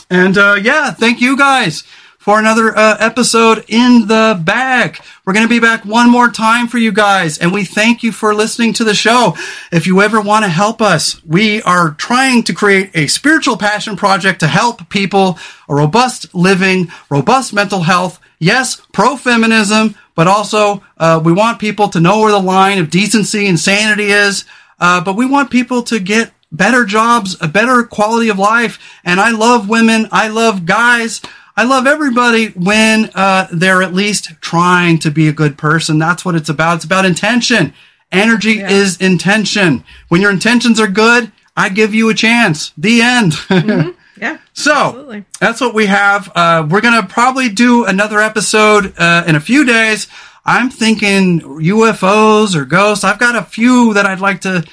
And 0.09 0.39
uh, 0.39 0.57
yeah, 0.63 0.93
thank 0.93 1.21
you 1.21 1.37
guys 1.37 1.83
for 2.25 2.39
another 2.39 2.75
uh, 2.75 2.97
episode 3.01 3.67
in 3.69 4.07
the 4.07 4.41
bag. 4.43 4.99
We're 5.27 5.35
going 5.35 5.45
to 5.45 5.49
be 5.49 5.61
back 5.61 5.85
one 5.85 6.11
more 6.11 6.31
time 6.31 6.69
for 6.69 6.79
you 6.79 6.91
guys, 6.91 7.37
and 7.37 7.53
we 7.53 7.67
thank 7.67 8.03
you 8.03 8.13
for 8.13 8.35
listening 8.35 8.73
to 8.75 8.85
the 8.85 8.95
show. 8.95 9.37
If 9.71 9.87
you 9.87 10.01
ever 10.01 10.23
want 10.23 10.47
to 10.47 10.51
help 10.51 10.81
us, 10.81 11.23
we 11.27 11.61
are 11.65 11.91
trying 11.91 12.43
to 12.45 12.55
create 12.55 12.93
a 12.95 13.09
spiritual 13.09 13.59
passion 13.59 13.95
project 13.95 14.41
to 14.41 14.47
help 14.47 14.89
people 14.89 15.39
a 15.69 15.75
robust 15.75 16.35
living, 16.35 16.91
robust 17.11 17.53
mental 17.53 17.81
health. 17.83 18.19
Yes, 18.39 18.81
pro 18.95 19.19
feminism, 19.19 19.95
but 20.15 20.27
also 20.27 20.83
uh, 20.97 21.21
we 21.23 21.33
want 21.33 21.59
people 21.59 21.91
to 21.91 22.01
know 22.01 22.21
where 22.21 22.33
the 22.33 22.39
line 22.39 22.79
of 22.79 22.89
decency 22.89 23.47
and 23.47 23.61
sanity 23.61 24.07
is. 24.07 24.47
Uh, 24.81 25.05
but 25.05 25.17
we 25.17 25.27
want 25.27 25.51
people 25.51 25.83
to 25.83 26.01
get 26.01 26.33
better 26.51 26.87
jobs, 26.87 27.37
a 27.43 27.49
better 27.49 27.83
quality 27.83 28.31
of 28.31 28.39
life. 28.39 28.79
And 29.05 29.21
I 29.21 29.33
love 29.33 29.69
women. 29.69 30.09
I 30.11 30.29
love 30.29 30.65
guys. 30.65 31.21
I 31.57 31.65
love 31.65 31.87
everybody 31.87 32.49
when 32.49 33.11
uh, 33.15 33.47
they're 33.53 33.83
at 33.83 33.95
least 33.95 34.31
trying 34.41 34.99
to 35.01 35.11
be 35.11 35.29
a 35.29 35.33
good 35.33 35.57
person. 35.57 35.99
That's 35.99 36.25
what 36.25 36.35
it's 36.35 36.49
about. 36.49 36.77
It's 36.77 36.85
about 36.85 37.05
intention. 37.05 37.73
Energy 38.11 38.55
Yeah. 38.55 38.71
is 38.71 38.97
intention. 38.99 39.85
When 40.09 40.21
your 40.21 40.31
intentions 40.31 40.81
are 40.81 40.89
good, 40.89 41.31
I 41.57 41.69
give 41.69 41.95
you 41.95 42.09
a 42.11 42.15
chance. 42.15 42.73
The 42.77 43.01
end. 43.03 43.35
Yeah. 44.17 44.39
So 44.53 44.73
Absolutely. 44.73 45.25
that's 45.41 45.61
what 45.61 45.75
we 45.75 45.87
have. 45.87 46.31
Uh, 46.37 46.65
we're 46.71 46.81
gonna 46.81 47.03
probably 47.05 47.49
do 47.49 47.85
another 47.85 48.21
episode 48.21 48.95
uh, 48.97 49.25
in 49.27 49.35
a 49.35 49.41
few 49.41 49.65
days. 49.67 50.07
I'm 50.47 50.71
thinking 50.71 51.41
UFOs 51.41 52.55
or 52.55 52.65
ghosts. 52.65 53.03
I've 53.03 53.19
got 53.19 53.35
a 53.35 53.43
few 53.43 53.93
that 53.95 54.07
I'd 54.07 54.21
like 54.21 54.43
to. 54.43 54.65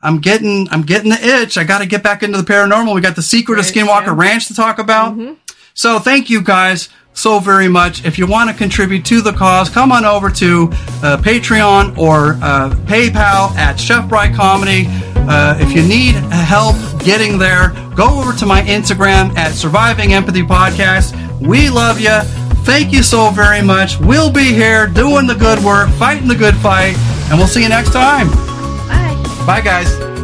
I'm 0.00 0.18
getting. 0.20 0.66
I'm 0.70 0.80
getting 0.82 1.10
the 1.10 1.22
itch. 1.22 1.58
I 1.58 1.64
got 1.64 1.80
to 1.80 1.86
get 1.86 2.02
back 2.02 2.22
into 2.22 2.38
the 2.40 2.44
paranormal. 2.50 2.94
We 2.94 3.02
got 3.02 3.16
the 3.16 3.22
secret 3.22 3.58
of 3.58 3.66
Skinwalker 3.66 4.06
yeah. 4.06 4.14
Ranch 4.16 4.48
to 4.48 4.54
talk 4.54 4.78
about. 4.78 5.14
So 5.76 5.98
thank 5.98 6.30
you 6.30 6.40
guys 6.40 6.88
so 7.12 7.38
very 7.38 7.68
much. 7.68 8.04
If 8.04 8.18
you 8.18 8.26
want 8.26 8.48
to 8.50 8.56
contribute 8.56 9.04
to 9.06 9.20
the 9.20 9.32
cause, 9.32 9.68
come 9.68 9.92
on 9.92 10.06
over 10.06 10.30
to 10.30 10.68
uh, 10.72 11.18
Patreon 11.20 11.96
or 11.98 12.38
uh, 12.42 12.70
PayPal 12.86 13.54
at 13.56 13.78
Chef 13.78 14.08
Bright 14.08 14.34
Comedy. 14.34 14.86
Uh, 15.28 15.58
if 15.60 15.72
you 15.72 15.82
need 15.82 16.14
help 16.32 16.76
getting 17.04 17.38
there, 17.38 17.74
go 17.94 18.20
over 18.20 18.32
to 18.38 18.46
my 18.46 18.62
Instagram 18.62 19.36
at 19.36 19.52
Surviving 19.52 20.14
Empathy 20.14 20.42
Podcast. 20.42 21.14
We 21.46 21.68
love 21.68 22.00
you. 22.00 22.20
Thank 22.64 22.90
you 22.92 23.02
so 23.02 23.30
very 23.30 23.60
much. 23.60 24.00
We'll 24.00 24.32
be 24.32 24.54
here 24.54 24.86
doing 24.86 25.26
the 25.26 25.34
good 25.34 25.62
work, 25.62 25.90
fighting 25.90 26.26
the 26.26 26.34
good 26.34 26.56
fight, 26.56 26.96
and 27.30 27.38
we'll 27.38 27.48
see 27.48 27.62
you 27.62 27.68
next 27.68 27.92
time. 27.92 28.28
Bye. 28.88 29.44
Bye, 29.46 29.60
guys. 29.60 30.15